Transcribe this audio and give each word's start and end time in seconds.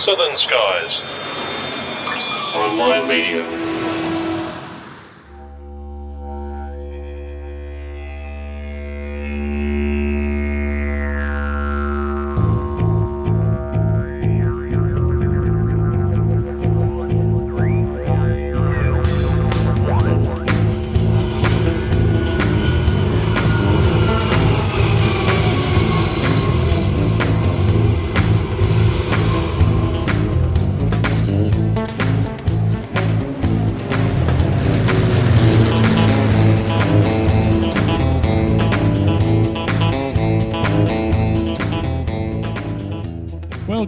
Southern 0.00 0.34
Skies. 0.34 1.02
Online 2.56 3.06
Media. 3.06 3.69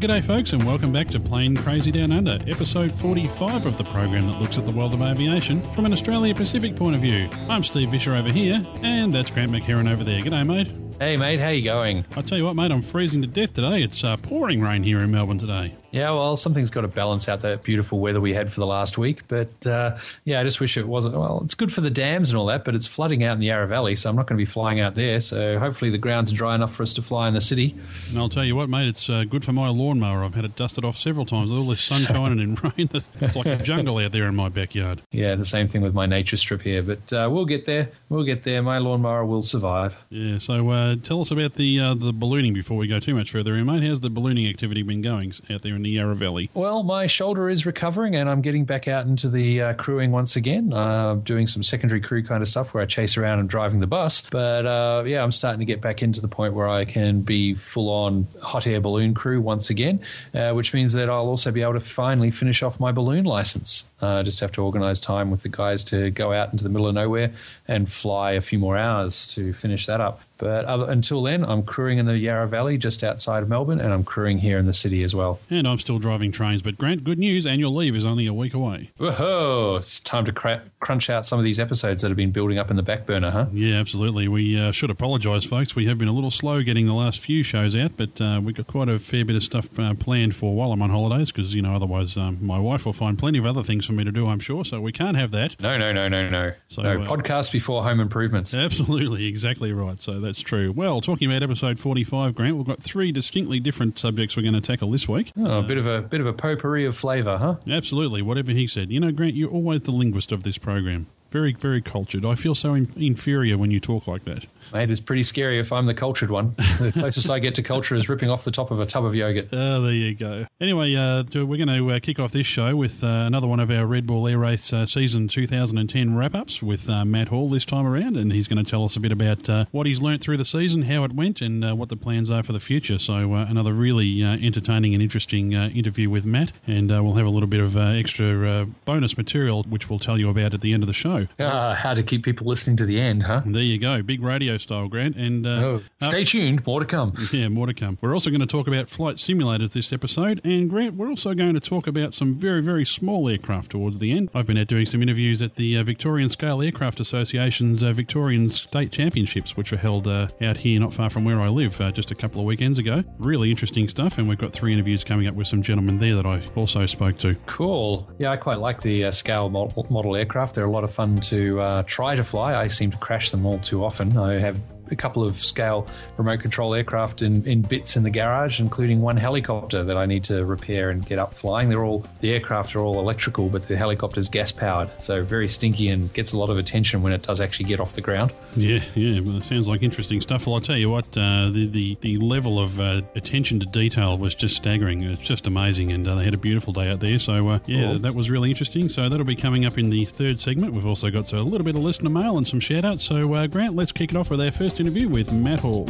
G'day, 0.02 0.20
folks, 0.20 0.52
and 0.52 0.64
welcome 0.64 0.92
back 0.92 1.06
to 1.10 1.20
Plane 1.20 1.56
Crazy 1.56 1.92
Down 1.92 2.10
Under, 2.10 2.40
episode 2.48 2.90
45 2.90 3.66
of 3.66 3.78
the 3.78 3.84
program 3.84 4.26
that 4.26 4.40
looks 4.40 4.58
at 4.58 4.66
the 4.66 4.72
world 4.72 4.94
of 4.94 5.00
aviation 5.00 5.62
from 5.70 5.86
an 5.86 5.92
Australia 5.92 6.34
Pacific 6.34 6.74
point 6.74 6.96
of 6.96 7.00
view. 7.00 7.30
I'm 7.48 7.62
Steve 7.62 7.90
Visscher 7.90 8.18
over 8.18 8.28
here, 8.28 8.66
and 8.82 9.14
that's 9.14 9.30
Grant 9.30 9.52
McHarrie 9.52 9.88
over 9.88 10.02
there. 10.02 10.20
G'day, 10.20 10.44
mate. 10.44 10.66
Hey 10.98 11.16
mate, 11.16 11.38
how 11.38 11.50
you 11.50 11.62
going? 11.62 12.04
I 12.16 12.22
tell 12.22 12.36
you 12.36 12.44
what, 12.44 12.56
mate, 12.56 12.72
I'm 12.72 12.82
freezing 12.82 13.22
to 13.22 13.28
death 13.28 13.52
today. 13.52 13.80
It's 13.80 14.02
uh, 14.02 14.16
pouring 14.16 14.60
rain 14.60 14.82
here 14.82 14.98
in 14.98 15.12
Melbourne 15.12 15.38
today. 15.38 15.76
Yeah, 15.92 16.10
well, 16.10 16.36
something's 16.36 16.70
got 16.70 16.80
to 16.80 16.88
balance 16.88 17.28
out 17.28 17.42
that 17.42 17.62
beautiful 17.62 18.00
weather 18.00 18.20
we 18.20 18.32
had 18.32 18.50
for 18.50 18.60
the 18.60 18.66
last 18.66 18.96
week. 18.96 19.22
But 19.28 19.66
uh, 19.66 19.98
yeah, 20.24 20.40
I 20.40 20.44
just 20.44 20.58
wish 20.58 20.76
it 20.76 20.88
wasn't. 20.88 21.14
Well, 21.14 21.42
it's 21.44 21.54
good 21.54 21.72
for 21.72 21.82
the 21.82 21.90
dams 21.90 22.30
and 22.30 22.38
all 22.38 22.46
that, 22.46 22.64
but 22.64 22.74
it's 22.74 22.86
flooding 22.86 23.22
out 23.22 23.34
in 23.34 23.40
the 23.40 23.46
Yarra 23.46 23.66
Valley, 23.68 23.94
so 23.94 24.08
I'm 24.08 24.16
not 24.16 24.26
going 24.26 24.38
to 24.38 24.42
be 24.42 24.46
flying 24.46 24.80
out 24.80 24.94
there. 24.94 25.20
So 25.20 25.58
hopefully 25.58 25.90
the 25.90 25.98
ground's 25.98 26.32
dry 26.32 26.54
enough 26.54 26.74
for 26.74 26.82
us 26.82 26.94
to 26.94 27.02
fly 27.02 27.28
in 27.28 27.34
the 27.34 27.40
city. 27.40 27.76
And 28.08 28.18
I'll 28.18 28.30
tell 28.30 28.44
you 28.44 28.56
what, 28.56 28.68
mate, 28.70 28.88
it's 28.88 29.08
uh, 29.10 29.24
good 29.24 29.44
for 29.44 29.52
my 29.52 29.68
lawnmower. 29.68 30.24
I've 30.24 30.34
had 30.34 30.46
it 30.46 30.56
dusted 30.56 30.84
off 30.84 30.96
several 30.96 31.26
times 31.26 31.50
with 31.50 31.60
all 31.60 31.68
this 31.68 31.82
sunshine 31.82 32.38
and 32.38 32.62
rain. 32.78 32.88
It's 33.20 33.36
like 33.36 33.46
a 33.46 33.56
jungle 33.62 33.98
out 33.98 34.12
there 34.12 34.26
in 34.26 34.34
my 34.34 34.48
backyard. 34.48 35.02
Yeah, 35.12 35.34
the 35.34 35.44
same 35.44 35.68
thing 35.68 35.82
with 35.82 35.94
my 35.94 36.06
nature 36.06 36.38
strip 36.38 36.62
here. 36.62 36.82
But 36.82 37.12
uh, 37.12 37.28
we'll 37.30 37.44
get 37.44 37.66
there. 37.66 37.90
We'll 38.08 38.24
get 38.24 38.44
there. 38.44 38.62
My 38.62 38.78
lawnmower 38.78 39.26
will 39.26 39.42
survive. 39.42 39.94
Yeah, 40.08 40.38
so 40.38 40.70
uh, 40.70 40.96
tell 40.96 41.20
us 41.20 41.30
about 41.30 41.54
the 41.54 41.78
uh, 41.78 41.94
the 41.94 42.12
ballooning 42.12 42.54
before 42.54 42.78
we 42.78 42.86
go 42.86 42.98
too 42.98 43.14
much 43.14 43.30
further 43.30 43.54
in, 43.56 43.66
mate. 43.66 43.82
How's 43.82 44.00
the 44.00 44.10
ballooning 44.10 44.48
activity 44.48 44.82
been 44.82 45.02
going 45.02 45.32
out 45.50 45.62
there 45.62 45.74
in 45.84 45.92
the? 45.92 46.50
Well, 46.54 46.82
my 46.82 47.06
shoulder 47.06 47.48
is 47.48 47.66
recovering, 47.66 48.16
and 48.16 48.28
I'm 48.28 48.42
getting 48.42 48.64
back 48.64 48.88
out 48.88 49.06
into 49.06 49.28
the 49.28 49.62
uh, 49.62 49.72
crewing 49.74 50.12
once 50.12 50.36
again. 50.36 50.72
Uh, 50.72 51.14
doing 51.14 51.46
some 51.46 51.62
secondary 51.62 52.00
crew 52.00 52.22
kind 52.22 52.42
of 52.42 52.48
stuff 52.48 52.74
where 52.74 52.82
I 52.82 52.86
chase 52.86 53.16
around 53.16 53.40
and 53.40 53.48
driving 53.48 53.80
the 53.80 53.86
bus. 53.86 54.22
But 54.30 54.66
uh, 54.66 55.04
yeah, 55.06 55.22
I'm 55.22 55.32
starting 55.32 55.60
to 55.60 55.64
get 55.64 55.80
back 55.80 56.02
into 56.02 56.20
the 56.20 56.28
point 56.28 56.54
where 56.54 56.68
I 56.68 56.84
can 56.84 57.22
be 57.22 57.54
full 57.54 57.88
on 57.88 58.26
hot 58.40 58.66
air 58.66 58.80
balloon 58.80 59.14
crew 59.14 59.40
once 59.40 59.70
again, 59.70 60.00
uh, 60.34 60.52
which 60.52 60.72
means 60.72 60.92
that 60.94 61.08
I'll 61.08 61.26
also 61.26 61.50
be 61.50 61.62
able 61.62 61.74
to 61.74 61.80
finally 61.80 62.30
finish 62.30 62.62
off 62.62 62.78
my 62.80 62.92
balloon 62.92 63.24
license. 63.24 63.88
Uh, 64.02 64.22
just 64.22 64.40
have 64.40 64.52
to 64.52 64.62
organise 64.62 65.00
time 65.00 65.30
with 65.30 65.42
the 65.42 65.48
guys 65.48 65.84
to 65.84 66.10
go 66.10 66.32
out 66.32 66.50
into 66.50 66.64
the 66.64 66.70
middle 66.70 66.88
of 66.88 66.94
nowhere 66.94 67.32
and 67.68 67.90
fly 67.90 68.32
a 68.32 68.40
few 68.40 68.58
more 68.58 68.76
hours 68.76 69.28
to 69.28 69.52
finish 69.52 69.86
that 69.86 70.00
up. 70.00 70.20
But 70.42 70.64
other, 70.64 70.90
until 70.90 71.22
then, 71.22 71.44
I'm 71.44 71.62
crewing 71.62 71.98
in 71.98 72.06
the 72.06 72.18
Yarra 72.18 72.48
Valley 72.48 72.76
just 72.76 73.04
outside 73.04 73.44
of 73.44 73.48
Melbourne, 73.48 73.80
and 73.80 73.92
I'm 73.92 74.02
crewing 74.02 74.38
here 74.38 74.58
in 74.58 74.66
the 74.66 74.74
city 74.74 75.04
as 75.04 75.14
well. 75.14 75.38
And 75.48 75.68
I'm 75.68 75.78
still 75.78 76.00
driving 76.00 76.32
trains. 76.32 76.64
But 76.64 76.76
Grant, 76.76 77.04
good 77.04 77.20
news, 77.20 77.46
annual 77.46 77.72
leave 77.72 77.94
is 77.94 78.04
only 78.04 78.26
a 78.26 78.34
week 78.34 78.52
away. 78.52 78.90
Whoa! 78.98 79.76
It's 79.78 80.00
time 80.00 80.24
to 80.24 80.32
cra- 80.32 80.62
crunch 80.80 81.08
out 81.08 81.26
some 81.26 81.38
of 81.38 81.44
these 81.44 81.60
episodes 81.60 82.02
that 82.02 82.08
have 82.08 82.16
been 82.16 82.32
building 82.32 82.58
up 82.58 82.70
in 82.72 82.76
the 82.76 82.82
back 82.82 83.06
burner, 83.06 83.30
huh? 83.30 83.46
Yeah, 83.52 83.76
absolutely. 83.76 84.26
We 84.26 84.58
uh, 84.60 84.72
should 84.72 84.90
apologise, 84.90 85.44
folks. 85.44 85.76
We 85.76 85.86
have 85.86 85.96
been 85.96 86.08
a 86.08 86.12
little 86.12 86.30
slow 86.32 86.64
getting 86.64 86.86
the 86.86 86.94
last 86.94 87.20
few 87.20 87.44
shows 87.44 87.76
out, 87.76 87.96
but 87.96 88.20
uh, 88.20 88.40
we've 88.42 88.56
got 88.56 88.66
quite 88.66 88.88
a 88.88 88.98
fair 88.98 89.24
bit 89.24 89.36
of 89.36 89.44
stuff 89.44 89.78
uh, 89.78 89.94
planned 89.94 90.34
for 90.34 90.56
while 90.56 90.72
I'm 90.72 90.82
on 90.82 90.90
holidays 90.90 91.30
because, 91.30 91.54
you 91.54 91.62
know, 91.62 91.76
otherwise 91.76 92.16
um, 92.16 92.38
my 92.44 92.58
wife 92.58 92.84
will 92.84 92.92
find 92.92 93.16
plenty 93.16 93.38
of 93.38 93.46
other 93.46 93.62
things 93.62 93.86
for 93.92 93.98
me 93.98 94.04
to 94.04 94.12
do, 94.12 94.26
I'm 94.26 94.40
sure. 94.40 94.64
So 94.64 94.80
we 94.80 94.92
can't 94.92 95.16
have 95.16 95.30
that. 95.32 95.60
No, 95.60 95.76
no, 95.78 95.92
no, 95.92 96.08
no, 96.08 96.28
no. 96.28 96.52
So, 96.68 96.82
no 96.82 97.02
uh, 97.02 97.06
podcast 97.06 97.52
before 97.52 97.82
home 97.82 98.00
improvements. 98.00 98.54
Absolutely, 98.54 99.26
exactly 99.26 99.72
right. 99.72 100.00
So 100.00 100.20
that's 100.20 100.40
true. 100.40 100.72
Well, 100.72 101.00
talking 101.00 101.30
about 101.30 101.42
episode 101.42 101.78
45, 101.78 102.34
Grant, 102.34 102.56
we've 102.56 102.66
got 102.66 102.82
three 102.82 103.12
distinctly 103.12 103.60
different 103.60 103.98
subjects 103.98 104.36
we're 104.36 104.42
going 104.42 104.54
to 104.54 104.60
tackle 104.60 104.90
this 104.90 105.08
week. 105.08 105.32
Oh, 105.38 105.58
a 105.58 105.62
bit 105.62 105.78
of 105.78 105.86
a 105.86 106.02
bit 106.02 106.20
of 106.20 106.26
a 106.26 106.32
potpourri 106.32 106.84
of 106.84 106.96
flavour, 106.96 107.38
huh? 107.38 107.56
Absolutely, 107.68 108.22
whatever 108.22 108.52
he 108.52 108.66
said. 108.66 108.90
You 108.90 109.00
know, 109.00 109.12
Grant, 109.12 109.34
you're 109.34 109.50
always 109.50 109.82
the 109.82 109.92
linguist 109.92 110.32
of 110.32 110.42
this 110.42 110.58
program. 110.58 111.06
Very, 111.30 111.54
very 111.54 111.80
cultured. 111.80 112.24
I 112.26 112.34
feel 112.34 112.54
so 112.54 112.74
in- 112.74 112.92
inferior 112.96 113.56
when 113.56 113.70
you 113.70 113.80
talk 113.80 114.06
like 114.06 114.24
that. 114.24 114.46
Mate, 114.72 114.90
it's 114.90 115.00
pretty 115.00 115.22
scary 115.22 115.58
if 115.58 115.72
I'm 115.72 115.86
the 115.86 115.94
cultured 115.94 116.30
one. 116.30 116.54
The 116.56 116.92
closest 116.98 117.30
I 117.30 117.38
get 117.38 117.54
to 117.56 117.62
culture 117.62 117.94
is 117.94 118.08
ripping 118.08 118.30
off 118.30 118.44
the 118.44 118.50
top 118.50 118.70
of 118.70 118.80
a 118.80 118.86
tub 118.86 119.04
of 119.04 119.14
yogurt. 119.14 119.48
Oh, 119.52 119.80
there 119.80 119.92
you 119.92 120.14
go. 120.14 120.46
Anyway, 120.60 120.94
uh, 120.94 121.24
we're 121.34 121.64
going 121.64 121.68
to 121.68 121.90
uh, 121.90 122.00
kick 122.00 122.18
off 122.18 122.32
this 122.32 122.46
show 122.46 122.74
with 122.76 123.04
uh, 123.04 123.06
another 123.06 123.46
one 123.46 123.60
of 123.60 123.70
our 123.70 123.86
Red 123.86 124.06
Bull 124.06 124.26
Air 124.26 124.38
Race 124.38 124.72
uh, 124.72 124.86
season 124.86 125.28
2010 125.28 126.16
wrap 126.16 126.34
ups 126.34 126.62
with 126.62 126.88
uh, 126.88 127.04
Matt 127.04 127.28
Hall 127.28 127.48
this 127.48 127.64
time 127.64 127.86
around, 127.86 128.16
and 128.16 128.32
he's 128.32 128.48
going 128.48 128.62
to 128.62 128.68
tell 128.68 128.84
us 128.84 128.96
a 128.96 129.00
bit 129.00 129.12
about 129.12 129.48
uh, 129.48 129.64
what 129.70 129.86
he's 129.86 130.00
learnt 130.00 130.22
through 130.22 130.36
the 130.36 130.44
season, 130.44 130.82
how 130.82 131.04
it 131.04 131.12
went, 131.12 131.40
and 131.40 131.64
uh, 131.64 131.74
what 131.74 131.88
the 131.88 131.96
plans 131.96 132.30
are 132.30 132.42
for 132.42 132.52
the 132.52 132.60
future. 132.60 132.98
So, 132.98 133.34
uh, 133.34 133.46
another 133.48 133.72
really 133.72 134.22
uh, 134.22 134.36
entertaining 134.36 134.94
and 134.94 135.02
interesting 135.02 135.54
uh, 135.54 135.68
interview 135.68 136.08
with 136.08 136.24
Matt, 136.24 136.52
and 136.66 136.90
uh, 136.90 137.02
we'll 137.02 137.14
have 137.14 137.26
a 137.26 137.30
little 137.30 137.48
bit 137.48 137.60
of 137.60 137.76
uh, 137.76 137.80
extra 137.80 138.48
uh, 138.48 138.64
bonus 138.84 139.16
material 139.16 139.62
which 139.68 139.88
we'll 139.88 139.98
tell 139.98 140.18
you 140.18 140.28
about 140.28 140.54
at 140.54 140.60
the 140.60 140.72
end 140.72 140.82
of 140.82 140.86
the 140.86 140.92
show. 140.92 141.26
Ah, 141.38 141.74
how 141.74 141.94
to 141.94 142.02
keep 142.02 142.24
people 142.24 142.46
listening 142.46 142.76
to 142.76 142.86
the 142.86 143.00
end, 143.00 143.24
huh? 143.24 143.40
And 143.44 143.54
there 143.54 143.62
you 143.62 143.78
go, 143.78 144.02
big 144.02 144.22
radio 144.22 144.56
style, 144.62 144.88
Grant, 144.88 145.16
and 145.16 145.46
uh, 145.46 145.50
Oh, 145.62 145.82
stay 146.00 146.24
tuned. 146.24 146.66
More 146.66 146.80
to 146.80 146.86
come. 146.86 147.14
yeah, 147.32 147.48
more 147.48 147.66
to 147.66 147.74
come. 147.74 147.98
We're 148.00 148.14
also 148.14 148.30
going 148.30 148.40
to 148.40 148.46
talk 148.46 148.66
about 148.66 148.88
flight 148.90 149.16
simulators 149.16 149.72
this 149.72 149.92
episode, 149.92 150.40
and 150.44 150.68
Grant, 150.70 150.94
we're 150.94 151.08
also 151.08 151.34
going 151.34 151.54
to 151.54 151.60
talk 151.60 151.86
about 151.86 152.14
some 152.14 152.34
very, 152.34 152.62
very 152.62 152.84
small 152.84 153.28
aircraft 153.28 153.70
towards 153.70 153.98
the 153.98 154.12
end. 154.12 154.30
I've 154.34 154.46
been 154.46 154.58
out 154.58 154.66
doing 154.68 154.86
some 154.86 155.02
interviews 155.02 155.42
at 155.42 155.56
the 155.56 155.76
uh, 155.76 155.84
Victorian 155.84 156.28
Scale 156.28 156.62
Aircraft 156.62 157.00
Association's 157.00 157.82
uh, 157.82 157.92
Victorian 157.92 158.48
State 158.48 158.92
Championships, 158.92 159.56
which 159.56 159.70
were 159.72 159.78
held 159.78 160.06
uh, 160.08 160.28
out 160.40 160.56
here 160.56 160.80
not 160.80 160.92
far 160.94 161.10
from 161.10 161.24
where 161.24 161.40
I 161.40 161.48
live 161.48 161.80
uh, 161.80 161.90
just 161.90 162.10
a 162.10 162.14
couple 162.14 162.40
of 162.40 162.46
weekends 162.46 162.78
ago. 162.78 163.02
Really 163.18 163.50
interesting 163.50 163.88
stuff, 163.88 164.18
and 164.18 164.28
we've 164.28 164.38
got 164.38 164.52
three 164.52 164.72
interviews 164.72 165.04
coming 165.04 165.26
up 165.26 165.34
with 165.34 165.46
some 165.46 165.62
gentlemen 165.62 165.98
there 165.98 166.14
that 166.16 166.26
I 166.26 166.42
also 166.56 166.86
spoke 166.86 167.18
to. 167.18 167.34
Cool. 167.46 168.08
Yeah, 168.18 168.30
I 168.30 168.36
quite 168.36 168.58
like 168.58 168.80
the 168.82 169.04
uh, 169.04 169.10
scale 169.10 169.48
model, 169.48 169.86
model 169.90 170.16
aircraft. 170.16 170.54
They're 170.54 170.66
a 170.66 170.70
lot 170.70 170.84
of 170.84 170.92
fun 170.92 171.20
to 171.22 171.60
uh, 171.60 171.82
try 171.86 172.14
to 172.14 172.24
fly. 172.24 172.54
I 172.54 172.68
seem 172.68 172.90
to 172.90 172.98
crash 172.98 173.30
them 173.30 173.46
all 173.46 173.58
too 173.58 173.84
often. 173.84 174.16
I 174.16 174.34
have 174.34 174.51
have 174.52 174.81
a 174.92 174.96
couple 174.96 175.24
of 175.24 175.34
scale 175.36 175.86
remote 176.16 176.40
control 176.40 176.74
aircraft 176.74 177.22
in, 177.22 177.44
in 177.46 177.62
bits 177.62 177.96
in 177.96 178.02
the 178.02 178.10
garage, 178.10 178.60
including 178.60 179.00
one 179.00 179.16
helicopter 179.16 179.82
that 179.82 179.96
I 179.96 180.06
need 180.06 180.24
to 180.24 180.44
repair 180.44 180.90
and 180.90 181.04
get 181.04 181.18
up 181.18 181.34
flying. 181.34 181.68
They're 181.68 181.84
all 181.84 182.04
the 182.20 182.32
aircraft 182.32 182.76
are 182.76 182.80
all 182.80 182.98
electrical, 183.00 183.48
but 183.48 183.64
the 183.64 183.76
helicopter's 183.76 184.28
gas 184.28 184.52
powered, 184.52 184.90
so 185.02 185.24
very 185.24 185.48
stinky 185.48 185.88
and 185.88 186.12
gets 186.12 186.32
a 186.32 186.38
lot 186.38 186.50
of 186.50 186.58
attention 186.58 187.02
when 187.02 187.12
it 187.12 187.22
does 187.22 187.40
actually 187.40 187.66
get 187.66 187.80
off 187.80 187.94
the 187.94 188.00
ground. 188.00 188.32
Yeah, 188.54 188.80
yeah, 188.94 189.20
well, 189.20 189.36
it 189.38 189.44
sounds 189.44 189.66
like 189.66 189.82
interesting 189.82 190.20
stuff. 190.20 190.46
Well, 190.46 190.54
I'll 190.56 190.60
tell 190.60 190.76
you 190.76 190.90
what, 190.90 191.06
uh, 191.16 191.50
the, 191.50 191.66
the 191.66 191.98
the 192.02 192.18
level 192.18 192.58
of 192.60 192.78
uh, 192.78 193.02
attention 193.16 193.58
to 193.60 193.66
detail 193.66 194.18
was 194.18 194.34
just 194.34 194.56
staggering. 194.56 195.02
It's 195.02 195.20
just 195.22 195.46
amazing, 195.46 195.92
and 195.92 196.06
uh, 196.06 196.14
they 196.16 196.24
had 196.24 196.34
a 196.34 196.38
beautiful 196.38 196.72
day 196.72 196.90
out 196.90 197.00
there. 197.00 197.18
So, 197.18 197.48
uh, 197.48 197.58
yeah, 197.66 197.82
Cool. 197.92 197.98
that 198.00 198.14
was 198.14 198.30
really 198.30 198.50
interesting. 198.50 198.88
So 198.88 199.08
that'll 199.08 199.24
be 199.26 199.36
coming 199.36 199.64
up 199.64 199.78
in 199.78 199.90
the 199.90 200.04
third 200.04 200.38
segment. 200.38 200.72
We've 200.74 200.86
also 200.86 201.10
got 201.10 201.26
so 201.26 201.38
a 201.38 201.42
little 201.42 201.64
bit 201.64 201.74
of 201.76 201.82
listener 201.82 202.10
mail 202.10 202.36
and 202.36 202.46
some 202.46 202.60
shout 202.60 202.84
outs. 202.84 203.04
So, 203.04 203.32
uh, 203.34 203.46
Grant, 203.46 203.74
let's 203.74 203.92
kick 203.92 204.10
it 204.10 204.16
off 204.16 204.30
with 204.30 204.40
our 204.40 204.50
first 204.50 204.80
interview 204.82 205.08
with 205.08 205.30
Matt 205.30 205.60
Hall. 205.60 205.88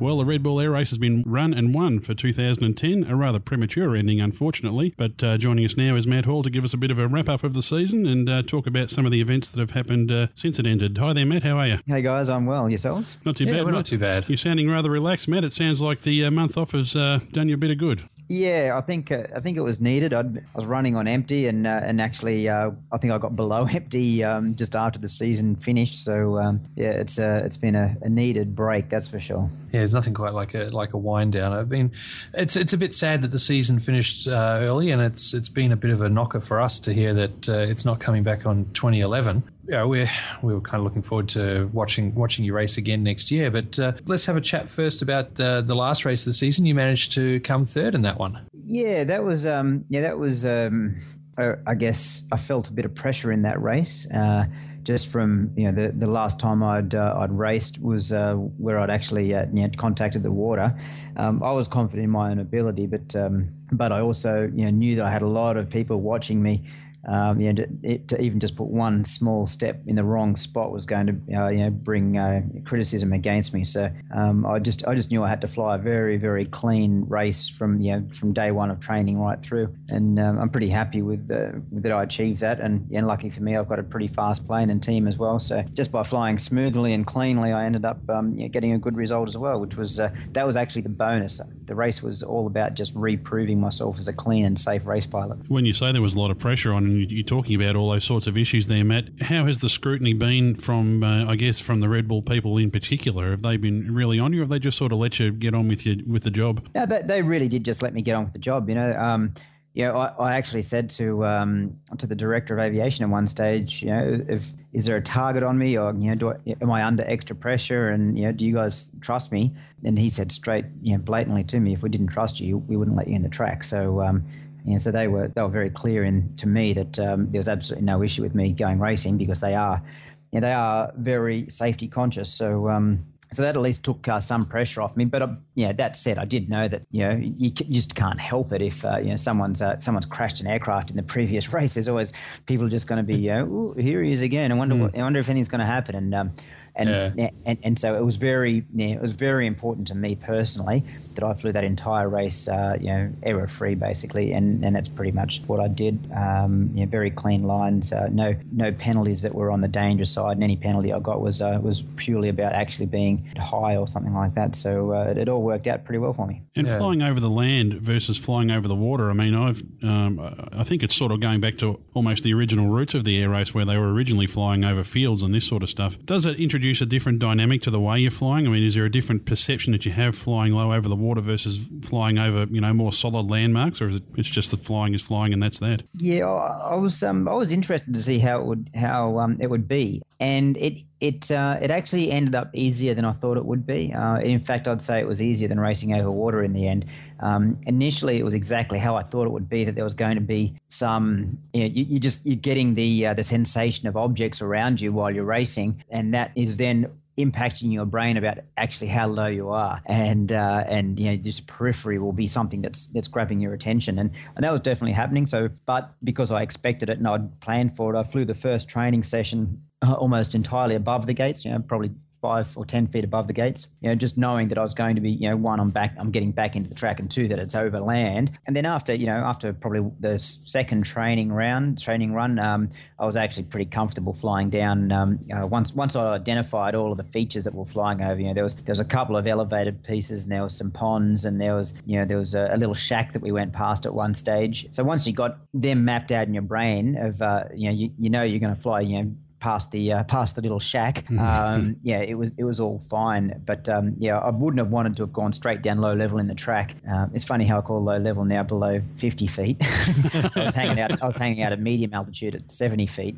Well, 0.00 0.16
the 0.18 0.24
Red 0.24 0.42
Bull 0.42 0.58
Air 0.58 0.70
Race 0.70 0.88
has 0.88 0.98
been 0.98 1.22
run 1.26 1.52
and 1.52 1.74
won 1.74 1.98
for 2.00 2.14
2010, 2.14 3.04
a 3.10 3.14
rather 3.14 3.38
premature 3.38 3.94
ending, 3.94 4.18
unfortunately. 4.18 4.94
But 4.96 5.22
uh, 5.22 5.36
joining 5.36 5.66
us 5.66 5.76
now 5.76 5.96
is 5.96 6.06
Matt 6.06 6.24
Hall 6.24 6.42
to 6.44 6.48
give 6.50 6.64
us 6.64 6.72
a 6.72 6.78
bit 6.78 6.90
of 6.90 6.98
a 6.98 7.06
wrap 7.08 7.28
up 7.28 7.44
of 7.44 7.52
the 7.52 7.62
season 7.62 8.06
and 8.06 8.26
uh, 8.30 8.40
talk 8.42 8.66
about 8.66 8.88
some 8.88 9.04
of 9.04 9.12
the 9.12 9.20
events 9.20 9.50
that 9.50 9.60
have 9.60 9.72
happened 9.72 10.10
uh, 10.10 10.28
since 10.34 10.58
it 10.58 10.66
ended. 10.66 10.96
Hi 10.96 11.12
there, 11.12 11.26
Matt. 11.26 11.42
How 11.42 11.58
are 11.58 11.66
you? 11.66 11.78
Hey 11.86 12.00
guys, 12.00 12.30
I'm 12.30 12.46
well. 12.46 12.70
Yourselves? 12.70 13.18
Not 13.26 13.36
too 13.36 13.44
Yeah, 13.44 13.54
bad. 13.54 13.64
we're 13.66 13.72
mate. 13.72 13.76
not 13.78 13.86
too 13.86 13.98
bad. 13.98 14.24
You're 14.28 14.38
sounding 14.38 14.70
rather 14.70 14.88
relaxed, 14.90 15.28
Matt. 15.28 15.44
It 15.44 15.52
sounds 15.52 15.82
like 15.82 16.00
the 16.02 16.24
uh, 16.24 16.30
month 16.30 16.56
off 16.56 16.70
has 16.72 16.96
uh, 16.96 17.18
done 17.32 17.48
you 17.50 17.54
a 17.56 17.58
bit 17.58 17.70
of 17.72 17.76
good. 17.78 18.08
Yeah, 18.28 18.74
I 18.76 18.82
think 18.82 19.10
uh, 19.10 19.24
I 19.34 19.40
think 19.40 19.56
it 19.56 19.62
was 19.62 19.80
needed. 19.80 20.12
I'd, 20.12 20.38
I 20.38 20.42
was 20.54 20.66
running 20.66 20.96
on 20.96 21.08
empty, 21.08 21.46
and 21.46 21.66
uh, 21.66 21.80
and 21.82 21.98
actually, 22.00 22.46
uh, 22.48 22.72
I 22.92 22.98
think 22.98 23.12
I 23.12 23.18
got 23.18 23.34
below 23.36 23.66
empty 23.72 24.22
um, 24.22 24.54
just 24.54 24.76
after 24.76 24.98
the 24.98 25.08
season 25.08 25.56
finished. 25.56 26.04
So 26.04 26.38
um, 26.38 26.60
yeah, 26.76 26.90
it's 26.90 27.18
uh, 27.18 27.42
it's 27.44 27.56
been 27.56 27.74
a, 27.74 27.96
a 28.02 28.08
needed 28.08 28.54
break, 28.54 28.90
that's 28.90 29.08
for 29.08 29.18
sure. 29.18 29.48
Yeah, 29.72 29.80
there's 29.80 29.94
nothing 29.94 30.12
quite 30.12 30.34
like 30.34 30.54
a 30.54 30.64
like 30.64 30.92
a 30.92 30.98
wind 30.98 31.32
down. 31.32 31.52
I 31.54 31.64
mean, 31.64 31.92
it's 32.34 32.54
it's 32.54 32.74
a 32.74 32.78
bit 32.78 32.92
sad 32.92 33.22
that 33.22 33.30
the 33.30 33.38
season 33.38 33.78
finished 33.78 34.28
uh, 34.28 34.58
early, 34.60 34.90
and 34.90 35.00
it's 35.00 35.32
it's 35.32 35.48
been 35.48 35.72
a 35.72 35.76
bit 35.76 35.90
of 35.90 36.02
a 36.02 36.10
knocker 36.10 36.40
for 36.40 36.60
us 36.60 36.78
to 36.80 36.92
hear 36.92 37.14
that 37.14 37.48
uh, 37.48 37.52
it's 37.60 37.86
not 37.86 37.98
coming 37.98 38.24
back 38.24 38.44
on 38.44 38.66
2011. 38.74 39.42
Yeah, 39.68 39.84
we're 39.84 40.10
we 40.42 40.54
were 40.54 40.60
kind 40.62 40.80
of 40.80 40.84
looking 40.84 41.02
forward 41.02 41.28
to 41.30 41.68
watching 41.72 42.14
watching 42.14 42.44
you 42.44 42.54
race 42.54 42.78
again 42.78 43.02
next 43.02 43.30
year. 43.30 43.50
But 43.50 43.78
uh, 43.78 43.92
let's 44.06 44.24
have 44.24 44.36
a 44.36 44.40
chat 44.40 44.68
first 44.68 45.02
about 45.02 45.34
the 45.34 45.62
the 45.64 45.76
last 45.76 46.04
race 46.04 46.22
of 46.22 46.26
the 46.26 46.32
season. 46.32 46.64
You 46.64 46.74
managed 46.74 47.12
to 47.12 47.38
come 47.40 47.64
third 47.64 47.94
in 47.94 48.02
that 48.02 48.18
one. 48.18 48.40
Yeah, 48.54 49.04
that 49.04 49.22
was 49.24 49.44
um, 49.44 49.84
yeah, 49.88 50.00
that 50.00 50.18
was 50.18 50.46
um, 50.46 50.96
uh, 51.36 51.56
I 51.66 51.74
guess 51.74 52.22
I 52.32 52.38
felt 52.38 52.68
a 52.68 52.72
bit 52.72 52.86
of 52.86 52.94
pressure 52.94 53.30
in 53.30 53.42
that 53.42 53.60
race. 53.60 54.10
Uh, 54.10 54.46
just 54.84 55.08
from 55.08 55.52
you 55.54 55.70
know 55.70 55.82
the, 55.82 55.92
the 55.92 56.06
last 56.06 56.40
time 56.40 56.62
I'd 56.62 56.94
uh, 56.94 57.18
I'd 57.18 57.32
raced 57.32 57.78
was 57.82 58.10
uh, 58.10 58.34
where 58.34 58.78
I'd 58.78 58.88
actually 58.88 59.34
uh, 59.34 59.44
you 59.52 59.62
know, 59.64 59.70
contacted 59.76 60.22
the 60.22 60.32
water. 60.32 60.74
Um, 61.16 61.42
I 61.42 61.52
was 61.52 61.68
confident 61.68 62.04
in 62.04 62.10
my 62.10 62.30
own 62.30 62.38
ability, 62.38 62.86
but 62.86 63.14
um, 63.14 63.50
but 63.70 63.92
I 63.92 64.00
also 64.00 64.50
you 64.54 64.64
know 64.64 64.70
knew 64.70 64.96
that 64.96 65.04
I 65.04 65.10
had 65.10 65.20
a 65.20 65.28
lot 65.28 65.58
of 65.58 65.68
people 65.68 66.00
watching 66.00 66.42
me 66.42 66.64
um, 67.08 67.40
you 67.40 67.52
know, 67.52 67.64
to, 67.64 67.98
to, 67.98 68.20
even 68.20 68.38
just 68.38 68.54
put 68.54 68.66
one 68.66 69.04
small 69.04 69.46
step 69.46 69.80
in 69.86 69.96
the 69.96 70.04
wrong 70.04 70.36
spot 70.36 70.70
was 70.72 70.84
going 70.84 71.06
to, 71.06 71.36
uh, 71.36 71.48
you 71.48 71.58
know, 71.58 71.70
bring 71.70 72.18
uh, 72.18 72.42
criticism 72.66 73.12
against 73.12 73.54
me. 73.54 73.64
So 73.64 73.90
um, 74.14 74.44
I 74.44 74.58
just, 74.58 74.86
I 74.86 74.94
just 74.94 75.10
knew 75.10 75.24
I 75.24 75.28
had 75.28 75.40
to 75.40 75.48
fly 75.48 75.76
a 75.76 75.78
very, 75.78 76.18
very 76.18 76.44
clean 76.44 77.04
race 77.08 77.48
from, 77.48 77.78
you 77.78 77.92
know, 77.92 78.06
from 78.12 78.32
day 78.32 78.50
one 78.50 78.70
of 78.70 78.78
training 78.78 79.18
right 79.18 79.40
through. 79.42 79.74
And 79.88 80.18
um, 80.18 80.38
I'm 80.38 80.50
pretty 80.50 80.68
happy 80.68 81.00
with, 81.00 81.28
that 81.28 81.92
I 81.92 82.02
achieved 82.02 82.40
that. 82.40 82.60
And, 82.60 82.90
and 82.92 83.06
lucky 83.06 83.30
for 83.30 83.42
me, 83.42 83.56
I've 83.56 83.68
got 83.68 83.78
a 83.78 83.82
pretty 83.82 84.08
fast 84.08 84.46
plane 84.46 84.68
and 84.68 84.82
team 84.82 85.08
as 85.08 85.16
well. 85.16 85.40
So 85.40 85.64
just 85.74 85.90
by 85.90 86.02
flying 86.02 86.36
smoothly 86.36 86.92
and 86.92 87.06
cleanly, 87.06 87.52
I 87.52 87.64
ended 87.64 87.86
up 87.86 87.98
um, 88.10 88.36
you 88.36 88.42
know, 88.42 88.48
getting 88.48 88.72
a 88.72 88.78
good 88.78 88.96
result 88.96 89.28
as 89.28 89.36
well, 89.36 89.60
which 89.60 89.76
was 89.76 89.98
uh, 89.98 90.10
that 90.32 90.46
was 90.46 90.56
actually 90.56 90.82
the 90.82 90.90
bonus. 90.90 91.40
The 91.64 91.74
race 91.74 92.02
was 92.02 92.22
all 92.22 92.46
about 92.46 92.74
just 92.74 92.92
reproving 92.94 93.60
myself 93.60 93.98
as 93.98 94.08
a 94.08 94.12
clean 94.12 94.44
and 94.44 94.58
safe 94.58 94.84
race 94.86 95.06
pilot. 95.06 95.38
When 95.48 95.64
you 95.64 95.72
say 95.72 95.92
there 95.92 96.02
was 96.02 96.14
a 96.14 96.20
lot 96.20 96.30
of 96.30 96.38
pressure 96.38 96.72
on 96.72 96.97
you're 97.00 97.24
talking 97.24 97.60
about 97.60 97.76
all 97.76 97.90
those 97.90 98.04
sorts 98.04 98.26
of 98.26 98.36
issues 98.36 98.66
there, 98.66 98.84
Matt. 98.84 99.08
How 99.22 99.46
has 99.46 99.60
the 99.60 99.68
scrutiny 99.68 100.12
been 100.12 100.54
from, 100.54 101.02
uh, 101.02 101.30
I 101.30 101.36
guess, 101.36 101.60
from 101.60 101.80
the 101.80 101.88
Red 101.88 102.08
Bull 102.08 102.22
people 102.22 102.58
in 102.58 102.70
particular? 102.70 103.30
Have 103.30 103.42
they 103.42 103.56
been 103.56 103.94
really 103.94 104.18
on 104.18 104.32
you, 104.32 104.40
or 104.40 104.42
have 104.42 104.50
they 104.50 104.58
just 104.58 104.78
sort 104.78 104.92
of 104.92 104.98
let 104.98 105.18
you 105.18 105.30
get 105.30 105.54
on 105.54 105.68
with 105.68 105.86
your 105.86 105.96
with 106.06 106.24
the 106.24 106.30
job? 106.30 106.66
No, 106.74 106.86
they, 106.86 107.02
they 107.02 107.22
really 107.22 107.48
did 107.48 107.64
just 107.64 107.82
let 107.82 107.94
me 107.94 108.02
get 108.02 108.14
on 108.14 108.24
with 108.24 108.32
the 108.32 108.38
job. 108.38 108.68
You 108.68 108.74
know, 108.74 108.92
um, 108.92 109.34
you 109.74 109.84
know, 109.84 109.96
I, 109.96 110.06
I, 110.18 110.36
actually 110.36 110.62
said 110.62 110.90
to 110.90 111.24
um, 111.24 111.78
to 111.98 112.06
the 112.06 112.16
director 112.16 112.54
of 112.54 112.60
aviation 112.60 113.04
at 113.04 113.10
one 113.10 113.28
stage, 113.28 113.82
you 113.82 113.90
know, 113.90 114.24
if 114.28 114.52
is 114.72 114.86
there 114.86 114.96
a 114.96 115.02
target 115.02 115.42
on 115.42 115.56
me, 115.58 115.78
or 115.78 115.94
you 115.94 116.08
know, 116.10 116.14
do 116.14 116.30
I, 116.30 116.56
am 116.60 116.70
I 116.70 116.84
under 116.84 117.04
extra 117.04 117.36
pressure, 117.36 117.90
and 117.90 118.18
you 118.18 118.24
know, 118.24 118.32
do 118.32 118.44
you 118.44 118.54
guys 118.54 118.88
trust 119.00 119.30
me? 119.30 119.54
And 119.84 119.98
he 119.98 120.08
said 120.08 120.32
straight, 120.32 120.64
you 120.82 120.92
know, 120.92 120.98
blatantly 120.98 121.44
to 121.44 121.60
me, 121.60 121.74
if 121.74 121.82
we 121.82 121.90
didn't 121.90 122.08
trust 122.08 122.40
you, 122.40 122.58
we 122.58 122.76
wouldn't 122.76 122.96
let 122.96 123.08
you 123.08 123.14
in 123.14 123.22
the 123.22 123.28
track. 123.28 123.64
So. 123.64 124.00
Um, 124.00 124.24
you 124.68 124.74
know, 124.74 124.78
so 124.78 124.90
they 124.90 125.08
were 125.08 125.28
they 125.28 125.40
were 125.40 125.48
very 125.48 125.70
clear 125.70 126.04
in 126.04 126.36
to 126.36 126.46
me 126.46 126.74
that 126.74 126.98
um, 126.98 127.30
there 127.30 127.38
was 127.38 127.48
absolutely 127.48 127.86
no 127.86 128.02
issue 128.02 128.22
with 128.22 128.34
me 128.34 128.52
going 128.52 128.78
racing 128.78 129.16
because 129.16 129.40
they 129.40 129.54
are, 129.54 129.82
you 130.30 130.40
know, 130.40 130.46
they 130.46 130.52
are 130.52 130.92
very 130.96 131.48
safety 131.48 131.88
conscious. 131.88 132.30
So 132.30 132.68
um, 132.68 133.06
so 133.32 133.42
that 133.42 133.56
at 133.56 133.62
least 133.62 133.84
took 133.84 134.06
uh, 134.08 134.20
some 134.20 134.46
pressure 134.46 134.82
off 134.82 134.96
me. 134.96 135.04
But 135.04 135.22
uh, 135.22 135.28
yeah, 135.54 135.72
that 135.72 135.96
said, 135.96 136.18
I 136.18 136.24
did 136.24 136.48
know 136.48 136.68
that 136.68 136.82
you 136.90 137.02
know 137.02 137.16
you, 137.16 137.50
just 137.50 137.94
can't 137.94 138.20
help 138.20 138.52
it 138.52 138.62
if 138.62 138.84
uh, 138.84 138.98
you 138.98 139.10
know 139.10 139.16
someone's 139.16 139.62
uh, 139.62 139.78
someone's 139.78 140.06
crashed 140.06 140.40
an 140.40 140.46
aircraft 140.46 140.90
in 140.90 140.96
the 140.96 141.02
previous 141.02 141.52
race. 141.52 141.74
There's 141.74 141.88
always 141.88 142.12
people 142.46 142.68
just 142.68 142.86
going 142.86 142.98
to 142.98 143.02
be, 143.02 143.16
you 143.16 143.30
know, 143.30 143.74
here 143.78 144.02
he 144.02 144.12
is 144.12 144.22
again. 144.22 144.52
I 144.52 144.54
wonder, 144.54 144.74
mm. 144.74 144.98
I 144.98 145.02
wonder 145.02 145.20
if 145.20 145.28
anything's 145.28 145.48
going 145.48 145.60
to 145.60 145.66
happen. 145.66 145.94
And 145.94 146.14
um, 146.14 146.32
and, 146.78 147.18
yeah. 147.18 147.30
and 147.44 147.58
and 147.62 147.78
so 147.78 147.96
it 147.96 148.04
was 148.04 148.16
very 148.16 148.64
yeah, 148.74 148.88
it 148.88 149.00
was 149.00 149.12
very 149.12 149.46
important 149.46 149.86
to 149.88 149.94
me 149.94 150.14
personally 150.14 150.84
that 151.14 151.24
I 151.24 151.34
flew 151.34 151.52
that 151.52 151.64
entire 151.64 152.08
race 152.08 152.48
uh, 152.48 152.76
you 152.80 152.86
know 152.86 153.10
error 153.22 153.48
free 153.48 153.74
basically. 153.74 154.32
And, 154.32 154.64
and 154.64 154.74
that's 154.74 154.88
pretty 154.88 155.12
much 155.12 155.42
what 155.46 155.60
I 155.60 155.68
did. 155.68 156.10
Um, 156.14 156.70
you 156.74 156.84
know, 156.84 156.90
very 156.90 157.10
clean 157.10 157.40
lines 157.40 157.92
uh, 157.92 158.08
no 158.10 158.34
no 158.52 158.72
penalties 158.72 159.22
that 159.22 159.34
were 159.34 159.50
on 159.50 159.60
the 159.60 159.68
dangerous 159.68 160.12
side. 160.12 160.32
And 160.32 160.44
any 160.44 160.56
penalty 160.56 160.92
I 160.92 161.00
got 161.00 161.20
was 161.20 161.42
uh, 161.42 161.58
was 161.60 161.82
purely 161.96 162.28
about 162.28 162.52
actually 162.52 162.86
being 162.86 163.28
high 163.36 163.76
or 163.76 163.88
something 163.88 164.14
like 164.14 164.34
that. 164.34 164.54
So 164.54 164.92
uh, 164.92 165.10
it, 165.10 165.18
it, 165.18 165.28
all 165.28 165.42
worked 165.42 165.66
out 165.66 165.84
pretty 165.84 165.98
well 165.98 166.12
for 166.12 166.26
me. 166.26 166.42
And 166.54 166.66
yeah. 166.66 166.78
flying 166.78 167.02
over 167.02 167.20
the 167.20 167.30
land 167.30 167.74
versus 167.74 168.16
flying 168.18 168.50
over 168.50 168.68
the 168.68 168.74
water 168.74 169.10
I 169.10 169.14
mean 169.14 169.34
I've 169.34 169.62
um, 169.82 170.20
I 170.52 170.64
think 170.64 170.82
it's 170.82 170.94
sort 170.94 171.12
of 171.12 171.20
going 171.20 171.40
back 171.40 171.58
to 171.58 171.80
almost 171.94 172.24
the 172.24 172.32
original 172.34 172.68
roots 172.68 172.94
of 172.94 173.04
the 173.04 173.20
air 173.20 173.30
race 173.30 173.54
where 173.54 173.64
they 173.64 173.76
were 173.76 173.92
originally 173.92 174.26
flying 174.26 174.64
over 174.64 174.84
fields 174.84 175.22
and 175.22 175.34
this 175.34 175.46
sort 175.46 175.62
of 175.62 175.68
stuff. 175.68 175.98
Does 176.04 176.26
it 176.26 176.38
introduce 176.38 176.67
introduce 176.68 176.86
a 176.86 176.86
different 176.86 177.18
dynamic 177.18 177.62
to 177.62 177.70
the 177.70 177.80
way 177.80 177.98
you're 177.98 178.10
flying? 178.10 178.46
I 178.46 178.50
mean, 178.50 178.62
is 178.62 178.74
there 178.74 178.84
a 178.84 178.90
different 178.90 179.24
perception 179.24 179.72
that 179.72 179.86
you 179.86 179.92
have 179.92 180.14
flying 180.14 180.52
low 180.52 180.74
over 180.74 180.86
the 180.86 180.96
water 180.96 181.22
versus 181.22 181.66
flying 181.82 182.18
over, 182.18 182.46
you 182.50 182.60
know, 182.60 182.74
more 182.74 182.92
solid 182.92 183.30
landmarks, 183.30 183.80
or 183.80 183.86
is 183.86 183.96
it 183.96 184.02
it's 184.16 184.28
just 184.28 184.50
the 184.50 184.58
flying 184.58 184.92
is 184.94 185.02
flying 185.02 185.32
and 185.32 185.42
that's 185.42 185.60
that? 185.60 185.82
Yeah, 185.96 186.26
I 186.26 186.74
was 186.74 187.02
um, 187.02 187.26
I 187.26 187.32
was 187.32 187.52
interested 187.52 187.94
to 187.94 188.02
see 188.02 188.18
how 188.18 188.40
it 188.40 188.46
would 188.46 188.70
how 188.74 189.18
um, 189.18 189.38
it 189.40 189.48
would 189.48 189.66
be, 189.66 190.02
and 190.20 190.58
it 190.58 190.80
it 191.00 191.30
uh, 191.30 191.58
it 191.62 191.70
actually 191.70 192.10
ended 192.10 192.34
up 192.34 192.50
easier 192.54 192.92
than 192.92 193.06
I 193.06 193.12
thought 193.12 193.38
it 193.38 193.46
would 193.46 193.66
be. 193.66 193.94
Uh, 193.94 194.16
in 194.18 194.40
fact, 194.40 194.68
I'd 194.68 194.82
say 194.82 195.00
it 195.00 195.08
was 195.08 195.22
easier 195.22 195.48
than 195.48 195.58
racing 195.58 195.94
over 195.94 196.10
water 196.10 196.42
in 196.42 196.52
the 196.52 196.68
end. 196.68 196.84
Um, 197.20 197.58
initially, 197.66 198.18
it 198.18 198.24
was 198.24 198.34
exactly 198.34 198.78
how 198.78 198.96
I 198.96 199.02
thought 199.02 199.26
it 199.26 199.30
would 199.30 199.48
be. 199.48 199.64
That 199.64 199.74
there 199.74 199.84
was 199.84 199.94
going 199.94 200.16
to 200.16 200.20
be 200.20 200.54
some, 200.68 201.38
you, 201.52 201.60
know, 201.60 201.66
you, 201.66 201.84
you 201.84 202.00
just 202.00 202.24
you're 202.24 202.36
getting 202.36 202.74
the 202.74 203.06
uh, 203.06 203.14
the 203.14 203.24
sensation 203.24 203.88
of 203.88 203.96
objects 203.96 204.40
around 204.40 204.80
you 204.80 204.92
while 204.92 205.10
you're 205.10 205.24
racing, 205.24 205.82
and 205.90 206.14
that 206.14 206.32
is 206.34 206.56
then 206.56 206.88
impacting 207.18 207.72
your 207.72 207.84
brain 207.84 208.16
about 208.16 208.38
actually 208.56 208.86
how 208.86 209.08
low 209.08 209.26
you 209.26 209.48
are, 209.48 209.82
and 209.86 210.32
uh, 210.32 210.64
and 210.68 210.98
you 210.98 211.10
know 211.10 211.16
just 211.16 211.46
periphery 211.46 211.98
will 211.98 212.12
be 212.12 212.26
something 212.26 212.62
that's 212.62 212.86
that's 212.88 213.08
grabbing 213.08 213.40
your 213.40 213.52
attention, 213.52 213.98
and 213.98 214.10
and 214.36 214.44
that 214.44 214.52
was 214.52 214.60
definitely 214.60 214.92
happening. 214.92 215.26
So, 215.26 215.48
but 215.66 215.92
because 216.04 216.30
I 216.30 216.42
expected 216.42 216.88
it 216.88 216.98
and 216.98 217.08
I'd 217.08 217.40
planned 217.40 217.76
for 217.76 217.94
it, 217.94 217.98
I 217.98 218.04
flew 218.04 218.24
the 218.24 218.34
first 218.34 218.68
training 218.68 219.02
session 219.02 219.62
uh, 219.82 219.92
almost 219.92 220.34
entirely 220.34 220.74
above 220.74 221.06
the 221.06 221.14
gates, 221.14 221.44
you 221.44 221.50
know, 221.50 221.58
probably 221.60 221.90
five 222.20 222.56
or 222.56 222.64
ten 222.64 222.86
feet 222.86 223.04
above 223.04 223.26
the 223.26 223.32
gates. 223.32 223.68
You 223.80 223.88
know, 223.88 223.94
just 223.94 224.18
knowing 224.18 224.48
that 224.48 224.58
I 224.58 224.62
was 224.62 224.74
going 224.74 224.96
to 224.96 225.00
be, 225.00 225.10
you 225.10 225.28
know, 225.28 225.36
one, 225.36 225.60
I'm 225.60 225.70
back, 225.70 225.94
I'm 225.98 226.10
getting 226.10 226.32
back 226.32 226.56
into 226.56 226.68
the 226.68 226.74
track, 226.74 227.00
and 227.00 227.10
two, 227.10 227.28
that 227.28 227.38
it's 227.38 227.54
over 227.54 227.80
land. 227.80 228.32
And 228.46 228.56
then 228.56 228.66
after, 228.66 228.94
you 228.94 229.06
know, 229.06 229.16
after 229.16 229.52
probably 229.52 229.90
the 230.00 230.18
second 230.18 230.84
training 230.84 231.32
round, 231.32 231.80
training 231.80 232.12
run, 232.12 232.38
um, 232.38 232.70
I 232.98 233.06
was 233.06 233.16
actually 233.16 233.44
pretty 233.44 233.70
comfortable 233.70 234.12
flying 234.12 234.50
down. 234.50 234.90
Um, 234.92 235.18
you 235.26 235.34
know, 235.34 235.46
once 235.46 235.74
once 235.74 235.96
I 235.96 236.14
identified 236.14 236.74
all 236.74 236.92
of 236.92 236.98
the 236.98 237.04
features 237.04 237.44
that 237.44 237.54
were 237.54 237.66
flying 237.66 238.02
over, 238.02 238.20
you 238.20 238.28
know, 238.28 238.34
there 238.34 238.44
was 238.44 238.56
there 238.56 238.72
was 238.72 238.80
a 238.80 238.84
couple 238.84 239.16
of 239.16 239.26
elevated 239.26 239.82
pieces, 239.84 240.24
and 240.24 240.32
there 240.32 240.42
was 240.42 240.56
some 240.56 240.70
ponds, 240.70 241.24
and 241.24 241.40
there 241.40 241.54
was, 241.54 241.74
you 241.86 241.98
know, 241.98 242.04
there 242.04 242.18
was 242.18 242.34
a, 242.34 242.50
a 242.52 242.56
little 242.56 242.74
shack 242.74 243.12
that 243.12 243.22
we 243.22 243.32
went 243.32 243.52
past 243.52 243.86
at 243.86 243.94
one 243.94 244.14
stage. 244.14 244.66
So 244.72 244.84
once 244.84 245.06
you 245.06 245.12
got 245.12 245.38
them 245.54 245.84
mapped 245.84 246.12
out 246.12 246.26
in 246.26 246.34
your 246.34 246.42
brain 246.42 246.96
of, 246.96 247.22
uh, 247.22 247.44
you 247.54 247.68
know, 247.68 247.74
you, 247.74 247.90
you 247.98 248.10
know 248.10 248.22
you're 248.22 248.40
going 248.40 248.54
to 248.54 248.60
fly, 248.60 248.80
you 248.80 249.02
know 249.02 249.14
past 249.40 249.70
the 249.70 249.92
uh, 249.92 250.04
past 250.04 250.36
the 250.36 250.42
little 250.42 250.60
shack. 250.60 251.04
Mm-hmm. 251.18 251.68
Um, 251.68 251.76
yeah, 251.82 252.00
it 252.00 252.16
was 252.16 252.34
it 252.38 252.44
was 252.44 252.60
all 252.60 252.78
fine, 252.78 253.42
but 253.44 253.68
um, 253.68 253.94
yeah, 253.98 254.18
I 254.18 254.30
wouldn't 254.30 254.58
have 254.58 254.70
wanted 254.70 254.96
to 254.96 255.02
have 255.02 255.12
gone 255.12 255.32
straight 255.32 255.62
down 255.62 255.78
low 255.78 255.94
level 255.94 256.18
in 256.18 256.28
the 256.28 256.34
track. 256.34 256.76
Um, 256.88 257.10
it's 257.14 257.24
funny 257.24 257.44
how 257.44 257.58
I 257.58 257.60
call 257.62 257.82
low 257.82 257.96
level 257.96 258.24
now 258.24 258.42
below 258.42 258.80
fifty 258.98 259.26
feet. 259.26 259.56
I 260.14 260.44
was 260.44 260.54
hanging 260.54 260.78
out. 260.78 261.02
I 261.02 261.06
was 261.06 261.16
hanging 261.16 261.42
out 261.42 261.52
at 261.52 261.60
medium 261.60 261.94
altitude 261.94 262.34
at 262.34 262.52
seventy 262.52 262.86
feet. 262.86 263.16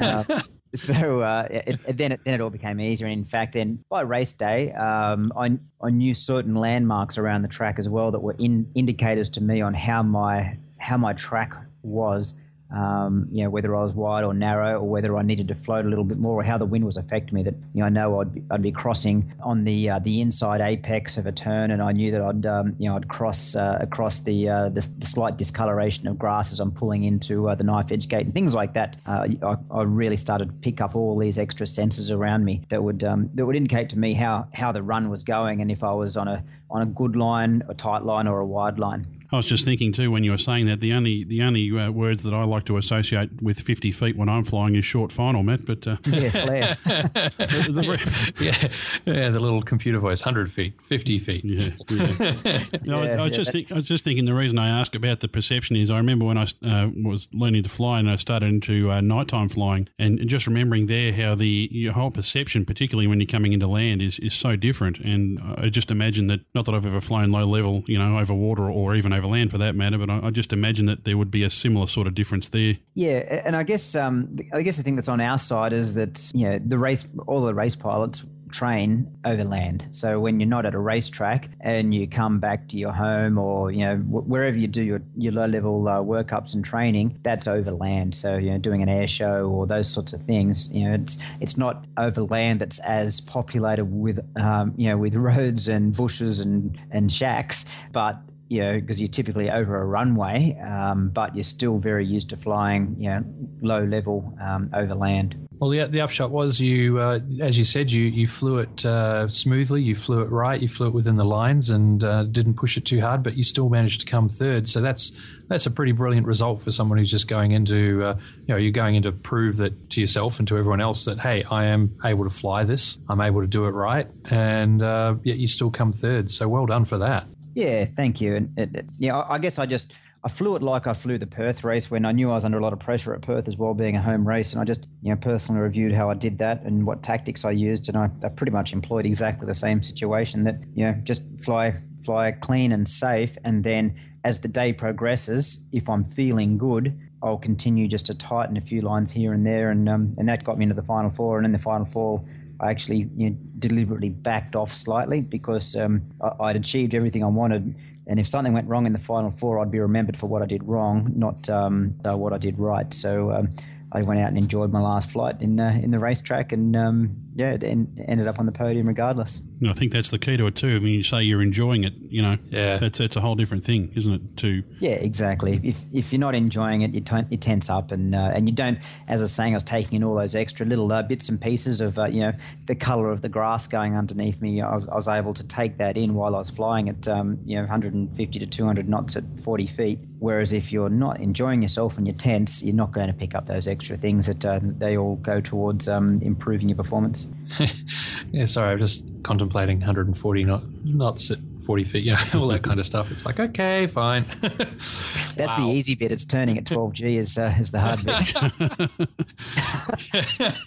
Uh, 0.00 0.40
so 0.74 1.20
uh, 1.20 1.48
it, 1.50 1.80
it, 1.86 1.96
then 1.96 2.12
it, 2.12 2.20
then 2.24 2.34
it 2.34 2.40
all 2.40 2.50
became 2.50 2.80
easier. 2.80 3.06
And 3.06 3.18
in 3.18 3.24
fact, 3.24 3.54
then 3.54 3.84
by 3.88 4.02
race 4.02 4.32
day, 4.32 4.72
um, 4.72 5.32
I, 5.36 5.58
I 5.82 5.90
knew 5.90 6.14
certain 6.14 6.54
landmarks 6.54 7.18
around 7.18 7.42
the 7.42 7.48
track 7.48 7.78
as 7.78 7.88
well 7.88 8.10
that 8.10 8.20
were 8.20 8.36
in, 8.38 8.70
indicators 8.74 9.30
to 9.30 9.40
me 9.40 9.60
on 9.60 9.74
how 9.74 10.02
my 10.02 10.58
how 10.78 10.96
my 10.96 11.12
track 11.12 11.52
was 11.82 12.38
um, 12.70 13.28
you 13.32 13.42
know, 13.42 13.50
whether 13.50 13.74
I 13.74 13.82
was 13.82 13.94
wide 13.94 14.24
or 14.24 14.34
narrow, 14.34 14.80
or 14.80 14.88
whether 14.88 15.16
I 15.16 15.22
needed 15.22 15.48
to 15.48 15.54
float 15.54 15.86
a 15.86 15.88
little 15.88 16.04
bit 16.04 16.18
more, 16.18 16.40
or 16.40 16.42
how 16.42 16.58
the 16.58 16.66
wind 16.66 16.84
was 16.84 16.98
affecting 16.98 17.34
me. 17.34 17.42
That 17.42 17.54
you 17.72 17.80
know, 17.80 17.86
I 17.86 17.88
know 17.88 18.20
I'd 18.20 18.34
be, 18.34 18.42
I'd 18.50 18.62
be 18.62 18.72
crossing 18.72 19.32
on 19.42 19.64
the 19.64 19.88
uh, 19.88 19.98
the 20.00 20.20
inside 20.20 20.60
apex 20.60 21.16
of 21.16 21.26
a 21.26 21.32
turn, 21.32 21.70
and 21.70 21.80
I 21.80 21.92
knew 21.92 22.10
that 22.10 22.20
I'd 22.20 22.44
um, 22.44 22.76
you 22.78 22.88
know 22.88 22.96
I'd 22.96 23.08
cross 23.08 23.56
uh, 23.56 23.78
across 23.80 24.20
the, 24.20 24.48
uh, 24.48 24.68
the, 24.68 24.86
the 24.98 25.06
slight 25.06 25.38
discoloration 25.38 26.06
of 26.06 26.18
grass 26.18 26.52
as 26.52 26.60
I'm 26.60 26.70
pulling 26.70 27.04
into 27.04 27.48
uh, 27.48 27.54
the 27.54 27.64
knife 27.64 27.90
edge 27.90 28.06
gate 28.08 28.26
and 28.26 28.34
things 28.34 28.54
like 28.54 28.74
that. 28.74 28.98
Uh, 29.06 29.28
I, 29.42 29.56
I, 29.70 29.82
really 29.82 30.18
started 30.18 30.48
to 30.48 30.54
pick 30.54 30.82
up 30.82 30.94
all 30.94 31.16
these 31.18 31.38
extra 31.38 31.66
senses 31.66 32.10
around 32.10 32.44
me 32.44 32.62
that 32.68 32.82
would 32.82 33.02
um, 33.02 33.30
that 33.32 33.46
would 33.46 33.56
indicate 33.56 33.88
to 33.90 33.98
me 33.98 34.12
how 34.12 34.46
how 34.52 34.72
the 34.72 34.82
run 34.82 35.08
was 35.08 35.24
going 35.24 35.62
and 35.62 35.70
if 35.70 35.82
I 35.82 35.92
was 35.92 36.18
on 36.18 36.28
a 36.28 36.44
on 36.70 36.82
a 36.82 36.86
good 36.86 37.16
line, 37.16 37.62
a 37.68 37.74
tight 37.74 38.04
line, 38.04 38.26
or 38.26 38.40
a 38.40 38.46
wide 38.46 38.78
line. 38.78 39.06
I 39.30 39.36
was 39.36 39.46
just 39.46 39.64
thinking 39.64 39.92
too 39.92 40.10
when 40.10 40.24
you 40.24 40.30
were 40.30 40.38
saying 40.38 40.66
that 40.66 40.80
the 40.80 40.92
only 40.92 41.22
the 41.22 41.42
only 41.42 41.70
uh, 41.78 41.90
words 41.90 42.22
that 42.22 42.32
I 42.32 42.44
like 42.44 42.64
to 42.66 42.78
associate 42.78 43.42
with 43.42 43.60
fifty 43.60 43.92
feet 43.92 44.16
when 44.16 44.28
I'm 44.28 44.42
flying 44.42 44.74
is 44.74 44.86
short 44.86 45.12
final, 45.12 45.42
Matt. 45.42 45.66
But 45.66 45.86
uh, 45.86 45.96
yeah, 46.06 46.30
flare. 46.30 46.76
yeah, 48.40 48.68
yeah, 49.04 49.28
the 49.28 49.38
little 49.38 49.62
computer 49.62 49.98
voice, 49.98 50.22
hundred 50.22 50.50
feet, 50.50 50.80
fifty 50.80 51.18
feet. 51.18 51.44
Yeah, 51.44 51.70
yeah. 51.90 52.60
no, 52.84 52.98
I, 52.98 53.00
was, 53.02 53.10
I 53.10 53.24
was 53.24 53.36
just 53.36 53.52
think, 53.52 53.70
I 53.70 53.74
was 53.74 53.86
just 53.86 54.02
thinking 54.04 54.24
the 54.24 54.34
reason 54.34 54.58
I 54.58 54.80
ask 54.80 54.94
about 54.94 55.20
the 55.20 55.28
perception 55.28 55.76
is 55.76 55.90
I 55.90 55.98
remember 55.98 56.24
when 56.24 56.38
I 56.38 56.46
uh, 56.64 56.88
was 57.04 57.28
learning 57.34 57.64
to 57.64 57.68
fly 57.68 57.98
and 57.98 58.08
I 58.08 58.16
started 58.16 58.46
into 58.46 58.90
uh, 58.90 59.02
nighttime 59.02 59.48
flying 59.48 59.88
and, 59.98 60.18
and 60.18 60.28
just 60.28 60.46
remembering 60.46 60.86
there 60.86 61.12
how 61.12 61.34
the 61.34 61.68
your 61.70 61.92
whole 61.92 62.10
perception, 62.10 62.64
particularly 62.64 63.06
when 63.06 63.20
you're 63.20 63.26
coming 63.26 63.52
into 63.52 63.66
land, 63.66 64.00
is 64.00 64.18
is 64.20 64.32
so 64.32 64.56
different. 64.56 64.98
And 65.00 65.38
I 65.58 65.68
just 65.68 65.90
imagine 65.90 66.28
that 66.28 66.40
not 66.54 66.64
that 66.64 66.74
I've 66.74 66.86
ever 66.86 67.02
flown 67.02 67.30
low 67.30 67.44
level, 67.44 67.84
you 67.86 67.98
know, 67.98 68.18
over 68.18 68.32
water 68.32 68.70
or 68.70 68.94
even 68.94 69.12
over 69.12 69.17
land 69.26 69.50
for 69.50 69.58
that 69.58 69.74
matter. 69.74 69.98
But 69.98 70.10
I, 70.10 70.26
I, 70.26 70.30
just 70.30 70.52
imagine 70.52 70.86
that 70.86 71.04
there 71.04 71.16
would 71.16 71.30
be 71.30 71.42
a 71.42 71.50
similar 71.50 71.86
sort 71.86 72.06
of 72.06 72.14
difference 72.14 72.48
there. 72.50 72.74
Yeah, 72.94 73.42
and 73.44 73.56
I 73.56 73.62
guess 73.62 73.94
um, 73.94 74.36
I 74.52 74.62
guess 74.62 74.76
the 74.76 74.82
thing 74.82 74.96
that's 74.96 75.08
on 75.08 75.20
our 75.20 75.38
side 75.38 75.72
is 75.72 75.94
that 75.94 76.30
you 76.34 76.48
know 76.48 76.58
the 76.64 76.78
race, 76.78 77.06
all 77.26 77.42
the 77.42 77.54
race 77.54 77.76
pilots 77.76 78.24
train 78.50 79.18
over 79.24 79.44
land. 79.44 79.86
So 79.90 80.20
when 80.20 80.40
you're 80.40 80.48
not 80.48 80.66
at 80.66 80.74
a 80.74 80.78
racetrack 80.78 81.48
and 81.60 81.94
you 81.94 82.08
come 82.08 82.40
back 82.40 82.68
to 82.68 82.78
your 82.78 82.92
home 82.92 83.38
or 83.38 83.70
you 83.70 83.84
know 83.84 83.96
wherever 83.96 84.56
you 84.56 84.66
do 84.66 84.82
your, 84.82 85.02
your 85.16 85.32
low 85.32 85.46
level 85.46 85.86
uh, 85.88 85.96
workups 85.98 86.54
and 86.54 86.64
training, 86.64 87.18
that's 87.22 87.46
over 87.46 87.70
land. 87.70 88.14
So 88.14 88.36
you 88.36 88.50
know 88.50 88.58
doing 88.58 88.82
an 88.82 88.88
air 88.88 89.06
show 89.06 89.48
or 89.48 89.66
those 89.66 89.88
sorts 89.88 90.12
of 90.12 90.22
things, 90.22 90.70
you 90.72 90.84
know 90.84 90.94
it's 90.94 91.18
it's 91.40 91.56
not 91.56 91.84
over 91.96 92.22
land 92.22 92.60
that's 92.60 92.78
as 92.80 93.20
populated 93.20 93.86
with 93.86 94.20
um, 94.36 94.74
you 94.76 94.88
know 94.88 94.96
with 94.96 95.14
roads 95.28 95.68
and 95.68 95.96
bushes 95.96 96.40
and 96.40 96.78
and 96.90 97.12
shacks, 97.12 97.64
but 97.92 98.20
you 98.48 98.60
know, 98.60 98.80
because 98.80 99.00
you're 99.00 99.08
typically 99.08 99.50
over 99.50 99.80
a 99.80 99.84
runway, 99.84 100.58
um, 100.60 101.10
but 101.10 101.34
you're 101.34 101.44
still 101.44 101.78
very 101.78 102.06
used 102.06 102.30
to 102.30 102.36
flying, 102.36 102.96
you 102.98 103.10
know, 103.10 103.24
low 103.60 103.84
level 103.84 104.32
um, 104.40 104.70
over 104.74 104.94
land. 104.94 105.48
Well, 105.58 105.70
the, 105.70 105.84
the 105.86 106.00
upshot 106.00 106.30
was 106.30 106.60
you, 106.60 107.00
uh, 107.00 107.18
as 107.40 107.58
you 107.58 107.64
said, 107.64 107.90
you, 107.90 108.04
you 108.04 108.28
flew 108.28 108.58
it 108.58 108.86
uh, 108.86 109.26
smoothly, 109.26 109.82
you 109.82 109.96
flew 109.96 110.20
it 110.22 110.30
right, 110.30 110.60
you 110.60 110.68
flew 110.68 110.86
it 110.86 110.94
within 110.94 111.16
the 111.16 111.24
lines, 111.24 111.68
and 111.70 112.02
uh, 112.04 112.24
didn't 112.24 112.54
push 112.54 112.76
it 112.76 112.84
too 112.84 113.00
hard, 113.00 113.24
but 113.24 113.36
you 113.36 113.42
still 113.42 113.68
managed 113.68 114.00
to 114.02 114.06
come 114.06 114.28
third. 114.28 114.68
So 114.68 114.80
that's 114.80 115.12
that's 115.48 115.66
a 115.66 115.70
pretty 115.70 115.92
brilliant 115.92 116.26
result 116.26 116.60
for 116.60 116.70
someone 116.70 116.98
who's 116.98 117.10
just 117.10 117.26
going 117.26 117.52
into, 117.52 118.04
uh, 118.04 118.16
you 118.46 118.54
know, 118.54 118.56
you're 118.56 118.70
going 118.70 118.94
in 118.94 119.02
to 119.02 119.12
prove 119.12 119.56
that 119.56 119.90
to 119.90 120.00
yourself 120.00 120.38
and 120.38 120.46
to 120.46 120.58
everyone 120.58 120.80
else 120.80 121.06
that 121.06 121.18
hey, 121.18 121.42
I 121.50 121.64
am 121.64 121.98
able 122.04 122.24
to 122.24 122.30
fly 122.30 122.62
this, 122.64 122.98
I'm 123.08 123.20
able 123.20 123.40
to 123.40 123.46
do 123.48 123.64
it 123.64 123.70
right, 123.70 124.06
and 124.30 124.80
uh, 124.80 125.16
yet 125.24 125.38
you 125.38 125.48
still 125.48 125.70
come 125.70 125.92
third. 125.92 126.30
So 126.30 126.48
well 126.48 126.66
done 126.66 126.84
for 126.84 126.98
that. 126.98 127.26
Yeah, 127.58 127.86
thank 127.86 128.20
you. 128.20 128.36
And 128.36 128.56
it, 128.56 128.70
it, 128.72 128.86
yeah, 128.98 129.24
I 129.28 129.36
guess 129.38 129.58
I 129.58 129.66
just 129.66 129.92
I 130.22 130.28
flew 130.28 130.54
it 130.54 130.62
like 130.62 130.86
I 130.86 130.94
flew 130.94 131.18
the 131.18 131.26
Perth 131.26 131.64
race 131.64 131.90
when 131.90 132.04
I 132.04 132.12
knew 132.12 132.30
I 132.30 132.34
was 132.34 132.44
under 132.44 132.58
a 132.58 132.62
lot 132.62 132.72
of 132.72 132.78
pressure 132.78 133.12
at 133.14 133.22
Perth 133.22 133.48
as 133.48 133.56
well, 133.56 133.74
being 133.74 133.96
a 133.96 134.00
home 134.00 134.26
race. 134.26 134.52
And 134.52 134.62
I 134.62 134.64
just, 134.64 134.86
you 135.02 135.10
know, 135.10 135.16
personally 135.16 135.60
reviewed 135.60 135.92
how 135.92 136.08
I 136.08 136.14
did 136.14 136.38
that 136.38 136.62
and 136.62 136.86
what 136.86 137.02
tactics 137.02 137.44
I 137.44 137.50
used. 137.50 137.88
And 137.88 137.96
I, 137.96 138.10
I 138.22 138.28
pretty 138.28 138.52
much 138.52 138.72
employed 138.72 139.06
exactly 139.06 139.44
the 139.44 139.56
same 139.56 139.82
situation 139.82 140.44
that, 140.44 140.60
you 140.76 140.84
know, 140.84 140.92
just 141.02 141.24
fly, 141.40 141.74
fly 142.04 142.30
clean 142.30 142.70
and 142.70 142.88
safe. 142.88 143.36
And 143.42 143.64
then 143.64 143.98
as 144.22 144.38
the 144.40 144.48
day 144.48 144.72
progresses, 144.72 145.64
if 145.72 145.88
I'm 145.88 146.04
feeling 146.04 146.58
good, 146.58 146.96
I'll 147.24 147.38
continue 147.38 147.88
just 147.88 148.06
to 148.06 148.14
tighten 148.14 148.56
a 148.56 148.60
few 148.60 148.82
lines 148.82 149.10
here 149.10 149.32
and 149.32 149.44
there. 149.44 149.72
And, 149.72 149.88
um, 149.88 150.12
and 150.16 150.28
that 150.28 150.44
got 150.44 150.58
me 150.58 150.62
into 150.62 150.76
the 150.76 150.82
final 150.82 151.10
four. 151.10 151.38
And 151.38 151.44
in 151.44 151.50
the 151.50 151.58
final 151.58 151.86
four, 151.86 152.24
I 152.60 152.70
actually 152.70 153.08
you 153.16 153.30
know, 153.30 153.36
deliberately 153.58 154.08
backed 154.08 154.56
off 154.56 154.72
slightly 154.74 155.20
because 155.20 155.76
um, 155.76 156.02
I, 156.20 156.52
would 156.52 156.56
achieved 156.56 156.94
everything 156.94 157.22
I 157.22 157.28
wanted 157.28 157.74
and 158.08 158.18
if 158.18 158.26
something 158.26 158.54
went 158.54 158.66
wrong 158.66 158.86
in 158.86 158.94
the 158.94 158.98
final 158.98 159.30
four, 159.30 159.60
I'd 159.60 159.70
be 159.70 159.78
remembered 159.80 160.16
for 160.16 160.26
what 160.26 160.40
I 160.40 160.46
did 160.46 160.64
wrong, 160.64 161.12
not 161.14 161.48
um, 161.50 161.94
uh, 162.08 162.16
what 162.16 162.32
I 162.32 162.38
did 162.38 162.58
right. 162.58 162.92
So 162.92 163.30
um, 163.30 163.50
I 163.92 164.00
went 164.00 164.18
out 164.18 164.28
and 164.28 164.38
enjoyed 164.38 164.72
my 164.72 164.80
last 164.80 165.10
flight 165.10 165.40
in 165.42 165.60
uh, 165.60 165.78
in 165.82 165.90
the 165.90 165.98
racetrack, 165.98 166.52
and 166.52 166.74
um, 166.74 167.16
yeah, 167.36 167.52
it 167.52 167.62
ended 167.62 168.26
up 168.26 168.38
on 168.38 168.46
the 168.46 168.52
podium 168.52 168.88
regardless. 168.88 169.42
I 169.66 169.72
think 169.72 169.92
that's 169.92 170.10
the 170.10 170.18
key 170.18 170.36
to 170.36 170.46
it 170.46 170.54
too. 170.54 170.76
I 170.76 170.78
mean, 170.78 170.94
you 170.94 171.02
say 171.02 171.22
you're 171.22 171.42
enjoying 171.42 171.84
it, 171.84 171.94
you 172.08 172.22
know, 172.22 172.36
yeah, 172.50 172.76
that's 172.76 172.98
that's 172.98 173.16
a 173.16 173.20
whole 173.20 173.34
different 173.34 173.64
thing, 173.64 173.92
isn't 173.96 174.12
it? 174.12 174.36
To 174.38 174.62
yeah, 174.78 174.92
exactly. 174.92 175.60
If 175.64 175.84
if 175.92 176.12
you're 176.12 176.20
not 176.20 176.34
enjoying 176.36 176.82
it, 176.82 176.94
you, 176.94 177.00
t- 177.00 177.26
you 177.30 177.36
tense 177.36 177.68
up, 177.68 177.90
and 177.90 178.14
uh, 178.14 178.30
and 178.34 178.48
you 178.48 178.54
don't. 178.54 178.78
As 179.08 179.20
I 179.20 179.24
was 179.24 179.32
saying, 179.32 179.54
I 179.54 179.56
was 179.56 179.64
taking 179.64 179.96
in 179.96 180.04
all 180.04 180.14
those 180.14 180.36
extra 180.36 180.64
little 180.64 180.92
uh, 180.92 181.02
bits 181.02 181.28
and 181.28 181.40
pieces 181.40 181.80
of 181.80 181.98
uh, 181.98 182.06
you 182.06 182.20
know 182.20 182.32
the 182.66 182.76
color 182.76 183.10
of 183.10 183.20
the 183.20 183.28
grass 183.28 183.66
going 183.66 183.96
underneath 183.96 184.40
me. 184.40 184.60
I 184.60 184.74
was, 184.74 184.86
I 184.88 184.94
was 184.94 185.08
able 185.08 185.34
to 185.34 185.44
take 185.44 185.78
that 185.78 185.96
in 185.96 186.14
while 186.14 186.36
I 186.36 186.38
was 186.38 186.50
flying 186.50 186.88
at 186.88 187.08
um, 187.08 187.38
you 187.44 187.56
know 187.56 187.62
150 187.62 188.38
to 188.38 188.46
200 188.46 188.88
knots 188.88 189.16
at 189.16 189.24
40 189.42 189.66
feet. 189.66 189.98
Whereas 190.20 190.52
if 190.52 190.72
you're 190.72 190.88
not 190.88 191.20
enjoying 191.20 191.62
yourself 191.62 191.96
and 191.96 192.06
you're 192.06 192.16
tense, 192.16 192.62
you're 192.62 192.74
not 192.74 192.92
going 192.92 193.06
to 193.06 193.12
pick 193.12 193.34
up 193.34 193.46
those 193.46 193.68
extra 193.68 193.96
things 193.96 194.26
that 194.26 194.44
uh, 194.44 194.60
they 194.62 194.96
all 194.96 195.16
go 195.16 195.40
towards 195.40 195.88
um, 195.88 196.18
improving 196.22 196.68
your 196.68 196.76
performance. 196.76 197.28
yeah, 198.32 198.46
sorry, 198.46 198.72
I'm 198.72 198.78
just 198.78 199.04
contemplating 199.22 199.78
140 199.78 200.44
knot, 200.44 200.62
knots 200.84 201.30
at 201.30 201.38
40 201.64 201.84
feet, 201.84 202.04
you 202.04 202.12
know, 202.32 202.42
all 202.42 202.48
that 202.48 202.62
kind 202.62 202.80
of 202.80 202.86
stuff. 202.86 203.10
It's 203.10 203.26
like, 203.26 203.40
okay, 203.40 203.86
fine. 203.86 204.24
That's 204.40 205.56
wow. 205.56 205.66
the 205.66 205.72
easy 205.72 205.94
bit. 205.94 206.12
It's 206.12 206.24
turning 206.24 206.58
at 206.58 206.64
12G 206.64 207.16
is, 207.16 207.38
uh, 207.38 207.54
is 207.58 207.70
the 207.70 207.80
hard 207.80 208.04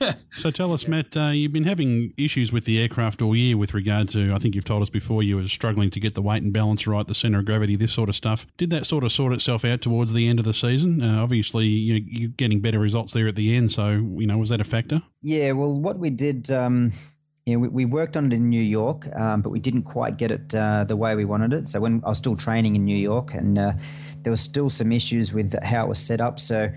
bit. 0.08 0.16
so 0.34 0.52
tell 0.52 0.74
us, 0.74 0.88
Matt, 0.88 1.16
uh, 1.18 1.30
you've 1.30 1.54
been 1.54 1.66
having 1.66 2.14
issues 2.18 2.52
with 2.52 2.66
the 2.66 2.82
aircraft 2.82 3.22
all 3.22 3.36
year 3.36 3.58
with 3.58 3.74
regard 3.74 4.10
to, 4.10 4.34
I 4.34 4.38
think 4.38 4.56
you've 4.56 4.66
told 4.66 4.82
us 4.82 4.90
before, 4.90 5.24
you 5.24 5.36
were 5.38 5.48
struggling 5.48 5.90
to 5.92 6.00
get 6.00 6.16
the 6.16 6.22
weight 6.22 6.44
and 6.44 6.54
balance 6.54 6.88
right, 6.88 7.06
the 7.06 7.16
centre 7.16 7.40
of 7.40 7.46
gravity, 7.46 7.76
this 7.76 7.94
sort 7.94 8.10
of 8.10 8.16
stuff. 8.16 8.46
Did 8.58 8.70
that 8.72 8.86
sort 8.86 9.04
of 9.04 9.12
sort 9.12 9.34
itself 9.34 9.66
out 9.66 9.82
towards 9.82 10.14
the 10.14 10.28
end 10.28 10.40
of 10.40 10.46
the 10.46 10.54
season? 10.54 11.02
Uh, 11.02 11.22
obviously, 11.22 11.66
you 11.66 11.94
know, 11.94 12.06
you're 12.08 12.30
getting 12.30 12.60
better 12.60 12.80
results 12.80 13.14
there 13.14 13.28
at 13.28 13.36
the 13.36 13.56
end. 13.56 13.72
So, 13.72 13.92
you 13.92 14.28
know, 14.28 14.38
was 14.38 14.50
that 14.50 14.62
a 14.62 14.66
factor? 14.66 15.02
Yeah, 15.22 15.52
well, 15.54 15.80
what 15.80 16.00
we 16.00 16.10
did. 16.10 16.50
Um, 16.52 16.94
know, 17.48 17.60
we, 17.60 17.68
we, 17.70 17.86
worked 17.86 18.16
on 18.16 18.32
it 18.32 18.36
in 18.36 18.50
New 18.50 18.62
York, 18.62 19.08
um, 19.16 19.42
but 19.42 19.50
we 19.50 19.60
didn't 19.60 19.84
quite 19.84 20.18
get 20.18 20.32
it 20.32 20.54
uh, 20.54 20.84
the 20.84 20.96
way 20.96 21.16
we 21.16 21.26
wanted 21.26 21.54
it. 21.54 21.68
So 21.68 21.80
when 21.80 22.02
I 22.06 22.10
was 22.10 22.18
still 22.18 22.36
training 22.36 22.76
in 22.76 22.86
New 22.86 22.98
York, 22.98 23.34
and 23.34 23.58
uh, 23.58 23.74
there 24.22 24.32
was 24.32 24.42
still 24.42 24.70
some 24.70 24.92
issues 24.92 25.34
with 25.34 25.62
how 25.64 25.86
it 25.86 25.90
was 25.90 26.00
set 26.00 26.22
up. 26.22 26.40
So, 26.40 26.70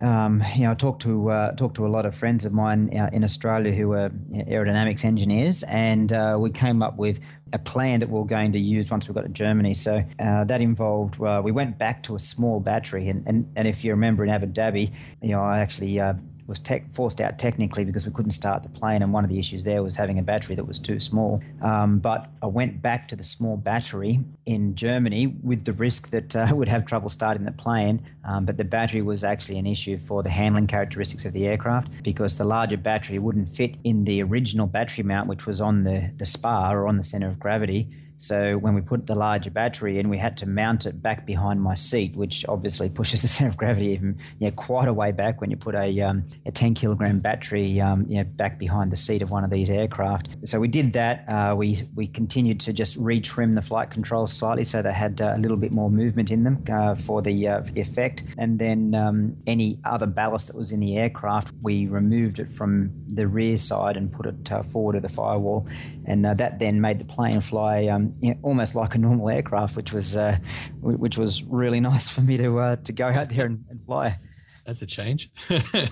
um, 0.00 0.42
you 0.56 0.64
know, 0.64 0.72
I 0.72 0.74
talked 0.74 1.02
to 1.02 1.30
uh, 1.30 1.52
talked 1.52 1.76
to 1.76 1.86
a 1.86 1.88
lot 1.88 2.04
of 2.04 2.16
friends 2.16 2.44
of 2.44 2.52
mine 2.52 2.96
uh, 2.98 3.10
in 3.12 3.22
Australia 3.22 3.70
who 3.72 3.90
were 3.90 4.10
aerodynamics 4.32 5.04
engineers, 5.04 5.62
and 5.64 6.12
uh, 6.12 6.36
we 6.40 6.50
came 6.50 6.82
up 6.82 6.96
with 6.96 7.20
a 7.52 7.58
plan 7.58 8.00
that 8.00 8.08
we 8.08 8.18
are 8.18 8.24
going 8.24 8.50
to 8.52 8.58
use 8.58 8.90
once 8.90 9.06
we 9.06 9.14
got 9.14 9.22
to 9.22 9.28
Germany. 9.28 9.74
So 9.74 10.02
uh, 10.18 10.42
that 10.44 10.60
involved 10.60 11.18
we 11.18 11.52
went 11.52 11.78
back 11.78 12.02
to 12.04 12.16
a 12.16 12.18
small 12.18 12.58
battery, 12.58 13.08
and, 13.08 13.22
and, 13.28 13.52
and 13.54 13.68
if 13.68 13.84
you 13.84 13.92
remember 13.92 14.24
in 14.24 14.30
Abu 14.30 14.46
Dhabi, 14.46 14.92
you 15.22 15.30
know, 15.30 15.42
I 15.42 15.60
actually 15.60 16.00
was 16.46 16.58
tech, 16.58 16.92
forced 16.92 17.20
out 17.20 17.38
technically 17.38 17.84
because 17.84 18.06
we 18.06 18.12
couldn't 18.12 18.32
start 18.32 18.62
the 18.62 18.68
plane, 18.68 19.02
and 19.02 19.12
one 19.12 19.24
of 19.24 19.30
the 19.30 19.38
issues 19.38 19.64
there 19.64 19.82
was 19.82 19.96
having 19.96 20.18
a 20.18 20.22
battery 20.22 20.54
that 20.56 20.64
was 20.64 20.78
too 20.78 21.00
small. 21.00 21.42
Um, 21.62 21.98
but 21.98 22.28
I 22.42 22.46
went 22.46 22.82
back 22.82 23.08
to 23.08 23.16
the 23.16 23.22
small 23.22 23.56
battery 23.56 24.20
in 24.46 24.74
Germany 24.74 25.28
with 25.42 25.64
the 25.64 25.72
risk 25.72 26.10
that 26.10 26.34
uh, 26.34 26.40
I 26.48 26.52
would 26.52 26.68
have 26.68 26.86
trouble 26.86 27.08
starting 27.08 27.44
the 27.44 27.52
plane. 27.52 28.02
Um, 28.24 28.44
but 28.44 28.56
the 28.56 28.64
battery 28.64 29.02
was 29.02 29.24
actually 29.24 29.58
an 29.58 29.66
issue 29.66 29.98
for 30.06 30.22
the 30.22 30.30
handling 30.30 30.66
characteristics 30.66 31.24
of 31.24 31.32
the 31.32 31.46
aircraft 31.46 31.90
because 32.02 32.36
the 32.36 32.44
larger 32.44 32.76
battery 32.76 33.18
wouldn't 33.18 33.48
fit 33.48 33.76
in 33.84 34.04
the 34.04 34.22
original 34.22 34.66
battery 34.66 35.04
mount, 35.04 35.28
which 35.28 35.46
was 35.46 35.60
on 35.60 35.84
the, 35.84 36.10
the 36.16 36.26
spar 36.26 36.80
or 36.80 36.88
on 36.88 36.96
the 36.96 37.02
center 37.02 37.28
of 37.28 37.38
gravity. 37.38 37.88
So 38.22 38.56
when 38.56 38.74
we 38.74 38.80
put 38.80 39.08
the 39.08 39.16
larger 39.16 39.50
battery 39.50 39.98
in, 39.98 40.08
we 40.08 40.16
had 40.16 40.36
to 40.36 40.46
mount 40.46 40.86
it 40.86 41.02
back 41.02 41.26
behind 41.26 41.60
my 41.60 41.74
seat, 41.74 42.14
which 42.14 42.46
obviously 42.48 42.88
pushes 43.00 43.20
the 43.20 43.26
center 43.26 43.50
of 43.50 43.56
gravity 43.56 43.86
even 43.88 44.16
yeah, 44.38 44.50
quite 44.50 44.86
a 44.86 44.92
way 44.92 45.10
back 45.10 45.40
when 45.40 45.50
you 45.50 45.56
put 45.56 45.74
a, 45.74 46.00
um, 46.00 46.24
a 46.46 46.52
10 46.52 46.74
kilogram 46.74 47.18
battery 47.18 47.80
um, 47.80 48.06
you 48.08 48.18
know, 48.18 48.24
back 48.24 48.60
behind 48.60 48.92
the 48.92 48.96
seat 48.96 49.22
of 49.22 49.32
one 49.32 49.42
of 49.42 49.50
these 49.50 49.68
aircraft. 49.68 50.28
So 50.44 50.60
we 50.60 50.68
did 50.68 50.92
that. 50.92 51.24
Uh, 51.28 51.56
we, 51.56 51.82
we 51.96 52.06
continued 52.06 52.60
to 52.60 52.72
just 52.72 52.96
retrim 52.96 53.54
the 53.54 53.62
flight 53.62 53.90
controls 53.90 54.32
slightly 54.32 54.62
so 54.62 54.82
they 54.82 54.92
had 54.92 55.20
uh, 55.20 55.34
a 55.34 55.38
little 55.38 55.56
bit 55.56 55.72
more 55.72 55.90
movement 55.90 56.30
in 56.30 56.44
them 56.44 56.64
uh, 56.70 56.94
for, 56.94 57.22
the, 57.22 57.48
uh, 57.48 57.62
for 57.64 57.72
the 57.72 57.80
effect. 57.80 58.22
And 58.38 58.56
then 58.56 58.94
um, 58.94 59.36
any 59.48 59.80
other 59.84 60.06
ballast 60.06 60.46
that 60.46 60.56
was 60.56 60.70
in 60.70 60.78
the 60.78 60.96
aircraft, 60.96 61.52
we 61.60 61.88
removed 61.88 62.38
it 62.38 62.52
from 62.52 62.92
the 63.08 63.26
rear 63.26 63.58
side 63.58 63.96
and 63.96 64.12
put 64.12 64.26
it 64.26 64.52
uh, 64.52 64.62
forward 64.62 64.94
of 64.94 65.02
the 65.02 65.08
firewall. 65.08 65.66
And 66.04 66.26
uh, 66.26 66.34
that 66.34 66.58
then 66.58 66.80
made 66.80 66.98
the 66.98 67.04
plane 67.04 67.40
fly 67.40 67.86
um, 67.86 68.12
you 68.20 68.30
know, 68.30 68.38
almost 68.42 68.74
like 68.74 68.94
a 68.94 68.98
normal 68.98 69.28
aircraft, 69.28 69.76
which 69.76 69.92
was 69.92 70.16
uh, 70.16 70.38
which 70.80 71.16
was 71.16 71.42
really 71.44 71.80
nice 71.92 72.08
for 72.08 72.20
me 72.20 72.36
to 72.38 72.58
uh, 72.58 72.76
to 72.76 72.92
go 72.92 73.08
out 73.08 73.28
there 73.28 73.46
and, 73.46 73.56
and 73.70 73.82
fly. 73.82 74.18
That's 74.66 74.82
a 74.82 74.86
change. 74.86 75.30
yeah. 75.50 75.90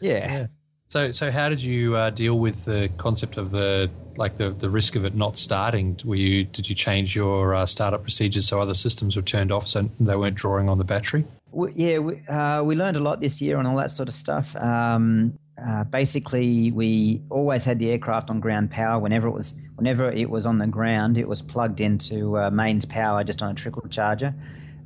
yeah. 0.00 0.46
So, 0.88 1.12
so 1.12 1.30
how 1.30 1.50
did 1.50 1.62
you 1.62 1.96
uh, 1.96 2.10
deal 2.10 2.38
with 2.38 2.64
the 2.64 2.90
concept 2.96 3.36
of 3.36 3.50
the 3.50 3.90
like 4.16 4.38
the, 4.38 4.50
the 4.50 4.70
risk 4.70 4.96
of 4.96 5.04
it 5.04 5.14
not 5.14 5.36
starting? 5.36 6.00
Were 6.02 6.16
you 6.16 6.44
did 6.44 6.68
you 6.68 6.74
change 6.74 7.14
your 7.14 7.54
uh, 7.54 7.66
startup 7.66 8.02
procedures 8.02 8.48
so 8.48 8.60
other 8.60 8.74
systems 8.74 9.14
were 9.14 9.22
turned 9.22 9.52
off 9.52 9.68
so 9.68 9.88
they 10.00 10.16
weren't 10.16 10.36
drawing 10.36 10.68
on 10.68 10.78
the 10.78 10.84
battery? 10.84 11.26
We, 11.50 11.72
yeah, 11.74 11.98
we, 11.98 12.26
uh, 12.26 12.62
we 12.62 12.74
learned 12.74 12.96
a 12.96 13.00
lot 13.00 13.20
this 13.20 13.40
year 13.40 13.58
on 13.58 13.66
all 13.66 13.76
that 13.76 13.90
sort 13.90 14.08
of 14.08 14.14
stuff. 14.14 14.56
Um, 14.56 15.38
uh, 15.66 15.84
basically, 15.84 16.70
we 16.70 17.22
always 17.30 17.64
had 17.64 17.78
the 17.78 17.90
aircraft 17.90 18.30
on 18.30 18.40
ground 18.40 18.70
power. 18.70 18.98
Whenever 18.98 19.26
it 19.26 19.32
was, 19.32 19.58
whenever 19.74 20.10
it 20.10 20.30
was 20.30 20.46
on 20.46 20.58
the 20.58 20.66
ground, 20.66 21.18
it 21.18 21.28
was 21.28 21.42
plugged 21.42 21.80
into 21.80 22.38
uh, 22.38 22.50
mains 22.50 22.84
power 22.84 23.24
just 23.24 23.42
on 23.42 23.50
a 23.50 23.54
trickle 23.54 23.88
charger, 23.88 24.34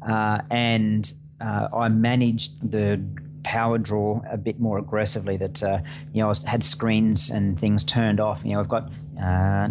uh, 0.06 0.40
and 0.50 1.12
uh, 1.40 1.68
I 1.74 1.88
managed 1.88 2.70
the 2.70 3.02
power 3.42 3.76
draw 3.76 4.22
a 4.30 4.38
bit 4.38 4.60
more 4.60 4.78
aggressively. 4.78 5.36
That 5.36 5.62
uh, 5.62 5.80
you 6.14 6.22
know, 6.22 6.30
I 6.30 6.34
had 6.48 6.64
screens 6.64 7.28
and 7.28 7.58
things 7.60 7.84
turned 7.84 8.18
off. 8.18 8.42
You 8.42 8.52
know, 8.52 8.60
I've 8.60 8.68
got 8.68 8.90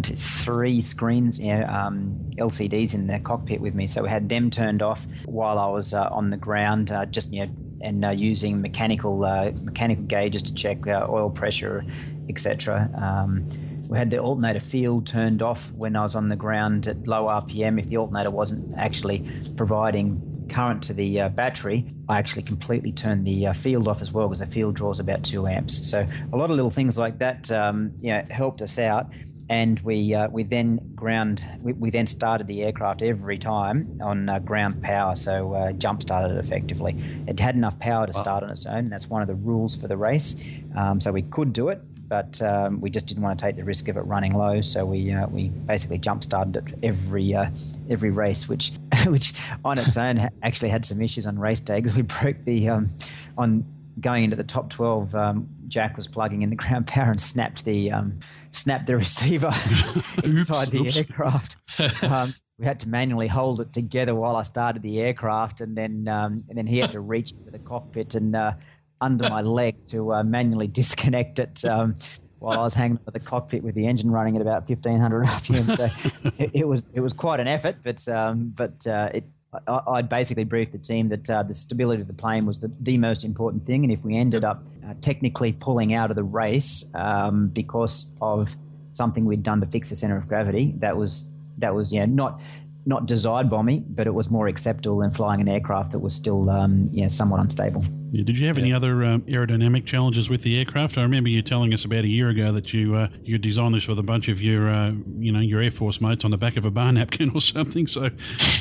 three 0.04 0.82
screens, 0.82 1.40
you 1.40 1.58
know, 1.58 1.66
um, 1.66 2.16
LCDs 2.38 2.94
in 2.94 3.08
the 3.08 3.20
cockpit 3.20 3.60
with 3.60 3.74
me, 3.74 3.88
so 3.88 4.04
we 4.04 4.10
had 4.10 4.30
them 4.30 4.52
turned 4.52 4.84
off 4.84 5.08
while 5.26 5.58
I 5.58 5.68
was 5.68 5.96
on 5.96 6.30
the 6.30 6.38
ground, 6.38 6.96
just 7.12 7.34
you 7.34 7.48
know 7.48 7.52
and 7.84 8.06
uh, 8.06 8.10
using 8.10 8.62
mechanical 8.62 9.24
uh, 9.24 9.52
mechanical 9.64 10.04
gauges 10.06 10.44
to 10.44 10.54
check 10.54 10.86
uh, 10.88 11.06
oil 11.10 11.30
pressure, 11.30 11.84
etc. 12.30 12.90
Um, 13.02 13.48
we 13.92 13.98
had 13.98 14.10
the 14.10 14.20
alternator 14.20 14.62
field 14.62 15.06
turned 15.06 15.42
off 15.42 15.70
when 15.74 15.98
I 15.98 16.02
was 16.02 16.16
on 16.16 16.30
the 16.30 16.38
ground 16.38 16.88
at 16.88 17.08
low 17.08 17.26
RPM. 17.26 17.78
If 17.78 17.90
the 17.90 17.98
alternator 17.98 18.32
wasn't 18.32 18.78
actually 18.78 19.30
providing 19.58 20.48
current 20.50 20.82
to 20.84 20.94
the 20.94 21.22
uh, 21.22 21.30
battery, 21.30 21.86
I 22.08 22.18
actually 22.18 22.44
completely 22.44 22.94
turned 22.94 23.26
the 23.26 23.48
uh, 23.48 23.54
field 23.54 23.88
off 23.88 24.02
as 24.02 24.14
well 24.14 24.28
because 24.28 24.40
the 24.40 24.46
field 24.46 24.76
draws 24.76 25.00
about 25.02 25.24
two 25.24 25.46
amps. 25.46 25.90
So 25.90 26.06
a 26.32 26.38
lot 26.38 26.50
of 26.50 26.56
little 26.56 26.72
things 26.72 26.98
like 26.98 27.18
that, 27.20 27.52
um, 27.52 27.92
you 28.00 28.14
know, 28.14 28.24
helped 28.30 28.62
us 28.62 28.80
out. 28.80 29.08
And 29.52 29.82
we 29.82 30.16
uh, 30.16 30.30
we 30.30 30.44
then 30.44 30.80
ground 30.96 31.46
we, 31.62 31.74
we, 31.74 31.90
then 31.90 32.08
started 32.08 32.48
the 32.48 32.64
aircraft 32.64 33.02
every 33.02 33.38
time 33.38 34.00
on 34.02 34.30
uh, 34.30 34.40
ground 34.40 34.82
power, 34.82 35.14
so 35.18 35.54
uh, 35.54 35.74
jump 35.74 36.02
started 36.02 36.38
it 36.38 36.40
effectively. 36.40 36.96
It 37.28 37.38
had 37.38 37.56
enough 37.56 37.78
power 37.78 38.08
to 38.08 38.14
start 38.14 38.44
on 38.44 38.50
its 38.50 38.66
own. 38.66 38.78
and 38.78 38.92
That's 38.92 39.10
one 39.10 39.22
of 39.22 39.28
the 39.28 39.36
rules 39.36 39.76
for 39.76 39.90
the 39.90 39.98
race, 39.98 40.38
um, 40.78 41.02
so 41.02 41.12
we 41.12 41.24
could 41.24 41.52
do 41.52 41.68
it 41.68 41.82
but 42.08 42.42
um, 42.42 42.82
we 42.82 42.90
just 42.90 43.08
didn't 43.08 43.24
want 43.24 43.40
to 43.40 43.46
take 43.46 43.56
the 43.56 43.64
risk 43.64 43.88
of 43.88 43.96
it 43.96 44.02
running 44.02 44.34
low. 44.34 44.60
So 44.60 44.86
we 44.86 45.14
uh, 45.14 45.28
we 45.28 45.48
basically 45.48 45.98
jump 45.98 46.24
started 46.24 46.58
it 46.58 46.80
every 46.84 47.34
uh, 47.34 47.50
every 47.90 48.10
race, 48.10 48.50
which 48.50 48.72
which 49.08 49.34
on 49.64 49.78
its 49.78 49.98
own 49.98 50.30
actually 50.44 50.70
had 50.70 50.86
some 50.86 51.02
issues 51.02 51.26
on 51.26 51.40
race 51.40 51.62
day 51.62 51.80
because 51.80 51.96
we 51.96 52.04
broke 52.04 52.44
the 52.46 52.70
um, 52.70 52.90
on 53.38 53.66
going 54.00 54.24
into 54.24 54.36
the 54.36 54.44
top 54.44 54.70
12 54.70 55.14
um, 55.16 55.48
jack 55.68 55.98
was 55.98 56.08
plugging 56.08 56.42
in 56.42 56.50
the 56.50 56.56
ground 56.64 56.88
power 56.88 57.12
and 57.12 57.20
snapped 57.20 57.66
the 57.66 57.92
um, 57.92 58.18
snapped 58.52 58.88
the 58.88 58.96
receiver 58.96 59.48
inside 60.24 60.68
the 60.68 60.84
oops. 60.86 60.98
aircraft 60.98 61.56
um, 62.04 62.34
we 62.58 62.66
had 62.66 62.80
to 62.80 62.88
manually 62.88 63.28
hold 63.28 63.60
it 63.60 63.74
together 63.74 64.14
while 64.14 64.36
I 64.36 64.44
started 64.44 64.84
the 64.84 65.00
aircraft 65.00 65.62
and 65.62 65.76
then 65.76 66.08
um, 66.08 66.44
and 66.48 66.58
then 66.58 66.68
he 66.68 66.78
had 66.78 66.92
to 66.92 67.00
reach 67.14 67.32
into 67.32 67.52
the 67.52 67.60
cockpit 67.60 68.16
and 68.16 68.36
uh, 68.36 68.54
under 69.02 69.30
my 69.30 69.42
leg 69.42 69.76
to 69.88 70.14
uh, 70.14 70.24
manually 70.24 70.68
disconnect 70.68 71.40
it 71.40 71.66
um, 71.66 71.96
while 72.38 72.60
I 72.60 72.64
was 72.64 72.74
hanging 72.74 73.00
over 73.02 73.12
the 73.12 73.20
cockpit 73.20 73.64
with 73.64 73.76
the 73.76 73.88
engine 73.88 74.12
running 74.12 74.36
at 74.36 74.42
about 74.42 74.70
1500 74.70 75.26
RPM. 75.26 75.78
So 75.78 76.32
it, 76.38 76.52
it, 76.54 76.68
was 76.68 76.86
it 76.94 77.00
was 77.00 77.14
quite 77.14 77.40
an 77.40 77.48
effort, 77.48 77.78
but 77.84 78.08
um, 78.08 78.54
but 78.56 78.86
uh, 78.88 79.10
it. 79.14 79.26
I'd 79.68 80.08
basically 80.08 80.46
briefed 80.46 80.72
the 80.72 80.78
team 80.78 81.10
that 81.10 81.30
uh, 81.30 81.44
the 81.44 81.54
stability 81.54 82.02
of 82.02 82.08
the 82.08 82.14
plane 82.14 82.46
was 82.46 82.62
the, 82.62 82.72
the 82.80 82.98
most 82.98 83.26
important 83.26 83.66
thing, 83.66 83.84
and 83.84 83.92
if 83.92 84.04
we 84.04 84.16
ended 84.16 84.46
up 84.46 84.64
uh, 84.88 84.94
technically 85.02 85.52
pulling 85.52 85.94
out 85.94 86.10
of 86.10 86.16
the 86.16 86.24
race 86.24 86.90
um, 86.96 87.48
because 87.50 88.12
of 88.22 88.56
something 88.92 89.26
we'd 89.26 89.44
done 89.44 89.60
to 89.60 89.68
fix 89.68 89.90
the 89.90 89.96
center 89.96 90.16
of 90.16 90.26
gravity, 90.28 90.74
that 90.78 90.96
was 90.96 91.28
that 91.58 91.76
was 91.76 91.92
yeah 91.92 92.06
not 92.06 92.40
not 92.86 93.08
desired 93.08 93.50
by 93.50 93.62
me, 93.62 93.84
but 93.90 94.08
it 94.08 94.14
was 94.14 94.32
more 94.32 94.48
acceptable 94.48 95.00
than 95.00 95.12
flying 95.12 95.42
an 95.42 95.50
aircraft 95.50 95.92
that 95.92 96.00
was 96.00 96.16
still 96.16 96.50
um, 96.50 96.90
yeah 96.94 97.10
somewhat 97.10 97.42
unstable. 97.42 97.84
Yeah, 98.12 98.26
did 98.26 98.38
you 98.38 98.48
have 98.48 98.58
yeah. 98.58 98.64
any 98.64 98.74
other 98.74 99.06
um, 99.06 99.22
aerodynamic 99.22 99.86
challenges 99.86 100.30
with 100.30 100.42
the 100.42 100.60
aircraft? 100.60 100.98
I 100.98 101.02
remember 101.04 101.30
you 101.30 101.42
telling 101.42 101.74
us 101.74 101.86
about 101.86 102.04
a 102.04 102.10
year 102.10 102.28
ago 102.28 102.52
that 102.52 102.74
you 102.74 102.94
uh, 102.94 103.08
you 103.24 103.38
designed 103.38 103.74
this 103.74 103.88
with 103.88 104.00
a 104.00 104.04
bunch 104.04 104.28
of 104.28 104.42
your 104.42 104.70
uh, 104.70 104.92
you 105.18 105.32
know 105.32 105.40
your 105.40 105.62
Air 105.62 105.72
Force 105.72 106.02
mates 106.02 106.26
on 106.26 106.32
the 106.32 106.38
back 106.38 106.58
of 106.58 106.66
a 106.66 106.72
bar 106.72 106.92
napkin 106.92 107.32
or 107.34 107.40
something. 107.40 107.88
So 107.88 108.10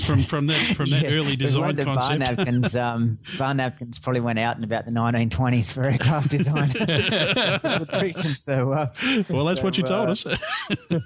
from 0.07 0.23
from 0.23 0.47
that 0.47 0.77
from 0.77 0.91
that 0.91 1.03
yeah, 1.03 1.11
early 1.11 1.35
design 1.35 1.75
the 1.75 1.85
concept, 1.85 2.21
bar 2.21 2.37
napkins 2.37 2.77
um, 2.77 3.19
bar 3.37 3.53
napkins 3.53 3.99
probably 3.99 4.21
went 4.21 4.39
out 4.39 4.57
in 4.57 4.63
about 4.63 4.85
the 4.85 4.93
1920s 4.93 5.73
for 5.73 5.83
aircraft 5.83 6.31
design. 6.37 6.71
So 8.41 8.73
uh, 8.73 8.93
well, 9.29 9.45
that's 9.45 9.61
so, 9.61 9.65
what 9.65 9.77
you 9.77 9.83
told 9.83 10.09
uh, 10.09 10.13
us. 10.13 10.27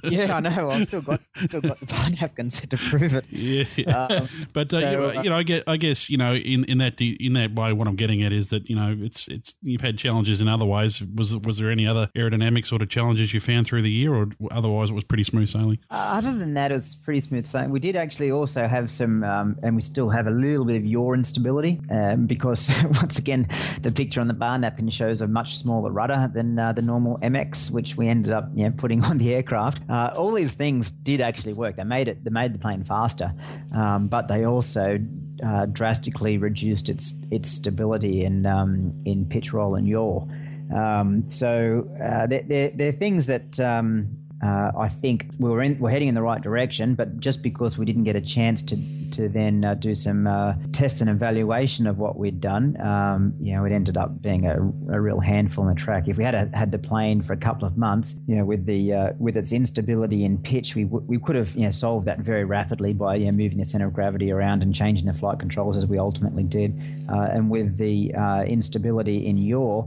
yeah, 0.04 0.36
I 0.36 0.40
know. 0.40 0.70
I've 0.70 0.86
still 0.86 1.00
got 1.00 1.20
still 1.36 1.60
got 1.60 1.80
the 1.80 1.86
bar 1.86 2.10
napkins 2.20 2.60
to 2.60 2.76
prove 2.76 3.14
it. 3.14 3.24
Yeah, 3.30 3.64
um, 3.88 4.28
but 4.52 4.72
uh, 4.72 4.80
so, 4.80 4.90
you, 4.90 4.96
know, 4.96 5.22
you 5.22 5.30
know, 5.30 5.36
I 5.36 5.42
get 5.42 5.64
I 5.66 5.76
guess 5.76 6.10
you 6.10 6.18
know 6.18 6.34
in 6.34 6.64
in 6.64 6.78
that 6.78 7.00
in 7.00 7.32
that 7.34 7.54
way, 7.54 7.72
what 7.72 7.88
I'm 7.88 7.96
getting 7.96 8.22
at 8.22 8.34
is 8.35 8.50
that 8.50 8.69
you 8.69 8.76
know 8.76 8.97
it's 9.00 9.29
it's 9.29 9.55
you've 9.62 9.81
had 9.81 9.99
challenges 9.99 10.41
in 10.41 10.49
other 10.49 10.64
ways. 10.64 11.03
Was 11.14 11.37
was 11.37 11.59
there 11.59 11.71
any 11.71 11.87
other 11.87 12.11
aerodynamic 12.17 12.67
sort 12.67 12.83
of 12.83 12.88
challenges 12.88 13.33
you 13.33 13.41
found 13.41 13.67
through 13.67 13.83
the 13.83 13.91
year, 13.91 14.14
or 14.14 14.29
otherwise 14.50 14.91
it 14.91 14.95
was 14.95 15.05
pretty 15.05 15.25
smooth 15.25 15.49
sailing? 15.49 15.79
Uh, 15.91 16.19
other 16.19 16.37
than 16.37 16.55
that, 16.55 16.73
it's 16.73 16.95
pretty 16.95 17.21
smooth 17.21 17.47
sailing. 17.47 17.71
We 17.71 17.81
did 17.81 17.97
actually 17.97 18.31
also 18.31 18.67
have 18.67 18.91
some, 18.91 19.25
um, 19.25 19.59
and 19.62 19.75
we 19.76 19.83
still 19.83 20.11
have 20.11 20.26
a 20.26 20.31
little 20.31 20.64
bit 20.64 20.76
of 20.76 20.85
yaw 20.85 21.12
instability 21.12 21.81
um, 21.91 22.26
because 22.26 22.71
once 22.85 23.19
again, 23.19 23.49
the 23.83 23.93
picture 23.93 24.21
on 24.21 24.29
the 24.29 24.35
bar 24.35 24.59
napkin 24.59 24.91
shows 24.91 25.21
a 25.21 25.29
much 25.29 25.59
smaller 25.59 25.91
rudder 25.91 26.31
than 26.33 26.59
uh, 26.59 26.73
the 26.73 26.83
normal 26.83 27.19
MX, 27.19 27.71
which 27.71 27.97
we 27.97 28.09
ended 28.09 28.33
up 28.33 28.49
you 28.55 28.64
know, 28.64 28.73
putting 28.76 29.05
on 29.05 29.19
the 29.19 29.35
aircraft. 29.35 29.83
Uh, 29.88 30.12
all 30.17 30.33
these 30.33 30.55
things 30.55 30.93
did 30.93 31.21
actually 31.21 31.53
work. 31.53 31.76
They 31.76 31.85
made 31.85 32.09
it. 32.09 32.25
They 32.25 32.31
made 32.31 32.55
the 32.55 32.59
plane 32.59 32.85
faster, 32.85 33.33
um, 33.75 34.09
but 34.09 34.29
they 34.29 34.45
also 34.45 34.99
uh, 35.44 35.66
drastically 35.66 36.38
reduced 36.38 36.88
its 36.88 37.14
its 37.30 37.50
stability 37.50 38.24
in 38.24 38.46
um, 38.46 38.96
in 39.04 39.26
pitch 39.26 39.52
roll 39.52 39.74
and 39.74 39.87
yaw. 39.87 40.26
Um, 40.74 41.28
so 41.28 41.87
uh, 42.02 42.26
they're, 42.26 42.42
they're, 42.42 42.70
they're, 42.70 42.92
things 42.92 43.26
that 43.26 43.61
um, 43.61 44.16
uh, 44.42 44.72
I 44.76 44.88
think 44.88 45.26
we 45.38 45.50
were 45.50 45.62
in, 45.62 45.78
we're 45.78 45.90
heading 45.90 46.09
in 46.09 46.14
the 46.14 46.22
right 46.22 46.40
direction, 46.40 46.94
but 46.94 47.20
just 47.20 47.42
because 47.42 47.76
we 47.76 47.85
didn't 47.85 48.04
get 48.04 48.16
a 48.16 48.20
chance 48.20 48.62
to 48.64 48.76
to 49.14 49.29
then 49.29 49.64
uh, 49.64 49.74
do 49.74 49.94
some 49.94 50.27
uh, 50.27 50.55
test 50.72 51.00
and 51.00 51.09
evaluation 51.11 51.87
of 51.87 51.98
what 51.98 52.16
we'd 52.16 52.40
done, 52.40 52.81
um, 52.81 53.35
you 53.40 53.55
know, 53.55 53.64
it 53.64 53.72
ended 53.72 53.96
up 53.96 54.20
being 54.20 54.46
a, 54.46 54.57
a, 54.92 55.00
real 55.00 55.20
handful 55.20 55.66
in 55.66 55.74
the 55.74 55.81
track. 55.81 56.09
If 56.09 56.16
we 56.16 56.24
had 56.24 56.35
a, 56.35 56.50
had 56.57 56.72
the 56.72 56.79
plane 56.79 57.22
for 57.22 57.33
a 57.33 57.37
couple 57.37 57.66
of 57.66 57.77
months, 57.77 58.20
you 58.27 58.37
know, 58.37 58.44
with 58.44 58.66
the 58.66 58.92
uh, 58.92 59.12
with 59.18 59.37
its 59.37 59.53
instability 59.53 60.24
in 60.24 60.38
pitch, 60.38 60.74
we 60.74 60.85
w- 60.85 61.05
we 61.07 61.18
could 61.18 61.37
have 61.37 61.55
you 61.55 61.62
know 61.62 61.70
solved 61.70 62.07
that 62.07 62.20
very 62.20 62.44
rapidly 62.44 62.92
by 62.92 63.16
you 63.16 63.27
know, 63.27 63.33
moving 63.33 63.59
the 63.59 63.64
center 63.64 63.87
of 63.87 63.92
gravity 63.92 64.31
around 64.31 64.62
and 64.62 64.74
changing 64.74 65.07
the 65.07 65.14
flight 65.14 65.38
controls 65.38 65.77
as 65.77 65.87
we 65.87 65.98
ultimately 65.98 66.42
did. 66.42 66.81
Uh, 67.09 67.29
and 67.33 67.50
with 67.50 67.77
the 67.77 68.14
uh, 68.14 68.42
instability 68.42 69.27
in 69.27 69.38
yaw, 69.38 69.87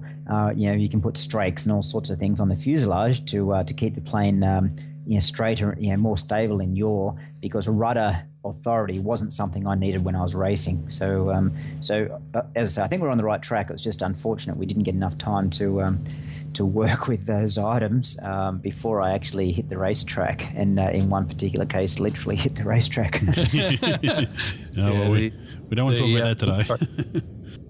you 0.55 0.67
know, 0.67 0.73
you 0.73 0.89
can 0.89 1.01
put 1.01 1.17
strakes 1.17 1.65
and 1.65 1.73
all 1.73 1.81
sorts 1.81 2.09
of 2.09 2.19
things 2.19 2.39
on 2.39 2.49
the 2.49 2.55
fuselage 2.55 3.25
to 3.25 3.63
to 3.65 3.73
keep 3.73 3.95
the 3.95 4.01
plane 4.01 4.43
um, 4.43 4.75
you 5.07 5.13
know, 5.13 5.19
straighter, 5.21 5.75
you 5.79 5.89
know, 5.91 5.97
more 5.97 6.17
stable 6.17 6.59
in 6.59 6.75
yaw 6.75 7.13
because 7.39 7.67
rudder 7.67 8.23
authority 8.43 8.99
wasn't 8.99 9.31
something 9.31 9.65
I 9.65 9.75
needed 9.75 10.03
when 10.03 10.15
I 10.15 10.21
was 10.21 10.35
racing. 10.35 10.91
So, 10.91 11.31
um, 11.31 11.53
so 11.81 12.19
uh, 12.33 12.41
as 12.55 12.77
I, 12.77 12.81
say, 12.81 12.85
I 12.85 12.87
think 12.87 13.01
we're 13.01 13.09
on 13.09 13.17
the 13.17 13.23
right 13.23 13.41
track. 13.41 13.69
It 13.69 13.73
was 13.73 13.83
just 13.83 14.01
unfortunate 14.01 14.57
we 14.57 14.65
didn't 14.65 14.83
get 14.83 14.95
enough 14.95 15.17
time 15.17 15.49
to 15.51 15.81
um, 15.81 16.03
to 16.55 16.65
work 16.65 17.07
with 17.07 17.25
those 17.25 17.57
items 17.57 18.19
um, 18.21 18.59
before 18.59 19.01
I 19.01 19.13
actually 19.13 19.53
hit 19.53 19.69
the 19.69 19.77
racetrack, 19.77 20.53
and 20.53 20.77
uh, 20.77 20.89
in 20.89 21.09
one 21.09 21.25
particular 21.25 21.65
case, 21.65 21.99
literally 21.99 22.35
hit 22.45 22.55
the 22.55 22.65
racetrack. 22.65 23.21
no, 24.75 24.93
well, 24.93 25.11
we, 25.11 25.31
we 25.69 25.75
don't 25.75 25.85
want 25.85 25.97
to 25.97 26.03
talk 26.03 26.21
about 26.21 26.37
that 26.37 27.15
today. 27.15 27.21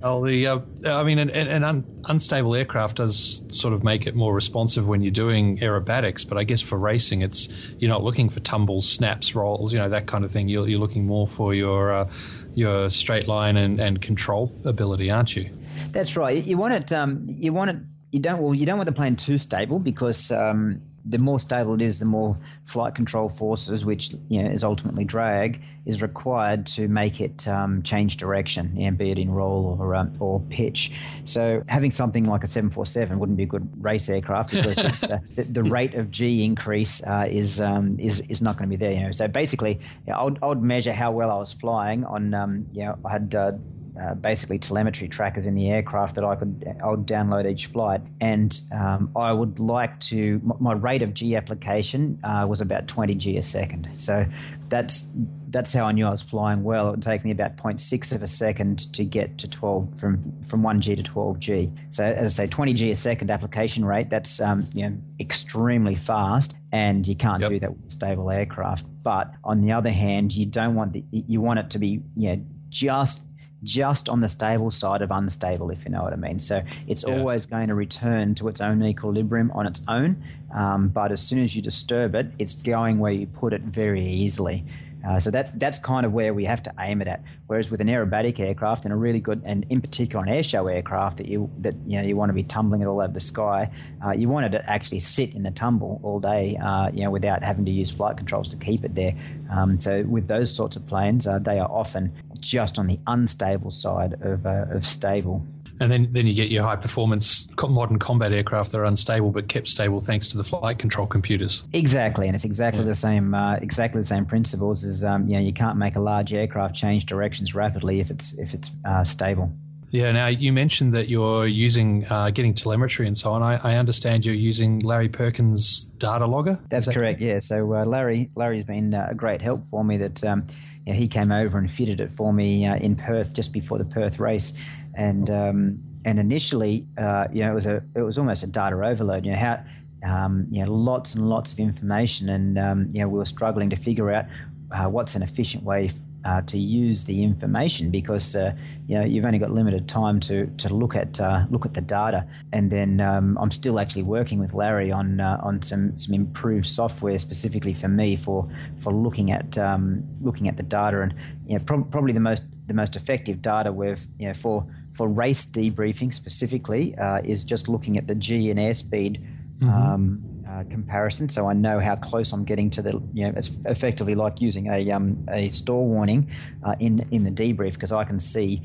Oh, 0.03 0.23
the 0.25 0.45
uh, 0.45 0.59
I 0.85 1.03
mean, 1.03 1.17
an, 1.17 1.29
an 1.31 1.63
un, 1.63 1.83
unstable 2.05 2.55
aircraft 2.55 2.97
does 2.97 3.43
sort 3.49 3.73
of 3.73 3.83
make 3.83 4.05
it 4.05 4.15
more 4.15 4.33
responsive 4.33 4.87
when 4.87 5.01
you're 5.01 5.11
doing 5.11 5.57
aerobatics, 5.57 6.27
but 6.27 6.37
I 6.37 6.43
guess 6.43 6.61
for 6.61 6.77
racing, 6.77 7.23
it's 7.23 7.49
you're 7.79 7.89
not 7.89 8.03
looking 8.03 8.29
for 8.29 8.39
tumbles, 8.41 8.87
snaps, 8.87 9.33
rolls, 9.33 9.73
you 9.73 9.79
know, 9.79 9.89
that 9.89 10.05
kind 10.05 10.23
of 10.23 10.31
thing. 10.31 10.49
You're, 10.49 10.67
you're 10.67 10.79
looking 10.79 11.07
more 11.07 11.25
for 11.25 11.55
your 11.55 11.91
uh, 11.91 12.09
your 12.53 12.91
straight 12.91 13.27
line 13.27 13.57
and, 13.57 13.79
and 13.79 13.99
control 13.99 14.53
ability, 14.65 15.09
aren't 15.09 15.35
you? 15.35 15.49
That's 15.91 16.15
right. 16.15 16.43
You 16.43 16.57
want 16.57 16.73
it. 16.75 16.93
Um, 16.93 17.25
you 17.27 17.51
want 17.51 17.71
it. 17.71 17.77
You 18.11 18.19
don't. 18.19 18.39
Well, 18.39 18.53
you 18.53 18.67
don't 18.67 18.77
want 18.77 18.87
the 18.87 18.93
plane 18.93 19.15
too 19.15 19.39
stable 19.39 19.79
because 19.79 20.31
um, 20.31 20.81
the 21.09 21.17
more 21.17 21.39
stable 21.39 21.73
it 21.75 21.81
is, 21.81 21.99
the 21.99 22.05
more 22.05 22.37
flight 22.65 22.95
control 22.95 23.29
forces, 23.29 23.85
which 23.85 24.13
you 24.29 24.43
know, 24.43 24.49
is 24.49 24.63
ultimately 24.63 25.05
drag, 25.05 25.61
is 25.85 26.01
required 26.01 26.65
to 26.65 26.87
make 26.89 27.21
it 27.21 27.47
um, 27.47 27.81
change 27.83 28.17
direction, 28.17 28.75
you 28.75 28.89
know, 28.89 28.97
be 28.97 29.11
it 29.11 29.17
in 29.17 29.31
roll 29.31 29.77
or 29.79 29.95
um, 29.95 30.13
or 30.19 30.41
pitch. 30.49 30.91
So 31.23 31.63
having 31.69 31.91
something 31.91 32.25
like 32.25 32.43
a 32.43 32.47
747 32.47 33.19
wouldn't 33.19 33.37
be 33.37 33.43
a 33.43 33.47
good 33.47 33.69
race 33.81 34.09
aircraft 34.09 34.51
because 34.51 35.03
uh, 35.03 35.19
the, 35.35 35.43
the, 35.43 35.63
rate 35.77 35.95
of 35.95 36.11
G 36.11 36.43
increase 36.43 37.01
uh, 37.03 37.27
is 37.29 37.61
um, 37.61 37.97
is 37.99 38.21
is 38.29 38.41
not 38.41 38.57
going 38.57 38.69
to 38.69 38.77
be 38.77 38.85
there. 38.85 38.93
You 38.93 39.03
know, 39.05 39.11
so 39.11 39.27
basically, 39.27 39.79
you 40.05 40.13
know, 40.13 40.19
I, 40.19 40.23
would, 40.25 40.39
I 40.41 40.47
would 40.47 40.61
measure 40.61 40.93
how 40.93 41.11
well 41.11 41.31
I 41.31 41.37
was 41.37 41.53
flying 41.53 42.03
on. 42.03 42.33
Um, 42.33 42.67
you 42.73 42.83
know, 42.83 42.97
I 43.05 43.11
had. 43.11 43.33
Uh, 43.33 43.53
uh, 43.99 44.13
basically 44.15 44.59
telemetry 44.59 45.07
trackers 45.07 45.45
in 45.45 45.55
the 45.55 45.69
aircraft 45.69 46.15
that 46.15 46.23
I 46.23 46.35
could 46.35 46.75
I 46.83 46.89
would 46.89 47.05
download 47.05 47.49
each 47.49 47.65
flight, 47.67 48.01
and 48.21 48.59
um, 48.71 49.11
I 49.15 49.31
would 49.31 49.59
like 49.59 49.99
to. 50.01 50.41
My 50.59 50.73
rate 50.73 51.01
of 51.01 51.13
G 51.13 51.35
application 51.35 52.19
uh, 52.23 52.45
was 52.47 52.61
about 52.61 52.87
20 52.87 53.15
G 53.15 53.37
a 53.37 53.43
second, 53.43 53.89
so 53.93 54.25
that's 54.69 55.09
that's 55.49 55.73
how 55.73 55.85
I 55.85 55.91
knew 55.93 56.05
I 56.05 56.11
was 56.11 56.21
flying 56.21 56.63
well. 56.63 56.89
It 56.89 56.91
would 56.91 57.01
take 57.01 57.23
me 57.23 57.31
about 57.31 57.55
0.6 57.57 58.13
of 58.13 58.21
a 58.21 58.27
second 58.27 58.93
to 58.93 59.03
get 59.03 59.37
to 59.39 59.47
12 59.47 59.99
from 59.99 60.41
from 60.41 60.61
1G 60.61 60.97
to 60.97 61.03
12G. 61.03 61.71
So 61.89 62.03
as 62.03 62.39
I 62.39 62.45
say, 62.45 62.47
20 62.47 62.73
G 62.73 62.91
a 62.91 62.95
second 62.95 63.31
application 63.31 63.85
rate. 63.85 64.09
That's 64.09 64.39
um, 64.41 64.67
you 64.73 64.89
know 64.89 64.97
extremely 65.19 65.95
fast, 65.95 66.55
and 66.71 67.07
you 67.07 67.15
can't 67.15 67.41
yep. 67.41 67.49
do 67.49 67.59
that 67.59 67.77
with 67.77 67.91
stable 67.91 68.29
aircraft. 68.29 68.85
But 69.03 69.31
on 69.43 69.61
the 69.61 69.71
other 69.71 69.91
hand, 69.91 70.33
you 70.33 70.45
don't 70.45 70.75
want 70.75 70.93
the 70.93 71.03
you 71.11 71.41
want 71.41 71.59
it 71.59 71.69
to 71.71 71.79
be 71.79 72.01
you 72.15 72.35
know 72.35 72.45
just 72.69 73.23
just 73.63 74.07
on 74.07 74.19
the 74.19 74.29
stable 74.29 74.71
side 74.71 75.01
of 75.01 75.11
unstable, 75.11 75.69
if 75.71 75.83
you 75.85 75.91
know 75.91 76.03
what 76.03 76.13
I 76.13 76.15
mean. 76.15 76.39
So 76.39 76.61
it's 76.87 77.03
yeah. 77.07 77.17
always 77.17 77.45
going 77.45 77.67
to 77.69 77.75
return 77.75 78.35
to 78.35 78.47
its 78.47 78.61
own 78.61 78.83
equilibrium 78.83 79.51
on 79.51 79.65
its 79.65 79.81
own. 79.87 80.23
Um, 80.53 80.89
but 80.89 81.11
as 81.11 81.21
soon 81.21 81.39
as 81.39 81.55
you 81.55 81.61
disturb 81.61 82.15
it, 82.15 82.27
it's 82.39 82.55
going 82.55 82.99
where 82.99 83.11
you 83.11 83.27
put 83.27 83.53
it 83.53 83.61
very 83.61 84.05
easily. 84.05 84.63
Uh, 85.07 85.19
so 85.19 85.31
that 85.31 85.57
that's 85.57 85.79
kind 85.79 86.05
of 86.05 86.11
where 86.11 86.33
we 86.33 86.43
have 86.43 86.61
to 86.61 86.73
aim 86.79 87.01
it 87.01 87.07
at. 87.07 87.23
Whereas 87.47 87.71
with 87.71 87.79
an 87.79 87.87
aerobatic 87.87 88.39
aircraft 88.39 88.83
and 88.83 88.93
a 88.93 88.97
really 88.97 89.21
good, 89.21 89.41
and 89.45 89.65
in 89.69 89.79
particular 89.79 90.25
an 90.25 90.29
airshow 90.29 90.71
aircraft 90.73 91.17
that 91.17 91.27
you 91.27 91.49
that 91.59 91.75
you 91.85 91.97
know 91.97 92.05
you 92.05 92.17
want 92.17 92.29
to 92.29 92.33
be 92.33 92.43
tumbling 92.43 92.81
it 92.81 92.85
all 92.85 92.99
over 92.99 93.13
the 93.13 93.21
sky, 93.21 93.71
uh, 94.05 94.11
you 94.11 94.27
want 94.27 94.45
it 94.47 94.49
to 94.49 94.69
actually 94.69 94.99
sit 94.99 95.33
in 95.33 95.43
the 95.43 95.51
tumble 95.51 96.01
all 96.03 96.19
day, 96.19 96.57
uh, 96.57 96.89
you 96.93 97.03
know, 97.03 97.11
without 97.11 97.41
having 97.41 97.63
to 97.63 97.71
use 97.71 97.89
flight 97.89 98.17
controls 98.17 98.49
to 98.49 98.57
keep 98.57 98.83
it 98.83 98.95
there. 98.95 99.15
Um, 99.49 99.79
so 99.79 100.03
with 100.03 100.27
those 100.27 100.53
sorts 100.53 100.75
of 100.75 100.85
planes, 100.87 101.25
uh, 101.25 101.39
they 101.39 101.59
are 101.59 101.71
often 101.71 102.11
just 102.41 102.77
on 102.77 102.87
the 102.87 102.99
unstable 103.07 103.71
side 103.71 104.13
of, 104.21 104.45
uh, 104.45 104.65
of 104.69 104.85
stable. 104.85 105.45
And 105.79 105.91
then, 105.91 106.07
then 106.11 106.27
you 106.27 106.33
get 106.33 106.49
your 106.49 106.63
high 106.63 106.75
performance 106.75 107.47
modern 107.61 107.99
combat 107.99 108.31
aircraft 108.31 108.71
that 108.71 108.79
are 108.79 108.85
unstable 108.85 109.31
but 109.31 109.47
kept 109.47 109.69
stable 109.69 109.99
thanks 110.01 110.27
to 110.29 110.37
the 110.37 110.43
flight 110.43 110.79
control 110.79 111.07
computers. 111.07 111.63
Exactly, 111.73 112.27
and 112.27 112.35
it's 112.35 112.45
exactly 112.45 112.81
yeah. 112.81 112.87
the 112.87 112.95
same 112.95 113.33
uh, 113.33 113.55
exactly 113.55 114.01
the 114.01 114.07
same 114.07 114.25
principles 114.25 114.83
as 114.83 115.03
um, 115.03 115.27
you 115.27 115.35
know 115.35 115.41
you 115.41 115.53
can't 115.53 115.77
make 115.77 115.95
a 115.95 115.99
large 115.99 116.33
aircraft 116.33 116.75
change 116.75 117.05
directions 117.05 117.53
rapidly 117.53 117.99
if 117.99 118.09
it's 118.09 118.33
if 118.33 118.53
it's 118.53 118.71
uh, 118.85 119.03
stable. 119.03 119.51
Yeah. 119.89 120.11
Now 120.11 120.27
you 120.27 120.51
mentioned 120.51 120.93
that 120.93 121.09
you're 121.09 121.47
using 121.47 122.05
uh, 122.09 122.29
getting 122.31 122.53
telemetry 122.53 123.07
and 123.07 123.17
so 123.17 123.31
on. 123.31 123.41
I, 123.41 123.55
I, 123.55 123.77
understand 123.77 124.25
you're 124.25 124.35
using 124.35 124.79
Larry 124.79 125.07
Perkins' 125.07 125.85
data 125.97 126.25
logger. 126.25 126.59
That's 126.69 126.87
correct. 126.87 127.21
Yeah. 127.21 127.39
So 127.39 127.73
uh, 127.73 127.85
Larry 127.85 128.29
Larry's 128.35 128.65
been 128.65 128.93
uh, 128.93 129.07
a 129.11 129.15
great 129.15 129.41
help 129.41 129.65
for 129.69 129.83
me. 129.83 129.97
That 129.97 130.23
um, 130.25 130.45
you 130.85 130.93
know, 130.93 130.99
he 130.99 131.07
came 131.07 131.31
over 131.31 131.57
and 131.57 131.71
fitted 131.71 131.99
it 131.99 132.11
for 132.11 132.33
me 132.33 132.65
uh, 132.65 132.75
in 132.75 132.95
Perth 132.95 133.33
just 133.33 133.53
before 133.53 133.77
the 133.77 133.85
Perth 133.85 134.19
race, 134.19 134.53
and 134.97 135.29
um, 135.29 135.79
and 136.03 136.19
initially, 136.19 136.85
uh, 136.97 137.27
you 137.31 137.43
know, 137.43 137.51
it 137.51 137.55
was 137.55 137.67
a 137.67 137.83
it 137.95 138.01
was 138.01 138.17
almost 138.17 138.43
a 138.43 138.47
data 138.47 138.75
overload. 138.75 139.25
You 139.25 139.31
know 139.31 139.37
how. 139.37 139.63
Um, 140.03 140.45
you 140.51 140.63
know, 140.63 140.71
lots 140.71 141.15
and 141.15 141.27
lots 141.27 141.51
of 141.51 141.59
information, 141.59 142.29
and 142.29 142.59
um, 142.59 142.87
you 142.91 143.01
know, 143.01 143.07
we 143.07 143.17
were 143.17 143.25
struggling 143.25 143.71
to 143.71 143.75
figure 143.75 144.11
out 144.11 144.25
uh, 144.71 144.85
what's 144.85 145.15
an 145.15 145.23
efficient 145.23 145.63
way 145.63 145.89
uh, 146.27 146.41
to 146.41 146.57
use 146.57 147.05
the 147.05 147.23
information 147.23 147.89
because 147.89 148.35
uh, 148.35 148.53
you 148.87 148.97
know 148.97 149.05
you've 149.05 149.23
only 149.23 149.39
got 149.39 149.51
limited 149.51 149.87
time 149.87 150.19
to 150.19 150.47
to 150.57 150.73
look 150.73 150.95
at 150.95 151.19
uh, 151.21 151.45
look 151.49 151.65
at 151.65 151.73
the 151.73 151.81
data. 151.81 152.27
And 152.51 152.69
then 152.69 152.99
um, 152.99 153.37
I'm 153.39 153.51
still 153.51 153.79
actually 153.79 154.03
working 154.03 154.39
with 154.39 154.53
Larry 154.53 154.91
on 154.91 155.21
uh, 155.21 155.39
on 155.41 155.61
some 155.61 155.97
some 155.97 156.13
improved 156.13 156.67
software 156.67 157.17
specifically 157.17 157.73
for 157.73 157.87
me 157.87 158.15
for 158.15 158.47
for 158.77 158.91
looking 158.91 159.31
at 159.31 159.57
um, 159.57 160.03
looking 160.21 160.47
at 160.47 160.57
the 160.57 160.63
data 160.63 161.01
and 161.01 161.13
you 161.47 161.57
know 161.57 161.63
pro- 161.63 161.83
probably 161.83 162.13
the 162.13 162.19
most 162.19 162.43
the 162.67 162.73
most 162.73 162.97
effective 162.97 163.41
data 163.41 163.71
we've 163.71 164.05
you 164.19 164.27
know 164.27 164.33
for 164.33 164.67
for 164.97 165.07
race 165.07 165.45
debriefing 165.45 166.11
specifically 166.11 166.97
uh, 166.97 167.21
is 167.23 167.43
just 167.43 167.69
looking 167.69 167.97
at 167.97 168.07
the 168.07 168.15
G 168.15 168.49
and 168.49 168.59
airspeed. 168.59 169.21
Mm-hmm. 169.61 169.69
Um, 169.69 170.23
uh, 170.47 170.63
comparison, 170.69 171.27
so 171.27 171.49
I 171.49 171.53
know 171.53 171.79
how 171.79 171.95
close 171.95 172.31
I'm 172.31 172.45
getting 172.45 172.69
to 172.71 172.81
the. 172.81 173.01
You 173.13 173.25
know, 173.25 173.33
it's 173.35 173.51
effectively 173.65 174.15
like 174.15 174.39
using 174.39 174.67
a 174.67 174.91
um, 174.91 175.25
a 175.29 175.49
stall 175.49 175.85
warning 175.85 176.31
uh, 176.63 176.75
in 176.79 177.05
in 177.11 177.23
the 177.23 177.31
debrief 177.31 177.73
because 177.73 177.91
I 177.91 178.03
can 178.03 178.17
see. 178.17 178.61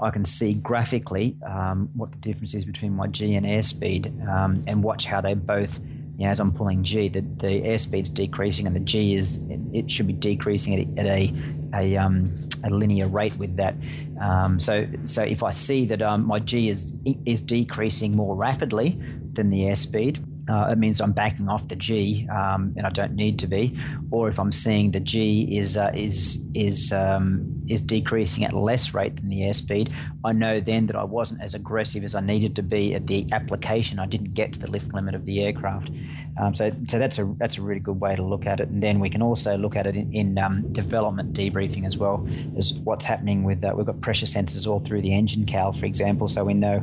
I 0.00 0.10
can 0.10 0.24
see 0.24 0.54
graphically 0.54 1.36
um, 1.46 1.88
what 1.94 2.10
the 2.10 2.18
difference 2.18 2.54
is 2.54 2.64
between 2.64 2.92
my 2.92 3.08
G 3.08 3.34
and 3.34 3.46
airspeed, 3.46 4.28
um, 4.28 4.62
and 4.66 4.82
watch 4.82 5.06
how 5.06 5.20
they 5.20 5.34
both 5.34 5.80
you 6.16 6.24
know, 6.24 6.30
as 6.30 6.40
I'm 6.40 6.52
pulling 6.52 6.84
G, 6.84 7.08
the, 7.08 7.20
the 7.20 7.62
airspeed's 7.62 8.10
decreasing 8.10 8.66
and 8.66 8.76
the 8.76 8.80
G 8.80 9.14
is 9.14 9.38
it, 9.48 9.60
it 9.72 9.90
should 9.90 10.06
be 10.06 10.12
decreasing 10.12 10.74
at, 10.74 10.98
at 10.98 11.06
a 11.06 11.32
a, 11.74 11.96
um, 11.96 12.32
a, 12.62 12.70
linear 12.70 13.08
rate 13.08 13.36
with 13.36 13.56
that. 13.56 13.74
Um, 14.20 14.60
so 14.60 14.86
so 15.06 15.22
if 15.22 15.42
I 15.42 15.50
see 15.50 15.86
that 15.86 16.02
um, 16.02 16.24
my 16.26 16.38
G 16.38 16.68
is 16.68 16.96
is 17.26 17.40
decreasing 17.40 18.14
more 18.14 18.36
rapidly 18.36 19.00
than 19.32 19.50
the 19.50 19.62
airspeed, 19.62 20.24
uh, 20.48 20.68
it 20.70 20.78
means 20.78 21.00
I'm 21.00 21.12
backing 21.12 21.48
off 21.48 21.68
the 21.68 21.76
G, 21.76 22.28
um, 22.30 22.74
and 22.76 22.86
I 22.86 22.90
don't 22.90 23.14
need 23.14 23.38
to 23.40 23.46
be. 23.46 23.76
Or 24.10 24.28
if 24.28 24.38
I'm 24.38 24.52
seeing 24.52 24.90
the 24.90 25.00
G 25.00 25.56
is 25.56 25.76
uh, 25.76 25.90
is 25.94 26.44
is 26.54 26.92
um, 26.92 27.62
is 27.68 27.80
decreasing 27.80 28.44
at 28.44 28.52
less 28.52 28.92
rate 28.92 29.16
than 29.16 29.28
the 29.28 29.40
airspeed, 29.40 29.92
I 30.24 30.32
know 30.32 30.60
then 30.60 30.86
that 30.86 30.96
I 30.96 31.04
wasn't 31.04 31.42
as 31.42 31.54
aggressive 31.54 32.04
as 32.04 32.14
I 32.14 32.20
needed 32.20 32.56
to 32.56 32.62
be 32.62 32.94
at 32.94 33.06
the 33.06 33.26
application. 33.32 33.98
I 33.98 34.06
didn't 34.06 34.34
get 34.34 34.52
to 34.54 34.60
the 34.60 34.70
lift 34.70 34.92
limit 34.92 35.14
of 35.14 35.24
the 35.24 35.42
aircraft. 35.42 35.90
Um, 36.38 36.54
so 36.54 36.72
so 36.88 36.98
that's 36.98 37.18
a 37.18 37.24
that's 37.38 37.58
a 37.58 37.62
really 37.62 37.80
good 37.80 38.00
way 38.00 38.16
to 38.16 38.22
look 38.22 38.46
at 38.46 38.60
it. 38.60 38.68
And 38.68 38.82
then 38.82 38.98
we 39.00 39.10
can 39.10 39.22
also 39.22 39.56
look 39.56 39.76
at 39.76 39.86
it 39.86 39.96
in, 39.96 40.12
in 40.12 40.38
um, 40.38 40.72
development 40.72 41.32
debriefing 41.32 41.86
as 41.86 41.96
well 41.96 42.26
as 42.56 42.72
what's 42.72 43.04
happening 43.04 43.44
with 43.44 43.64
uh, 43.64 43.72
we've 43.76 43.86
got 43.86 44.00
pressure 44.00 44.26
sensors 44.26 44.66
all 44.66 44.80
through 44.80 45.02
the 45.02 45.14
engine 45.14 45.46
cowl, 45.46 45.72
for 45.72 45.86
example, 45.86 46.28
so 46.28 46.44
we 46.44 46.54
know 46.54 46.82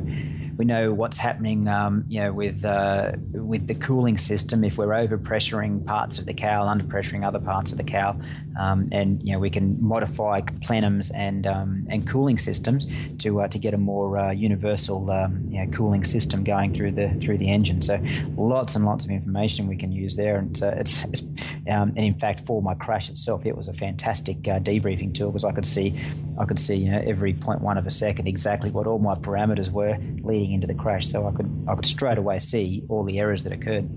we 0.56 0.64
know 0.64 0.92
what's 0.92 1.18
happening, 1.18 1.66
um, 1.66 2.04
you 2.08 2.20
know, 2.20 2.32
with 2.32 2.64
uh, 2.64 3.12
with 3.32 3.66
the 3.66 3.74
cooling 3.74 4.18
system. 4.18 4.64
If 4.64 4.78
we're 4.78 4.88
overpressuring 4.88 5.84
parts 5.86 6.18
of 6.18 6.26
the 6.26 6.34
cowl, 6.34 6.66
underpressuring 6.66 7.26
other 7.26 7.40
parts 7.40 7.72
of 7.72 7.78
the 7.78 7.84
cowl, 7.84 8.20
um, 8.60 8.88
and 8.92 9.20
you 9.22 9.32
know, 9.32 9.38
we 9.38 9.50
can 9.50 9.82
modify 9.82 10.40
plenums 10.40 11.10
and 11.14 11.46
um, 11.46 11.86
and 11.90 12.06
cooling 12.06 12.38
systems 12.38 12.86
to 13.18 13.40
uh, 13.40 13.48
to 13.48 13.58
get 13.58 13.74
a 13.74 13.78
more 13.78 14.18
uh, 14.18 14.30
universal 14.30 15.10
um, 15.10 15.44
you 15.48 15.64
know, 15.64 15.70
cooling 15.72 16.04
system 16.04 16.44
going 16.44 16.74
through 16.74 16.92
the 16.92 17.08
through 17.20 17.38
the 17.38 17.48
engine. 17.48 17.82
So 17.82 18.00
lots 18.36 18.76
and 18.76 18.84
lots 18.84 19.04
of 19.04 19.10
information 19.10 19.41
we 19.66 19.76
can 19.76 19.92
use 19.92 20.16
there, 20.16 20.36
and 20.36 20.60
uh, 20.62 20.74
it's, 20.76 21.04
it's 21.04 21.22
um, 21.70 21.92
and 21.96 21.98
in 21.98 22.14
fact 22.14 22.40
for 22.40 22.62
my 22.62 22.74
crash 22.74 23.08
itself, 23.10 23.46
it 23.46 23.56
was 23.56 23.68
a 23.68 23.72
fantastic 23.72 24.48
uh, 24.48 24.58
debriefing 24.60 25.14
tool 25.14 25.30
because 25.30 25.44
I 25.44 25.52
could 25.52 25.66
see 25.66 25.94
I 26.38 26.44
could 26.44 26.58
see 26.58 26.74
you 26.74 26.90
know 26.90 27.02
every 27.06 27.32
one 27.32 27.78
of 27.78 27.86
a 27.86 27.90
second 27.90 28.26
exactly 28.26 28.70
what 28.70 28.86
all 28.86 28.98
my 28.98 29.14
parameters 29.14 29.70
were 29.70 29.96
leading 30.22 30.52
into 30.52 30.66
the 30.66 30.74
crash, 30.74 31.06
so 31.06 31.26
I 31.26 31.32
could 31.32 31.66
I 31.68 31.74
could 31.74 31.86
straight 31.86 32.18
away 32.18 32.38
see 32.38 32.84
all 32.88 33.04
the 33.04 33.18
errors 33.18 33.44
that 33.44 33.52
occurred. 33.52 33.88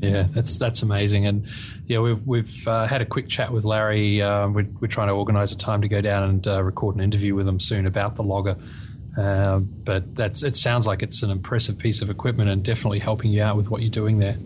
Yeah, 0.00 0.26
that's 0.30 0.56
that's 0.56 0.82
amazing, 0.82 1.26
and 1.26 1.46
yeah, 1.86 2.00
we've 2.00 2.26
we've 2.26 2.66
uh, 2.66 2.86
had 2.86 3.02
a 3.02 3.06
quick 3.06 3.28
chat 3.28 3.52
with 3.52 3.64
Larry. 3.64 4.20
Uh, 4.20 4.48
we're, 4.48 4.66
we're 4.80 4.88
trying 4.88 5.08
to 5.08 5.14
organise 5.14 5.52
a 5.52 5.56
time 5.56 5.80
to 5.82 5.88
go 5.88 6.00
down 6.00 6.24
and 6.24 6.46
uh, 6.46 6.62
record 6.62 6.96
an 6.96 7.00
interview 7.00 7.36
with 7.36 7.46
him 7.46 7.60
soon 7.60 7.86
about 7.86 8.16
the 8.16 8.22
logger. 8.24 8.56
Uh, 9.16 9.58
but 9.58 10.14
that's 10.14 10.42
it 10.42 10.56
sounds 10.56 10.86
like 10.86 11.02
it's 11.02 11.22
an 11.22 11.30
impressive 11.30 11.78
piece 11.78 12.02
of 12.02 12.10
equipment 12.10 12.48
and 12.48 12.64
definitely 12.64 12.98
helping 12.98 13.30
you 13.30 13.42
out 13.42 13.56
with 13.56 13.70
what 13.70 13.82
you're 13.82 13.90
doing 13.90 14.18
there. 14.18 14.38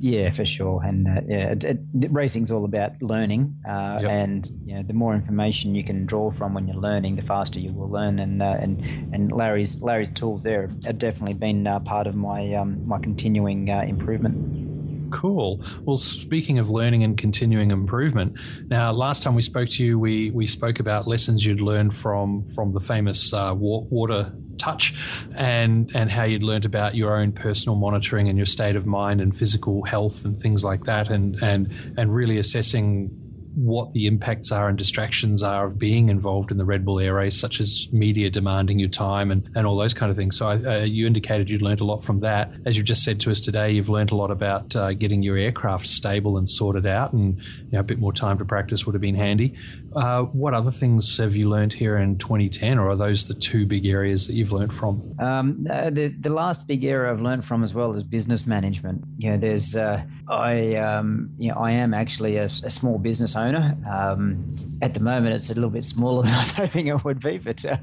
Yeah, 0.00 0.32
for 0.32 0.46
sure. 0.46 0.82
And 0.82 1.06
uh, 1.06 1.20
yeah, 1.28 1.50
it, 1.50 1.64
it, 1.64 1.78
racing's 2.10 2.50
all 2.50 2.64
about 2.64 3.00
learning, 3.02 3.54
uh, 3.68 3.98
yep. 4.00 4.10
and 4.10 4.50
you 4.64 4.74
know, 4.74 4.82
the 4.82 4.94
more 4.94 5.14
information 5.14 5.74
you 5.74 5.84
can 5.84 6.06
draw 6.06 6.30
from 6.30 6.54
when 6.54 6.66
you're 6.66 6.80
learning, 6.80 7.16
the 7.16 7.22
faster 7.22 7.60
you 7.60 7.70
will 7.74 7.90
learn. 7.90 8.18
And 8.18 8.42
uh, 8.42 8.56
and 8.58 8.82
and 9.14 9.30
Larry's 9.30 9.82
Larry's 9.82 10.08
tools 10.08 10.42
there 10.42 10.62
have 10.86 10.98
definitely 10.98 11.34
been 11.34 11.66
uh, 11.66 11.80
part 11.80 12.06
of 12.06 12.14
my 12.14 12.54
um, 12.54 12.76
my 12.88 12.98
continuing 12.98 13.68
uh, 13.68 13.82
improvement. 13.82 14.70
Cool. 15.10 15.62
Well, 15.82 15.98
speaking 15.98 16.58
of 16.58 16.70
learning 16.70 17.04
and 17.04 17.18
continuing 17.18 17.70
improvement, 17.70 18.38
now 18.68 18.92
last 18.92 19.22
time 19.22 19.34
we 19.34 19.42
spoke 19.42 19.68
to 19.70 19.84
you, 19.84 19.98
we 19.98 20.30
we 20.30 20.46
spoke 20.46 20.80
about 20.80 21.08
lessons 21.08 21.44
you'd 21.44 21.60
learned 21.60 21.94
from 21.94 22.46
from 22.46 22.72
the 22.72 22.80
famous 22.80 23.34
uh, 23.34 23.52
water 23.54 24.32
touch 24.60 24.94
and 25.34 25.90
and 25.94 26.10
how 26.10 26.24
you'd 26.24 26.42
learned 26.42 26.64
about 26.64 26.94
your 26.94 27.16
own 27.16 27.32
personal 27.32 27.76
monitoring 27.76 28.28
and 28.28 28.36
your 28.36 28.46
state 28.46 28.76
of 28.76 28.86
mind 28.86 29.20
and 29.20 29.36
physical 29.36 29.82
health 29.84 30.24
and 30.24 30.40
things 30.40 30.62
like 30.62 30.84
that 30.84 31.10
and 31.10 31.36
and 31.42 31.72
and 31.96 32.14
really 32.14 32.38
assessing 32.38 33.10
what 33.54 33.90
the 33.92 34.06
impacts 34.06 34.52
are 34.52 34.68
and 34.68 34.78
distractions 34.78 35.42
are 35.42 35.64
of 35.64 35.78
being 35.78 36.08
involved 36.08 36.50
in 36.50 36.58
the 36.58 36.64
Red 36.64 36.84
Bull 36.84 37.00
Air 37.00 37.14
Race, 37.14 37.36
such 37.36 37.60
as 37.60 37.88
media 37.92 38.30
demanding 38.30 38.78
your 38.78 38.88
time 38.88 39.30
and, 39.30 39.48
and 39.54 39.66
all 39.66 39.76
those 39.76 39.92
kind 39.92 40.10
of 40.10 40.16
things. 40.16 40.38
So 40.38 40.48
uh, 40.48 40.84
you 40.84 41.06
indicated 41.06 41.50
you'd 41.50 41.62
learned 41.62 41.80
a 41.80 41.84
lot 41.84 42.02
from 42.02 42.20
that. 42.20 42.52
As 42.64 42.76
you've 42.76 42.86
just 42.86 43.02
said 43.02 43.20
to 43.20 43.30
us 43.30 43.40
today, 43.40 43.72
you've 43.72 43.88
learned 43.88 44.12
a 44.12 44.14
lot 44.14 44.30
about 44.30 44.74
uh, 44.76 44.92
getting 44.92 45.22
your 45.22 45.36
aircraft 45.36 45.88
stable 45.88 46.38
and 46.38 46.48
sorted 46.48 46.86
out, 46.86 47.12
and 47.12 47.38
you 47.38 47.72
know, 47.72 47.80
a 47.80 47.84
bit 47.84 47.98
more 47.98 48.12
time 48.12 48.38
to 48.38 48.44
practice 48.44 48.86
would 48.86 48.94
have 48.94 49.02
been 49.02 49.16
handy. 49.16 49.56
Uh, 49.94 50.22
what 50.22 50.54
other 50.54 50.70
things 50.70 51.16
have 51.18 51.34
you 51.34 51.48
learned 51.48 51.72
here 51.72 51.98
in 51.98 52.16
2010, 52.18 52.78
or 52.78 52.90
are 52.90 52.96
those 52.96 53.26
the 53.26 53.34
two 53.34 53.66
big 53.66 53.86
areas 53.86 54.28
that 54.28 54.34
you've 54.34 54.52
learned 54.52 54.72
from? 54.72 55.16
Um, 55.18 55.64
the 55.64 56.14
the 56.20 56.30
last 56.30 56.68
big 56.68 56.84
area 56.84 57.10
I've 57.10 57.20
learned 57.20 57.44
from 57.44 57.64
as 57.64 57.74
well 57.74 57.92
is 57.96 58.04
business 58.04 58.46
management. 58.46 59.02
You 59.18 59.30
know, 59.32 59.38
there's 59.38 59.74
uh, 59.74 60.02
I 60.28 60.76
um, 60.76 61.30
you 61.38 61.50
know 61.50 61.56
I 61.56 61.72
am 61.72 61.92
actually 61.92 62.36
a, 62.36 62.44
a 62.44 62.70
small 62.70 62.98
business 62.98 63.34
owner. 63.34 63.76
Um, 63.90 64.54
at 64.80 64.94
the 64.94 65.00
moment, 65.00 65.34
it's 65.34 65.50
a 65.50 65.54
little 65.54 65.70
bit 65.70 65.84
smaller 65.84 66.22
than 66.24 66.34
I 66.34 66.38
was 66.38 66.52
hoping 66.52 66.86
it 66.86 67.04
would 67.04 67.20
be, 67.20 67.38
but 67.38 67.64
uh, 67.64 67.76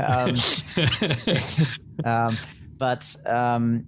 um, 0.00 0.34
um, 2.04 2.38
but 2.76 3.16
um, 3.26 3.86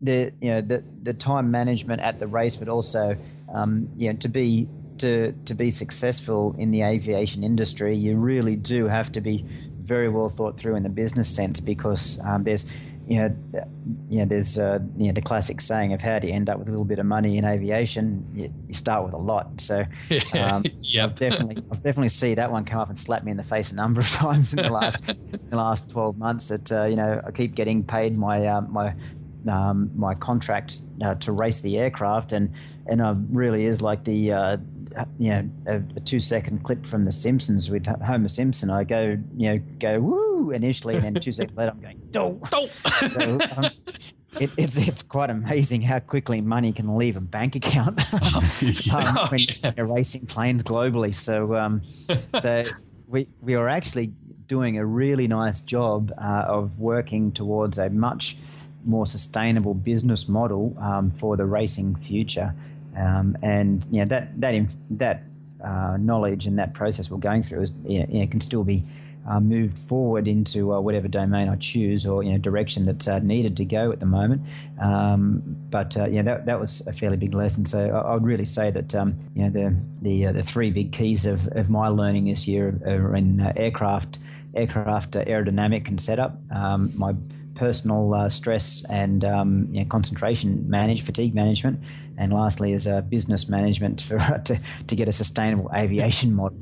the 0.00 0.32
you 0.40 0.50
know 0.50 0.60
the 0.60 0.82
the 1.02 1.14
time 1.14 1.52
management 1.52 2.02
at 2.02 2.18
the 2.18 2.26
race, 2.26 2.56
but 2.56 2.68
also 2.68 3.16
you 3.96 4.12
know 4.12 4.18
to 4.18 4.28
be 4.28 4.68
to 5.02 5.32
to 5.44 5.54
be 5.54 5.70
successful 5.70 6.54
in 6.58 6.70
the 6.70 6.82
aviation 6.82 7.44
industry, 7.44 7.96
you 7.96 8.16
really 8.16 8.56
do 8.56 8.86
have 8.86 9.12
to 9.12 9.20
be 9.20 9.44
very 9.82 10.08
well 10.08 10.28
thought 10.28 10.56
through 10.56 10.76
in 10.76 10.82
the 10.82 10.88
business 10.88 11.28
sense 11.28 11.60
because 11.60 12.20
um, 12.24 12.44
there's 12.44 12.64
you 13.08 13.16
know, 13.16 13.36
you 14.08 14.18
know, 14.18 14.24
there's 14.24 14.58
uh, 14.58 14.78
you 14.96 15.08
know 15.08 15.12
the 15.12 15.20
classic 15.20 15.60
saying 15.60 15.92
of 15.92 16.00
how 16.00 16.18
do 16.18 16.28
you 16.28 16.32
end 16.32 16.48
up 16.48 16.58
with 16.58 16.68
a 16.68 16.70
little 16.70 16.84
bit 16.84 16.98
of 16.98 17.06
money 17.06 17.36
in 17.36 17.44
aviation? 17.44 18.24
You, 18.32 18.54
you 18.68 18.74
start 18.74 19.04
with 19.04 19.12
a 19.12 19.18
lot. 19.18 19.60
So, 19.60 19.84
um, 20.34 20.64
yeah, 20.78 21.04
I've 21.04 21.16
definitely, 21.16 21.62
I've 21.70 21.82
definitely 21.82 22.10
see 22.10 22.34
that 22.34 22.50
one 22.52 22.64
come 22.64 22.80
up 22.80 22.88
and 22.88 22.96
slap 22.96 23.24
me 23.24 23.32
in 23.32 23.36
the 23.36 23.44
face 23.44 23.72
a 23.72 23.74
number 23.74 24.00
of 24.00 24.08
times 24.10 24.54
in 24.54 24.62
the 24.62 24.70
last, 24.70 25.08
in 25.08 25.50
the 25.50 25.56
last 25.56 25.90
twelve 25.90 26.16
months. 26.16 26.46
That 26.46 26.70
uh, 26.70 26.84
you 26.84 26.96
know, 26.96 27.20
I 27.26 27.32
keep 27.32 27.54
getting 27.54 27.82
paid 27.82 28.16
my 28.16 28.46
uh, 28.46 28.60
my 28.62 28.94
um, 29.48 29.90
my 29.96 30.14
contract 30.14 30.80
uh, 31.04 31.16
to 31.16 31.32
race 31.32 31.60
the 31.60 31.78
aircraft, 31.78 32.32
and 32.32 32.54
and 32.86 33.02
uh, 33.02 33.14
really 33.30 33.66
is 33.66 33.82
like 33.82 34.04
the 34.04 34.32
uh, 34.32 34.56
you 35.18 35.30
know 35.30 35.50
a, 35.66 35.76
a 35.96 36.00
two 36.00 36.20
second 36.20 36.64
clip 36.64 36.84
from 36.84 37.04
The 37.04 37.12
Simpsons 37.12 37.70
with 37.70 37.86
Homer 37.86 38.28
Simpson. 38.28 38.70
I 38.70 38.84
go 38.84 39.18
you 39.36 39.52
know 39.52 39.60
go 39.78 40.00
woo 40.00 40.50
initially, 40.50 40.94
and 40.94 41.04
then 41.04 41.14
two 41.14 41.32
seconds 41.32 41.56
later 41.56 41.72
I'm 41.72 41.80
going 41.80 42.00
do. 42.10 42.40
So, 43.12 43.38
um, 43.56 43.70
it, 44.40 44.50
it's 44.56 44.76
it's 44.76 45.02
quite 45.02 45.30
amazing 45.30 45.82
how 45.82 45.98
quickly 45.98 46.40
money 46.40 46.72
can 46.72 46.96
leave 46.96 47.16
a 47.16 47.20
bank 47.20 47.56
account 47.56 48.00
um, 48.94 49.28
when 49.28 49.40
you're 49.76 49.86
racing 49.86 50.26
planes 50.26 50.62
globally. 50.62 51.14
So 51.14 51.54
um, 51.56 51.82
so 52.40 52.64
we 53.08 53.28
we 53.40 53.54
are 53.54 53.68
actually 53.68 54.12
doing 54.46 54.78
a 54.78 54.84
really 54.84 55.26
nice 55.26 55.60
job 55.60 56.12
uh, 56.18 56.44
of 56.46 56.78
working 56.78 57.32
towards 57.32 57.78
a 57.78 57.90
much 57.90 58.36
more 58.84 59.06
sustainable 59.06 59.74
business 59.74 60.28
model 60.28 60.76
um, 60.80 61.10
for 61.12 61.36
the 61.36 61.44
racing 61.44 61.94
future. 61.96 62.54
Um, 62.96 63.36
and 63.42 63.86
you 63.90 64.00
know 64.00 64.06
that 64.06 64.40
that 64.40 64.66
that 64.90 65.22
uh, 65.64 65.96
knowledge 65.98 66.46
and 66.46 66.58
that 66.58 66.74
process 66.74 67.10
we're 67.10 67.18
going 67.18 67.42
through 67.42 67.62
is 67.62 67.72
you 67.84 68.06
know, 68.06 68.26
can 68.26 68.40
still 68.40 68.64
be 68.64 68.84
uh, 69.28 69.38
moved 69.38 69.78
forward 69.78 70.26
into 70.26 70.74
uh, 70.74 70.80
whatever 70.80 71.06
domain 71.08 71.48
I 71.48 71.56
choose 71.56 72.06
or 72.06 72.22
you 72.22 72.32
know 72.32 72.38
direction 72.38 72.86
that's 72.86 73.06
uh, 73.06 73.20
needed 73.20 73.56
to 73.58 73.64
go 73.64 73.92
at 73.92 74.00
the 74.00 74.06
moment. 74.06 74.42
Um, 74.80 75.42
but 75.70 75.96
uh, 75.96 76.06
yeah, 76.06 76.22
that, 76.22 76.46
that 76.46 76.58
was 76.58 76.84
a 76.86 76.92
fairly 76.92 77.16
big 77.16 77.34
lesson. 77.34 77.66
So 77.66 77.88
I, 77.88 78.10
I 78.10 78.14
would 78.14 78.24
really 78.24 78.44
say 78.44 78.70
that 78.70 78.94
um, 78.94 79.14
you 79.34 79.44
know 79.44 79.50
the 79.50 79.76
the 80.02 80.26
uh, 80.26 80.32
the 80.32 80.42
three 80.42 80.70
big 80.70 80.92
keys 80.92 81.24
of, 81.26 81.46
of 81.52 81.70
my 81.70 81.88
learning 81.88 82.24
this 82.24 82.48
year 82.48 82.80
are 82.84 83.14
in 83.14 83.40
aircraft, 83.56 84.18
aircraft 84.54 85.12
aerodynamic 85.12 85.88
and 85.88 86.00
setup. 86.00 86.36
Um, 86.50 86.92
my 86.96 87.14
personal 87.54 88.28
stress 88.28 88.84
and 88.90 89.24
um, 89.24 89.68
you 89.70 89.80
know, 89.80 89.86
concentration 89.86 90.68
manage 90.68 91.02
fatigue 91.02 91.34
management, 91.34 91.80
and 92.18 92.32
lastly 92.32 92.72
is 92.72 92.86
uh, 92.86 93.00
business 93.02 93.48
management 93.48 94.00
for 94.00 94.18
to, 94.44 94.58
to 94.86 94.96
get 94.96 95.08
a 95.08 95.12
sustainable 95.12 95.70
aviation 95.74 96.34
model. 96.34 96.58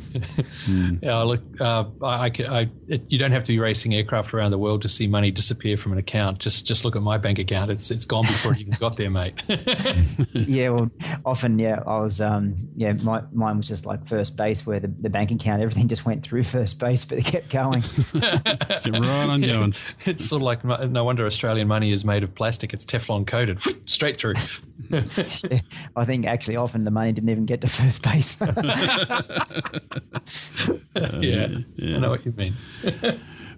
mm. 0.66 0.98
Yeah, 1.10 1.22
look, 1.22 1.40
uh, 1.60 1.84
I, 2.02 2.30
I, 2.48 2.70
it, 2.88 3.02
you 3.08 3.18
don't 3.18 3.32
have 3.32 3.44
to 3.44 3.52
be 3.52 3.58
racing 3.58 3.94
aircraft 3.94 4.34
around 4.34 4.50
the 4.50 4.58
world 4.58 4.82
to 4.82 4.88
see 4.88 5.06
money 5.06 5.30
disappear 5.30 5.76
from 5.76 5.92
an 5.92 5.98
account. 5.98 6.38
Just 6.38 6.66
just 6.66 6.84
look 6.84 6.94
at 6.94 7.02
my 7.02 7.16
bank 7.16 7.38
account; 7.38 7.70
it's 7.70 7.90
it's 7.90 8.04
gone 8.04 8.24
before 8.26 8.52
it 8.52 8.60
even 8.60 8.74
got 8.78 8.96
there, 8.96 9.10
mate. 9.10 9.34
yeah, 10.32 10.68
well, 10.70 10.90
often 11.24 11.58
yeah, 11.58 11.82
I 11.86 12.00
was 12.00 12.20
um, 12.20 12.54
yeah, 12.76 12.92
my, 13.02 13.22
mine 13.32 13.56
was 13.56 13.68
just 13.68 13.86
like 13.86 14.06
first 14.06 14.36
base 14.36 14.66
where 14.66 14.80
the, 14.80 14.88
the 14.88 15.10
bank 15.10 15.30
account 15.30 15.62
everything 15.62 15.88
just 15.88 16.04
went 16.04 16.22
through 16.22 16.42
first 16.42 16.78
base, 16.78 17.04
but 17.04 17.18
it 17.18 17.24
kept 17.24 17.50
going. 17.50 17.82
Get 18.12 18.92
right 18.92 19.28
on 19.28 19.40
going. 19.40 19.74
It's 20.04 20.26
sort 20.26 20.42
of 20.42 20.46
like 20.46 20.64
no 20.64 21.04
wonder 21.04 21.26
Australian 21.26 21.68
money 21.68 21.92
is 21.92 22.04
made 22.04 22.22
of 22.22 22.34
plastic. 22.34 22.74
It's 22.74 22.84
Teflon 22.84 23.26
coated, 23.26 23.60
straight 23.88 24.16
through. 24.16 24.34
I 25.96 26.04
think 26.04 26.26
actually 26.26 26.56
often 26.56 26.84
the 26.84 26.90
money 26.90 27.12
didn't 27.12 27.30
even 27.30 27.46
get 27.46 27.60
to 27.62 27.68
first 27.68 28.02
base. 28.02 28.36
yeah, 31.20 31.48
yeah, 31.76 31.96
I 31.96 31.98
know 31.98 32.10
what 32.10 32.24
you 32.24 32.32
mean. 32.32 32.56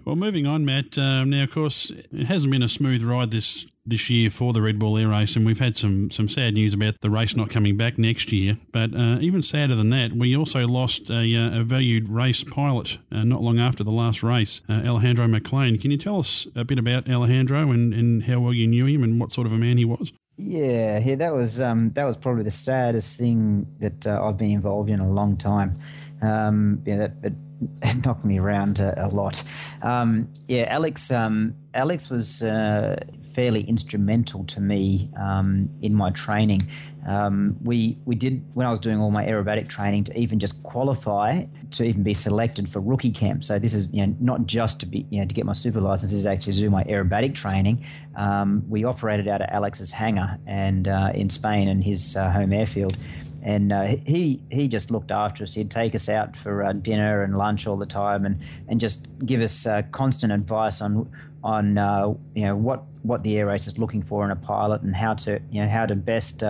well, 0.05 0.15
moving 0.15 0.45
on, 0.45 0.65
Matt. 0.65 0.97
Um, 0.97 1.29
now, 1.29 1.43
of 1.43 1.51
course, 1.51 1.91
it 1.91 2.25
hasn't 2.25 2.51
been 2.51 2.63
a 2.63 2.69
smooth 2.69 3.03
ride 3.03 3.31
this 3.31 3.65
this 3.85 4.09
year 4.09 4.29
for 4.29 4.53
the 4.53 4.61
Red 4.61 4.79
Bull 4.79 4.97
Air 4.97 5.09
Race, 5.09 5.35
and 5.35 5.45
we've 5.45 5.59
had 5.59 5.75
some 5.75 6.09
some 6.09 6.29
sad 6.29 6.53
news 6.53 6.73
about 6.73 7.01
the 7.01 7.09
race 7.09 7.35
not 7.35 7.49
coming 7.49 7.75
back 7.75 7.97
next 7.97 8.31
year. 8.31 8.57
But 8.71 8.95
uh, 8.95 9.17
even 9.19 9.41
sadder 9.41 9.75
than 9.75 9.89
that, 9.89 10.13
we 10.13 10.35
also 10.35 10.65
lost 10.67 11.09
a, 11.09 11.35
uh, 11.35 11.59
a 11.59 11.63
valued 11.63 12.09
race 12.09 12.43
pilot 12.43 12.99
uh, 13.11 13.23
not 13.23 13.41
long 13.41 13.59
after 13.59 13.83
the 13.83 13.91
last 13.91 14.23
race, 14.23 14.61
uh, 14.69 14.81
Alejandro 14.85 15.27
Maclean. 15.27 15.77
Can 15.77 15.91
you 15.91 15.97
tell 15.97 16.19
us 16.19 16.47
a 16.55 16.63
bit 16.63 16.79
about 16.79 17.09
Alejandro 17.09 17.71
and, 17.71 17.93
and 17.93 18.23
how 18.23 18.39
well 18.39 18.53
you 18.53 18.67
knew 18.67 18.85
him 18.85 19.03
and 19.03 19.19
what 19.19 19.31
sort 19.31 19.47
of 19.47 19.53
a 19.53 19.57
man 19.57 19.77
he 19.77 19.85
was? 19.85 20.13
Yeah, 20.37 20.97
yeah, 20.99 21.15
that 21.15 21.33
was 21.33 21.61
um, 21.61 21.91
that 21.91 22.05
was 22.05 22.17
probably 22.17 22.43
the 22.43 22.51
saddest 22.51 23.19
thing 23.19 23.67
that 23.79 24.07
uh, 24.07 24.19
I've 24.23 24.37
been 24.37 24.51
involved 24.51 24.89
in 24.89 24.99
a 24.99 25.09
long 25.09 25.37
time. 25.37 25.75
Um, 26.21 26.81
yeah, 26.85 26.97
that 26.97 27.11
it, 27.23 27.33
it 27.83 28.05
knocked 28.05 28.25
me 28.25 28.39
around 28.39 28.79
a, 28.79 29.05
a 29.05 29.09
lot. 29.09 29.43
Um, 29.83 30.27
yeah, 30.47 30.65
Alex. 30.69 31.11
Um, 31.11 31.55
Alex 31.75 32.09
was 32.09 32.41
uh, 32.41 32.95
fairly 33.33 33.61
instrumental 33.63 34.43
to 34.45 34.59
me 34.59 35.11
um, 35.19 35.69
in 35.81 35.93
my 35.93 36.09
training. 36.11 36.61
Um, 37.07 37.57
we 37.61 37.97
we 38.05 38.15
did 38.15 38.43
when 38.53 38.65
I 38.65 38.71
was 38.71 38.79
doing 38.79 38.99
all 38.99 39.11
my 39.11 39.25
aerobatic 39.25 39.67
training 39.67 40.05
to 40.05 40.17
even 40.17 40.39
just 40.39 40.63
qualify 40.63 41.45
to 41.71 41.83
even 41.83 42.03
be 42.03 42.13
selected 42.13 42.69
for 42.69 42.79
rookie 42.79 43.11
camp. 43.11 43.43
So 43.43 43.59
this 43.59 43.73
is 43.73 43.89
you 43.91 44.05
know 44.05 44.15
not 44.19 44.45
just 44.45 44.79
to 44.81 44.85
be 44.85 45.05
you 45.09 45.19
know 45.19 45.27
to 45.27 45.33
get 45.33 45.45
my 45.45 45.53
super 45.53 45.81
license. 45.81 46.11
This 46.11 46.19
is 46.19 46.25
actually 46.25 46.53
to 46.53 46.59
do 46.59 46.69
my 46.69 46.83
aerobatic 46.85 47.35
training. 47.35 47.85
Um, 48.15 48.63
we 48.69 48.85
operated 48.85 49.27
out 49.27 49.41
of 49.41 49.49
Alex's 49.51 49.91
hangar 49.91 50.37
and 50.45 50.87
uh, 50.87 51.11
in 51.13 51.29
Spain 51.29 51.67
and 51.67 51.83
his 51.83 52.15
uh, 52.15 52.31
home 52.31 52.53
airfield. 52.53 52.97
And 53.41 53.73
uh, 53.73 53.97
he 54.05 54.41
he 54.49 54.69
just 54.69 54.89
looked 54.89 55.11
after 55.11 55.43
us. 55.43 55.53
He'd 55.53 55.69
take 55.69 55.95
us 55.95 56.07
out 56.07 56.37
for 56.37 56.63
uh, 56.63 56.71
dinner 56.71 57.23
and 57.23 57.37
lunch 57.37 57.67
all 57.67 57.75
the 57.75 57.85
time, 57.85 58.25
and, 58.25 58.39
and 58.69 58.79
just 58.79 59.09
give 59.25 59.41
us 59.41 59.65
uh, 59.65 59.81
constant 59.91 60.31
advice 60.31 60.79
on 60.79 61.11
on 61.43 61.77
uh, 61.77 62.13
you 62.33 62.45
know 62.45 62.55
what 62.55 62.83
what 63.01 63.21
the 63.23 63.37
air 63.37 63.47
race 63.47 63.67
is 63.67 63.77
looking 63.77 64.01
for 64.01 64.23
in 64.23 64.31
a 64.31 64.35
pilot 64.37 64.81
and 64.81 64.95
how 64.95 65.13
to 65.13 65.41
you 65.51 65.61
know 65.61 65.67
how 65.67 65.85
to 65.85 65.93
best 65.93 66.41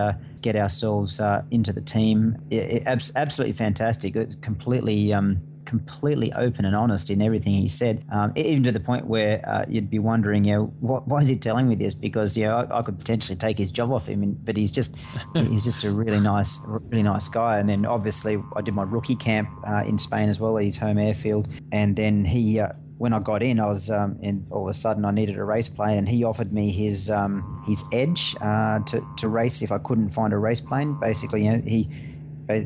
get 0.44 0.56
ourselves 0.56 1.20
uh, 1.20 1.42
into 1.50 1.74
the 1.74 1.82
team. 1.82 2.38
It, 2.52 2.86
it, 2.88 3.12
absolutely 3.16 3.54
fantastic. 3.54 4.16
It's 4.16 4.36
completely. 4.36 5.14
Um, 5.14 5.42
completely 5.66 6.32
open 6.34 6.66
and 6.66 6.76
honest 6.76 7.10
in 7.10 7.22
everything 7.22 7.54
he 7.54 7.70
said, 7.70 8.04
um, 8.12 8.34
even 8.36 8.64
to 8.64 8.72
the 8.72 8.82
point 8.82 9.08
where 9.08 9.42
uh, 9.48 9.64
you'd 9.68 9.90
be 9.90 9.98
wondering, 9.98 10.44
you 10.44 10.54
know, 10.54 10.64
what, 10.82 11.08
why 11.08 11.22
is 11.22 11.30
he 11.30 11.38
telling 11.38 11.70
me 11.70 11.76
this? 11.76 11.94
Because 11.94 12.38
you 12.38 12.46
know, 12.46 12.58
I, 12.58 12.80
I 12.80 12.82
could 12.82 13.00
potentially 13.00 13.38
take 13.38 13.58
his 13.58 13.72
job 13.72 13.90
off 13.92 14.08
him, 14.08 14.22
and, 14.24 14.46
but 14.46 14.58
he's 14.58 14.74
just 14.74 14.96
he's 15.34 15.64
just 15.64 15.86
a 15.86 15.92
really 15.92 16.20
nice, 16.20 16.60
really 16.68 17.02
nice 17.02 17.30
guy. 17.30 17.60
And 17.60 17.68
then 17.70 17.86
obviously, 17.86 18.38
I 18.58 18.62
did 18.62 18.76
my 18.76 18.84
rookie 18.84 19.16
camp 19.16 19.50
uh, 19.66 19.84
in 19.86 19.98
Spain 19.98 20.28
as 20.28 20.38
well 20.38 20.58
at 20.58 20.66
his 20.66 20.76
home 20.76 20.98
airfield, 20.98 21.48
and 21.72 21.96
then 21.96 22.26
he 22.26 22.60
uh, 22.60 22.74
when 23.04 23.12
I 23.12 23.20
got 23.20 23.44
in, 23.44 23.60
I 23.60 23.66
was 23.66 23.90
um, 23.92 24.18
in, 24.22 24.48
all 24.50 24.64
of 24.64 24.70
a 24.70 24.74
sudden 24.74 25.04
I 25.04 25.12
needed 25.12 25.38
a 25.38 25.44
race 25.44 25.68
plane, 25.68 25.98
and 25.98 26.08
he 26.08 26.24
offered 26.24 26.54
me 26.54 26.72
his 26.72 27.12
um, 27.12 27.62
his 27.68 27.84
Edge 27.92 28.34
uh, 28.40 28.80
to 28.80 29.06
to 29.18 29.28
race 29.28 29.62
if 29.62 29.74
I 29.74 29.78
couldn't 29.78 30.08
find 30.08 30.32
a 30.32 30.38
race 30.38 30.62
plane. 30.62 30.98
Basically, 31.02 31.44
you 31.44 31.52
know, 31.52 31.62
he, 31.66 31.90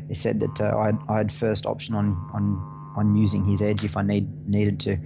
he 0.06 0.14
said 0.14 0.38
that 0.38 0.60
uh, 0.60 0.78
I, 0.78 0.86
had, 0.86 0.98
I 1.08 1.18
had 1.18 1.32
first 1.32 1.66
option 1.66 1.96
on 1.96 2.30
on 2.32 2.44
on 2.96 3.16
using 3.16 3.44
his 3.44 3.60
Edge 3.60 3.82
if 3.82 3.96
I 3.96 4.02
need 4.02 4.48
needed 4.48 4.78
to. 4.80 4.96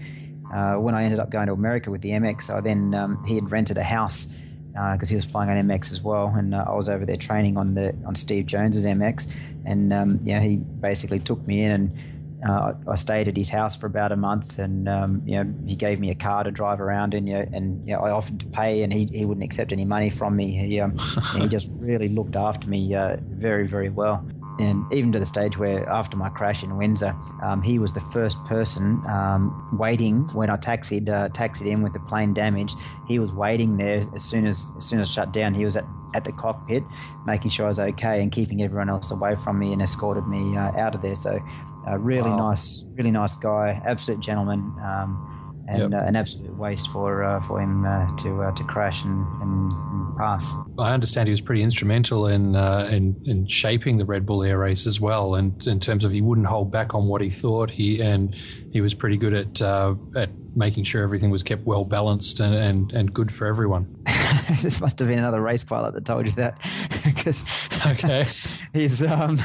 Uh, 0.53 0.75
when 0.75 0.95
I 0.95 1.03
ended 1.03 1.19
up 1.19 1.31
going 1.31 1.47
to 1.47 1.55
America 1.55 1.91
with 1.91 2.03
the 2.03 2.11
MX, 2.11 2.55
I 2.55 2.61
then 2.61 2.95
um, 2.95 3.25
he 3.25 3.35
had 3.37 3.51
rented 3.51 3.79
a 3.79 3.83
house 3.83 4.27
because 4.27 5.09
uh, 5.09 5.13
he 5.13 5.15
was 5.15 5.25
flying 5.25 5.49
on 5.49 5.57
MX 5.67 5.93
as 5.93 6.03
well, 6.03 6.27
and 6.37 6.55
uh, 6.55 6.67
I 6.69 6.75
was 6.75 6.91
over 6.91 7.07
there 7.07 7.17
training 7.17 7.57
on 7.57 7.73
the 7.73 7.97
on 8.05 8.15
Steve 8.17 8.45
Jones's 8.45 8.85
MX, 8.85 9.33
and 9.65 9.95
um, 9.95 10.21
yeah, 10.25 10.41
he 10.41 10.57
basically 10.57 11.21
took 11.21 11.47
me 11.47 11.63
in 11.63 11.73
and 11.73 12.12
uh, 12.47 12.73
I 12.89 12.97
stayed 12.97 13.29
at 13.29 13.37
his 13.37 13.49
house 13.49 13.77
for 13.77 13.87
about 13.87 14.13
a 14.13 14.17
month, 14.17 14.59
and 14.59 14.89
um, 14.89 15.23
you 15.25 15.43
know 15.43 15.55
he 15.67 15.77
gave 15.77 16.01
me 16.01 16.11
a 16.11 16.15
car 16.15 16.45
to 16.45 16.51
drive 16.51 16.81
around 16.81 17.15
in. 17.15 17.27
You 17.27 17.35
know, 17.35 17.49
and 17.53 17.89
you 17.89 17.95
know, 17.95 18.01
I 18.01 18.11
offered 18.11 18.41
to 18.41 18.47
pay, 18.47 18.83
and 18.83 18.93
he, 18.93 19.09
he 19.13 19.25
wouldn't 19.25 19.45
accept 19.45 19.73
any 19.73 19.85
money 19.85 20.11
from 20.11 20.37
me. 20.37 20.51
He 20.51 20.81
um, 20.81 20.97
he 21.37 21.49
just 21.49 21.71
really 21.75 22.09
looked 22.09 22.37
after 22.37 22.69
me 22.69 22.95
uh, 22.95 23.17
very 23.21 23.67
very 23.67 23.89
well. 23.89 24.27
And 24.59 24.85
even 24.93 25.13
to 25.13 25.19
the 25.19 25.27
stage 25.27 25.57
where, 25.57 25.89
after 25.89 26.17
my 26.17 26.29
crash 26.29 26.63
in 26.63 26.77
Windsor, 26.77 27.17
um, 27.43 27.63
he 27.63 27.79
was 27.79 27.95
the 27.95 28.01
first 28.01 28.45
person 28.45 29.03
um, 29.09 29.77
waiting 29.79 30.29
when 30.35 30.51
I 30.51 30.57
taxied 30.57 31.09
uh, 31.09 31.31
taxied 31.31 31.67
in 31.67 31.83
with 31.83 31.93
the 31.93 32.01
plane 32.01 32.35
damaged. 32.35 32.79
He 33.09 33.19
was 33.19 33.33
waiting 33.33 33.77
there 33.77 34.03
as 34.15 34.23
soon 34.23 34.47
as 34.47 34.71
as 34.77 34.85
soon 34.85 35.01
as 35.01 35.09
I 35.09 35.11
shut 35.11 35.33
down. 35.33 35.55
He 35.55 35.65
was 35.65 35.77
at, 35.77 35.85
at 36.15 36.25
the 36.25 36.33
cockpit, 36.33 36.85
making 37.27 37.51
sure 37.51 37.67
I 37.67 37.69
was 37.69 37.79
okay 37.79 38.23
and 38.23 38.31
keeping 38.31 38.63
everyone 38.63 38.89
else 38.89 39.11
away 39.11 39.35
from 39.35 39.59
me, 39.59 39.73
and 39.73 39.83
escorted 39.83 40.27
me 40.27 40.57
uh, 40.57 40.73
out 40.77 40.95
of 40.95 41.03
there. 41.03 41.17
So 41.17 41.41
a 41.87 41.99
really 41.99 42.31
wow. 42.31 42.51
nice, 42.51 42.85
really 42.95 43.11
nice 43.11 43.37
guy, 43.37 43.81
absolute 43.85 44.21
gentleman, 44.21 44.61
um, 44.85 45.32
and 45.69 45.93
yep. 45.93 46.03
uh, 46.03 46.05
an 46.07 46.17
absolute 46.17 46.57
waste 46.57 46.89
for 46.89 47.23
uh, 47.23 47.41
for 47.41 47.61
him 47.61 47.85
uh, 47.85 48.15
to 48.17 48.43
uh, 48.43 48.53
to 48.53 48.65
crash 48.65 49.05
and, 49.05 49.27
and, 49.43 49.73
and, 49.73 50.17
pass. 50.17 50.55
I 50.79 50.93
understand 50.93 51.29
he 51.29 51.31
was 51.31 51.41
pretty 51.41 51.63
instrumental 51.63 52.27
in, 52.27 52.55
uh, 52.55 52.89
in 52.91 53.17
in 53.25 53.47
shaping 53.47 53.97
the 53.97 54.05
Red 54.05 54.27
Bull 54.27 54.43
Air 54.43 54.59
Race 54.59 54.87
as 54.87 55.01
well, 55.01 55.37
and 55.37 55.67
in 55.67 55.81
terms 55.81 56.05
of 56.05 56.11
he 56.13 56.21
wouldn't 56.21 56.47
hold 56.47 56.71
back 56.71 56.95
on 56.95 57.07
what 57.07 57.21
he 57.21 57.31
thought. 57.31 57.71
He 57.71 58.01
and 58.01 58.35
he 58.73 58.81
was 58.81 58.95
pretty 58.95 59.17
good 59.17 59.35
at 59.35 59.63
uh, 59.63 59.95
at 60.17 60.31
making 60.55 60.85
sure 60.85 61.03
everything 61.03 61.31
was 61.31 61.43
kept 61.43 61.65
well 61.65 61.85
balanced 61.85 62.41
and, 62.41 62.55
and, 62.55 62.93
and 62.93 63.13
good 63.13 63.33
for 63.33 63.47
everyone. 63.47 63.87
this 64.63 64.81
must 64.81 64.99
have 64.99 65.09
been 65.09 65.19
another 65.19 65.41
race 65.41 65.63
pilot 65.63 65.95
that 65.95 66.05
told 66.05 66.27
you 66.27 66.33
that, 66.33 66.59
because 67.05 67.43
okay, 67.87 68.27
he's 68.73 69.03
um, 69.03 69.41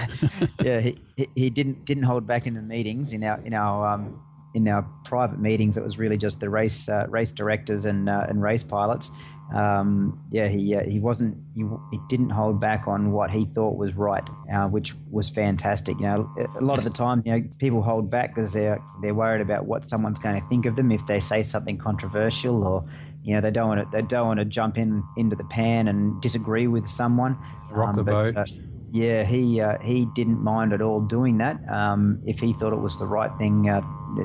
yeah, 0.62 0.80
he, 0.80 0.98
he 1.36 1.50
didn't 1.50 1.86
didn't 1.86 2.04
hold 2.04 2.26
back 2.26 2.48
in 2.48 2.54
the 2.54 2.62
meetings 2.62 3.14
in 3.14 3.24
our 3.24 3.40
in 3.42 3.54
our 3.54 3.88
um, 3.88 4.22
in 4.58 4.68
our 4.68 4.82
private 5.06 5.40
meetings. 5.40 5.78
It 5.78 5.84
was 5.84 5.98
really 5.98 6.18
just 6.18 6.40
the 6.40 6.50
race 6.50 6.90
uh, 6.90 7.06
race 7.08 7.32
directors 7.32 7.86
and 7.86 8.10
uh, 8.10 8.26
and 8.28 8.42
race 8.42 8.64
pilots. 8.64 9.12
Um, 9.56 10.22
yeah, 10.30 10.48
he 10.48 10.76
uh, 10.76 10.84
he 10.84 11.00
wasn't 11.00 11.38
he, 11.56 11.64
he 11.92 12.00
didn't 12.10 12.32
hold 12.32 12.60
back 12.60 12.88
on 12.88 13.14
what 13.14 13.32
he 13.32 13.46
thought 13.46 13.78
was 13.78 13.94
right, 13.94 14.28
uh, 14.54 14.68
which 14.68 14.94
was 15.10 15.30
fantastic. 15.30 15.96
You 15.98 16.08
know, 16.08 16.36
a 16.60 16.64
lot 16.64 16.80
of 16.80 16.84
the 16.84 16.90
time, 16.90 17.24
you 17.26 17.32
know, 17.32 17.48
people 17.58 17.82
hold 17.82 18.10
back 18.10 18.36
because 18.36 18.52
they're 18.52 18.84
they're 19.02 19.14
worried 19.14 19.42
about 19.42 19.66
what 19.66 19.86
someone's 19.86 20.20
going 20.20 20.42
to 20.42 20.48
think 20.50 20.66
of 20.66 20.76
them 20.76 20.92
if 20.92 21.06
they 21.08 21.22
say 21.22 21.44
something 21.44 21.78
controversial 21.78 22.68
or 22.68 22.84
you 23.24 23.34
know 23.34 23.42
they 23.42 23.52
don't 23.52 23.70
want 23.70 23.80
to 23.80 23.98
they 23.98 24.02
don't 24.02 24.28
want 24.28 24.40
to 24.40 24.46
jump 24.46 24.78
in 24.78 25.02
into 25.16 25.36
the 25.36 25.46
pan 25.46 25.88
and 25.88 26.22
disagree 26.22 26.68
with 26.68 26.88
someone. 26.90 27.38
Rock 27.72 27.90
um, 27.90 27.96
the 27.96 28.04
but, 28.04 28.34
boat. 28.34 28.48
Yeah, 28.92 29.24
he 29.24 29.60
uh, 29.60 29.78
he 29.82 30.06
didn't 30.06 30.42
mind 30.42 30.74
at 30.74 30.82
all 30.82 31.02
doing 31.02 31.38
that. 31.40 31.58
Um, 31.70 32.22
if 32.26 32.40
he 32.40 32.54
thought 32.54 32.74
it 32.74 32.80
was 32.80 32.98
the 32.98 33.06
right 33.06 33.34
thing, 33.38 33.70
uh, 33.70 33.82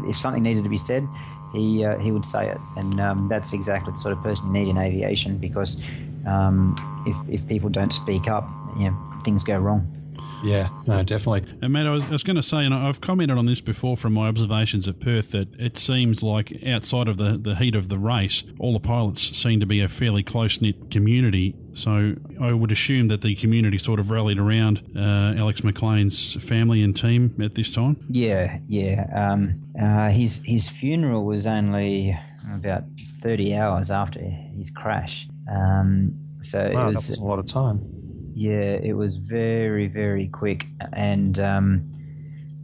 if 0.08 0.16
something 0.16 0.42
needed 0.42 0.62
to 0.62 0.70
be 0.70 0.76
said, 0.76 1.08
he 1.52 1.84
uh, 1.84 1.98
he 1.98 2.12
would 2.12 2.24
say 2.24 2.48
it, 2.48 2.58
and 2.76 3.00
um, 3.00 3.28
that's 3.28 3.52
exactly 3.52 3.92
the 3.92 3.98
sort 3.98 4.16
of 4.16 4.22
person 4.22 4.46
you 4.46 4.52
need 4.52 4.68
in 4.68 4.78
aviation 4.78 5.38
because 5.38 5.82
um, 6.26 6.76
if 7.06 7.42
if 7.42 7.48
people 7.48 7.68
don't 7.68 7.92
speak 7.92 8.28
up, 8.28 8.48
you 8.78 8.90
know, 8.90 8.96
things 9.24 9.42
go 9.42 9.58
wrong. 9.58 10.01
Yeah, 10.44 10.70
no, 10.86 11.02
definitely. 11.02 11.44
And 11.62 11.72
Matt, 11.72 11.86
I 11.86 11.90
was, 11.90 12.02
I 12.04 12.10
was 12.10 12.22
going 12.22 12.36
to 12.36 12.42
say, 12.42 12.64
and 12.64 12.74
I've 12.74 13.00
commented 13.00 13.38
on 13.38 13.46
this 13.46 13.60
before 13.60 13.96
from 13.96 14.12
my 14.14 14.26
observations 14.28 14.88
at 14.88 14.98
Perth, 14.98 15.30
that 15.30 15.48
it 15.60 15.76
seems 15.76 16.22
like 16.22 16.62
outside 16.66 17.08
of 17.08 17.16
the, 17.16 17.38
the 17.38 17.54
heat 17.54 17.74
of 17.74 17.88
the 17.88 17.98
race, 17.98 18.42
all 18.58 18.72
the 18.72 18.80
pilots 18.80 19.36
seem 19.36 19.60
to 19.60 19.66
be 19.66 19.80
a 19.80 19.88
fairly 19.88 20.22
close 20.22 20.60
knit 20.60 20.90
community. 20.90 21.54
So 21.74 22.14
I 22.40 22.52
would 22.52 22.72
assume 22.72 23.08
that 23.08 23.22
the 23.22 23.34
community 23.36 23.78
sort 23.78 24.00
of 24.00 24.10
rallied 24.10 24.38
around 24.38 24.82
uh, 24.96 25.34
Alex 25.38 25.62
Maclean's 25.62 26.34
family 26.42 26.82
and 26.82 26.96
team 26.96 27.34
at 27.40 27.54
this 27.54 27.72
time. 27.72 28.04
Yeah, 28.10 28.58
yeah. 28.66 29.06
Um, 29.14 29.62
uh, 29.80 30.10
his 30.10 30.42
his 30.44 30.68
funeral 30.68 31.24
was 31.24 31.46
only 31.46 32.18
about 32.52 32.84
thirty 33.22 33.54
hours 33.54 33.90
after 33.90 34.20
his 34.20 34.70
crash. 34.70 35.28
Um, 35.50 36.14
so 36.40 36.70
wow, 36.74 36.88
it 36.88 36.94
was, 36.94 37.06
that 37.06 37.12
was 37.12 37.18
a 37.18 37.24
lot 37.24 37.38
of 37.38 37.46
time. 37.46 38.01
Yeah, 38.34 38.78
it 38.82 38.94
was 38.94 39.16
very, 39.16 39.88
very 39.88 40.28
quick. 40.28 40.66
And, 40.92 41.38
um, 41.38 41.92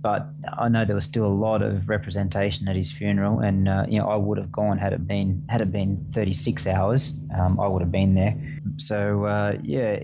but 0.03 0.29
I 0.57 0.69
know 0.69 0.85
there 0.85 0.95
was 0.95 1.05
still 1.05 1.27
a 1.27 1.39
lot 1.47 1.63
of 1.63 1.89
representation 1.89 2.69
at 2.69 2.77
his 2.77 2.91
funeral, 2.91 3.41
and 3.41 3.69
uh, 3.69 3.85
you 3.89 3.99
know 3.99 4.09
I 4.09 4.17
would 4.17 4.39
have 4.39 4.53
gone 4.53 4.79
had 4.79 4.93
it 4.93 5.07
been 5.07 5.45
had 5.49 5.61
it 5.61 5.73
been 5.73 6.07
36 6.13 6.67
hours. 6.67 7.15
Um, 7.37 7.59
I 7.59 7.67
would 7.67 7.83
have 7.83 7.91
been 7.91 8.15
there. 8.15 8.37
So 8.77 9.25
uh, 9.25 9.59
yeah, 9.63 9.99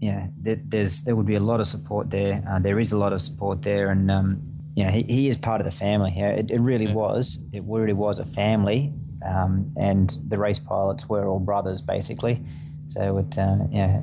yeah, 0.00 0.26
there, 0.36 0.60
there's 0.64 1.02
there 1.02 1.16
would 1.16 1.26
be 1.26 1.36
a 1.36 1.40
lot 1.40 1.60
of 1.60 1.66
support 1.66 2.10
there. 2.10 2.42
Uh, 2.50 2.58
there 2.58 2.80
is 2.80 2.92
a 2.92 2.98
lot 2.98 3.12
of 3.12 3.22
support 3.22 3.62
there, 3.62 3.90
and 3.90 4.10
um, 4.10 4.42
you 4.74 4.84
know 4.84 4.90
he, 4.90 5.04
he 5.04 5.28
is 5.28 5.38
part 5.38 5.60
of 5.60 5.64
the 5.64 5.70
family. 5.70 6.12
Yeah, 6.16 6.30
it, 6.30 6.50
it 6.50 6.60
really 6.60 6.92
was. 6.92 7.40
It 7.52 7.62
really 7.66 7.92
was 7.92 8.18
a 8.18 8.24
family, 8.24 8.92
um, 9.24 9.72
and 9.76 10.16
the 10.28 10.38
race 10.38 10.58
pilots 10.58 11.08
were 11.08 11.26
all 11.26 11.38
brothers 11.38 11.82
basically. 11.82 12.42
So 12.88 13.18
it 13.18 13.38
uh, 13.38 13.58
yeah 13.70 14.00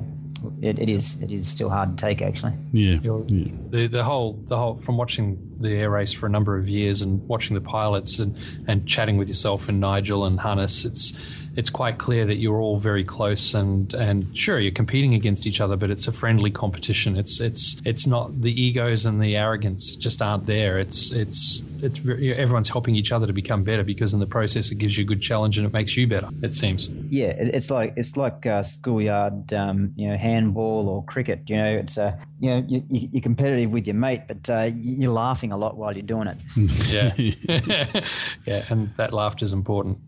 it, 0.60 0.78
it 0.78 0.88
is 0.88 1.20
it 1.20 1.30
is 1.30 1.48
still 1.48 1.68
hard 1.68 1.96
to 1.96 2.04
take 2.04 2.22
actually. 2.22 2.52
Yeah. 2.72 2.98
yeah. 3.02 3.52
The 3.70 3.86
the 3.86 4.04
whole 4.04 4.34
the 4.44 4.56
whole 4.56 4.76
from 4.76 4.96
watching 4.96 5.38
the 5.58 5.70
air 5.70 5.90
race 5.90 6.12
for 6.12 6.26
a 6.26 6.28
number 6.28 6.56
of 6.56 6.68
years 6.68 7.02
and 7.02 7.26
watching 7.28 7.54
the 7.54 7.60
pilots 7.60 8.18
and 8.18 8.36
and 8.66 8.86
chatting 8.86 9.16
with 9.16 9.28
yourself 9.28 9.68
and 9.68 9.80
Nigel 9.80 10.24
and 10.24 10.40
Hannes, 10.40 10.84
it's 10.84 11.18
it's 11.56 11.70
quite 11.70 11.98
clear 11.98 12.24
that 12.26 12.36
you're 12.36 12.60
all 12.60 12.78
very 12.78 13.04
close 13.04 13.54
and 13.54 13.92
and 13.94 14.36
sure 14.36 14.58
you're 14.58 14.72
competing 14.72 15.14
against 15.14 15.46
each 15.46 15.60
other, 15.60 15.76
but 15.76 15.90
it's 15.90 16.08
a 16.08 16.12
friendly 16.12 16.50
competition. 16.50 17.16
It's 17.16 17.40
it's 17.40 17.80
it's 17.84 18.06
not 18.06 18.40
the 18.40 18.52
egos 18.60 19.06
and 19.06 19.22
the 19.22 19.36
arrogance 19.36 19.96
just 19.96 20.22
aren't 20.22 20.46
there. 20.46 20.78
It's 20.78 21.12
it's 21.12 21.64
it's 21.80 22.00
everyone's 22.00 22.68
helping 22.68 22.94
each 22.94 23.12
other 23.12 23.26
to 23.26 23.32
become 23.32 23.64
better 23.64 23.84
because 23.84 24.14
in 24.14 24.20
the 24.20 24.26
process 24.26 24.70
it 24.70 24.76
gives 24.76 24.96
you 24.96 25.04
a 25.04 25.06
good 25.06 25.20
challenge 25.20 25.58
and 25.58 25.66
it 25.66 25.72
makes 25.72 25.96
you 25.96 26.06
better. 26.06 26.28
It 26.42 26.54
seems. 26.54 26.88
Yeah, 26.88 27.34
it's 27.36 27.70
like 27.70 27.94
it's 27.96 28.16
like 28.16 28.46
uh, 28.46 28.62
schoolyard, 28.62 29.52
um, 29.52 29.92
you 29.96 30.08
know, 30.08 30.16
handball 30.16 30.88
or 30.88 31.04
cricket. 31.04 31.42
You 31.46 31.56
know, 31.56 31.70
it's 31.76 31.98
a 31.98 32.04
uh, 32.04 32.24
you 32.38 32.50
know 32.50 32.64
you, 32.68 32.82
you're 32.88 33.22
competitive 33.22 33.72
with 33.72 33.86
your 33.86 33.94
mate, 33.94 34.22
but 34.26 34.48
uh, 34.48 34.70
you're 34.74 35.12
laughing 35.12 35.52
a 35.52 35.56
lot 35.56 35.76
while 35.76 35.92
you're 35.92 36.02
doing 36.02 36.28
it. 36.28 36.38
yeah, 36.88 37.12
yeah, 38.46 38.64
and 38.70 38.94
that 38.96 39.12
laughter 39.12 39.44
is 39.44 39.52
important. 39.52 39.98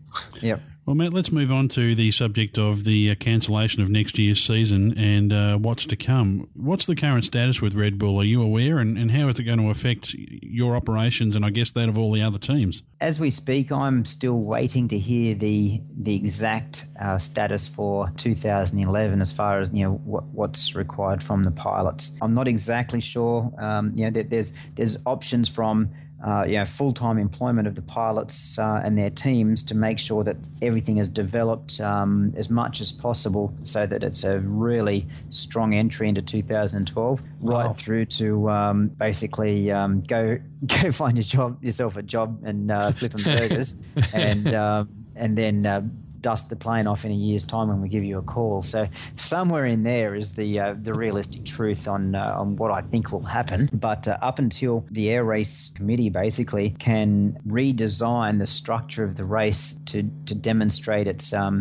Yep. 0.41 0.61
Well, 0.85 0.93
Matt, 0.93 1.13
let's 1.13 1.31
move 1.31 1.51
on 1.51 1.67
to 1.69 1.95
the 1.95 2.11
subject 2.11 2.59
of 2.59 2.83
the 2.83 3.09
uh, 3.09 3.15
cancellation 3.15 3.81
of 3.81 3.89
next 3.89 4.19
year's 4.19 4.43
season 4.43 4.95
and 4.95 5.33
uh, 5.33 5.57
what's 5.57 5.87
to 5.87 5.95
come. 5.95 6.47
What's 6.53 6.85
the 6.85 6.95
current 6.95 7.25
status 7.25 7.59
with 7.59 7.73
Red 7.73 7.97
Bull? 7.97 8.19
Are 8.19 8.23
you 8.23 8.43
aware, 8.43 8.77
and, 8.77 8.95
and 8.95 9.09
how 9.09 9.27
is 9.27 9.39
it 9.39 9.45
going 9.45 9.57
to 9.57 9.71
affect 9.71 10.13
your 10.13 10.75
operations 10.75 11.35
and 11.35 11.43
I 11.43 11.49
guess 11.49 11.71
that 11.71 11.89
of 11.89 11.97
all 11.97 12.11
the 12.11 12.21
other 12.21 12.37
teams? 12.37 12.83
As 13.01 13.19
we 13.19 13.31
speak, 13.31 13.71
I'm 13.71 14.05
still 14.05 14.37
waiting 14.37 14.87
to 14.89 14.99
hear 14.99 15.33
the 15.33 15.81
the 15.97 16.15
exact 16.15 16.85
uh, 17.01 17.17
status 17.17 17.67
for 17.67 18.11
2011 18.17 19.21
as 19.21 19.31
far 19.31 19.61
as 19.61 19.73
you 19.73 19.85
know 19.85 19.93
what, 19.93 20.25
what's 20.25 20.75
required 20.75 21.23
from 21.23 21.43
the 21.45 21.51
pilots. 21.51 22.15
I'm 22.21 22.35
not 22.35 22.47
exactly 22.47 23.01
sure. 23.01 23.51
Um, 23.57 23.91
you 23.95 24.11
know, 24.11 24.21
there's 24.21 24.53
there's 24.75 24.99
options 25.07 25.49
from 25.49 25.89
uh, 26.25 26.43
you 26.47 26.53
know, 26.53 26.65
full-time 26.65 27.17
employment 27.17 27.67
of 27.67 27.75
the 27.75 27.81
pilots 27.81 28.57
uh, 28.57 28.81
and 28.83 28.97
their 28.97 29.09
teams 29.09 29.61
to 29.63 29.75
make 29.75 29.99
sure 29.99 30.23
that 30.23 30.37
everything 30.61 30.97
is 30.97 31.09
developed 31.09 31.79
um, 31.81 32.33
as 32.35 32.49
much 32.49 32.81
as 32.81 32.91
possible, 32.91 33.53
so 33.61 33.85
that 33.85 34.03
it's 34.03 34.23
a 34.23 34.39
really 34.39 35.05
strong 35.29 35.73
entry 35.73 36.07
into 36.07 36.21
2012, 36.21 37.21
wow. 37.41 37.67
right 37.67 37.77
through 37.77 38.05
to 38.05 38.49
um, 38.49 38.87
basically 38.87 39.71
um, 39.71 40.01
go 40.01 40.37
go 40.81 40.91
find 40.91 41.17
your 41.17 41.23
job 41.23 41.63
yourself 41.63 41.97
a 41.97 42.03
job 42.03 42.39
and 42.43 42.71
uh, 42.71 42.91
flipping 42.91 43.23
burgers, 43.23 43.75
and 44.13 44.53
um, 44.55 44.89
and 45.15 45.37
then 45.37 45.65
uh, 45.65 45.81
dust 46.25 46.49
the 46.49 46.55
plane 46.55 46.87
off 46.87 47.05
in 47.05 47.11
a 47.11 47.19
year's 47.27 47.43
time 47.43 47.67
when 47.67 47.79
we 47.81 47.87
give 47.87 48.03
you 48.03 48.17
a 48.17 48.21
call. 48.23 48.63
So 48.63 48.87
somewhere 49.15 49.65
in 49.65 49.83
there 49.83 50.15
is 50.15 50.33
the 50.33 50.49
uh, 50.59 50.75
the 50.87 50.93
realistic 50.93 51.45
truth 51.45 51.87
on 51.87 52.15
uh, 52.15 52.41
on 52.41 52.55
what 52.55 52.71
I 52.71 52.81
think 52.81 53.11
will 53.11 53.29
happen. 53.37 53.69
But 53.71 54.07
uh, 54.07 54.17
up 54.29 54.39
until 54.39 54.83
the 54.89 55.11
air 55.11 55.23
race 55.23 55.71
committee 55.75 56.09
basically 56.09 56.67
can 56.79 57.37
redesign 57.47 58.39
the 58.39 58.47
structure 58.47 59.03
of 59.03 59.13
the 59.19 59.25
race 59.39 59.79
to 59.91 59.97
to 60.25 60.33
demonstrate 60.33 61.05
its 61.05 61.31
um, 61.31 61.55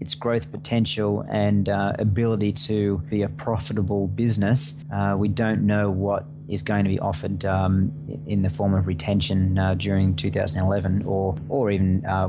its 0.00 0.14
growth 0.14 0.50
potential 0.50 1.24
and 1.30 1.68
uh, 1.68 1.92
ability 1.98 2.52
to 2.52 2.98
be 3.10 3.22
a 3.22 3.28
profitable 3.28 4.06
business, 4.08 4.82
uh, 4.94 5.14
we 5.16 5.28
don't 5.28 5.62
know 5.66 5.90
what 5.90 6.24
is 6.50 6.62
going 6.62 6.84
to 6.84 6.90
be 6.90 6.98
offered 6.98 7.44
um, 7.44 7.92
in 8.26 8.42
the 8.42 8.50
form 8.50 8.74
of 8.74 8.86
retention 8.86 9.58
uh, 9.58 9.74
during 9.74 10.16
2011 10.16 11.04
or 11.06 11.36
or 11.48 11.70
even 11.70 12.04
uh, 12.04 12.28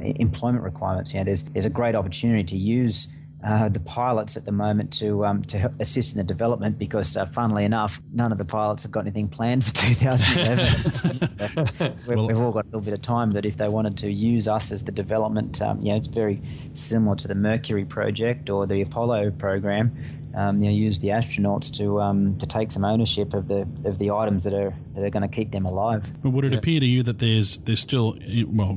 employment 0.00 0.64
requirements. 0.64 1.14
You 1.14 1.20
know, 1.20 1.24
there's 1.24 1.44
there's 1.44 1.66
a 1.66 1.70
great 1.70 1.94
opportunity 1.94 2.44
to 2.44 2.56
use. 2.56 3.08
Uh, 3.44 3.68
the 3.68 3.80
pilots 3.80 4.36
at 4.36 4.44
the 4.44 4.52
moment 4.52 4.92
to 4.92 5.26
um, 5.26 5.42
to 5.42 5.68
assist 5.80 6.14
in 6.14 6.18
the 6.18 6.22
development 6.22 6.78
because, 6.78 7.16
uh, 7.16 7.26
funnily 7.26 7.64
enough, 7.64 8.00
none 8.12 8.30
of 8.30 8.38
the 8.38 8.44
pilots 8.44 8.84
have 8.84 8.92
got 8.92 9.00
anything 9.00 9.26
planned 9.26 9.64
for 9.64 9.74
2011. 9.74 11.98
we've, 12.06 12.16
well, 12.16 12.28
we've, 12.28 12.38
all 12.38 12.52
got 12.52 12.66
a 12.66 12.68
little 12.68 12.80
bit 12.80 12.94
of 12.94 13.02
time 13.02 13.32
that 13.32 13.44
if 13.44 13.56
they 13.56 13.68
wanted 13.68 13.98
to 13.98 14.12
use 14.12 14.46
us 14.46 14.70
as 14.70 14.84
the 14.84 14.92
development, 14.92 15.60
um, 15.60 15.80
you 15.80 15.90
know, 15.90 15.96
it's 15.96 16.06
very 16.06 16.40
similar 16.74 17.16
to 17.16 17.26
the 17.26 17.34
Mercury 17.34 17.84
project 17.84 18.48
or 18.48 18.64
the 18.64 18.80
Apollo 18.80 19.32
program 19.32 19.90
um, 20.34 20.62
you 20.62 20.70
know, 20.70 20.74
use 20.74 20.98
the 21.00 21.08
astronauts 21.08 21.74
to 21.76 22.00
um, 22.00 22.38
to 22.38 22.46
take 22.46 22.72
some 22.72 22.84
ownership 22.84 23.34
of 23.34 23.48
the 23.48 23.62
of 23.84 23.98
the 23.98 24.10
items 24.10 24.44
that 24.44 24.54
are 24.54 24.74
that 24.94 25.04
are 25.04 25.10
going 25.10 25.22
to 25.22 25.28
keep 25.28 25.50
them 25.50 25.64
alive. 25.66 26.10
But 26.22 26.30
would 26.30 26.44
it 26.44 26.52
yeah. 26.52 26.58
appear 26.58 26.80
to 26.80 26.86
you 26.86 27.02
that 27.02 27.18
there's 27.18 27.58
there's 27.58 27.80
still 27.80 28.16
well, 28.46 28.74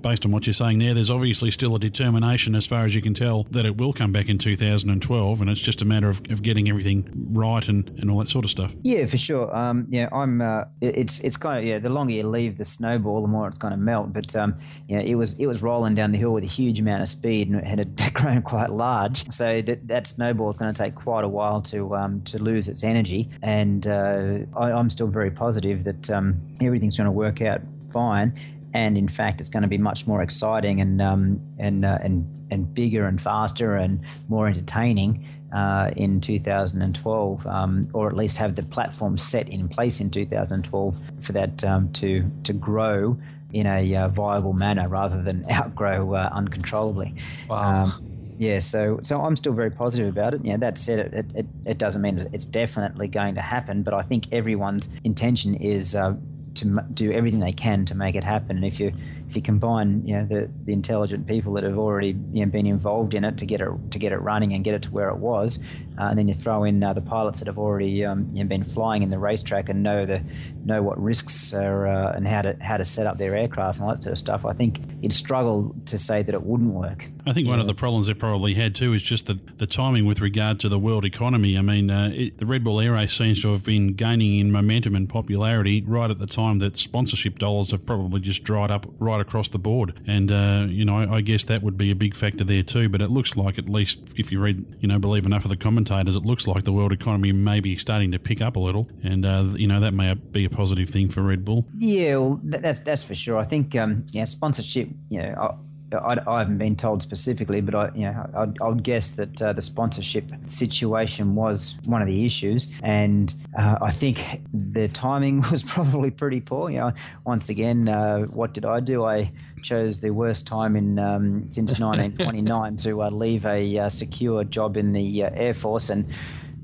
based 0.00 0.24
on 0.24 0.32
what 0.32 0.46
you're 0.46 0.54
saying 0.54 0.78
there, 0.78 0.94
there's 0.94 1.10
obviously 1.10 1.50
still 1.50 1.74
a 1.74 1.78
determination, 1.78 2.54
as 2.54 2.66
far 2.66 2.84
as 2.84 2.94
you 2.94 3.02
can 3.02 3.14
tell, 3.14 3.44
that 3.50 3.66
it 3.66 3.76
will 3.76 3.92
come 3.92 4.12
back 4.12 4.28
in 4.28 4.38
2012, 4.38 5.40
and 5.40 5.50
it's 5.50 5.60
just 5.60 5.82
a 5.82 5.84
matter 5.84 6.08
of, 6.08 6.20
of 6.30 6.42
getting 6.42 6.68
everything 6.68 7.08
right 7.32 7.68
and, 7.68 7.88
and 7.98 8.10
all 8.10 8.18
that 8.18 8.28
sort 8.28 8.44
of 8.44 8.50
stuff. 8.50 8.74
Yeah, 8.82 9.06
for 9.06 9.18
sure. 9.18 9.54
Um, 9.54 9.86
yeah, 9.90 10.08
I'm. 10.12 10.40
Uh, 10.40 10.64
it's 10.80 11.20
it's 11.20 11.36
kind 11.36 11.58
of 11.58 11.64
yeah. 11.64 11.78
The 11.78 11.88
longer 11.88 12.12
you 12.12 12.26
leave 12.26 12.56
the 12.56 12.64
snowball, 12.64 13.22
the 13.22 13.28
more 13.28 13.46
it's 13.46 13.58
going 13.58 13.72
to 13.72 13.78
melt. 13.78 14.12
But 14.12 14.34
um, 14.34 14.56
yeah, 14.88 15.00
it 15.00 15.14
was 15.14 15.34
it 15.38 15.46
was 15.46 15.62
rolling 15.62 15.94
down 15.94 16.12
the 16.12 16.18
hill 16.18 16.32
with 16.32 16.44
a 16.44 16.48
huge 16.48 16.80
amount 16.80 17.02
of 17.02 17.08
speed, 17.08 17.48
and 17.48 17.56
it 17.56 17.64
had 17.64 18.14
grown 18.14 18.42
quite 18.42 18.70
large. 18.70 19.30
So 19.32 19.60
that 19.62 19.86
that 19.88 20.06
snowball 20.06 20.50
is 20.50 20.56
going 20.56 20.72
to 20.72 20.82
take 20.82 20.95
quite 20.96 21.22
a 21.24 21.28
while 21.28 21.62
to 21.62 21.94
um, 21.94 22.20
to 22.22 22.38
lose 22.38 22.68
its 22.68 22.82
energy. 22.82 23.30
And 23.42 23.86
uh, 23.86 24.38
I, 24.56 24.70
am 24.70 24.90
still 24.90 25.06
very 25.06 25.30
positive 25.30 25.84
that 25.84 26.10
um, 26.10 26.40
everything's 26.60 26.96
going 26.96 27.06
to 27.06 27.12
work 27.12 27.40
out 27.40 27.60
fine. 27.92 28.34
And 28.74 28.98
in 28.98 29.08
fact, 29.08 29.40
it's 29.40 29.48
going 29.48 29.62
to 29.62 29.68
be 29.68 29.78
much 29.78 30.06
more 30.06 30.22
exciting 30.22 30.80
and 30.80 31.00
um, 31.00 31.40
and 31.58 31.84
uh, 31.84 31.98
and 32.02 32.28
and 32.50 32.72
bigger 32.74 33.06
and 33.06 33.20
faster 33.20 33.76
and 33.76 34.00
more 34.28 34.48
entertaining 34.48 35.24
uh, 35.54 35.90
in 35.96 36.20
2012, 36.20 37.46
um, 37.46 37.88
or 37.92 38.08
at 38.08 38.16
least 38.16 38.36
have 38.36 38.56
the 38.56 38.62
platform 38.62 39.16
set 39.16 39.48
in 39.48 39.68
place 39.68 40.00
in 40.00 40.10
2012 40.10 41.02
for 41.20 41.32
that 41.32 41.64
um, 41.64 41.92
to 41.92 42.30
to 42.44 42.52
grow 42.52 43.16
in 43.52 43.66
a 43.66 43.96
uh, 43.96 44.08
viable 44.08 44.52
manner 44.52 44.88
rather 44.88 45.22
than 45.22 45.44
outgrow 45.50 46.14
uh, 46.14 46.28
uncontrollably. 46.32 47.14
Wow. 47.48 47.84
Um, 47.84 48.15
yeah, 48.38 48.58
so 48.60 49.00
so 49.02 49.22
I'm 49.22 49.36
still 49.36 49.52
very 49.52 49.70
positive 49.70 50.08
about 50.08 50.34
it. 50.34 50.44
Yeah, 50.44 50.56
that 50.58 50.78
said, 50.78 50.98
it, 50.98 51.26
it, 51.34 51.46
it 51.64 51.78
doesn't 51.78 52.02
mean 52.02 52.18
it's 52.32 52.44
definitely 52.44 53.08
going 53.08 53.34
to 53.34 53.40
happen, 53.40 53.82
but 53.82 53.94
I 53.94 54.02
think 54.02 54.32
everyone's 54.32 54.88
intention 55.04 55.54
is 55.54 55.96
uh, 55.96 56.14
to 56.54 56.84
do 56.92 57.12
everything 57.12 57.40
they 57.40 57.52
can 57.52 57.84
to 57.86 57.94
make 57.94 58.14
it 58.14 58.24
happen. 58.24 58.56
And 58.56 58.64
if 58.64 58.80
you 58.80 58.92
if 59.28 59.36
you 59.36 59.42
combine 59.42 60.06
you 60.06 60.16
know 60.16 60.26
the, 60.26 60.48
the 60.64 60.72
intelligent 60.72 61.26
people 61.26 61.52
that 61.54 61.64
have 61.64 61.78
already 61.78 62.16
you 62.32 62.44
know, 62.44 62.50
been 62.50 62.66
involved 62.66 63.14
in 63.14 63.24
it 63.24 63.38
to 63.38 63.46
get 63.46 63.60
it 63.60 63.70
to 63.90 63.98
get 63.98 64.12
it 64.12 64.18
running 64.18 64.52
and 64.52 64.64
get 64.64 64.74
it 64.74 64.82
to 64.82 64.90
where 64.90 65.08
it 65.08 65.16
was, 65.16 65.58
uh, 65.98 66.04
and 66.04 66.18
then 66.18 66.28
you 66.28 66.34
throw 66.34 66.64
in 66.64 66.82
uh, 66.82 66.92
the 66.92 67.00
pilots 67.00 67.38
that 67.38 67.46
have 67.46 67.58
already 67.58 68.04
um, 68.04 68.28
you 68.32 68.42
know, 68.42 68.48
been 68.48 68.64
flying 68.64 69.02
in 69.02 69.10
the 69.10 69.18
racetrack 69.18 69.68
and 69.68 69.82
know 69.82 70.06
the 70.06 70.22
know 70.64 70.82
what 70.82 71.00
risks 71.02 71.54
are 71.54 71.86
uh, 71.86 72.12
and 72.12 72.26
how 72.26 72.42
to 72.42 72.56
how 72.60 72.76
to 72.76 72.84
set 72.84 73.06
up 73.06 73.18
their 73.18 73.34
aircraft 73.36 73.78
and 73.78 73.88
all 73.88 73.94
that 73.94 74.02
sort 74.02 74.12
of 74.12 74.18
stuff. 74.18 74.44
I 74.44 74.52
think 74.52 74.80
you'd 75.00 75.12
struggle 75.12 75.74
to 75.86 75.98
say 75.98 76.22
that 76.22 76.34
it 76.34 76.42
wouldn't 76.42 76.72
work. 76.72 77.06
I 77.26 77.32
think 77.32 77.48
one 77.48 77.58
of 77.58 77.66
the 77.66 77.74
problems 77.74 78.06
they've 78.06 78.18
probably 78.18 78.54
had 78.54 78.74
too 78.74 78.92
is 78.92 79.02
just 79.02 79.26
the, 79.26 79.34
the 79.34 79.66
timing 79.66 80.06
with 80.06 80.20
regard 80.20 80.60
to 80.60 80.68
the 80.68 80.78
world 80.78 81.04
economy. 81.04 81.58
I 81.58 81.62
mean, 81.62 81.90
uh, 81.90 82.10
it, 82.14 82.38
the 82.38 82.46
Red 82.46 82.62
Bull 82.62 82.80
Air 82.80 82.92
Race 82.92 83.14
seems 83.14 83.42
to 83.42 83.50
have 83.50 83.64
been 83.64 83.94
gaining 83.94 84.38
in 84.38 84.52
momentum 84.52 84.94
and 84.94 85.08
popularity 85.08 85.82
right 85.86 86.08
at 86.08 86.18
the 86.18 86.26
time 86.26 86.60
that 86.60 86.76
sponsorship 86.76 87.38
dollars 87.38 87.72
have 87.72 87.84
probably 87.84 88.20
just 88.20 88.44
dried 88.44 88.70
up 88.70 88.86
right 88.98 89.15
across 89.20 89.48
the 89.48 89.58
board. 89.58 90.00
And, 90.06 90.30
uh, 90.30 90.66
you 90.68 90.84
know, 90.84 90.96
I, 90.96 91.16
I, 91.16 91.20
guess 91.20 91.44
that 91.44 91.62
would 91.62 91.76
be 91.76 91.90
a 91.90 91.94
big 91.94 92.14
factor 92.14 92.44
there 92.44 92.62
too. 92.62 92.88
But 92.88 93.02
it 93.02 93.10
looks 93.10 93.36
like, 93.36 93.58
at 93.58 93.68
least 93.68 94.00
if 94.16 94.30
you 94.30 94.40
read, 94.40 94.64
you 94.80 94.88
know, 94.88 94.98
believe 94.98 95.26
enough 95.26 95.44
of 95.44 95.50
the 95.50 95.56
commentators, 95.56 96.16
it 96.16 96.24
looks 96.24 96.46
like 96.46 96.64
the 96.64 96.72
world 96.72 96.92
economy 96.92 97.32
may 97.32 97.60
be 97.60 97.76
starting 97.76 98.12
to 98.12 98.18
pick 98.18 98.40
up 98.40 98.56
a 98.56 98.60
little. 98.60 98.88
And, 99.02 99.24
uh, 99.24 99.44
you 99.54 99.66
know, 99.66 99.80
that 99.80 99.92
may 99.92 100.14
be 100.14 100.44
a 100.44 100.50
positive 100.50 100.90
thing 100.90 101.08
for 101.08 101.22
Red 101.22 101.44
Bull. 101.44 101.66
Yeah, 101.76 102.16
well, 102.16 102.40
that's, 102.42 102.80
that's 102.80 103.04
for 103.04 103.14
sure. 103.14 103.38
I 103.38 103.44
think, 103.44 103.74
um, 103.76 104.06
yeah, 104.10 104.24
sponsorship, 104.24 104.88
you 105.08 105.22
know, 105.22 105.34
I, 105.40 105.54
I, 105.92 106.38
haven't 106.38 106.58
been 106.58 106.76
told 106.76 107.02
specifically, 107.02 107.60
but 107.60 107.74
I, 107.74 107.90
you 107.94 108.02
know, 108.02 108.30
I'd, 108.34 108.60
I'd 108.60 108.82
guess 108.82 109.12
that 109.12 109.40
uh, 109.40 109.52
the 109.52 109.62
sponsorship 109.62 110.32
situation 110.46 111.34
was 111.34 111.76
one 111.86 112.02
of 112.02 112.08
the 112.08 112.24
issues, 112.24 112.72
and 112.82 113.34
uh, 113.56 113.76
I 113.80 113.90
think 113.90 114.42
the 114.52 114.88
timing 114.88 115.42
was 115.50 115.62
probably 115.62 116.10
pretty 116.10 116.40
poor. 116.40 116.70
You 116.70 116.78
know, 116.78 116.92
once 117.24 117.48
again, 117.48 117.88
uh, 117.88 118.22
what 118.26 118.52
did 118.52 118.64
I 118.64 118.80
do? 118.80 119.04
I 119.04 119.30
chose 119.62 120.00
the 120.00 120.10
worst 120.10 120.46
time 120.46 120.76
in 120.76 120.98
um, 120.98 121.50
since 121.50 121.70
1929 121.78 122.76
to 122.76 123.02
uh, 123.02 123.10
leave 123.10 123.46
a 123.46 123.78
uh, 123.78 123.88
secure 123.88 124.44
job 124.44 124.76
in 124.76 124.92
the 124.92 125.24
uh, 125.24 125.30
Air 125.34 125.54
Force 125.54 125.90
and 125.90 126.06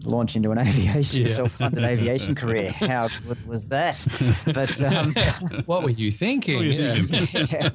launch 0.04 0.36
into 0.36 0.50
an 0.50 0.58
aviation, 0.66 1.22
yeah. 1.22 1.26
self-funded 1.28 1.84
aviation 1.84 2.34
career. 2.34 2.72
How 2.72 3.08
good 3.26 3.46
was 3.46 3.68
that? 3.68 4.04
But 4.46 4.82
um, 4.82 5.14
what 5.66 5.84
were 5.84 5.90
you 5.90 6.10
thinking? 6.10 6.58
Were 6.58 6.64
you 6.64 7.02
thinking? 7.04 7.46
yeah. 7.50 7.70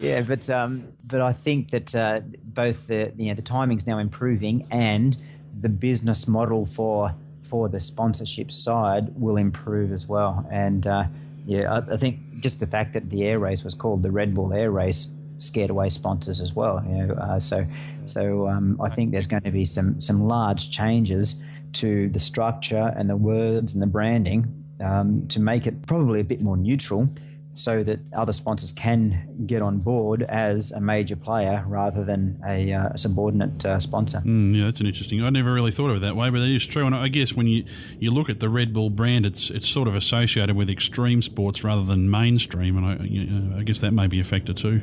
Yeah, 0.00 0.22
but 0.22 0.48
um, 0.48 0.88
but 1.04 1.20
I 1.20 1.32
think 1.32 1.70
that 1.70 1.94
uh, 1.94 2.20
both 2.42 2.86
the 2.86 3.12
you 3.16 3.28
know 3.28 3.34
the 3.34 3.42
timing's 3.42 3.86
now 3.86 3.98
improving 3.98 4.66
and 4.70 5.16
the 5.60 5.68
business 5.68 6.26
model 6.26 6.64
for 6.64 7.14
for 7.42 7.68
the 7.68 7.80
sponsorship 7.80 8.50
side 8.50 9.12
will 9.20 9.36
improve 9.36 9.92
as 9.92 10.08
well. 10.08 10.46
And 10.50 10.86
uh, 10.86 11.04
yeah, 11.44 11.70
I, 11.70 11.94
I, 11.94 11.96
think 11.96 12.40
just 12.40 12.60
the 12.60 12.66
fact 12.66 12.92
that 12.94 13.10
the 13.10 13.24
air 13.24 13.38
race 13.38 13.64
was 13.64 13.74
called 13.74 14.02
the 14.02 14.10
Red 14.10 14.34
Bull 14.34 14.54
Air 14.54 14.70
Race 14.70 15.12
scared 15.36 15.68
away 15.68 15.88
sponsors 15.88 16.40
as 16.40 16.54
well. 16.54 16.82
You 16.88 17.06
know, 17.06 17.14
uh, 17.14 17.38
so 17.38 17.66
so 18.06 18.48
um, 18.48 18.80
I 18.82 18.88
think 18.88 19.10
there's 19.10 19.26
going 19.26 19.42
to 19.42 19.50
be 19.50 19.66
some 19.66 20.00
some 20.00 20.26
large 20.26 20.70
changes 20.70 21.42
to 21.74 22.08
the 22.08 22.20
structure 22.20 22.94
and 22.96 23.10
the 23.10 23.16
words 23.16 23.74
and 23.74 23.82
the 23.82 23.86
branding 23.86 24.64
um, 24.82 25.28
to 25.28 25.40
make 25.40 25.66
it 25.66 25.86
probably 25.86 26.20
a 26.20 26.24
bit 26.24 26.40
more 26.40 26.56
neutral 26.56 27.08
so 27.52 27.82
that 27.82 27.98
other 28.12 28.32
sponsors 28.32 28.72
can 28.72 29.44
get 29.46 29.60
on 29.60 29.78
board 29.78 30.22
as 30.22 30.70
a 30.70 30.80
major 30.80 31.16
player 31.16 31.64
rather 31.66 32.04
than 32.04 32.40
a, 32.46 32.72
uh, 32.72 32.94
subordinate 32.94 33.64
uh, 33.66 33.78
sponsor. 33.80 34.18
Mm, 34.18 34.56
yeah, 34.56 34.66
that's 34.66 34.80
an 34.80 34.86
interesting. 34.86 35.24
I 35.24 35.30
never 35.30 35.52
really 35.52 35.72
thought 35.72 35.90
of 35.90 35.96
it 35.96 36.00
that 36.00 36.14
way, 36.14 36.30
but 36.30 36.40
it 36.40 36.54
is 36.54 36.66
true. 36.66 36.86
And 36.86 36.94
I 36.94 37.08
guess 37.08 37.34
when 37.34 37.46
you, 37.46 37.64
you 37.98 38.12
look 38.12 38.30
at 38.30 38.40
the 38.40 38.48
Red 38.48 38.72
Bull 38.72 38.90
brand, 38.90 39.26
it's 39.26 39.50
it's 39.50 39.68
sort 39.68 39.88
of 39.88 39.94
associated 39.94 40.56
with 40.56 40.70
extreme 40.70 41.22
sports 41.22 41.64
rather 41.64 41.84
than 41.84 42.10
mainstream, 42.10 42.76
and 42.76 42.86
I, 42.86 43.04
you 43.04 43.26
know, 43.26 43.58
I 43.58 43.62
guess 43.62 43.80
that 43.80 43.92
may 43.92 44.06
be 44.06 44.20
a 44.20 44.24
factor 44.24 44.52
too. 44.52 44.82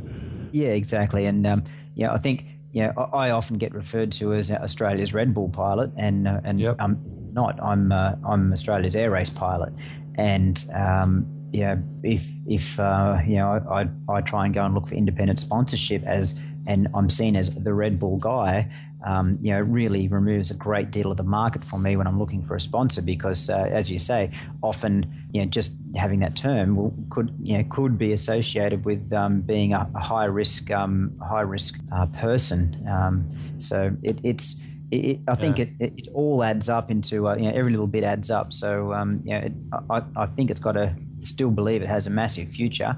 Yeah, 0.51 0.69
exactly. 0.69 1.25
And 1.25 1.45
um, 1.47 1.63
yeah, 1.95 2.13
I 2.13 2.17
think 2.17 2.45
yeah, 2.73 2.91
I 3.13 3.31
often 3.31 3.57
get 3.57 3.73
referred 3.73 4.11
to 4.13 4.33
as 4.33 4.51
Australia's 4.51 5.13
Red 5.13 5.33
Bull 5.33 5.49
pilot, 5.49 5.91
and 5.97 6.27
uh, 6.27 6.41
and 6.43 6.59
yep. 6.59 6.75
I'm 6.79 7.01
not. 7.33 7.61
I'm 7.61 7.91
uh, 7.91 8.15
I'm 8.27 8.51
Australia's 8.51 8.95
air 8.95 9.11
race 9.11 9.29
pilot, 9.29 9.73
and 10.15 10.63
um, 10.73 11.36
yeah, 11.57 11.77
if 12.03 12.23
if 12.45 12.79
uh, 12.79 13.17
you 13.25 13.37
know, 13.37 13.65
I, 13.69 13.87
I 14.07 14.21
try 14.21 14.45
and 14.45 14.53
go 14.53 14.63
and 14.63 14.75
look 14.75 14.87
for 14.87 14.93
independent 14.93 15.39
sponsorship 15.39 16.03
as, 16.03 16.39
and 16.67 16.87
I'm 16.93 17.09
seen 17.09 17.35
as 17.35 17.53
the 17.55 17.73
Red 17.73 17.99
Bull 17.99 18.17
guy. 18.17 18.69
Um, 19.05 19.37
you 19.41 19.51
know, 19.51 19.61
really 19.61 20.07
removes 20.07 20.49
a 20.49 20.55
great 20.55 20.91
deal 20.91 21.11
of 21.11 21.17
the 21.17 21.23
market 21.23 21.63
for 21.63 21.79
me 21.79 21.95
when 21.95 22.07
I'm 22.07 22.19
looking 22.19 22.43
for 22.43 22.55
a 22.55 22.59
sponsor 22.59 23.01
because, 23.01 23.49
uh, 23.49 23.69
as 23.71 23.89
you 23.89 23.99
say, 23.99 24.31
often 24.61 25.11
you 25.31 25.41
know 25.41 25.47
just 25.47 25.77
having 25.95 26.19
that 26.19 26.35
term 26.35 26.75
will, 26.75 26.93
could 27.09 27.33
you 27.41 27.57
know 27.57 27.63
could 27.69 27.97
be 27.97 28.11
associated 28.13 28.85
with 28.85 29.11
um, 29.13 29.41
being 29.41 29.73
a, 29.73 29.89
a, 29.95 29.99
high 29.99 30.25
risk 30.25 30.69
um, 30.71 31.11
high 31.27 31.41
risk 31.41 31.79
uh, 31.91 32.05
person. 32.07 32.85
Um, 32.87 33.31
so 33.59 33.95
it, 34.03 34.19
it's 34.23 34.57
it, 34.91 35.19
I 35.27 35.35
think 35.35 35.57
yeah. 35.57 35.65
it, 35.79 35.93
it, 35.97 36.07
all 36.13 36.43
adds 36.43 36.69
up 36.69 36.91
into 36.91 37.27
uh, 37.27 37.35
you 37.35 37.43
know 37.43 37.57
every 37.57 37.71
little 37.71 37.87
bit 37.87 38.03
adds 38.03 38.29
up. 38.31 38.53
So 38.53 38.93
um, 38.93 39.21
you 39.23 39.31
know, 39.31 39.39
it, 39.39 39.53
I, 39.89 40.01
I 40.15 40.25
think 40.27 40.49
it's 40.49 40.59
got 40.59 40.77
a 40.77 40.95
still 41.23 41.51
believe 41.51 41.81
it 41.81 41.87
has 41.87 42.07
a 42.07 42.09
massive 42.09 42.49
future. 42.49 42.95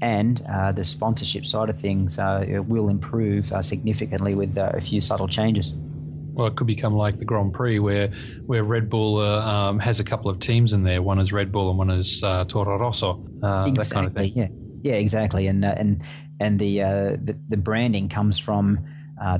And 0.00 0.42
uh, 0.48 0.72
the 0.72 0.84
sponsorship 0.84 1.44
side 1.44 1.70
of 1.70 1.80
things 1.80 2.18
uh, 2.18 2.62
will 2.68 2.88
improve 2.88 3.52
uh, 3.52 3.62
significantly 3.62 4.34
with 4.34 4.56
uh, 4.56 4.70
a 4.74 4.80
few 4.80 5.00
subtle 5.00 5.26
changes. 5.26 5.72
Well, 6.34 6.46
it 6.46 6.54
could 6.54 6.68
become 6.68 6.94
like 6.94 7.18
the 7.18 7.24
Grand 7.24 7.52
Prix, 7.52 7.80
where 7.80 8.08
where 8.46 8.62
Red 8.62 8.88
Bull 8.88 9.18
uh, 9.18 9.44
um, 9.44 9.80
has 9.80 9.98
a 9.98 10.04
couple 10.04 10.30
of 10.30 10.38
teams 10.38 10.72
in 10.72 10.84
there. 10.84 11.02
One 11.02 11.18
is 11.18 11.32
Red 11.32 11.50
Bull, 11.50 11.68
and 11.68 11.78
one 11.78 11.90
is 11.90 12.22
uh, 12.22 12.44
Toro 12.44 12.78
Rosso. 12.78 13.18
exactly. 13.18 13.72
That 13.72 13.90
kind 13.92 14.06
of 14.06 14.14
thing. 14.14 14.32
Yeah. 14.34 14.48
Yeah. 14.82 14.98
Exactly. 15.00 15.48
And 15.48 15.64
and 15.64 16.00
and 16.38 16.60
the 16.60 16.78
the, 16.78 17.36
the 17.48 17.56
branding 17.56 18.08
comes 18.08 18.38
from 18.38 18.78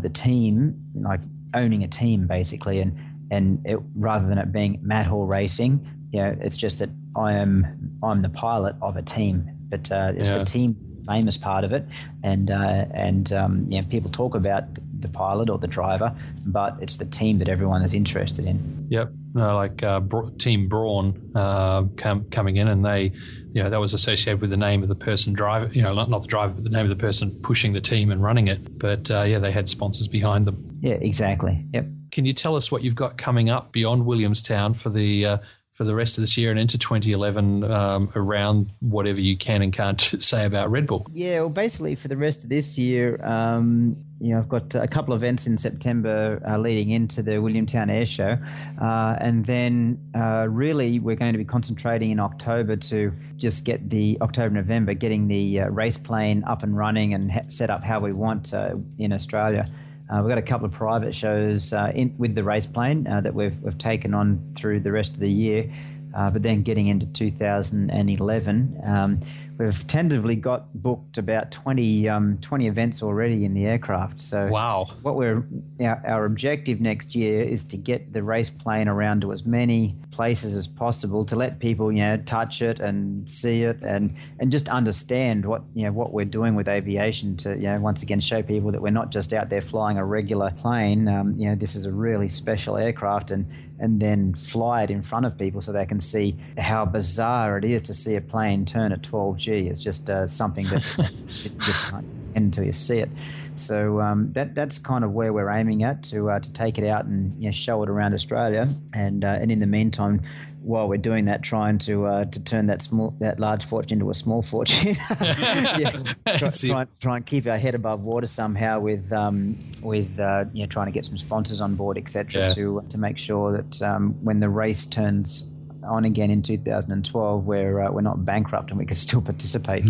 the 0.02 0.08
team, 0.08 0.74
like 0.94 1.20
owning 1.54 1.84
a 1.84 1.88
team, 1.88 2.26
basically, 2.26 2.80
and 2.80 2.98
and 3.30 3.64
it, 3.64 3.78
rather 3.94 4.26
than 4.26 4.38
it 4.38 4.50
being 4.50 4.80
Matt 4.82 5.06
Hall 5.06 5.24
Racing, 5.24 5.86
you 6.10 6.20
know, 6.20 6.36
it's 6.40 6.56
just 6.56 6.78
that 6.78 6.90
I 7.16 7.34
am 7.34 7.98
I'm 8.02 8.20
the 8.20 8.28
pilot 8.28 8.76
of 8.80 8.96
a 8.96 9.02
team, 9.02 9.50
but 9.68 9.90
uh, 9.92 10.12
it's 10.16 10.30
yeah. 10.30 10.38
the 10.38 10.44
team 10.44 10.76
famous 11.06 11.36
part 11.36 11.64
of 11.64 11.72
it, 11.72 11.84
and 12.22 12.50
uh, 12.50 12.86
and 12.92 13.32
um, 13.32 13.66
you 13.68 13.80
know, 13.80 13.86
people 13.88 14.10
talk 14.10 14.34
about 14.34 14.64
the 15.00 15.08
pilot 15.08 15.48
or 15.48 15.58
the 15.58 15.66
driver, 15.66 16.14
but 16.46 16.76
it's 16.80 16.96
the 16.96 17.04
team 17.04 17.38
that 17.38 17.48
everyone 17.48 17.82
is 17.82 17.94
interested 17.94 18.46
in. 18.46 18.86
Yep, 18.90 19.12
no, 19.34 19.54
like 19.54 19.82
uh, 19.82 20.00
Team 20.38 20.68
Brawn 20.68 21.32
uh, 21.34 21.84
com- 21.96 22.24
coming 22.30 22.56
in, 22.56 22.68
and 22.68 22.84
they, 22.84 23.12
you 23.52 23.62
know, 23.62 23.70
that 23.70 23.78
was 23.78 23.92
associated 23.94 24.40
with 24.40 24.50
the 24.50 24.56
name 24.56 24.82
of 24.82 24.88
the 24.88 24.94
person 24.94 25.32
driver, 25.32 25.70
you 25.72 25.82
know, 25.82 25.94
not, 25.94 26.10
not 26.10 26.22
the 26.22 26.28
driver, 26.28 26.54
but 26.54 26.64
the 26.64 26.70
name 26.70 26.82
of 26.84 26.88
the 26.88 26.96
person 26.96 27.30
pushing 27.42 27.72
the 27.72 27.80
team 27.80 28.10
and 28.10 28.22
running 28.22 28.48
it. 28.48 28.78
But 28.78 29.10
uh, 29.10 29.22
yeah, 29.22 29.38
they 29.38 29.52
had 29.52 29.68
sponsors 29.68 30.08
behind 30.08 30.46
them. 30.46 30.78
Yeah, 30.80 30.94
exactly. 30.94 31.64
Yep. 31.72 31.86
Can 32.10 32.24
you 32.24 32.32
tell 32.32 32.56
us 32.56 32.72
what 32.72 32.82
you've 32.82 32.94
got 32.94 33.18
coming 33.18 33.50
up 33.50 33.70
beyond 33.70 34.06
Williamstown 34.06 34.74
for 34.74 34.88
the 34.88 35.26
uh, 35.26 35.38
for 35.78 35.84
the 35.84 35.94
rest 35.94 36.18
of 36.18 36.22
this 36.22 36.36
year 36.36 36.50
and 36.50 36.58
into 36.58 36.76
2011 36.76 37.62
um, 37.62 38.10
around 38.16 38.72
whatever 38.80 39.20
you 39.20 39.36
can 39.38 39.62
and 39.62 39.72
can't 39.72 40.00
say 40.18 40.44
about 40.44 40.72
Red 40.72 40.88
Bull? 40.88 41.06
Yeah, 41.12 41.38
well, 41.38 41.50
basically 41.50 41.94
for 41.94 42.08
the 42.08 42.16
rest 42.16 42.42
of 42.42 42.50
this 42.50 42.76
year, 42.76 43.24
um, 43.24 43.96
you 44.18 44.32
know, 44.32 44.38
I've 44.38 44.48
got 44.48 44.74
a 44.74 44.88
couple 44.88 45.14
of 45.14 45.22
events 45.22 45.46
in 45.46 45.56
September 45.56 46.42
uh, 46.44 46.58
leading 46.58 46.90
into 46.90 47.22
the 47.22 47.40
Williamstown 47.40 47.90
Air 47.90 48.06
Show, 48.06 48.38
uh, 48.82 49.16
and 49.20 49.46
then 49.46 50.00
uh, 50.16 50.48
really 50.50 50.98
we're 50.98 51.14
going 51.14 51.30
to 51.30 51.38
be 51.38 51.44
concentrating 51.44 52.10
in 52.10 52.18
October 52.18 52.74
to 52.74 53.12
just 53.36 53.64
get 53.64 53.88
the 53.88 54.18
October 54.20 54.52
November 54.52 54.94
getting 54.94 55.28
the 55.28 55.60
uh, 55.60 55.68
race 55.68 55.96
plane 55.96 56.42
up 56.42 56.64
and 56.64 56.76
running 56.76 57.14
and 57.14 57.30
ha- 57.30 57.42
set 57.46 57.70
up 57.70 57.84
how 57.84 58.00
we 58.00 58.12
want 58.12 58.52
uh, 58.52 58.74
in 58.98 59.12
Australia. 59.12 59.64
Uh, 60.10 60.20
we've 60.22 60.28
got 60.28 60.38
a 60.38 60.42
couple 60.42 60.66
of 60.66 60.72
private 60.72 61.14
shows 61.14 61.72
uh, 61.72 61.92
in, 61.94 62.14
with 62.16 62.34
the 62.34 62.42
race 62.42 62.66
plane 62.66 63.06
uh, 63.06 63.20
that 63.20 63.34
we've, 63.34 63.60
we've 63.62 63.76
taken 63.76 64.14
on 64.14 64.52
through 64.56 64.80
the 64.80 64.90
rest 64.90 65.12
of 65.12 65.20
the 65.20 65.30
year. 65.30 65.70
Uh, 66.18 66.28
but 66.28 66.42
then 66.42 66.62
getting 66.62 66.88
into 66.88 67.06
2011, 67.06 68.80
um, 68.82 69.20
we've 69.56 69.86
tentatively 69.86 70.34
got 70.34 70.66
booked 70.74 71.16
about 71.16 71.52
20, 71.52 72.08
um, 72.08 72.38
20 72.38 72.66
events 72.66 73.04
already 73.04 73.44
in 73.44 73.54
the 73.54 73.66
aircraft. 73.66 74.20
So 74.20 74.48
wow, 74.48 74.88
what 75.02 75.14
we're 75.14 75.46
our, 75.80 76.02
our, 76.04 76.24
objective 76.24 76.80
next 76.80 77.14
year 77.14 77.44
is 77.44 77.62
to 77.66 77.76
get 77.76 78.12
the 78.12 78.24
race 78.24 78.50
plane 78.50 78.88
around 78.88 79.20
to 79.20 79.32
as 79.32 79.46
many 79.46 79.96
places 80.10 80.56
as 80.56 80.66
possible 80.66 81.24
to 81.24 81.36
let 81.36 81.60
people 81.60 81.92
you 81.92 82.02
know 82.02 82.16
touch 82.16 82.62
it 82.62 82.80
and 82.80 83.30
see 83.30 83.62
it 83.62 83.80
and 83.82 84.16
and 84.40 84.50
just 84.50 84.68
understand 84.68 85.46
what 85.46 85.62
you 85.74 85.84
know 85.84 85.92
what 85.92 86.12
we're 86.12 86.24
doing 86.24 86.56
with 86.56 86.68
aviation 86.68 87.36
to 87.36 87.54
you 87.54 87.62
know 87.62 87.78
once 87.78 88.02
again 88.02 88.18
show 88.18 88.42
people 88.42 88.72
that 88.72 88.82
we're 88.82 88.90
not 88.90 89.10
just 89.10 89.32
out 89.32 89.50
there 89.50 89.62
flying 89.62 89.98
a 89.98 90.04
regular 90.04 90.50
plane. 90.60 91.06
Um, 91.06 91.38
you 91.38 91.48
know 91.48 91.54
this 91.54 91.76
is 91.76 91.84
a 91.84 91.92
really 91.92 92.28
special 92.28 92.76
aircraft 92.76 93.30
and 93.30 93.46
and 93.80 94.00
then 94.00 94.34
fly 94.34 94.82
it 94.82 94.90
in 94.90 95.02
front 95.02 95.26
of 95.26 95.38
people 95.38 95.60
so 95.60 95.72
they 95.72 95.86
can 95.86 96.00
see 96.00 96.36
how 96.56 96.84
bizarre 96.84 97.58
it 97.58 97.64
is 97.64 97.82
to 97.82 97.94
see 97.94 98.16
a 98.16 98.20
plane 98.20 98.64
turn 98.64 98.92
at 98.92 99.02
12G. 99.02 99.68
It's 99.68 99.80
just 99.80 100.10
uh, 100.10 100.26
something 100.26 100.66
that 100.66 100.82
just, 101.28 101.58
just 101.58 101.82
can't 101.84 102.06
end 102.34 102.46
until 102.46 102.64
you 102.64 102.72
see 102.72 102.98
it. 102.98 103.10
So 103.56 104.00
um, 104.00 104.32
that 104.32 104.54
that's 104.54 104.78
kind 104.78 105.04
of 105.04 105.12
where 105.12 105.32
we're 105.32 105.50
aiming 105.50 105.82
at 105.82 106.02
to 106.04 106.30
uh, 106.30 106.40
to 106.40 106.52
take 106.52 106.78
it 106.78 106.86
out 106.86 107.06
and 107.06 107.32
you 107.34 107.46
know, 107.46 107.50
show 107.50 107.82
it 107.82 107.88
around 107.88 108.14
Australia. 108.14 108.68
And 108.94 109.24
uh, 109.24 109.38
and 109.40 109.50
in 109.50 109.58
the 109.58 109.66
meantime, 109.66 110.22
while 110.68 110.86
we're 110.86 110.98
doing 110.98 111.24
that, 111.24 111.42
trying 111.42 111.78
to 111.78 112.04
uh, 112.04 112.24
to 112.26 112.44
turn 112.44 112.66
that 112.66 112.82
small 112.82 113.14
that 113.20 113.40
large 113.40 113.64
fortune 113.64 113.94
into 113.94 114.10
a 114.10 114.14
small 114.14 114.42
fortune. 114.42 114.96
yes, 115.20 116.14
try, 116.36 116.50
try, 116.50 116.86
try, 117.00 117.16
and 117.16 117.26
keep 117.26 117.46
our 117.46 117.56
head 117.56 117.74
above 117.74 118.02
water 118.02 118.26
somehow 118.26 118.78
with 118.78 119.10
um, 119.10 119.58
with 119.82 120.20
uh, 120.20 120.44
you 120.52 120.62
know 120.62 120.68
trying 120.68 120.86
to 120.86 120.92
get 120.92 121.06
some 121.06 121.16
sponsors 121.16 121.62
on 121.62 121.74
board, 121.74 121.96
etc. 121.96 122.42
Yeah. 122.42 122.48
To 122.48 122.84
to 122.90 122.98
make 122.98 123.16
sure 123.16 123.52
that 123.52 123.82
um, 123.82 124.12
when 124.22 124.40
the 124.40 124.50
race 124.50 124.84
turns 124.84 125.50
on 125.84 126.04
again 126.04 126.30
in 126.30 126.42
2012 126.42 127.44
where 127.44 127.82
uh, 127.82 127.90
we're 127.90 128.00
not 128.00 128.24
bankrupt 128.24 128.70
and 128.70 128.78
we 128.78 128.86
can 128.86 128.96
still 128.96 129.20
participate. 129.20 129.84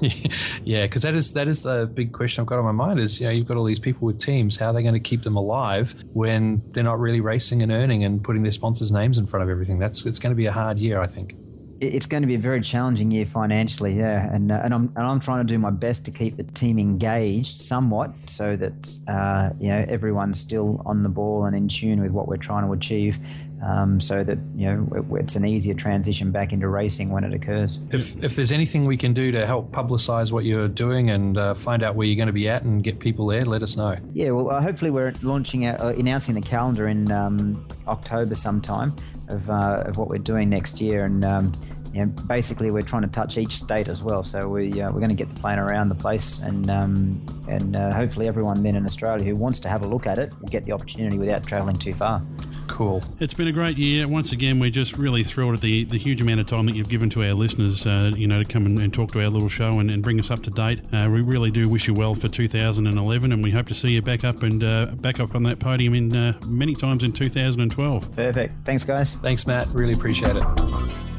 yeah, 0.64 0.86
because 0.86 1.02
that 1.02 1.14
is 1.14 1.32
that 1.34 1.48
is 1.48 1.62
the 1.62 1.86
big 1.86 2.12
question 2.12 2.42
I've 2.42 2.46
got 2.46 2.58
on 2.58 2.64
my 2.64 2.72
mind 2.72 3.00
is, 3.00 3.20
you 3.20 3.26
know, 3.26 3.32
you've 3.32 3.46
got 3.46 3.56
all 3.56 3.64
these 3.64 3.78
people 3.78 4.06
with 4.06 4.18
teams. 4.18 4.56
How 4.56 4.66
are 4.66 4.72
they 4.72 4.82
going 4.82 4.94
to 4.94 5.00
keep 5.00 5.22
them 5.22 5.36
alive 5.36 5.94
when 6.12 6.62
they're 6.72 6.84
not 6.84 6.98
really 6.98 7.20
racing 7.20 7.62
and 7.62 7.70
earning 7.72 8.04
and 8.04 8.22
putting 8.22 8.42
their 8.42 8.52
sponsors' 8.52 8.92
names 8.92 9.18
in 9.18 9.26
front 9.26 9.42
of 9.42 9.50
everything? 9.50 9.78
That's 9.78 10.06
It's 10.06 10.18
going 10.18 10.30
to 10.30 10.36
be 10.36 10.46
a 10.46 10.52
hard 10.52 10.78
year, 10.78 11.00
I 11.00 11.06
think 11.06 11.34
it's 11.80 12.04
going 12.04 12.22
to 12.22 12.26
be 12.26 12.34
a 12.34 12.38
very 12.38 12.60
challenging 12.60 13.10
year 13.10 13.24
financially, 13.24 13.94
yeah. 13.94 14.32
And 14.32 14.52
uh, 14.52 14.60
and 14.62 14.74
I'm 14.74 14.92
and 14.96 15.06
I'm 15.06 15.18
trying 15.18 15.46
to 15.46 15.50
do 15.52 15.58
my 15.58 15.70
best 15.70 16.04
to 16.04 16.10
keep 16.10 16.36
the 16.36 16.42
team 16.42 16.78
engaged 16.78 17.58
somewhat, 17.58 18.12
so 18.26 18.54
that 18.56 18.96
uh, 19.08 19.50
you 19.58 19.68
know 19.68 19.84
everyone's 19.88 20.38
still 20.38 20.82
on 20.84 21.02
the 21.02 21.08
ball 21.08 21.46
and 21.46 21.56
in 21.56 21.68
tune 21.68 22.02
with 22.02 22.12
what 22.12 22.28
we're 22.28 22.36
trying 22.36 22.66
to 22.66 22.72
achieve 22.72 23.18
um, 23.62 24.00
so 24.00 24.24
that 24.24 24.38
you 24.56 24.66
know 24.66 25.06
it's 25.16 25.36
an 25.36 25.44
easier 25.44 25.74
transition 25.74 26.30
back 26.30 26.52
into 26.52 26.68
racing 26.68 27.10
when 27.10 27.24
it 27.24 27.34
occurs. 27.34 27.78
If 27.90 28.22
if 28.22 28.36
there's 28.36 28.52
anything 28.52 28.86
we 28.86 28.96
can 28.96 29.12
do 29.12 29.30
to 29.32 29.46
help 29.46 29.72
publicise 29.72 30.32
what 30.32 30.44
you're 30.44 30.68
doing 30.68 31.10
and 31.10 31.36
uh, 31.36 31.54
find 31.54 31.82
out 31.82 31.94
where 31.94 32.06
you're 32.06 32.16
going 32.16 32.26
to 32.26 32.32
be 32.32 32.48
at 32.48 32.62
and 32.62 32.82
get 32.82 32.98
people 32.98 33.26
there, 33.26 33.44
let 33.44 33.62
us 33.62 33.76
know. 33.76 33.96
Yeah, 34.12 34.30
well, 34.30 34.50
uh, 34.50 34.60
hopefully 34.60 34.90
we're 34.90 35.12
launching 35.22 35.66
uh, 35.66 35.94
announcing 35.96 36.34
the 36.34 36.40
calendar 36.40 36.88
in 36.88 37.10
um, 37.12 37.66
October 37.86 38.34
sometime 38.34 38.94
of 39.28 39.50
uh, 39.50 39.84
of 39.86 39.96
what 39.96 40.08
we're 40.08 40.18
doing 40.18 40.48
next 40.48 40.80
year 40.80 41.04
and. 41.04 41.24
Um, 41.24 41.52
you 41.92 42.04
know, 42.04 42.06
basically 42.06 42.70
we're 42.70 42.82
trying 42.82 43.02
to 43.02 43.08
touch 43.08 43.36
each 43.36 43.56
state 43.56 43.88
as 43.88 44.02
well. 44.02 44.22
So 44.22 44.48
we 44.48 44.80
uh, 44.80 44.90
we're 44.92 45.00
going 45.00 45.08
to 45.08 45.14
get 45.14 45.28
the 45.28 45.40
plane 45.40 45.58
around 45.58 45.88
the 45.88 45.94
place, 45.94 46.38
and 46.38 46.70
um, 46.70 47.44
and 47.48 47.74
uh, 47.76 47.92
hopefully 47.92 48.28
everyone 48.28 48.62
then 48.62 48.76
in 48.76 48.84
Australia 48.84 49.24
who 49.24 49.36
wants 49.36 49.58
to 49.60 49.68
have 49.68 49.82
a 49.82 49.86
look 49.86 50.06
at 50.06 50.18
it 50.18 50.32
will 50.40 50.48
get 50.48 50.64
the 50.64 50.72
opportunity 50.72 51.18
without 51.18 51.44
travelling 51.46 51.76
too 51.76 51.94
far. 51.94 52.22
Cool. 52.68 53.02
It's 53.18 53.34
been 53.34 53.48
a 53.48 53.52
great 53.52 53.76
year. 53.76 54.06
Once 54.06 54.30
again, 54.30 54.60
we're 54.60 54.70
just 54.70 54.96
really 54.96 55.24
thrilled 55.24 55.54
at 55.54 55.60
the, 55.60 55.84
the 55.84 55.98
huge 55.98 56.20
amount 56.20 56.38
of 56.40 56.46
time 56.46 56.66
that 56.66 56.76
you've 56.76 56.88
given 56.88 57.10
to 57.10 57.24
our 57.24 57.34
listeners. 57.34 57.84
Uh, 57.84 58.12
you 58.14 58.28
know, 58.28 58.44
to 58.44 58.48
come 58.48 58.64
and, 58.64 58.78
and, 58.78 58.94
talk 58.94 59.10
to 59.12 59.20
our 59.20 59.28
little 59.28 59.48
show 59.48 59.80
and, 59.80 59.90
and 59.90 60.02
bring 60.02 60.20
us 60.20 60.30
up 60.30 60.42
to 60.44 60.50
date. 60.50 60.80
Uh, 60.92 61.08
we 61.12 61.20
really 61.20 61.50
do 61.50 61.68
wish 61.68 61.88
you 61.88 61.94
well 61.94 62.14
for 62.14 62.28
2011, 62.28 63.32
and 63.32 63.42
we 63.42 63.50
hope 63.50 63.66
to 63.66 63.74
see 63.74 63.90
you 63.90 64.02
back 64.02 64.22
up 64.24 64.42
and 64.44 64.62
uh, 64.62 64.86
back 64.96 65.18
up 65.18 65.34
on 65.34 65.42
that 65.42 65.58
podium 65.58 65.94
in 65.94 66.14
uh, 66.14 66.32
many 66.46 66.74
times 66.74 67.02
in 67.02 67.12
2012. 67.12 68.12
Perfect. 68.14 68.54
Thanks, 68.64 68.84
guys. 68.84 69.14
Thanks, 69.14 69.46
Matt. 69.46 69.66
Really 69.68 69.92
appreciate 69.92 70.36
it. 70.36 71.09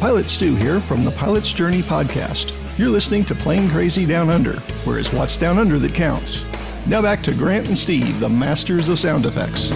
Pilot 0.00 0.30
Stu 0.30 0.54
here 0.54 0.80
from 0.80 1.04
the 1.04 1.10
Pilot's 1.10 1.52
Journey 1.52 1.82
podcast. 1.82 2.56
You're 2.78 2.88
listening 2.88 3.22
to 3.26 3.34
Plane 3.34 3.68
Crazy 3.68 4.06
Down 4.06 4.30
Under, 4.30 4.54
where 4.86 4.98
it's 4.98 5.12
what's 5.12 5.36
down 5.36 5.58
under 5.58 5.78
that 5.78 5.92
counts. 5.92 6.42
Now 6.86 7.02
back 7.02 7.22
to 7.24 7.34
Grant 7.34 7.68
and 7.68 7.78
Steve, 7.78 8.18
the 8.18 8.28
masters 8.28 8.88
of 8.88 8.98
sound 8.98 9.26
effects 9.26 9.68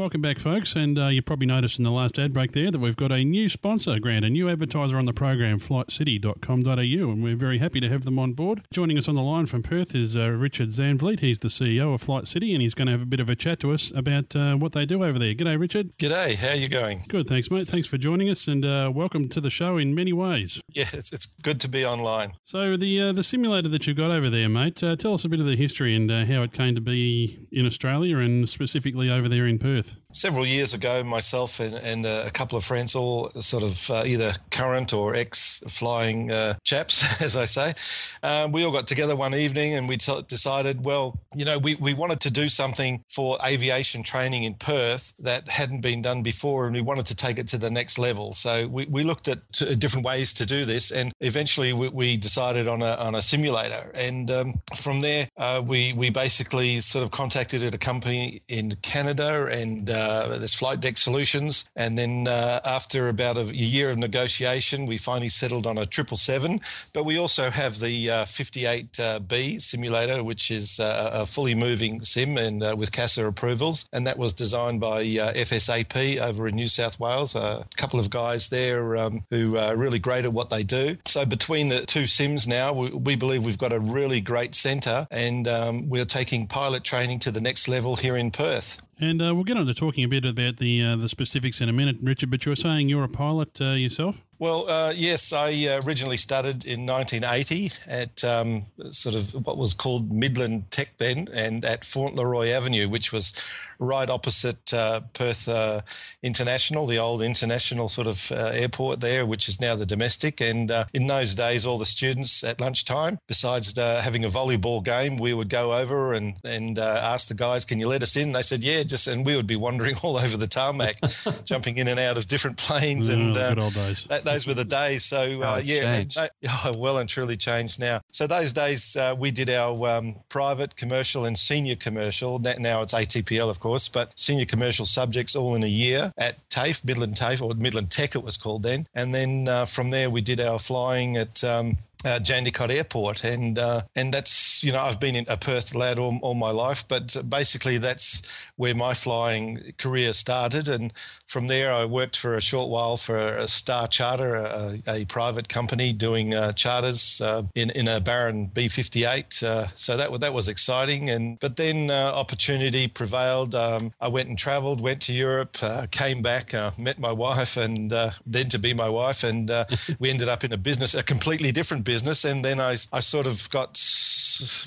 welcome 0.00 0.22
back, 0.22 0.38
folks. 0.38 0.74
And 0.76 0.98
uh, 0.98 1.08
you 1.08 1.20
probably 1.20 1.46
noticed 1.46 1.78
in 1.78 1.84
the 1.84 1.90
last 1.90 2.18
ad 2.18 2.32
break 2.32 2.52
there 2.52 2.70
that 2.70 2.78
we've 2.78 2.96
got 2.96 3.12
a 3.12 3.22
new 3.22 3.50
sponsor, 3.50 3.98
Grant, 3.98 4.24
a 4.24 4.30
new 4.30 4.48
advertiser 4.48 4.96
on 4.96 5.04
the 5.04 5.12
program, 5.12 5.58
flightcity.com.au, 5.58 7.10
and 7.10 7.22
we're 7.22 7.36
very 7.36 7.58
happy 7.58 7.80
to 7.80 7.88
have 7.90 8.06
them 8.06 8.18
on 8.18 8.32
board. 8.32 8.62
Joining 8.72 8.96
us 8.96 9.08
on 9.08 9.14
the 9.14 9.22
line 9.22 9.44
from 9.44 9.62
Perth 9.62 9.94
is 9.94 10.16
uh, 10.16 10.28
Richard 10.30 10.70
Zanvliet. 10.70 11.20
He's 11.20 11.40
the 11.40 11.48
CEO 11.48 11.92
of 11.92 12.00
Flight 12.00 12.26
City, 12.26 12.54
and 12.54 12.62
he's 12.62 12.72
going 12.72 12.86
to 12.86 12.92
have 12.92 13.02
a 13.02 13.06
bit 13.06 13.20
of 13.20 13.28
a 13.28 13.36
chat 13.36 13.60
to 13.60 13.72
us 13.72 13.92
about 13.94 14.34
uh, 14.34 14.56
what 14.56 14.72
they 14.72 14.86
do 14.86 15.04
over 15.04 15.18
there. 15.18 15.34
G'day, 15.34 15.60
Richard. 15.60 15.94
G'day. 15.98 16.34
How 16.36 16.48
are 16.48 16.54
you 16.54 16.68
going? 16.68 17.02
Good, 17.08 17.28
thanks, 17.28 17.50
mate. 17.50 17.68
Thanks 17.68 17.86
for 17.86 17.98
joining 17.98 18.30
us, 18.30 18.48
and 18.48 18.64
uh, 18.64 18.90
welcome 18.94 19.28
to 19.28 19.40
the 19.40 19.50
show 19.50 19.76
in 19.76 19.94
many 19.94 20.14
ways. 20.14 20.62
Yeah, 20.70 20.86
it's, 20.94 21.12
it's 21.12 21.26
good 21.42 21.60
to 21.60 21.68
be 21.68 21.84
online. 21.84 22.32
So 22.44 22.78
the 22.78 23.02
uh, 23.02 23.12
the 23.12 23.22
simulator 23.22 23.68
that 23.68 23.86
you've 23.86 23.98
got 23.98 24.10
over 24.10 24.30
there, 24.30 24.48
mate, 24.48 24.82
uh, 24.82 24.96
tell 24.96 25.12
us 25.12 25.26
a 25.26 25.28
bit 25.28 25.40
of 25.40 25.46
the 25.46 25.56
history 25.56 25.94
and 25.94 26.10
how 26.10 26.42
it 26.42 26.52
came 26.52 26.74
to 26.74 26.80
be 26.80 27.46
in 27.52 27.66
Australia 27.66 28.16
and 28.16 28.48
specifically 28.48 29.10
over 29.10 29.28
there 29.28 29.46
in 29.46 29.58
Perth 29.58 29.89
several 30.12 30.46
years 30.46 30.74
ago, 30.74 31.02
myself 31.04 31.60
and, 31.60 31.74
and 31.74 32.06
uh, 32.06 32.24
a 32.26 32.30
couple 32.30 32.58
of 32.58 32.64
friends, 32.64 32.94
all 32.94 33.30
sort 33.30 33.62
of 33.62 33.90
uh, 33.90 34.02
either 34.06 34.32
current 34.50 34.92
or 34.92 35.14
ex 35.14 35.62
flying 35.68 36.30
uh, 36.30 36.54
chaps, 36.64 37.22
as 37.22 37.36
I 37.36 37.44
say, 37.44 37.74
um, 38.22 38.52
we 38.52 38.64
all 38.64 38.72
got 38.72 38.86
together 38.86 39.16
one 39.16 39.34
evening 39.34 39.74
and 39.74 39.88
we 39.88 39.96
t- 39.96 40.22
decided, 40.28 40.84
well, 40.84 41.18
you 41.34 41.44
know, 41.44 41.58
we, 41.58 41.74
we 41.76 41.94
wanted 41.94 42.20
to 42.20 42.30
do 42.30 42.48
something 42.48 43.02
for 43.08 43.38
aviation 43.46 44.02
training 44.02 44.44
in 44.44 44.54
Perth 44.54 45.12
that 45.18 45.48
hadn't 45.48 45.80
been 45.80 46.02
done 46.02 46.22
before 46.22 46.66
and 46.66 46.74
we 46.74 46.80
wanted 46.80 47.06
to 47.06 47.14
take 47.14 47.38
it 47.38 47.46
to 47.48 47.58
the 47.58 47.70
next 47.70 47.98
level. 47.98 48.32
So 48.32 48.66
we, 48.66 48.86
we 48.86 49.02
looked 49.02 49.28
at 49.28 49.38
different 49.78 50.06
ways 50.06 50.34
to 50.34 50.46
do 50.46 50.64
this 50.64 50.90
and 50.90 51.12
eventually 51.20 51.72
we, 51.72 51.88
we 51.88 52.16
decided 52.16 52.68
on 52.68 52.82
a, 52.82 52.94
on 52.96 53.14
a 53.14 53.22
simulator. 53.22 53.90
And 53.94 54.30
um, 54.30 54.54
from 54.76 55.00
there, 55.00 55.28
uh, 55.36 55.62
we, 55.64 55.92
we 55.92 56.10
basically 56.10 56.80
sort 56.80 57.04
of 57.04 57.10
contacted 57.10 57.62
a 57.74 57.78
company 57.78 58.42
in 58.48 58.72
Canada 58.82 59.46
and 59.50 59.79
uh, 59.88 60.10
uh, 60.10 60.38
there's 60.38 60.54
flight 60.54 60.80
deck 60.80 60.96
solutions. 60.96 61.68
And 61.76 61.96
then 61.96 62.26
uh, 62.28 62.60
after 62.64 63.08
about 63.08 63.38
a 63.38 63.44
year 63.44 63.90
of 63.90 63.98
negotiation, 63.98 64.86
we 64.86 64.98
finally 64.98 65.28
settled 65.28 65.66
on 65.66 65.78
a 65.78 65.84
777. 65.84 66.60
But 66.92 67.04
we 67.04 67.18
also 67.18 67.50
have 67.50 67.80
the 67.80 68.10
uh, 68.10 68.24
58B 68.24 69.60
simulator, 69.60 70.22
which 70.22 70.50
is 70.50 70.80
uh, 70.80 71.10
a 71.12 71.26
fully 71.26 71.54
moving 71.54 72.02
sim 72.04 72.36
and 72.36 72.62
uh, 72.62 72.74
with 72.76 72.92
CASA 72.92 73.26
approvals. 73.26 73.88
And 73.92 74.06
that 74.06 74.18
was 74.18 74.32
designed 74.32 74.80
by 74.80 75.00
uh, 75.00 75.32
FSAP 75.32 76.20
over 76.20 76.48
in 76.48 76.56
New 76.56 76.68
South 76.68 76.98
Wales. 76.98 77.34
A 77.34 77.66
couple 77.76 78.00
of 78.00 78.10
guys 78.10 78.48
there 78.48 78.96
um, 78.96 79.20
who 79.30 79.56
are 79.56 79.76
really 79.76 79.98
great 79.98 80.24
at 80.24 80.32
what 80.32 80.50
they 80.50 80.62
do. 80.62 80.96
So 81.06 81.24
between 81.24 81.68
the 81.68 81.86
two 81.86 82.06
sims 82.06 82.46
now, 82.46 82.72
we, 82.72 82.90
we 82.90 83.16
believe 83.16 83.44
we've 83.44 83.58
got 83.58 83.72
a 83.72 83.80
really 83.80 84.20
great 84.20 84.54
centre 84.54 85.06
and 85.10 85.46
um, 85.48 85.88
we're 85.88 86.04
taking 86.04 86.46
pilot 86.46 86.84
training 86.84 87.20
to 87.20 87.30
the 87.30 87.40
next 87.40 87.68
level 87.68 87.96
here 87.96 88.16
in 88.16 88.30
Perth. 88.30 88.82
And 89.00 89.22
uh, 89.22 89.34
we'll 89.34 89.44
get 89.44 89.56
on 89.56 89.64
to 89.64 89.72
talking 89.72 90.04
a 90.04 90.08
bit 90.08 90.26
about 90.26 90.58
the 90.58 90.84
uh, 90.84 90.96
the 90.96 91.08
specifics 91.08 91.62
in 91.62 91.70
a 91.70 91.72
minute, 91.72 91.96
Richard. 92.02 92.30
But 92.30 92.44
you 92.44 92.50
were 92.50 92.56
saying 92.56 92.90
you're 92.90 93.02
a 93.02 93.08
pilot 93.08 93.58
uh, 93.60 93.70
yourself. 93.70 94.20
Well, 94.38 94.68
uh, 94.68 94.92
yes, 94.94 95.32
I 95.32 95.50
uh, 95.66 95.82
originally 95.84 96.16
started 96.18 96.64
in 96.64 96.86
1980 96.86 97.72
at 97.86 98.24
um, 98.24 98.64
sort 98.90 99.14
of 99.14 99.32
what 99.46 99.56
was 99.56 99.74
called 99.74 100.12
Midland 100.12 100.70
Tech 100.70 100.96
then, 100.98 101.28
and 101.32 101.64
at 101.64 101.84
Fauntleroy 101.84 102.48
Avenue, 102.48 102.88
which 102.88 103.12
was 103.12 103.34
right 103.80 104.08
opposite 104.10 104.72
uh, 104.74 105.00
Perth 105.14 105.48
uh, 105.48 105.80
International, 106.22 106.86
the 106.86 106.98
old 106.98 107.22
international 107.22 107.88
sort 107.88 108.06
of 108.06 108.30
uh, 108.30 108.50
airport 108.54 109.00
there, 109.00 109.24
which 109.26 109.48
is 109.48 109.60
now 109.60 109.74
the 109.74 109.86
domestic. 109.86 110.40
And 110.40 110.70
uh, 110.70 110.84
in 110.92 111.06
those 111.06 111.34
days, 111.34 111.64
all 111.66 111.78
the 111.78 111.86
students 111.86 112.44
at 112.44 112.60
lunchtime, 112.60 113.18
besides 113.26 113.76
uh, 113.78 114.00
having 114.02 114.24
a 114.24 114.28
volleyball 114.28 114.84
game, 114.84 115.18
we 115.18 115.32
would 115.34 115.48
go 115.48 115.74
over 115.74 116.12
and 116.12 116.36
and 116.44 116.78
uh, 116.78 117.00
ask 117.02 117.28
the 117.28 117.34
guys, 117.34 117.64
"Can 117.64 117.78
you 117.78 117.88
let 117.88 118.02
us 118.02 118.16
in?" 118.16 118.32
They 118.32 118.42
said, 118.42 118.62
"Yeah," 118.62 118.82
just 118.82 119.06
and 119.06 119.24
we 119.24 119.34
would 119.36 119.46
be 119.46 119.56
wandering 119.56 119.96
all 120.02 120.16
over 120.16 120.36
the 120.36 120.46
tarmac, 120.46 120.96
jumping 121.44 121.78
in 121.78 121.88
and 121.88 121.98
out 121.98 122.18
of 122.18 122.26
different 122.26 122.58
planes. 122.58 123.08
and 123.08 123.34
good 123.34 123.58
old 123.58 123.74
days. 123.74 124.04
That, 124.10 124.24
those 124.24 124.46
were 124.46 124.54
the 124.54 124.64
days. 124.64 125.04
So 125.04 125.20
Oh, 125.42 125.56
yeah, 125.64 126.02
they- 126.14 126.28
oh, 126.48 126.72
well 126.76 126.98
and 126.98 127.08
truly 127.08 127.36
changed 127.36 127.80
now. 127.80 128.00
So 128.12 128.26
those 128.26 128.52
days 128.52 128.96
we 129.18 129.30
did 129.30 129.48
our 129.50 129.88
um, 129.88 130.14
private, 130.28 130.76
commercial, 130.76 131.24
and 131.24 131.38
senior 131.38 131.76
commercial. 131.76 132.38
Now 132.38 132.82
it's 132.82 132.92
ATPL, 132.92 133.48
of 133.48 133.58
course, 133.60 133.69
but 133.88 134.18
senior 134.18 134.44
commercial 134.46 134.86
subjects 134.86 135.36
all 135.36 135.54
in 135.54 135.62
a 135.62 135.68
year 135.68 136.12
at 136.18 136.36
TAFE, 136.50 136.84
Midland 136.84 137.16
TAFE, 137.16 137.42
or 137.42 137.54
Midland 137.54 137.90
Tech 137.90 138.14
it 138.14 138.22
was 138.22 138.36
called 138.36 138.62
then. 138.62 138.86
And 138.94 139.14
then 139.14 139.48
uh, 139.48 139.64
from 139.64 139.90
there 139.90 140.10
we 140.10 140.20
did 140.20 140.40
our 140.40 140.58
flying 140.58 141.16
at. 141.16 141.42
Um, 141.44 141.78
uh, 142.02 142.18
Jandakot 142.18 142.70
Airport, 142.70 143.24
and 143.24 143.58
uh, 143.58 143.82
and 143.94 144.12
that's 144.14 144.64
you 144.64 144.72
know 144.72 144.80
I've 144.80 144.98
been 144.98 145.14
in 145.14 145.26
a 145.28 145.36
Perth 145.36 145.74
lad 145.74 145.98
all, 145.98 146.18
all 146.22 146.34
my 146.34 146.50
life, 146.50 146.86
but 146.88 147.14
basically 147.28 147.78
that's 147.78 148.49
where 148.60 148.74
my 148.74 148.92
flying 148.92 149.72
career 149.78 150.12
started, 150.12 150.68
and 150.68 150.92
from 151.26 151.46
there 151.46 151.72
I 151.72 151.86
worked 151.86 152.14
for 152.14 152.34
a 152.34 152.42
short 152.42 152.68
while 152.68 152.98
for 152.98 153.16
a 153.16 153.48
Star 153.48 153.88
Charter, 153.88 154.34
a, 154.34 154.82
a 154.86 155.06
private 155.06 155.48
company 155.48 155.94
doing 155.94 156.34
uh, 156.34 156.52
charters 156.52 157.22
uh, 157.22 157.44
in 157.54 157.70
in 157.70 157.88
a 157.88 158.00
Baron 158.00 158.50
B58. 158.52 159.42
Uh, 159.42 159.66
so 159.74 159.96
that 159.96 160.20
that 160.20 160.34
was 160.34 160.46
exciting, 160.46 161.08
and 161.08 161.40
but 161.40 161.56
then 161.56 161.90
uh, 161.90 162.12
opportunity 162.14 162.86
prevailed. 162.86 163.54
Um, 163.54 163.92
I 163.98 164.08
went 164.08 164.28
and 164.28 164.38
travelled, 164.38 164.82
went 164.82 165.00
to 165.02 165.14
Europe, 165.14 165.56
uh, 165.62 165.86
came 165.90 166.20
back, 166.20 166.52
uh, 166.52 166.72
met 166.76 166.98
my 166.98 167.12
wife, 167.12 167.56
and 167.56 167.90
then 168.26 168.50
to 168.50 168.58
be 168.58 168.74
my 168.74 168.90
wife, 168.90 169.24
and 169.24 169.50
we 169.98 170.10
ended 170.10 170.28
up 170.28 170.44
in 170.44 170.52
a 170.52 170.58
business, 170.58 170.94
a 170.94 171.02
completely 171.02 171.50
different 171.50 171.86
business, 171.86 172.26
and 172.26 172.44
then 172.44 172.60
I 172.60 172.72
I 172.92 173.00
sort 173.00 173.26
of 173.26 173.48
got 173.48 173.78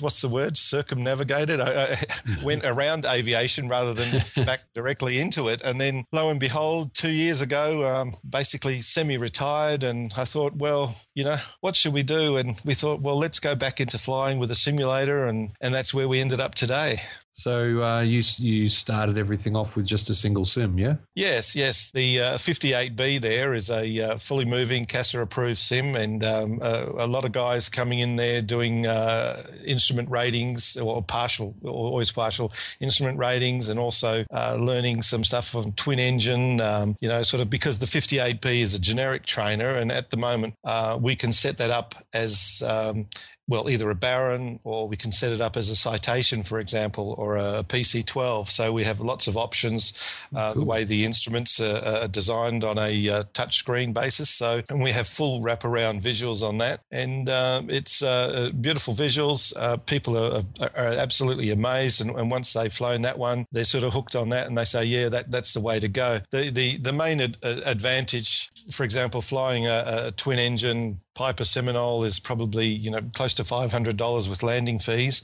what's 0.00 0.20
the 0.20 0.28
word 0.28 0.56
circumnavigated. 0.56 1.60
I, 1.60 1.92
I 1.92 1.96
went 2.42 2.64
around 2.64 3.04
aviation 3.04 3.68
rather 3.68 3.94
than 3.94 4.24
back 4.44 4.60
directly 4.74 5.20
into 5.20 5.48
it, 5.48 5.62
and 5.62 5.80
then 5.80 6.04
lo 6.12 6.30
and 6.30 6.40
behold, 6.40 6.94
two 6.94 7.12
years 7.12 7.40
ago, 7.40 7.82
um, 7.88 8.12
basically 8.28 8.80
semi-retired, 8.80 9.82
and 9.82 10.12
I 10.16 10.24
thought, 10.24 10.54
well, 10.56 10.94
you 11.14 11.24
know, 11.24 11.38
what 11.60 11.76
should 11.76 11.92
we 11.92 12.02
do? 12.02 12.36
And 12.36 12.56
we 12.64 12.74
thought, 12.74 13.00
well, 13.00 13.18
let's 13.18 13.40
go 13.40 13.54
back 13.54 13.80
into 13.80 13.98
flying 13.98 14.38
with 14.38 14.50
a 14.50 14.56
simulator, 14.56 15.26
and 15.26 15.50
and 15.60 15.74
that's 15.74 15.94
where 15.94 16.08
we 16.08 16.20
ended 16.20 16.40
up 16.40 16.54
today. 16.54 16.98
So 17.36 17.82
uh, 17.82 18.00
you 18.00 18.22
you 18.38 18.68
started 18.68 19.18
everything 19.18 19.56
off 19.56 19.74
with 19.74 19.86
just 19.86 20.08
a 20.08 20.14
single 20.14 20.46
sim, 20.46 20.78
yeah? 20.78 20.94
Yes, 21.16 21.56
yes. 21.56 21.90
The 21.90 22.20
uh, 22.20 22.34
58B 22.36 23.20
there 23.20 23.54
is 23.54 23.70
a 23.70 24.00
uh, 24.00 24.16
fully 24.18 24.44
moving 24.44 24.84
CASA 24.84 25.20
approved 25.20 25.58
sim, 25.58 25.96
and 25.96 26.22
um, 26.22 26.60
a 26.62 27.06
lot 27.08 27.24
of 27.24 27.32
guys 27.32 27.68
coming 27.68 27.98
in 27.98 28.14
there 28.14 28.40
doing 28.40 28.86
uh, 28.86 29.42
instrument 29.66 30.08
ratings 30.10 30.76
or 30.76 31.02
partial, 31.02 31.56
or 31.62 31.72
always 31.72 32.12
partial 32.12 32.52
instrument 32.78 33.18
ratings, 33.18 33.68
and 33.68 33.80
also 33.80 34.24
uh, 34.32 34.56
learning 34.58 35.02
some 35.02 35.24
stuff 35.24 35.48
from 35.48 35.72
twin 35.72 35.98
engine. 35.98 36.60
Um, 36.60 36.96
you 37.00 37.08
know, 37.08 37.24
sort 37.24 37.40
of 37.40 37.50
because 37.50 37.80
the 37.80 37.86
58B 37.86 38.60
is 38.60 38.74
a 38.74 38.80
generic 38.80 39.26
trainer, 39.26 39.70
and 39.70 39.90
at 39.90 40.10
the 40.10 40.16
moment 40.16 40.54
uh, 40.62 40.96
we 41.02 41.16
can 41.16 41.32
set 41.32 41.58
that 41.58 41.70
up 41.70 41.96
as 42.12 42.62
um, 42.64 43.06
well, 43.46 43.68
either 43.68 43.90
a 43.90 43.94
Baron 43.94 44.58
or 44.64 44.88
we 44.88 44.96
can 44.96 45.12
set 45.12 45.32
it 45.32 45.40
up 45.40 45.56
as 45.56 45.68
a 45.68 45.76
citation, 45.76 46.42
for 46.42 46.58
example, 46.58 47.14
or 47.18 47.36
a 47.36 47.62
PC12. 47.64 48.48
So 48.48 48.72
we 48.72 48.84
have 48.84 49.00
lots 49.00 49.26
of 49.26 49.36
options. 49.36 49.92
Uh, 50.34 50.54
The 50.54 50.64
way 50.64 50.84
the 50.84 51.04
instruments 51.04 51.60
are, 51.60 52.04
are 52.04 52.08
designed 52.08 52.64
on 52.64 52.78
a 52.78 53.08
uh, 53.08 53.22
touch 53.34 53.56
screen 53.56 53.92
basis. 53.92 54.30
So 54.30 54.62
and 54.70 54.82
we 54.82 54.90
have 54.90 55.06
full 55.06 55.40
wraparound 55.42 56.00
visuals 56.02 56.42
on 56.42 56.58
that, 56.58 56.80
and 56.90 57.28
um, 57.28 57.68
it's 57.68 58.02
uh, 58.02 58.50
beautiful 58.60 58.94
visuals. 58.94 59.52
Uh, 59.56 59.76
people 59.76 60.16
are, 60.16 60.42
are, 60.60 60.70
are 60.76 60.92
absolutely 60.94 61.50
amazed, 61.50 62.00
and, 62.00 62.10
and 62.10 62.30
once 62.30 62.52
they've 62.52 62.72
flown 62.72 63.02
that 63.02 63.18
one, 63.18 63.46
they're 63.52 63.64
sort 63.64 63.84
of 63.84 63.92
hooked 63.92 64.16
on 64.16 64.30
that, 64.30 64.46
and 64.46 64.56
they 64.56 64.64
say, 64.64 64.84
"Yeah, 64.84 65.08
that 65.10 65.30
that's 65.30 65.52
the 65.52 65.60
way 65.60 65.80
to 65.80 65.88
go." 65.88 66.20
The 66.30 66.50
the 66.50 66.78
the 66.78 66.92
main 66.92 67.20
ad, 67.20 67.36
uh, 67.42 67.60
advantage, 67.66 68.50
for 68.70 68.84
example, 68.84 69.20
flying 69.20 69.66
a, 69.66 70.06
a 70.06 70.12
twin 70.12 70.38
engine 70.38 70.98
Piper 71.14 71.44
Seminole 71.44 72.04
is 72.04 72.18
probably 72.18 72.66
you 72.66 72.90
know 72.90 73.00
close 73.14 73.34
to 73.34 73.44
five 73.44 73.70
hundred 73.72 73.96
dollars 73.96 74.28
with 74.28 74.42
landing 74.42 74.78
fees, 74.78 75.22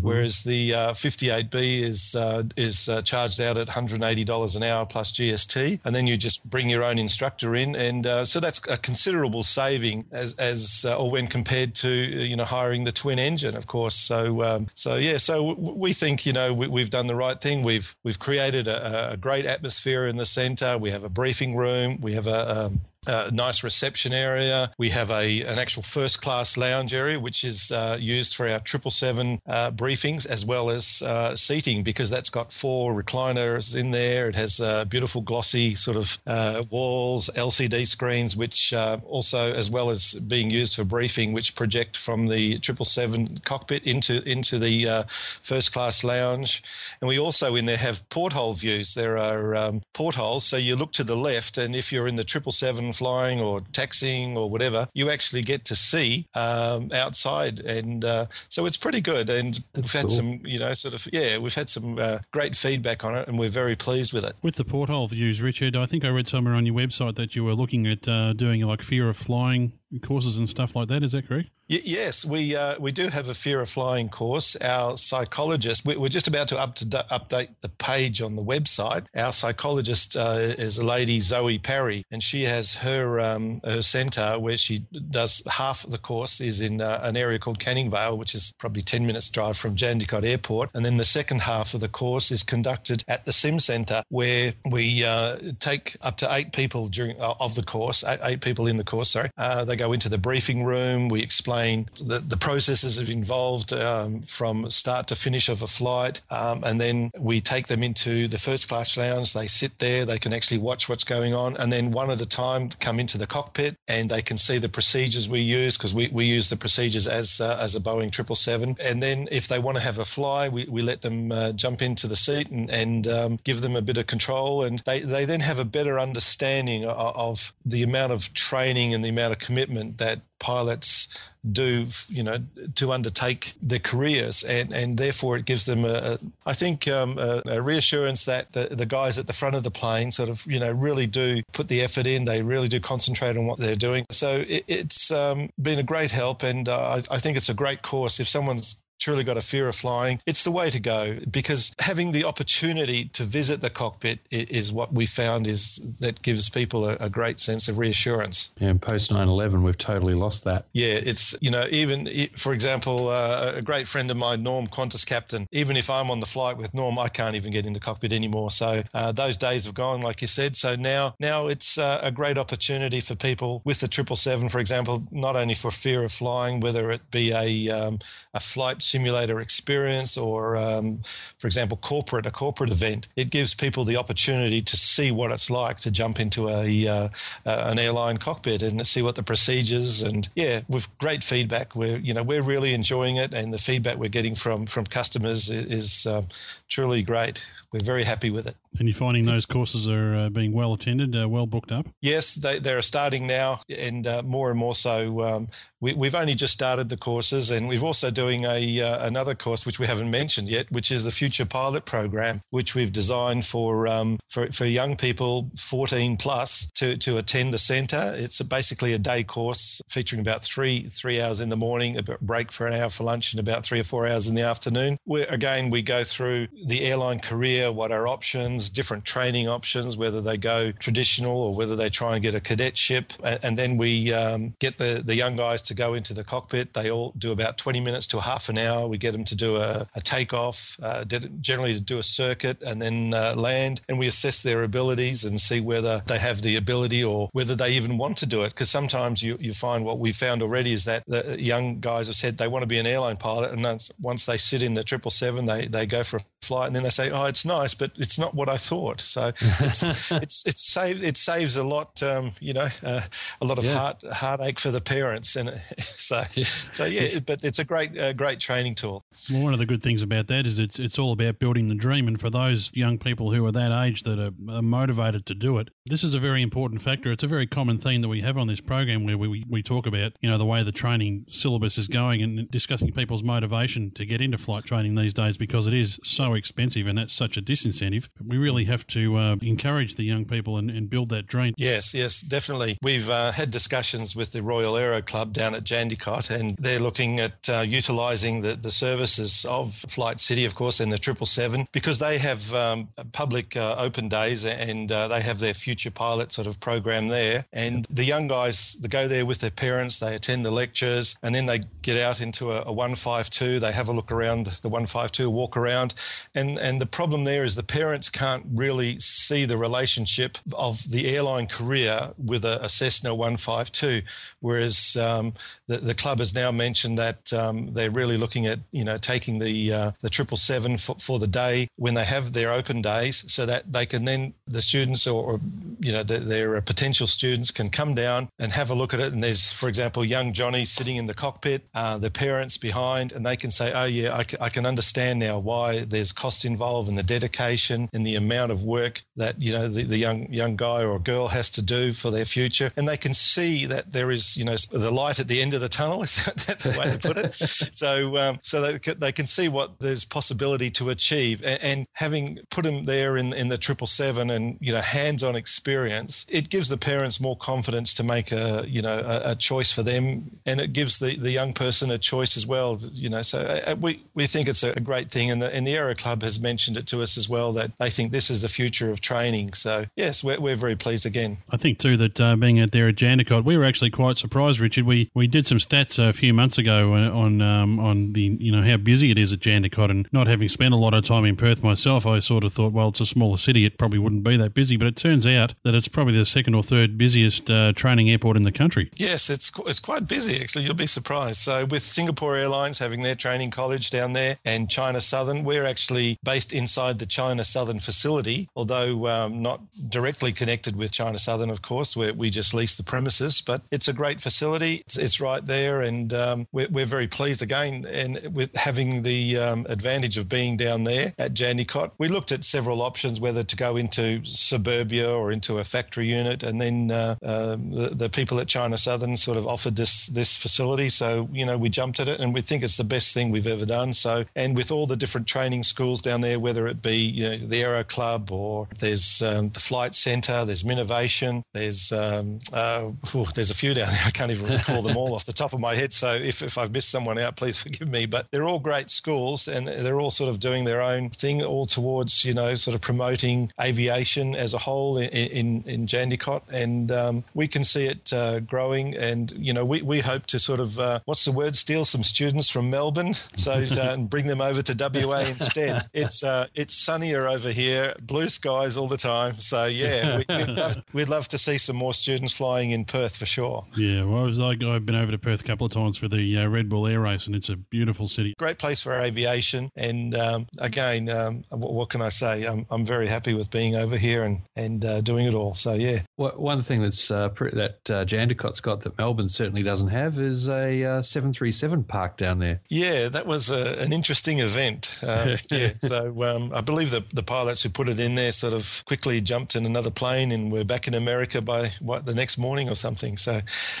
whereas 0.00 0.44
the 0.44 0.74
uh, 0.74 0.92
58B 0.92 1.80
is 1.80 2.14
uh, 2.14 2.44
is 2.56 2.88
uh, 2.88 3.02
charged 3.02 3.40
out 3.40 3.56
at 3.56 3.66
one 3.66 3.74
hundred 3.74 4.02
eighty 4.02 4.24
dollars 4.24 4.56
an 4.56 4.62
hour 4.62 4.86
plus 4.86 5.12
GST, 5.12 5.80
and 5.84 5.94
then 5.94 6.06
you 6.06 6.16
just 6.16 6.48
bring 6.48 6.70
your 6.70 6.84
own 6.84 6.98
instructor 6.98 7.54
in, 7.54 7.74
and 7.74 8.06
uh, 8.06 8.24
so 8.24 8.40
that's 8.40 8.60
a 8.68 8.76
considerable 8.78 9.42
saving 9.42 10.04
as 10.12 10.34
as 10.36 10.84
uh, 10.88 10.96
or 10.96 11.10
when 11.10 11.26
compared 11.26 11.74
to 11.76 11.88
you 11.90 12.36
know 12.36 12.44
hiring 12.44 12.84
the 12.84 12.92
twin 12.92 13.18
engine, 13.18 13.56
of 13.56 13.66
course. 13.66 13.94
So 13.94 14.42
um, 14.42 14.68
so 14.74 14.94
yeah, 14.94 15.16
so 15.18 15.54
w- 15.54 15.74
we 15.76 15.92
think 15.92 16.24
you 16.24 16.32
know 16.32 16.52
we, 16.54 16.68
we've 16.68 16.90
done 16.90 17.08
the 17.08 17.16
right 17.16 17.40
thing. 17.40 17.62
We've 17.62 17.94
we've 18.04 18.18
created 18.18 18.68
a, 18.68 19.12
a 19.12 19.16
great 19.16 19.44
atmosphere 19.44 20.06
in 20.06 20.16
the 20.16 20.26
centre. 20.26 20.78
We 20.78 20.90
have 20.90 21.04
a 21.04 21.08
briefing 21.08 21.56
room. 21.56 22.00
We 22.00 22.12
have 22.14 22.26
a 22.26 22.66
um, 22.66 22.80
a 23.06 23.30
nice 23.32 23.64
reception 23.64 24.12
area. 24.12 24.70
We 24.78 24.90
have 24.90 25.10
a 25.10 25.42
an 25.42 25.58
actual 25.58 25.82
first 25.82 26.22
class 26.22 26.56
lounge 26.56 26.94
area, 26.94 27.18
which 27.18 27.44
is 27.44 27.72
uh, 27.72 27.96
used 28.00 28.36
for 28.36 28.48
our 28.48 28.60
triple 28.60 28.90
seven 28.90 29.40
uh, 29.46 29.72
briefings 29.72 30.26
as 30.26 30.44
well 30.44 30.70
as 30.70 31.02
uh, 31.02 31.34
seating 31.34 31.82
because 31.82 32.10
that's 32.10 32.30
got 32.30 32.52
four 32.52 32.94
recliners 32.94 33.74
in 33.74 33.90
there. 33.90 34.28
It 34.28 34.36
has 34.36 34.60
uh, 34.60 34.84
beautiful 34.84 35.20
glossy 35.20 35.74
sort 35.74 35.96
of 35.96 36.18
uh, 36.26 36.62
walls, 36.70 37.28
LCD 37.34 37.86
screens, 37.86 38.36
which 38.36 38.72
uh, 38.72 38.98
also 39.04 39.52
as 39.52 39.70
well 39.70 39.90
as 39.90 40.14
being 40.14 40.50
used 40.50 40.76
for 40.76 40.84
briefing, 40.84 41.32
which 41.32 41.54
project 41.56 41.96
from 41.96 42.28
the 42.28 42.58
triple 42.60 42.84
seven 42.84 43.38
cockpit 43.38 43.84
into 43.84 44.22
into 44.28 44.58
the 44.58 45.04
first 45.08 45.72
class 45.72 46.04
lounge. 46.04 46.62
And 47.00 47.08
we 47.08 47.18
also 47.18 47.56
in 47.56 47.66
there 47.66 47.76
have 47.76 48.08
porthole 48.10 48.52
views. 48.52 48.94
There 48.94 49.18
are 49.18 49.56
um, 49.56 49.82
portholes, 49.92 50.44
so 50.44 50.56
you 50.56 50.76
look 50.76 50.92
to 50.92 51.04
the 51.04 51.16
left, 51.16 51.58
and 51.58 51.74
if 51.74 51.92
you're 51.92 52.06
in 52.06 52.16
the 52.16 52.24
triple 52.24 52.52
seven 52.52 52.91
flying 52.92 53.40
or 53.40 53.60
taxiing 53.72 54.36
or 54.36 54.48
whatever, 54.48 54.86
you 54.94 55.10
actually 55.10 55.42
get 55.42 55.64
to 55.66 55.76
see 55.76 56.26
um, 56.34 56.90
outside, 56.92 57.60
and 57.60 58.04
uh, 58.04 58.26
so 58.48 58.66
it's 58.66 58.76
pretty 58.76 59.00
good. 59.00 59.30
And 59.30 59.58
we've 59.74 59.92
had 59.92 60.06
cool. 60.06 60.10
some, 60.10 60.40
you 60.44 60.58
know, 60.58 60.72
sort 60.74 60.94
of 60.94 61.06
yeah, 61.12 61.38
we've 61.38 61.54
had 61.54 61.68
some 61.68 61.98
uh, 61.98 62.18
great 62.32 62.56
feedback 62.56 63.04
on 63.04 63.16
it, 63.16 63.28
and 63.28 63.38
we're 63.38 63.48
very 63.48 63.76
pleased 63.76 64.12
with 64.12 64.24
it. 64.24 64.34
With 64.42 64.56
the 64.56 64.64
porthole 64.64 65.06
views, 65.06 65.42
Richard, 65.42 65.76
I 65.76 65.86
think 65.86 66.04
I 66.04 66.08
read 66.08 66.28
somewhere 66.28 66.54
on 66.54 66.66
your 66.66 66.74
website 66.74 67.16
that 67.16 67.36
you 67.36 67.44
were 67.44 67.54
looking 67.54 67.86
at 67.86 68.06
uh, 68.08 68.32
doing 68.32 68.62
like 68.62 68.82
fear 68.82 69.08
of 69.08 69.16
flying 69.16 69.72
courses 70.00 70.36
and 70.36 70.48
stuff 70.48 70.74
like 70.76 70.88
that. 70.88 71.02
Is 71.02 71.12
that 71.12 71.28
correct? 71.28 71.50
Y- 71.68 71.80
yes, 71.84 72.24
we 72.24 72.56
uh, 72.56 72.76
we 72.78 72.92
do 72.92 73.08
have 73.08 73.28
a 73.28 73.34
fear 73.34 73.60
of 73.60 73.68
flying 73.68 74.08
course. 74.08 74.56
Our 74.56 74.96
psychologist, 74.96 75.84
we- 75.84 75.96
we're 75.96 76.08
just 76.08 76.28
about 76.28 76.48
to, 76.48 76.58
up 76.58 76.74
to 76.76 76.84
d- 76.84 76.98
update 77.10 77.48
the 77.62 77.68
page 77.68 78.20
on 78.22 78.36
the 78.36 78.42
website. 78.42 79.06
Our 79.16 79.32
psychologist 79.32 80.16
uh, 80.16 80.36
is 80.58 80.78
a 80.78 80.84
lady 80.84 81.20
Zoe 81.20 81.58
Parry, 81.58 82.04
and 82.10 82.22
she 82.22 82.42
has 82.44 82.76
her 82.76 83.20
um, 83.20 83.60
her 83.64 83.82
centre 83.82 84.38
where 84.38 84.56
she 84.56 84.86
does 85.10 85.42
half 85.50 85.84
of 85.84 85.90
the 85.90 85.98
course 85.98 86.40
is 86.40 86.60
in 86.60 86.80
uh, 86.80 87.00
an 87.02 87.16
area 87.16 87.38
called 87.38 87.58
Canning 87.60 87.90
Vale, 87.90 88.18
which 88.18 88.34
is 88.34 88.52
probably 88.58 88.82
ten 88.82 89.06
minutes 89.06 89.30
drive 89.30 89.56
from 89.56 89.76
Jandakot 89.76 90.24
Airport, 90.24 90.70
and 90.74 90.84
then 90.84 90.96
the 90.96 91.04
second 91.04 91.40
half 91.42 91.74
of 91.74 91.80
the 91.80 91.88
course 91.88 92.30
is 92.30 92.42
conducted 92.42 93.04
at 93.08 93.24
the 93.24 93.32
Sim 93.32 93.58
Centre, 93.60 94.02
where 94.08 94.52
we 94.70 95.04
uh, 95.04 95.36
take 95.58 95.96
up 96.02 96.16
to 96.18 96.32
eight 96.34 96.52
people 96.52 96.88
during 96.88 97.20
uh, 97.20 97.34
of 97.40 97.54
the 97.54 97.62
course, 97.62 98.04
eight, 98.04 98.18
eight 98.24 98.40
people 98.40 98.66
in 98.66 98.76
the 98.76 98.84
course. 98.84 99.10
Sorry, 99.10 99.30
uh, 99.36 99.64
they 99.64 99.76
go 99.84 99.92
into 99.92 100.08
the 100.08 100.18
briefing 100.30 100.64
room. 100.64 101.08
We 101.08 101.22
explain 101.22 101.88
the, 102.10 102.18
the 102.20 102.36
processes 102.36 102.94
involved 103.10 103.72
um, 103.72 104.22
from 104.38 104.70
start 104.70 105.04
to 105.08 105.16
finish 105.16 105.48
of 105.48 105.62
a 105.62 105.66
flight, 105.66 106.20
um, 106.30 106.62
and 106.64 106.80
then 106.80 107.10
we 107.18 107.40
take 107.40 107.66
them 107.66 107.82
into 107.82 108.28
the 108.28 108.38
first 108.38 108.68
class 108.68 108.96
lounge. 108.96 109.32
They 109.32 109.48
sit 109.48 109.78
there. 109.78 110.04
They 110.04 110.20
can 110.24 110.32
actually 110.32 110.62
watch 110.68 110.88
what's 110.88 111.04
going 111.16 111.34
on, 111.44 111.50
and 111.60 111.72
then 111.72 111.90
one 111.90 112.10
at 112.10 112.26
a 112.28 112.28
time 112.28 112.62
come 112.86 113.00
into 113.02 113.18
the 113.18 113.26
cockpit, 113.26 113.76
and 113.88 114.04
they 114.08 114.22
can 114.22 114.38
see 114.38 114.58
the 114.58 114.68
procedures 114.78 115.28
we 115.28 115.40
use 115.40 115.76
because 115.76 115.94
we, 115.98 116.04
we 116.18 116.24
use 116.36 116.48
the 116.48 116.62
procedures 116.64 117.06
as 117.06 117.40
uh, 117.40 117.58
as 117.66 117.74
a 117.74 117.80
Boeing 117.80 118.12
triple 118.12 118.36
seven. 118.36 118.76
And 118.88 119.02
then 119.02 119.18
if 119.32 119.48
they 119.48 119.58
want 119.58 119.76
to 119.78 119.84
have 119.88 119.98
a 119.98 120.04
fly, 120.04 120.48
we, 120.48 120.62
we 120.76 120.82
let 120.82 121.02
them 121.02 121.32
uh, 121.32 121.52
jump 121.52 121.82
into 121.82 122.06
the 122.06 122.20
seat 122.26 122.50
and, 122.50 122.70
and 122.70 123.06
um, 123.06 123.38
give 123.44 123.60
them 123.60 123.76
a 123.76 123.82
bit 123.82 123.98
of 123.98 124.06
control, 124.06 124.62
and 124.66 124.78
they, 124.80 125.00
they 125.00 125.24
then 125.24 125.40
have 125.40 125.58
a 125.58 125.72
better 125.78 125.98
understanding 125.98 126.84
of, 126.84 127.16
of 127.28 127.52
the 127.64 127.82
amount 127.82 128.12
of 128.12 128.32
training 128.34 128.94
and 128.94 129.04
the 129.04 129.08
amount 129.08 129.32
of 129.32 129.38
commitment 129.38 129.71
commitment 129.72 129.98
that 129.98 130.20
pilots 130.38 131.08
do, 131.50 131.86
you 132.08 132.22
know, 132.22 132.38
to 132.76 132.92
undertake 132.92 133.54
their 133.60 133.80
careers, 133.80 134.44
and, 134.44 134.72
and 134.72 134.96
therefore 134.96 135.36
it 135.36 135.44
gives 135.44 135.64
them 135.64 135.84
a, 135.84 135.88
a 135.88 136.18
I 136.46 136.52
think, 136.52 136.86
um, 136.86 137.18
a, 137.18 137.42
a, 137.46 137.62
reassurance 137.62 138.24
that 138.26 138.52
the, 138.52 138.68
the 138.70 138.86
guys 138.86 139.18
at 139.18 139.26
the 139.26 139.32
front 139.32 139.56
of 139.56 139.64
the 139.64 139.70
plane 139.70 140.12
sort 140.12 140.28
of, 140.28 140.44
you 140.46 140.60
know, 140.60 140.70
really 140.70 141.06
do 141.06 141.42
put 141.52 141.68
the 141.68 141.82
effort 141.82 142.06
in. 142.06 142.24
They 142.24 142.42
really 142.42 142.68
do 142.68 142.78
concentrate 142.78 143.36
on 143.36 143.46
what 143.46 143.58
they're 143.58 143.74
doing. 143.74 144.04
So 144.10 144.44
it, 144.46 144.68
has 144.68 145.10
um, 145.10 145.48
been 145.60 145.80
a 145.80 145.84
great 145.84 146.12
help, 146.12 146.44
and 146.44 146.68
uh, 146.68 147.00
I, 147.10 147.14
I 147.14 147.18
think 147.18 147.36
it's 147.36 147.48
a 147.48 147.54
great 147.54 147.82
course. 147.82 148.20
If 148.20 148.28
someone's 148.28 148.80
truly 149.02 149.24
got 149.24 149.36
a 149.36 149.42
fear 149.42 149.68
of 149.68 149.74
flying, 149.74 150.20
it's 150.26 150.44
the 150.44 150.50
way 150.50 150.70
to 150.70 150.80
go 150.80 151.18
because 151.30 151.74
having 151.80 152.12
the 152.12 152.24
opportunity 152.24 153.06
to 153.06 153.24
visit 153.24 153.60
the 153.60 153.70
cockpit 153.70 154.20
is 154.30 154.72
what 154.72 154.92
we 154.92 155.06
found 155.06 155.46
is 155.46 155.76
that 156.00 156.22
gives 156.22 156.48
people 156.48 156.88
a, 156.88 156.96
a 157.00 157.10
great 157.10 157.40
sense 157.40 157.68
of 157.68 157.78
reassurance. 157.78 158.52
Yeah, 158.58 158.68
and 158.68 158.80
post 158.80 159.10
9/11, 159.10 159.62
we've 159.62 159.78
totally 159.78 160.14
lost 160.14 160.44
that. 160.44 160.66
Yeah, 160.72 160.94
it's 160.94 161.34
you 161.40 161.50
know 161.50 161.66
even 161.70 162.06
for 162.36 162.52
example, 162.52 163.08
uh, 163.08 163.52
a 163.56 163.62
great 163.62 163.88
friend 163.88 164.10
of 164.10 164.16
mine, 164.16 164.42
Norm 164.42 164.66
Qantas 164.66 165.04
captain. 165.04 165.46
Even 165.50 165.76
if 165.76 165.90
I'm 165.90 166.10
on 166.10 166.20
the 166.20 166.26
flight 166.26 166.56
with 166.56 166.74
Norm, 166.74 166.98
I 166.98 167.08
can't 167.08 167.34
even 167.34 167.52
get 167.52 167.66
in 167.66 167.72
the 167.72 167.80
cockpit 167.80 168.12
anymore. 168.12 168.50
So 168.50 168.82
uh, 168.94 169.12
those 169.12 169.36
days 169.36 169.64
have 169.64 169.74
gone, 169.74 170.00
like 170.00 170.22
you 170.22 170.28
said. 170.28 170.56
So 170.56 170.76
now 170.76 171.14
now 171.18 171.48
it's 171.48 171.78
uh, 171.78 172.00
a 172.02 172.10
great 172.10 172.38
opportunity 172.38 173.00
for 173.00 173.14
people 173.16 173.62
with 173.64 173.80
the 173.80 173.88
triple 173.88 174.16
seven, 174.16 174.48
for 174.48 174.60
example, 174.60 175.04
not 175.10 175.36
only 175.36 175.54
for 175.54 175.70
fear 175.70 176.04
of 176.04 176.12
flying, 176.12 176.60
whether 176.60 176.90
it 176.90 177.10
be 177.10 177.32
a 177.32 177.70
um, 177.70 177.98
a 178.34 178.40
flight 178.40 178.82
simulator 178.92 179.40
experience 179.40 180.16
or, 180.18 180.56
um, 180.56 180.98
for 181.38 181.46
example, 181.46 181.76
corporate 181.78 182.26
a 182.26 182.30
corporate 182.30 182.70
event, 182.70 183.08
it 183.16 183.30
gives 183.30 183.54
people 183.54 183.84
the 183.84 183.96
opportunity 183.96 184.60
to 184.60 184.76
see 184.76 185.10
what 185.10 185.32
it's 185.32 185.50
like 185.50 185.78
to 185.78 185.90
jump 185.90 186.20
into 186.20 186.48
a 186.48 186.88
uh, 186.88 187.08
uh, 187.46 187.70
an 187.70 187.78
airline 187.78 188.18
cockpit 188.18 188.62
and 188.62 188.86
see 188.86 189.02
what 189.02 189.14
the 189.14 189.22
procedures 189.22 190.02
and 190.02 190.28
yeah, 190.36 190.60
with 190.68 190.86
great 190.98 191.24
feedback. 191.24 191.74
We're 191.74 191.98
you 191.98 192.14
know 192.14 192.22
we're 192.22 192.42
really 192.54 192.74
enjoying 192.74 193.16
it, 193.16 193.32
and 193.32 193.52
the 193.52 193.58
feedback 193.58 193.96
we're 193.96 194.16
getting 194.18 194.34
from 194.34 194.66
from 194.66 194.84
customers 194.84 195.48
is, 195.48 195.66
is 195.80 196.06
um, 196.06 196.26
truly 196.68 197.02
great. 197.02 197.36
We're 197.72 197.88
very 197.92 198.04
happy 198.04 198.30
with 198.30 198.46
it. 198.46 198.56
And 198.78 198.88
you're 198.88 198.94
finding 198.94 199.26
those 199.26 199.46
courses 199.46 199.88
are 199.88 200.14
uh, 200.14 200.30
being 200.30 200.52
well 200.52 200.72
attended, 200.72 201.14
uh, 201.14 201.28
well 201.28 201.46
booked 201.46 201.70
up? 201.70 201.86
Yes, 202.00 202.34
they, 202.34 202.58
they're 202.58 202.82
starting 202.82 203.26
now 203.26 203.60
and 203.68 204.06
uh, 204.06 204.22
more 204.22 204.50
and 204.50 204.58
more 204.58 204.74
so. 204.74 205.22
Um, 205.22 205.48
we, 205.80 205.94
have 206.06 206.14
only 206.14 206.34
just 206.34 206.54
started 206.54 206.88
the 206.88 206.96
courses 206.96 207.50
and 207.50 207.68
we're 207.68 207.82
also 207.82 208.10
doing 208.10 208.44
a 208.44 208.80
uh, 208.80 209.06
another 209.06 209.34
course, 209.34 209.66
which 209.66 209.80
we 209.80 209.86
haven't 209.86 210.10
mentioned 210.10 210.48
yet, 210.48 210.70
which 210.70 210.92
is 210.92 211.04
the 211.04 211.10
Future 211.10 211.44
Pilot 211.44 211.84
Program, 211.84 212.40
which 212.50 212.74
we've 212.74 212.92
designed 212.92 213.44
for, 213.44 213.88
um, 213.88 214.18
for, 214.28 214.50
for 214.52 214.64
young 214.64 214.96
people 214.96 215.50
14 215.56 216.16
plus 216.16 216.70
to, 216.76 216.96
to 216.98 217.18
attend 217.18 217.52
the 217.52 217.58
centre. 217.58 218.14
It's 218.16 218.38
a, 218.38 218.44
basically 218.44 218.92
a 218.92 218.98
day 218.98 219.24
course 219.24 219.82
featuring 219.88 220.22
about 220.22 220.42
three, 220.42 220.84
three 220.84 221.20
hours 221.20 221.40
in 221.40 221.48
the 221.48 221.56
morning, 221.56 221.98
a 221.98 222.02
break 222.20 222.52
for 222.52 222.66
an 222.66 222.74
hour 222.74 222.88
for 222.88 223.02
lunch 223.04 223.32
and 223.32 223.40
about 223.40 223.64
three 223.64 223.80
or 223.80 223.84
four 223.84 224.06
hours 224.06 224.28
in 224.28 224.36
the 224.36 224.42
afternoon. 224.42 224.96
Where 225.04 225.26
again, 225.28 225.70
we 225.70 225.82
go 225.82 226.04
through 226.04 226.46
the 226.66 226.84
airline 226.84 227.18
career, 227.18 227.72
what 227.72 227.90
are 227.90 228.06
options, 228.06 228.61
options, 228.62 228.70
different 228.70 229.04
training 229.04 229.48
options, 229.48 229.96
whether 229.96 230.20
they 230.20 230.36
go 230.36 230.72
traditional 230.72 231.36
or 231.36 231.54
whether 231.54 231.76
they 231.76 231.90
try 231.90 232.14
and 232.14 232.22
get 232.22 232.34
a 232.34 232.40
cadetship. 232.40 233.12
And 233.42 233.56
then 233.56 233.76
we 233.76 234.12
um, 234.12 234.54
get 234.58 234.78
the, 234.78 235.02
the 235.04 235.14
young 235.14 235.36
guys 235.36 235.62
to 235.62 235.74
go 235.74 235.94
into 235.94 236.14
the 236.14 236.24
cockpit. 236.24 236.74
They 236.74 236.90
all 236.90 237.12
do 237.18 237.32
about 237.32 237.58
20 237.58 237.80
minutes 237.80 238.06
to 238.08 238.20
half 238.20 238.48
an 238.48 238.58
hour. 238.58 238.88
We 238.88 238.98
get 238.98 239.12
them 239.12 239.24
to 239.24 239.36
do 239.36 239.56
a, 239.56 239.86
a 239.94 240.00
takeoff, 240.00 240.76
uh, 240.82 241.04
generally 241.40 241.74
to 241.74 241.80
do 241.80 241.98
a 241.98 242.02
circuit 242.02 242.62
and 242.62 242.80
then 242.80 243.14
uh, 243.14 243.34
land. 243.36 243.80
And 243.88 243.98
we 243.98 244.06
assess 244.06 244.42
their 244.42 244.62
abilities 244.62 245.24
and 245.24 245.40
see 245.40 245.60
whether 245.60 246.02
they 246.06 246.18
have 246.18 246.42
the 246.42 246.56
ability 246.56 247.04
or 247.04 247.28
whether 247.32 247.54
they 247.54 247.72
even 247.72 247.98
want 247.98 248.18
to 248.18 248.26
do 248.26 248.42
it. 248.42 248.50
Because 248.50 248.70
sometimes 248.70 249.22
you, 249.22 249.36
you 249.40 249.52
find 249.52 249.84
what 249.84 249.98
we 249.98 250.12
found 250.12 250.42
already 250.42 250.72
is 250.72 250.84
that 250.84 251.04
the 251.06 251.40
young 251.40 251.80
guys 251.80 252.06
have 252.06 252.16
said 252.16 252.38
they 252.38 252.48
want 252.48 252.62
to 252.62 252.66
be 252.66 252.78
an 252.78 252.86
airline 252.86 253.16
pilot. 253.16 253.52
And 253.52 253.62
once 254.00 254.26
they 254.26 254.36
sit 254.36 254.62
in 254.62 254.74
the 254.74 254.82
777, 254.82 255.46
they, 255.46 255.66
they 255.66 255.86
go 255.86 256.02
for 256.02 256.18
a 256.18 256.24
flight 256.42 256.66
and 256.66 256.76
then 256.76 256.82
they 256.82 256.90
say, 256.90 257.10
oh, 257.10 257.26
it's 257.26 257.44
nice, 257.44 257.74
but 257.74 257.92
it's 257.96 258.18
not 258.18 258.34
what 258.34 258.48
I 258.48 258.51
thought. 258.56 259.00
So 259.00 259.32
it's 259.40 259.82
it's 260.12 260.46
it's 260.46 260.66
saved 260.66 261.02
it 261.02 261.16
saves 261.16 261.56
a 261.56 261.64
lot, 261.64 262.02
um, 262.02 262.32
you 262.40 262.52
know, 262.52 262.68
uh, 262.84 263.00
a 263.40 263.44
lot 263.44 263.58
of 263.58 263.64
yeah. 263.64 263.78
heart 263.78 264.04
heartache 264.12 264.58
for 264.58 264.70
the 264.70 264.80
parents, 264.80 265.36
and 265.36 265.50
so 265.78 266.22
so 266.34 266.84
yeah, 266.84 267.20
but 267.20 267.44
it's 267.44 267.58
a 267.58 267.64
great 267.64 267.96
uh, 267.98 268.12
great 268.12 268.40
training 268.40 268.74
tool. 268.74 269.04
Well, 269.30 269.42
one 269.42 269.52
of 269.52 269.58
the 269.58 269.66
good 269.66 269.82
things 269.82 270.02
about 270.02 270.26
that 270.28 270.46
is 270.46 270.58
it's 270.58 270.78
it's 270.78 270.98
all 270.98 271.12
about 271.12 271.38
building 271.38 271.68
the 271.68 271.74
dream, 271.74 272.08
and 272.08 272.20
for 272.20 272.30
those 272.30 272.70
young 272.74 272.98
people 272.98 273.32
who 273.32 273.44
are 273.46 273.52
that 273.52 273.84
age 273.84 274.02
that 274.02 274.18
are, 274.18 274.32
are 274.54 274.62
motivated 274.62 275.26
to 275.26 275.34
do 275.34 275.58
it, 275.58 275.68
this 275.86 276.04
is 276.04 276.14
a 276.14 276.18
very 276.18 276.42
important 276.42 276.80
factor. 276.80 277.10
It's 277.12 277.22
a 277.22 277.28
very 277.28 277.46
common 277.46 277.78
theme 277.78 278.02
that 278.02 278.08
we 278.08 278.20
have 278.20 278.38
on 278.38 278.46
this 278.46 278.60
program 278.60 279.04
where 279.04 279.18
we 279.18 279.44
we 279.48 279.62
talk 279.62 279.86
about 279.86 280.12
you 280.20 280.30
know 280.30 280.38
the 280.38 280.46
way 280.46 280.62
the 280.62 280.72
training 280.72 281.26
syllabus 281.28 281.78
is 281.78 281.88
going 281.88 282.22
and 282.22 282.50
discussing 282.50 282.92
people's 282.92 283.22
motivation 283.22 283.90
to 283.92 284.04
get 284.04 284.20
into 284.20 284.38
flight 284.38 284.64
training 284.64 284.94
these 284.94 285.14
days 285.14 285.36
because 285.36 285.66
it 285.66 285.74
is 285.74 285.98
so 286.02 286.34
expensive 286.34 286.86
and 286.86 286.98
that's 286.98 287.12
such 287.12 287.36
a 287.36 287.42
disincentive. 287.42 288.08
We 288.24 288.38
really 288.42 288.64
have 288.64 288.86
to 288.88 289.16
uh, 289.16 289.36
encourage 289.40 289.94
the 289.94 290.04
young 290.04 290.24
people 290.24 290.58
and, 290.58 290.70
and, 290.70 290.90
build 290.90 291.08
that 291.10 291.26
dream. 291.26 291.54
Yes, 291.56 291.94
yes, 291.94 292.20
definitely. 292.20 292.76
We've 292.82 293.08
uh, 293.08 293.32
had 293.32 293.50
discussions 293.50 294.14
with 294.14 294.32
the 294.32 294.42
Royal 294.42 294.76
Aero 294.76 295.00
Club 295.00 295.32
down 295.32 295.54
at 295.54 295.64
Jandakot, 295.64 296.30
and 296.30 296.56
they're 296.58 296.80
looking 296.80 297.20
at 297.20 297.48
uh, 297.48 297.64
utilising 297.66 298.40
the, 298.40 298.54
the 298.54 298.70
services 298.70 299.46
of 299.48 299.74
Flight 299.74 300.20
City, 300.20 300.44
of 300.44 300.54
course, 300.54 300.80
and 300.80 300.92
the 300.92 300.98
777 300.98 301.66
because 301.72 301.98
they 301.98 302.18
have 302.18 302.52
um, 302.54 302.88
public 303.12 303.56
uh, 303.56 303.76
open 303.78 304.08
days 304.08 304.44
and 304.44 304.90
uh, 304.90 305.08
they 305.08 305.20
have 305.20 305.38
their 305.38 305.54
future 305.54 305.90
pilot 305.90 306.32
sort 306.32 306.46
of 306.46 306.58
program 306.60 307.08
there. 307.08 307.44
And 307.52 307.86
the 307.90 308.04
young 308.04 308.28
guys, 308.28 308.74
they 308.74 308.88
go 308.88 309.08
there 309.08 309.24
with 309.24 309.40
their 309.40 309.50
parents, 309.50 309.98
they 309.98 310.14
attend 310.14 310.44
the 310.44 310.50
lectures, 310.50 311.16
and 311.22 311.34
then 311.34 311.46
they 311.46 311.62
get 311.82 311.98
out 311.98 312.20
into 312.20 312.50
a, 312.50 312.62
a 312.62 312.72
152. 312.72 313.60
They 313.60 313.72
have 313.72 313.88
a 313.88 313.92
look 313.92 314.10
around 314.10 314.46
the 314.46 314.68
152, 314.68 315.30
walk 315.30 315.56
around, 315.56 315.94
and 316.34 316.58
and 316.58 316.80
the 316.80 316.86
problem 316.86 317.24
there 317.24 317.44
is 317.44 317.54
the 317.54 317.62
parents 317.62 318.08
can't 318.10 318.31
really 318.52 318.98
see 318.98 319.44
the 319.44 319.56
relationship 319.56 320.38
of 320.54 320.90
the 320.90 321.14
airline 321.14 321.46
career 321.46 322.10
with 322.18 322.44
a, 322.44 322.58
a 322.62 322.68
Cessna 322.68 323.14
152, 323.14 324.02
whereas 324.40 324.96
um, 324.96 325.34
the, 325.66 325.78
the 325.78 325.94
club 325.94 326.18
has 326.18 326.34
now 326.34 326.50
mentioned 326.50 326.98
that 326.98 327.32
um, 327.32 327.72
they're 327.72 327.90
really 327.90 328.16
looking 328.16 328.46
at 328.46 328.58
you 328.70 328.84
know 328.84 328.98
taking 328.98 329.38
the 329.38 329.72
uh, 329.72 329.90
the 330.00 330.10
triple 330.10 330.36
seven 330.36 330.78
for, 330.78 330.96
for 330.96 331.18
the 331.18 331.26
day 331.26 331.68
when 331.76 331.94
they 331.94 332.04
have 332.04 332.32
their 332.32 332.52
open 332.52 332.82
days, 332.82 333.30
so 333.32 333.46
that 333.46 333.72
they 333.72 333.86
can 333.86 334.04
then 334.04 334.34
the 334.52 334.62
students 334.62 335.06
or, 335.06 335.22
or 335.24 335.40
you 335.80 335.92
know 335.92 336.02
the, 336.02 336.18
their 336.18 336.60
potential 336.60 337.06
students 337.06 337.50
can 337.50 337.70
come 337.70 337.94
down 337.94 338.28
and 338.38 338.52
have 338.52 338.70
a 338.70 338.74
look 338.74 338.94
at 338.94 339.00
it. 339.00 339.12
And 339.12 339.22
there's, 339.22 339.52
for 339.52 339.68
example, 339.68 340.04
young 340.04 340.32
Johnny 340.32 340.64
sitting 340.64 340.96
in 340.96 341.06
the 341.06 341.14
cockpit, 341.14 341.62
uh, 341.74 341.98
the 341.98 342.10
parents 342.10 342.56
behind, 342.56 343.12
and 343.12 343.24
they 343.24 343.36
can 343.36 343.50
say, 343.50 343.72
"Oh 343.72 343.84
yeah, 343.84 344.16
I, 344.16 344.22
c- 344.22 344.36
I 344.40 344.48
can 344.48 344.66
understand 344.66 345.18
now 345.18 345.38
why 345.38 345.80
there's 345.80 346.12
cost 346.12 346.44
involved 346.44 346.88
and 346.88 346.98
the 346.98 347.02
dedication 347.02 347.88
and 347.92 348.06
the 348.06 348.14
amount 348.16 348.52
of 348.52 348.62
work 348.62 349.02
that 349.16 349.40
you 349.40 349.52
know 349.52 349.68
the, 349.68 349.82
the 349.84 349.98
young 349.98 350.32
young 350.32 350.56
guy 350.56 350.84
or 350.84 350.98
girl 350.98 351.28
has 351.28 351.50
to 351.50 351.62
do 351.62 351.92
for 351.92 352.10
their 352.10 352.24
future, 352.24 352.70
and 352.76 352.86
they 352.86 352.96
can 352.96 353.14
see 353.14 353.66
that 353.66 353.92
there 353.92 354.10
is 354.10 354.36
you 354.36 354.44
know 354.44 354.56
the 354.70 354.90
light 354.90 355.18
at 355.18 355.28
the 355.28 355.40
end 355.40 355.54
of 355.54 355.60
the 355.60 355.68
tunnel. 355.68 356.02
Is 356.12 356.16
that 356.46 356.60
the 356.60 356.70
way 356.78 356.96
to 356.96 356.98
put 356.98 357.16
it? 357.18 357.34
so 357.74 358.16
um, 358.18 358.38
so 358.42 358.60
they 358.60 358.78
can, 358.78 358.98
they 358.98 359.12
can 359.12 359.26
see 359.26 359.48
what 359.48 359.78
there's 359.80 360.04
possibility 360.04 360.70
to 360.70 360.90
achieve, 360.90 361.42
and, 361.44 361.62
and 361.62 361.86
having 361.94 362.38
put 362.50 362.64
them 362.64 362.84
there 362.84 363.16
in 363.16 363.32
in 363.32 363.48
the 363.48 363.58
triple 363.58 363.86
seven 363.86 364.30
and 364.42 364.58
you 364.60 364.72
know 364.72 364.80
hands-on 364.80 365.36
experience, 365.36 366.26
it 366.28 366.50
gives 366.50 366.68
the 366.68 366.76
parents 366.76 367.20
more 367.20 367.36
confidence 367.36 367.94
to 367.94 368.02
make 368.02 368.32
a 368.32 368.64
you 368.66 368.82
know 368.82 368.98
a, 368.98 369.32
a 369.32 369.34
choice 369.34 369.72
for 369.72 369.82
them, 369.82 370.30
and 370.46 370.60
it 370.60 370.72
gives 370.72 370.98
the, 370.98 371.16
the 371.16 371.30
young 371.30 371.52
person 371.52 371.90
a 371.90 371.98
choice 371.98 372.36
as 372.36 372.46
well. 372.46 372.78
You 372.92 373.10
know, 373.10 373.22
so 373.22 373.40
uh, 373.40 373.74
we 373.80 374.02
we 374.14 374.26
think 374.26 374.48
it's 374.48 374.62
a 374.62 374.80
great 374.80 375.10
thing, 375.10 375.30
and 375.30 375.40
the 375.40 375.54
and 375.54 375.66
the 375.66 375.76
Aero 375.76 375.94
Club 375.94 376.22
has 376.22 376.40
mentioned 376.40 376.76
it 376.76 376.86
to 376.88 377.02
us 377.02 377.16
as 377.16 377.28
well 377.28 377.52
that 377.52 377.76
they 377.78 377.90
think 377.90 378.12
this 378.12 378.30
is 378.30 378.42
the 378.42 378.48
future 378.48 378.90
of 378.90 379.00
training. 379.00 379.52
So 379.52 379.84
yes, 379.96 380.22
we're, 380.24 380.40
we're 380.40 380.56
very 380.56 380.76
pleased 380.76 381.06
again. 381.06 381.38
I 381.50 381.56
think 381.56 381.78
too 381.78 381.96
that 381.96 382.20
uh, 382.20 382.36
being 382.36 382.60
out 382.60 382.72
there 382.72 382.88
at 382.88 382.96
Jandakot, 382.96 383.44
we 383.44 383.56
were 383.56 383.64
actually 383.64 383.90
quite 383.90 384.16
surprised, 384.16 384.60
Richard. 384.60 384.84
We 384.84 385.10
we 385.14 385.26
did 385.26 385.46
some 385.46 385.58
stats 385.58 385.98
a 385.98 386.12
few 386.12 386.34
months 386.34 386.58
ago 386.58 386.92
on 386.92 387.40
um, 387.40 387.78
on 387.78 388.12
the 388.12 388.36
you 388.40 388.52
know 388.52 388.62
how 388.62 388.76
busy 388.76 389.10
it 389.10 389.18
is 389.18 389.32
at 389.32 389.40
Jandakot, 389.40 389.90
and 389.90 390.08
not 390.12 390.26
having 390.26 390.48
spent 390.48 390.74
a 390.74 390.76
lot 390.76 390.94
of 390.94 391.04
time 391.04 391.24
in 391.24 391.36
Perth 391.36 391.62
myself, 391.62 392.06
I 392.06 392.18
sort 392.20 392.44
of 392.44 392.52
thought, 392.52 392.72
well, 392.72 392.88
it's 392.88 393.00
a 393.00 393.06
smaller 393.06 393.36
city, 393.36 393.64
it 393.64 393.78
probably 393.78 393.98
wouldn't 393.98 394.21
be 394.22 394.36
that 394.36 394.54
busy, 394.54 394.76
but 394.76 394.86
it 394.86 394.96
turns 394.96 395.26
out 395.26 395.54
that 395.64 395.74
it's 395.74 395.88
probably 395.88 396.16
the 396.16 396.26
second 396.26 396.54
or 396.54 396.62
third 396.62 396.96
busiest 396.98 397.50
uh, 397.50 397.72
training 397.72 398.10
airport 398.10 398.36
in 398.36 398.42
the 398.42 398.52
country. 398.52 398.90
Yes, 398.96 399.30
it's 399.30 399.52
it's 399.66 399.80
quite 399.80 400.06
busy 400.06 400.40
actually. 400.40 400.64
You'll 400.64 400.74
be 400.74 400.86
surprised. 400.86 401.38
So 401.38 401.64
with 401.66 401.82
Singapore 401.82 402.36
Airlines 402.36 402.78
having 402.78 403.02
their 403.02 403.14
training 403.14 403.50
college 403.50 403.90
down 403.90 404.12
there 404.12 404.36
and 404.44 404.70
China 404.70 405.00
Southern, 405.00 405.44
we're 405.44 405.66
actually 405.66 406.18
based 406.24 406.52
inside 406.52 406.98
the 406.98 407.06
China 407.06 407.44
Southern 407.44 407.80
facility, 407.80 408.48
although 408.54 409.06
um, 409.06 409.42
not 409.42 409.60
directly 409.88 410.32
connected 410.32 410.76
with 410.76 410.92
China 410.92 411.18
Southern, 411.18 411.50
of 411.50 411.62
course, 411.62 411.96
where 411.96 412.12
we 412.12 412.30
just 412.30 412.54
lease 412.54 412.76
the 412.76 412.82
premises. 412.82 413.40
But 413.40 413.62
it's 413.70 413.88
a 413.88 413.92
great 413.92 414.20
facility. 414.20 414.82
It's, 414.86 414.96
it's 414.96 415.20
right 415.20 415.44
there, 415.44 415.80
and 415.80 416.12
um, 416.12 416.46
we're, 416.52 416.68
we're, 416.70 416.92
very 416.92 417.06
pleased 417.06 417.40
again 417.40 417.86
and 417.88 418.34
with 418.34 418.54
having 418.56 419.02
the 419.02 419.38
um, 419.38 419.66
advantage 419.68 420.18
of 420.18 420.28
being 420.28 420.56
down 420.56 420.84
there 420.84 421.14
at 421.18 421.32
Jandakot. 421.32 421.92
We 421.96 422.08
looked 422.08 422.32
at 422.32 422.44
several 422.44 422.82
options, 422.82 423.20
whether 423.20 423.44
to 423.44 423.56
go 423.56 423.76
into 423.76 424.11
suburbia 424.24 425.10
or 425.10 425.32
into 425.32 425.58
a 425.58 425.64
factory 425.64 426.06
unit, 426.06 426.42
and 426.42 426.60
then 426.60 426.90
uh, 426.90 427.14
uh, 427.22 427.56
the, 427.56 427.92
the 427.94 428.08
people 428.08 428.38
at 428.40 428.48
China 428.48 428.76
Southern 428.78 429.16
sort 429.16 429.38
of 429.38 429.46
offered 429.46 429.76
this 429.76 430.06
this 430.08 430.36
facility. 430.36 430.88
So 430.88 431.28
you 431.32 431.46
know 431.46 431.56
we 431.56 431.68
jumped 431.68 432.00
at 432.00 432.08
it, 432.08 432.20
and 432.20 432.34
we 432.34 432.40
think 432.40 432.62
it's 432.62 432.76
the 432.76 432.84
best 432.84 433.14
thing 433.14 433.30
we've 433.30 433.46
ever 433.46 433.66
done. 433.66 433.92
So 433.92 434.24
and 434.34 434.56
with 434.56 434.70
all 434.70 434.86
the 434.86 434.96
different 434.96 435.26
training 435.26 435.62
schools 435.62 436.00
down 436.00 436.20
there, 436.20 436.38
whether 436.38 436.66
it 436.66 436.82
be 436.82 436.96
you 436.96 437.30
know, 437.30 437.36
the 437.36 437.62
Aero 437.62 437.84
Club 437.84 438.30
or 438.30 438.68
there's 438.78 439.22
um, 439.22 439.48
the 439.50 439.60
Flight 439.60 439.94
Centre, 439.94 440.44
there's 440.44 440.62
Minovation, 440.62 441.42
there's 441.52 441.92
um, 441.92 442.40
uh, 442.52 442.90
there's 443.34 443.50
a 443.50 443.54
few 443.54 443.74
down 443.74 443.88
there. 443.90 444.02
I 444.04 444.10
can't 444.10 444.30
even 444.30 444.50
recall 444.50 444.82
them 444.82 444.96
all 444.96 445.14
off 445.14 445.26
the 445.26 445.32
top 445.32 445.52
of 445.52 445.60
my 445.60 445.74
head. 445.74 445.92
So 445.92 446.12
if, 446.12 446.42
if 446.42 446.58
I've 446.58 446.72
missed 446.72 446.90
someone 446.90 447.18
out, 447.18 447.36
please 447.36 447.60
forgive 447.60 447.88
me. 447.88 448.06
But 448.06 448.26
they're 448.30 448.44
all 448.44 448.58
great 448.58 448.90
schools, 448.90 449.48
and 449.48 449.66
they're 449.66 450.00
all 450.00 450.10
sort 450.10 450.28
of 450.28 450.38
doing 450.38 450.64
their 450.64 450.82
own 450.82 451.10
thing, 451.10 451.42
all 451.42 451.66
towards 451.66 452.24
you 452.24 452.34
know 452.34 452.54
sort 452.54 452.74
of 452.74 452.80
promoting 452.80 453.52
aviation 453.60 454.01
as 454.34 454.54
a 454.54 454.58
whole 454.58 454.98
in 454.98 455.08
in, 455.08 455.62
in 455.66 455.86
Jandakot, 455.86 456.42
and 456.52 456.90
um, 456.90 457.24
we 457.34 457.48
can 457.48 457.64
see 457.64 457.86
it 457.86 458.12
uh, 458.12 458.40
growing. 458.40 458.94
And 458.96 459.32
you 459.32 459.52
know 459.52 459.64
we, 459.64 459.82
we 459.82 460.00
hope 460.00 460.26
to 460.26 460.38
sort 460.38 460.60
of 460.60 460.78
uh, 460.78 461.00
what's 461.04 461.24
the 461.24 461.32
word? 461.32 461.56
Steal 461.56 461.84
some 461.84 462.02
students 462.02 462.48
from 462.48 462.70
Melbourne, 462.70 463.14
so 463.36 463.52
uh, 463.52 463.92
and 463.92 464.08
bring 464.08 464.26
them 464.26 464.40
over 464.40 464.62
to 464.62 464.90
WA 465.06 465.20
instead. 465.20 465.80
It's 465.94 466.24
uh, 466.24 466.46
it's 466.54 466.74
sunnier 466.74 467.28
over 467.28 467.50
here, 467.50 467.94
blue 468.02 468.28
skies 468.28 468.76
all 468.76 468.88
the 468.88 468.96
time. 468.96 469.38
So 469.38 469.66
yeah, 469.66 470.18
we, 470.18 470.24
would 470.28 470.56
love, 470.56 470.76
we'd 470.92 471.08
love 471.08 471.28
to 471.28 471.38
see 471.38 471.58
some 471.58 471.76
more 471.76 471.94
students 471.94 472.32
flying 472.32 472.70
in 472.70 472.84
Perth 472.84 473.16
for 473.16 473.26
sure. 473.26 473.66
Yeah, 473.76 474.04
well, 474.04 474.22
I 474.22 474.26
was, 474.26 474.40
I've 474.40 474.58
been 474.58 474.96
over 474.96 475.12
to 475.12 475.18
Perth 475.18 475.40
a 475.40 475.44
couple 475.44 475.66
of 475.66 475.72
times 475.72 475.98
for 475.98 476.08
the 476.08 476.38
uh, 476.38 476.48
Red 476.48 476.68
Bull 476.68 476.86
Air 476.86 477.00
Race, 477.00 477.26
and 477.26 477.36
it's 477.36 477.48
a 477.48 477.56
beautiful 477.56 478.08
city. 478.08 478.34
Great 478.38 478.58
place 478.58 478.82
for 478.82 478.98
aviation, 478.98 479.70
and 479.76 480.14
um, 480.14 480.46
again, 480.60 481.10
um, 481.10 481.42
what, 481.50 481.72
what, 481.72 481.88
can 481.90 482.02
I 482.02 482.08
say? 482.08 482.46
I'm, 482.46 482.66
I'm 482.70 482.84
very 482.84 483.06
happy 483.06 483.34
with 483.34 483.50
being 483.50 483.76
over 483.76 483.91
here 483.96 484.22
and 484.22 484.40
and 484.56 484.84
uh, 484.84 485.00
doing 485.00 485.26
it 485.26 485.34
all. 485.34 485.54
So 485.54 485.74
yeah. 485.74 486.00
Well, 486.16 486.32
one 486.36 486.62
thing 486.62 486.80
that's 486.80 487.10
uh, 487.10 487.28
that 487.52 487.78
uh, 487.90 488.04
Jandakot's 488.04 488.60
got 488.60 488.82
that 488.82 488.96
Melbourne 488.98 489.28
certainly 489.28 489.62
doesn't 489.62 489.88
have 489.88 490.18
is 490.18 490.48
a 490.48 490.84
uh, 490.84 491.02
737 491.02 491.84
park 491.84 492.16
down 492.16 492.38
there. 492.38 492.60
Yeah, 492.70 493.08
that 493.08 493.26
was 493.26 493.50
a, 493.50 493.80
an 493.82 493.92
interesting 493.92 494.38
event. 494.38 494.98
Uh, 495.02 495.36
yeah, 495.50 495.72
so 495.78 496.14
um, 496.24 496.52
I 496.54 496.60
believe 496.60 496.90
the 496.90 497.04
the 497.12 497.22
pilots 497.22 497.62
who 497.62 497.68
put 497.70 497.88
it 497.88 498.00
in 498.00 498.14
there 498.14 498.32
sort 498.32 498.52
of 498.52 498.82
quickly 498.86 499.20
jumped 499.20 499.56
in 499.56 499.66
another 499.66 499.90
plane 499.90 500.32
and 500.32 500.52
were 500.52 500.64
back 500.64 500.88
in 500.88 500.94
America 500.94 501.40
by 501.40 501.68
what 501.80 502.06
the 502.06 502.14
next 502.14 502.38
morning 502.38 502.68
or 502.70 502.74
something. 502.74 503.16
So, 503.16 503.32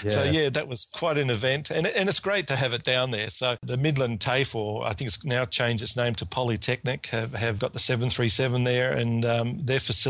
yeah. 0.02 0.08
so 0.08 0.22
yeah, 0.24 0.48
that 0.50 0.68
was 0.68 0.86
quite 0.86 1.18
an 1.18 1.30
event, 1.30 1.70
and 1.70 1.86
and 1.86 2.08
it's 2.08 2.20
great 2.20 2.46
to 2.48 2.56
have 2.56 2.72
it 2.72 2.84
down 2.84 3.10
there. 3.10 3.30
So 3.30 3.56
the 3.62 3.76
Midland 3.76 4.20
TAFE, 4.20 4.54
or 4.54 4.84
I 4.84 4.92
think 4.92 5.08
it's 5.08 5.24
now 5.24 5.44
changed 5.44 5.82
its 5.82 5.96
name 5.96 6.14
to 6.16 6.26
Polytechnic, 6.26 7.06
have, 7.06 7.34
have 7.34 7.58
got 7.58 7.72
the 7.72 7.78
737 7.78 8.64
there, 8.64 8.92
and 8.92 9.24
um, 9.24 9.58
their 9.58 9.80
facility 9.80 10.01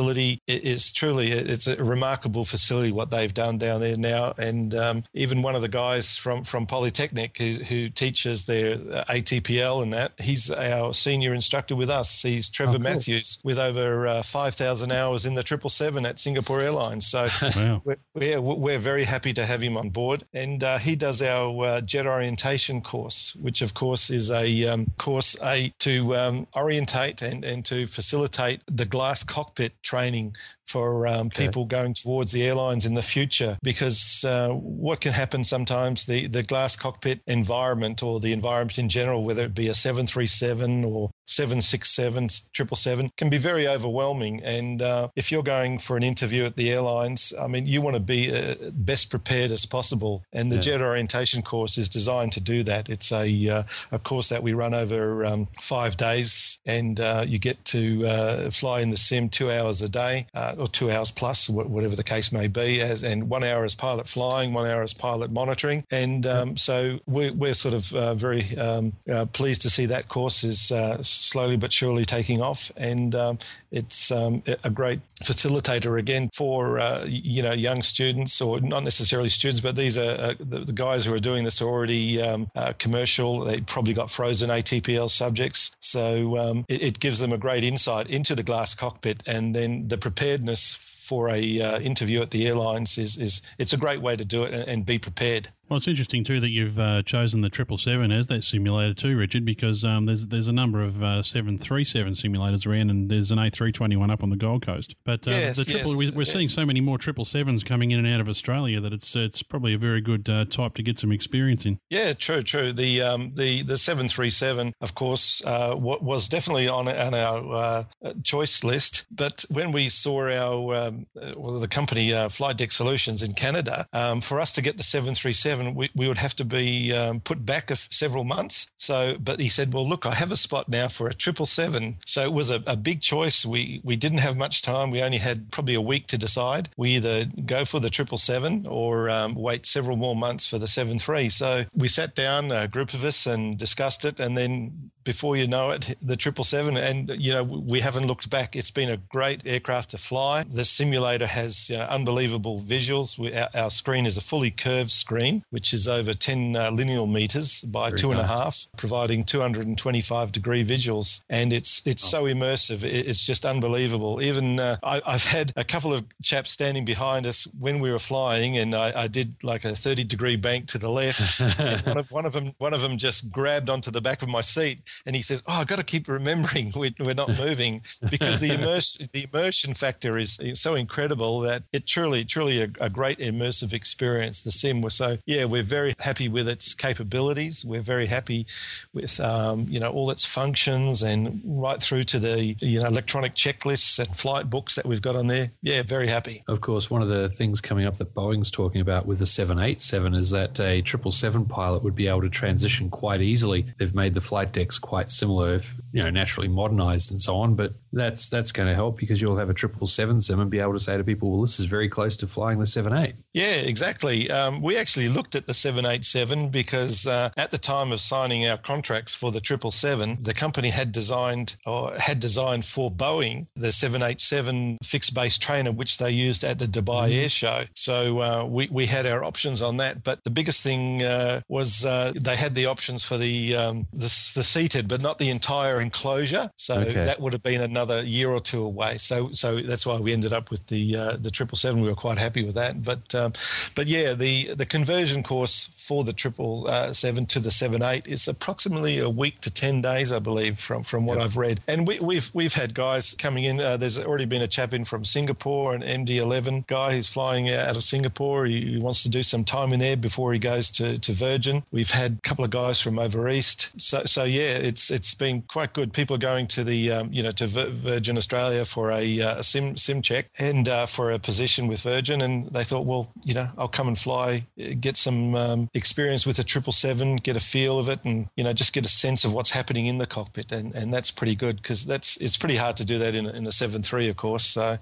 is 0.46 0.92
truly 0.92 1.32
it's 1.32 1.66
a 1.66 1.76
remarkable 1.76 2.44
facility 2.44 2.92
what 2.92 3.10
they've 3.10 3.32
done 3.32 3.58
down 3.58 3.80
there 3.80 3.96
now, 3.96 4.34
and 4.38 4.74
um, 4.74 5.04
even 5.14 5.42
one 5.42 5.54
of 5.54 5.62
the 5.62 5.68
guys 5.68 6.16
from 6.16 6.44
from 6.44 6.66
Polytechnic 6.66 7.38
who, 7.38 7.54
who 7.64 7.88
teaches 7.88 8.46
their 8.46 8.76
ATPL 8.76 9.82
and 9.82 9.92
that 9.92 10.12
he's 10.18 10.50
our 10.50 10.92
senior 10.94 11.34
instructor 11.34 11.76
with 11.76 11.90
us. 11.90 12.22
He's 12.22 12.50
Trevor 12.50 12.72
oh, 12.72 12.74
cool. 12.74 12.82
Matthews 12.82 13.38
with 13.42 13.58
over 13.58 14.06
uh, 14.06 14.22
5,000 14.22 14.92
hours 14.92 15.26
in 15.26 15.34
the 15.34 15.42
777 15.42 16.06
at 16.06 16.18
Singapore 16.18 16.60
Airlines. 16.60 17.06
So 17.06 17.28
wow. 17.56 17.82
we're, 17.84 17.96
we're, 18.14 18.40
we're, 18.40 18.78
very 18.78 19.04
happy 19.04 19.32
to 19.34 19.44
have 19.44 19.62
him 19.62 19.76
on 19.76 19.90
board. 19.90 20.24
And 20.32 20.62
uh, 20.62 20.78
he 20.78 20.96
does 20.96 21.22
our 21.22 21.64
uh, 21.64 21.80
jet 21.80 22.06
orientation 22.06 22.80
course, 22.80 23.36
which 23.36 23.62
of 23.62 23.74
course 23.74 24.10
is 24.10 24.30
a 24.30 24.66
um, 24.68 24.86
course 24.98 25.36
a, 25.42 25.72
to 25.80 26.14
um, 26.16 26.46
orientate 26.54 27.22
and, 27.22 27.44
and 27.44 27.64
to 27.66 27.86
facilitate 27.86 28.62
the 28.66 28.84
glass 28.84 29.22
cockpit 29.22 29.81
training 29.82 30.34
for 30.66 31.06
um, 31.06 31.26
okay. 31.26 31.46
people 31.46 31.64
going 31.64 31.94
towards 31.94 32.32
the 32.32 32.46
airlines 32.46 32.86
in 32.86 32.94
the 32.94 33.02
future 33.02 33.58
because 33.62 34.24
uh, 34.24 34.50
what 34.50 35.00
can 35.00 35.12
happen 35.12 35.44
sometimes 35.44 36.06
the, 36.06 36.26
the 36.26 36.42
glass 36.42 36.76
cockpit 36.76 37.20
environment 37.26 38.02
or 38.02 38.20
the 38.20 38.32
environment 38.32 38.78
in 38.78 38.88
general 38.88 39.24
whether 39.24 39.44
it 39.44 39.54
be 39.54 39.68
a 39.68 39.74
737 39.74 40.84
or 40.84 41.10
767 41.26 42.28
777 42.28 43.10
can 43.16 43.30
be 43.30 43.38
very 43.38 43.66
overwhelming 43.66 44.42
and 44.42 44.82
uh, 44.82 45.08
if 45.16 45.30
you're 45.30 45.42
going 45.42 45.78
for 45.78 45.96
an 45.96 46.02
interview 46.02 46.44
at 46.44 46.56
the 46.56 46.70
airlines 46.70 47.32
i 47.40 47.46
mean 47.46 47.66
you 47.66 47.80
want 47.80 47.96
to 47.96 48.00
be 48.00 48.34
uh, 48.34 48.54
best 48.72 49.10
prepared 49.10 49.50
as 49.50 49.66
possible 49.66 50.22
and 50.32 50.50
the 50.50 50.56
yeah. 50.56 50.62
jet 50.62 50.82
orientation 50.82 51.42
course 51.42 51.78
is 51.78 51.88
designed 51.88 52.32
to 52.32 52.40
do 52.40 52.62
that 52.62 52.88
it's 52.88 53.12
a, 53.12 53.48
uh, 53.48 53.62
a 53.90 53.98
course 53.98 54.28
that 54.28 54.42
we 54.42 54.52
run 54.52 54.74
over 54.74 55.24
um, 55.24 55.46
five 55.60 55.96
days 55.96 56.60
and 56.66 57.00
uh, 57.00 57.24
you 57.26 57.38
get 57.38 57.62
to 57.64 58.04
uh, 58.06 58.50
fly 58.50 58.80
in 58.80 58.90
the 58.90 58.96
sim 58.96 59.28
two 59.28 59.50
hours 59.50 59.82
a 59.82 59.88
day 59.88 60.26
or 60.58 60.66
two 60.66 60.90
hours 60.90 61.10
plus, 61.10 61.48
whatever 61.48 61.96
the 61.96 62.04
case 62.04 62.32
may 62.32 62.46
be, 62.46 62.80
as, 62.80 63.02
and 63.02 63.28
one 63.28 63.44
hour 63.44 63.64
as 63.64 63.74
pilot 63.74 64.08
flying, 64.08 64.52
one 64.52 64.68
hour 64.68 64.82
as 64.82 64.94
pilot 64.94 65.30
monitoring. 65.30 65.84
And 65.90 66.26
um, 66.26 66.56
so 66.56 66.98
we're, 67.06 67.32
we're, 67.32 67.52
sort 67.54 67.74
of 67.74 67.94
uh, 67.94 68.14
very 68.14 68.56
um, 68.56 68.92
uh, 69.08 69.26
pleased 69.26 69.62
to 69.62 69.70
see 69.70 69.86
that 69.86 70.08
course 70.08 70.42
is 70.42 70.72
uh, 70.72 71.02
slowly 71.02 71.56
but 71.56 71.72
surely 71.72 72.04
taking 72.04 72.40
off. 72.40 72.72
And 72.76 73.14
um, 73.14 73.38
it's 73.72 74.10
um, 74.10 74.42
a 74.64 74.70
great 74.70 75.00
facilitator 75.22 75.98
again 75.98 76.28
for 76.34 76.78
uh, 76.78 77.04
you 77.08 77.42
know 77.42 77.52
young 77.52 77.82
students 77.82 78.40
or 78.40 78.60
not 78.60 78.84
necessarily 78.84 79.30
students, 79.30 79.62
but 79.62 79.76
these 79.76 79.96
are 79.96 80.10
uh, 80.18 80.34
the, 80.38 80.60
the, 80.60 80.72
guys 80.72 81.04
who 81.04 81.14
are 81.14 81.18
doing 81.18 81.42
this 81.44 81.62
already 81.62 82.20
um, 82.20 82.46
uh, 82.54 82.74
commercial. 82.78 83.40
They 83.40 83.60
probably 83.62 83.94
got 83.94 84.10
frozen 84.10 84.50
ATPL 84.50 85.08
subjects, 85.08 85.74
so 85.80 86.36
um, 86.38 86.64
it, 86.68 86.82
it, 86.82 87.00
gives 87.00 87.18
them 87.18 87.32
a 87.32 87.38
great 87.38 87.64
insight 87.64 88.10
into 88.10 88.34
the 88.34 88.42
glass 88.42 88.74
cockpit 88.74 89.22
and 89.26 89.54
then 89.54 89.88
the 89.88 89.96
preparedness 90.42 90.74
for 90.74 91.28
a 91.28 91.60
uh, 91.60 91.80
interview 91.80 92.22
at 92.22 92.30
the 92.30 92.46
airlines 92.46 92.96
is, 92.96 93.16
is 93.16 93.42
it's 93.58 93.72
a 93.72 93.76
great 93.76 94.00
way 94.00 94.16
to 94.16 94.24
do 94.24 94.44
it 94.44 94.54
and, 94.54 94.68
and 94.68 94.86
be 94.86 94.98
prepared. 94.98 95.48
Well, 95.72 95.78
it's 95.78 95.88
interesting 95.88 96.22
too 96.22 96.38
that 96.40 96.50
you've 96.50 96.78
uh, 96.78 97.02
chosen 97.02 97.40
the 97.40 97.48
triple 97.48 97.78
seven 97.78 98.12
as 98.12 98.26
that 98.26 98.44
simulator 98.44 98.92
too, 98.92 99.16
Richard, 99.16 99.46
because 99.46 99.86
um, 99.86 100.04
there's 100.04 100.26
there's 100.26 100.48
a 100.48 100.52
number 100.52 100.82
of 100.82 101.02
uh, 101.02 101.22
seven 101.22 101.56
three 101.56 101.82
seven 101.82 102.12
simulators 102.12 102.66
around, 102.66 102.90
and 102.90 103.10
there's 103.10 103.30
an 103.30 103.38
A 103.38 103.48
three 103.48 103.72
twenty 103.72 103.96
one 103.96 104.10
up 104.10 104.22
on 104.22 104.28
the 104.28 104.36
Gold 104.36 104.66
Coast. 104.66 104.96
But 105.02 105.26
uh, 105.26 105.30
yes, 105.30 105.56
the 105.56 105.64
triple, 105.64 105.92
yes, 105.92 106.12
we, 106.12 106.20
are 106.20 106.24
yes. 106.24 106.30
seeing 106.30 106.48
so 106.48 106.66
many 106.66 106.82
more 106.82 106.98
triple 106.98 107.24
sevens 107.24 107.64
coming 107.64 107.90
in 107.90 108.04
and 108.04 108.06
out 108.06 108.20
of 108.20 108.28
Australia 108.28 108.82
that 108.82 108.92
it's 108.92 109.16
it's 109.16 109.42
probably 109.42 109.72
a 109.72 109.78
very 109.78 110.02
good 110.02 110.28
uh, 110.28 110.44
type 110.44 110.74
to 110.74 110.82
get 110.82 110.98
some 110.98 111.10
experience 111.10 111.64
in. 111.64 111.78
Yeah, 111.88 112.12
true, 112.12 112.42
true. 112.42 112.74
The 112.74 113.00
um, 113.00 113.32
the 113.34 113.62
the 113.62 113.78
seven 113.78 114.10
three 114.10 114.28
seven, 114.28 114.74
of 114.82 114.94
course, 114.94 115.42
uh, 115.46 115.74
was 115.74 116.28
definitely 116.28 116.68
on 116.68 116.86
on 116.86 117.14
our 117.14 117.86
uh, 118.02 118.12
choice 118.22 118.62
list. 118.62 119.06
But 119.10 119.46
when 119.50 119.72
we 119.72 119.88
saw 119.88 120.28
our 120.28 120.74
um, 120.74 121.06
well, 121.34 121.58
the 121.58 121.66
company 121.66 122.12
Flight 122.28 122.58
Deck 122.58 122.72
Solutions 122.72 123.22
in 123.22 123.32
Canada, 123.32 123.86
um, 123.94 124.20
for 124.20 124.38
us 124.38 124.52
to 124.52 124.60
get 124.60 124.76
the 124.76 124.82
seven 124.82 125.14
three 125.14 125.32
seven 125.32 125.61
we, 125.74 125.90
we 125.94 126.08
would 126.08 126.18
have 126.18 126.34
to 126.36 126.44
be 126.44 126.92
um, 126.92 127.20
put 127.20 127.44
back 127.46 127.70
several 127.90 128.24
months. 128.24 128.70
So, 128.76 129.16
but 129.18 129.40
he 129.40 129.48
said, 129.48 129.72
well, 129.72 129.88
look, 129.88 130.06
I 130.06 130.14
have 130.14 130.32
a 130.32 130.36
spot 130.36 130.68
now 130.68 130.88
for 130.88 131.08
a 131.08 131.14
triple 131.14 131.46
seven. 131.46 131.96
So 132.06 132.22
it 132.22 132.32
was 132.32 132.50
a, 132.50 132.62
a 132.66 132.76
big 132.76 133.00
choice. 133.00 133.46
We 133.46 133.80
we 133.84 133.96
didn't 133.96 134.18
have 134.18 134.36
much 134.36 134.62
time. 134.62 134.90
We 134.90 135.02
only 135.02 135.18
had 135.18 135.50
probably 135.50 135.74
a 135.74 135.80
week 135.80 136.06
to 136.08 136.18
decide. 136.18 136.68
We 136.76 136.96
either 136.96 137.26
go 137.46 137.64
for 137.64 137.80
the 137.80 137.90
triple 137.90 138.18
seven 138.18 138.66
or 138.68 139.08
um, 139.08 139.34
wait 139.34 139.66
several 139.66 139.96
more 139.96 140.16
months 140.16 140.46
for 140.46 140.58
the 140.58 140.68
seven 140.68 140.98
three. 140.98 141.28
So 141.28 141.64
we 141.76 141.88
sat 141.88 142.14
down, 142.14 142.50
a 142.50 142.68
group 142.68 142.94
of 142.94 143.04
us, 143.04 143.26
and 143.26 143.58
discussed 143.58 144.04
it, 144.04 144.20
and 144.20 144.36
then 144.36 144.90
before 145.04 145.36
you 145.36 145.46
know 145.46 145.70
it, 145.70 145.96
the 146.00 146.16
777. 146.20 146.76
And, 146.76 147.20
you 147.20 147.32
know, 147.32 147.42
we 147.42 147.80
haven't 147.80 148.06
looked 148.06 148.30
back. 148.30 148.56
It's 148.56 148.70
been 148.70 148.90
a 148.90 148.96
great 148.96 149.46
aircraft 149.46 149.90
to 149.90 149.98
fly. 149.98 150.44
The 150.44 150.64
simulator 150.64 151.26
has 151.26 151.70
you 151.70 151.78
know, 151.78 151.84
unbelievable 151.84 152.60
visuals. 152.60 153.18
We, 153.18 153.34
our, 153.34 153.48
our, 153.54 153.70
screen 153.70 154.06
is 154.06 154.16
a 154.16 154.20
fully 154.20 154.50
curved 154.50 154.90
screen, 154.90 155.44
which 155.50 155.72
is 155.72 155.88
over 155.88 156.14
10 156.14 156.56
uh, 156.56 156.70
lineal 156.70 157.06
meters 157.06 157.62
by 157.62 157.88
Very 157.90 157.98
two 157.98 158.08
nice. 158.08 158.18
and 158.18 158.24
a 158.24 158.28
half, 158.28 158.66
providing 158.76 159.24
225 159.24 160.32
degree 160.32 160.64
visuals. 160.64 161.24
And 161.28 161.52
it's 161.52 161.86
it's 161.86 162.04
oh. 162.04 162.18
so 162.18 162.24
immersive. 162.24 162.84
It, 162.84 163.08
it's 163.08 163.24
just 163.24 163.44
unbelievable. 163.44 164.22
Even 164.22 164.60
uh, 164.60 164.76
I, 164.82 165.00
have 165.06 165.24
had 165.24 165.52
a 165.56 165.64
couple 165.64 165.92
of 165.92 166.04
chaps 166.22 166.50
standing 166.50 166.84
behind 166.84 167.26
us 167.26 167.46
when 167.58 167.80
we 167.80 167.90
were 167.90 167.98
flying, 167.98 168.58
and 168.58 168.74
I, 168.74 169.02
I 169.02 169.08
did 169.08 169.34
like 169.42 169.64
a 169.64 169.74
30 169.74 170.04
degree 170.04 170.36
bank 170.36 170.66
to 170.68 170.78
the 170.78 170.90
left. 170.90 171.40
and 171.40 171.80
one 171.86 171.98
of, 171.98 172.10
one 172.10 172.26
of 172.26 172.32
them 172.32 172.52
one 172.58 172.74
of 172.74 172.80
them 172.80 172.98
just 172.98 173.30
grabbed 173.30 173.70
onto 173.70 173.90
the 173.90 174.00
back 174.00 174.22
of 174.22 174.28
my 174.28 174.40
seat 174.40 174.80
and 175.06 175.16
he 175.16 175.22
says, 175.22 175.42
"Oh, 175.46 175.60
I've 175.60 175.66
got 175.66 175.78
to 175.78 175.84
keep 175.84 176.08
remembering 176.08 176.72
we're, 176.76 176.92
we're 177.00 177.14
not 177.14 177.28
moving 177.38 177.82
because 178.10 178.40
the 178.40 178.54
immersion 178.54 179.08
the 179.12 179.26
immersion 179.32 179.74
factor 179.74 180.18
is 180.18 180.40
so 180.54 180.74
incredible 180.74 181.40
that 181.40 181.62
it 181.72 181.86
truly 181.86 182.24
truly 182.24 182.62
a, 182.62 182.68
a 182.80 182.90
great 182.90 183.18
immersive 183.18 183.72
experience. 183.72 184.42
The 184.42 184.52
sim 184.52 184.82
was 184.82 184.94
so 184.94 185.18
yeah, 185.26 185.44
we're 185.44 185.62
very 185.62 185.94
happy 185.98 186.28
with 186.28 186.48
its 186.48 186.74
capabilities. 186.74 187.64
We're 187.64 187.82
very 187.82 188.06
happy 188.06 188.46
with 188.92 189.20
um, 189.20 189.66
you 189.68 189.80
know 189.80 189.90
all 189.90 190.10
its 190.10 190.24
functions 190.24 191.02
and 191.02 191.40
right 191.44 191.80
through 191.80 192.04
to 192.04 192.18
the 192.18 192.56
you 192.60 192.80
know 192.80 192.86
electronic 192.86 193.34
checklists 193.34 193.98
and 193.98 194.08
flight 194.16 194.50
books 194.50 194.74
that 194.76 194.86
we've 194.86 195.02
got 195.02 195.16
on 195.16 195.26
there. 195.26 195.50
Yeah, 195.62 195.82
very 195.82 196.06
happy. 196.06 196.42
Of 196.48 196.60
course, 196.60 196.90
one 196.90 197.02
of 197.02 197.08
the 197.08 197.28
things 197.28 197.60
coming 197.60 197.86
up 197.86 197.96
that 197.98 198.14
Boeing's 198.14 198.50
talking 198.50 198.80
about 198.80 199.06
with 199.06 199.18
the 199.18 199.26
787 199.26 200.14
is 200.14 200.30
that 200.30 200.60
a 200.60 200.82
777 200.82 201.46
pilot 201.46 201.82
would 201.82 201.94
be 201.94 202.08
able 202.08 202.22
to 202.22 202.30
transition 202.30 202.90
quite 202.90 203.20
easily. 203.20 203.66
They've 203.78 203.94
made 203.94 204.14
the 204.14 204.20
flight 204.20 204.52
decks 204.52 204.78
quite 204.82 205.10
similar, 205.10 205.54
if 205.54 205.76
you 205.92 206.02
know, 206.02 206.10
naturally 206.10 206.48
modernized 206.48 207.10
and 207.10 207.22
so 207.22 207.36
on. 207.36 207.54
But 207.54 207.72
that's 207.92 208.28
that's 208.28 208.52
going 208.52 208.68
to 208.68 208.74
help 208.74 208.98
because 208.98 209.22
you'll 209.22 209.38
have 209.38 209.48
a 209.48 209.54
777 209.56 210.20
sim 210.20 210.40
and 210.40 210.50
be 210.50 210.60
able 210.60 210.74
to 210.74 210.80
say 210.80 210.96
to 210.96 211.04
people, 211.04 211.30
"Well, 211.30 211.40
this 211.40 211.58
is 211.58 211.66
very 211.66 211.88
close 211.88 212.16
to 212.16 212.26
flying 212.26 212.58
the 212.58 212.66
78." 212.66 213.14
Yeah, 213.32 213.54
exactly. 213.54 214.30
Um, 214.30 214.60
we 214.60 214.76
actually 214.76 215.08
looked 215.08 215.34
at 215.34 215.46
the 215.46 215.54
787 215.54 216.50
because 216.50 217.06
uh, 217.06 217.30
at 217.36 217.50
the 217.50 217.58
time 217.58 217.92
of 217.92 218.00
signing 218.00 218.46
our 218.46 218.58
contracts 218.58 219.14
for 219.14 219.30
the 219.30 219.40
777, 219.40 220.22
the 220.22 220.34
company 220.34 220.68
had 220.68 220.92
designed 220.92 221.56
or 221.66 221.94
had 221.96 222.18
designed 222.20 222.64
for 222.64 222.90
Boeing 222.90 223.46
the 223.56 223.72
787 223.72 224.78
fixed 224.82 225.14
base 225.14 225.38
trainer, 225.38 225.72
which 225.72 225.98
they 225.98 226.10
used 226.10 226.44
at 226.44 226.58
the 226.58 226.66
Dubai 226.66 227.10
mm. 227.10 227.22
Air 227.22 227.28
Show. 227.28 227.62
So 227.74 228.20
uh, 228.20 228.44
we, 228.44 228.68
we 228.70 228.86
had 228.86 229.06
our 229.06 229.24
options 229.24 229.62
on 229.62 229.78
that. 229.78 230.02
But 230.02 230.24
the 230.24 230.30
biggest 230.30 230.62
thing 230.62 231.02
uh, 231.02 231.40
was 231.48 231.86
uh, 231.86 232.12
they 232.18 232.36
had 232.36 232.54
the 232.54 232.66
options 232.66 233.04
for 233.04 233.16
the, 233.16 233.56
um, 233.56 233.84
the, 233.92 234.12
the 234.34 234.44
but 234.88 235.02
not 235.02 235.18
the 235.18 235.30
entire 235.30 235.80
enclosure. 235.80 236.50
So 236.56 236.76
okay. 236.76 237.04
that 237.04 237.20
would 237.20 237.32
have 237.32 237.42
been 237.42 237.60
another 237.60 238.02
year 238.02 238.30
or 238.30 238.40
two 238.40 238.64
away. 238.64 238.96
So 238.96 239.30
so 239.32 239.60
that's 239.60 239.86
why 239.86 239.98
we 240.00 240.12
ended 240.12 240.32
up 240.32 240.50
with 240.50 240.68
the 240.68 240.96
uh, 240.96 241.16
the 241.16 241.30
triple 241.30 241.56
seven. 241.58 241.82
We 241.82 241.88
were 241.88 241.94
quite 241.94 242.18
happy 242.18 242.44
with 242.44 242.54
that. 242.54 242.82
But 242.82 243.14
um, 243.14 243.32
but 243.76 243.86
yeah, 243.86 244.14
the 244.14 244.54
the 244.54 244.66
conversion 244.66 245.22
course 245.22 245.70
for 245.76 246.04
the 246.04 246.12
triple 246.12 246.66
uh, 246.68 246.92
to 246.92 247.40
the 247.40 247.50
seven 247.50 247.82
eight 247.82 248.06
is 248.06 248.28
approximately 248.28 248.98
a 248.98 249.08
week 249.08 249.36
to 249.40 249.52
ten 249.52 249.82
days, 249.82 250.12
I 250.12 250.18
believe, 250.18 250.58
from 250.58 250.82
from 250.82 251.06
what 251.06 251.18
yep. 251.18 251.26
I've 251.26 251.36
read. 251.36 251.60
And 251.66 251.86
we, 251.86 251.94
have 251.94 252.04
we've, 252.04 252.30
we've 252.34 252.54
had 252.54 252.74
guys 252.74 253.14
coming 253.14 253.44
in. 253.44 253.60
Uh, 253.60 253.76
there's 253.76 253.98
already 253.98 254.24
been 254.24 254.42
a 254.42 254.48
chap 254.48 254.72
in 254.72 254.84
from 254.84 255.04
Singapore, 255.04 255.74
an 255.74 255.82
MD11 255.82 256.66
guy 256.66 256.92
who's 256.94 257.08
flying 257.08 257.50
out 257.50 257.76
of 257.76 257.84
Singapore. 257.84 258.46
He, 258.46 258.72
he 258.72 258.78
wants 258.78 259.02
to 259.02 259.10
do 259.10 259.22
some 259.22 259.44
time 259.44 259.72
in 259.72 259.80
there 259.80 259.96
before 259.96 260.32
he 260.32 260.38
goes 260.38 260.70
to, 260.72 260.98
to 260.98 261.12
Virgin. 261.12 261.62
We've 261.72 261.90
had 261.90 262.12
a 262.12 262.28
couple 262.28 262.44
of 262.44 262.50
guys 262.50 262.80
from 262.80 262.98
over 262.98 263.28
east. 263.28 263.80
So 263.80 264.04
so 264.04 264.24
yeah, 264.24 264.58
it's 264.62 264.90
it's 264.90 265.14
been 265.14 265.42
quite 265.42 265.72
good. 265.72 265.92
People 265.92 266.16
are 266.16 266.18
going 266.18 266.46
to 266.48 266.64
the 266.64 266.92
um, 266.92 267.12
you 267.12 267.22
know 267.22 267.32
to 267.32 267.46
Virgin 267.46 268.16
Australia 268.16 268.64
for 268.64 268.90
a, 268.90 269.20
uh, 269.20 269.38
a 269.38 269.44
sim 269.44 269.76
sim 269.76 270.02
check 270.02 270.30
and 270.38 270.68
uh, 270.68 270.86
for 270.86 271.10
a 271.10 271.18
position 271.18 271.66
with 271.66 271.82
Virgin, 271.82 272.22
and 272.22 272.48
they 272.48 272.64
thought, 272.64 272.86
well, 272.86 273.12
you 273.24 273.34
know, 273.34 273.48
I'll 273.58 273.68
come 273.68 273.88
and 273.88 273.98
fly, 273.98 274.46
get 274.80 274.96
some 274.96 275.34
um, 275.34 275.68
experience 275.74 276.26
with 276.26 276.38
a 276.38 276.44
triple 276.44 276.72
seven, 276.72 277.16
get 277.16 277.36
a 277.36 277.40
feel 277.40 277.78
of 277.78 277.88
it, 277.88 278.04
and 278.04 278.26
you 278.36 278.44
know, 278.44 278.52
just 278.52 278.72
get 278.72 278.86
a 278.86 278.88
sense 278.88 279.24
of 279.24 279.32
what's 279.32 279.50
happening 279.50 279.86
in 279.86 279.98
the 279.98 280.06
cockpit, 280.06 280.52
and, 280.52 280.74
and 280.74 280.92
that's 280.92 281.10
pretty 281.10 281.34
good 281.34 281.56
because 281.56 281.84
that's 281.84 282.16
it's 282.18 282.36
pretty 282.36 282.56
hard 282.56 282.76
to 282.76 282.84
do 282.84 282.98
that 282.98 283.14
in 283.14 283.26
a, 283.26 283.30
in 283.30 283.46
a 283.46 283.52
seven 283.52 283.82
three, 283.82 284.08
of 284.08 284.16
course. 284.16 284.44
So 284.44 284.78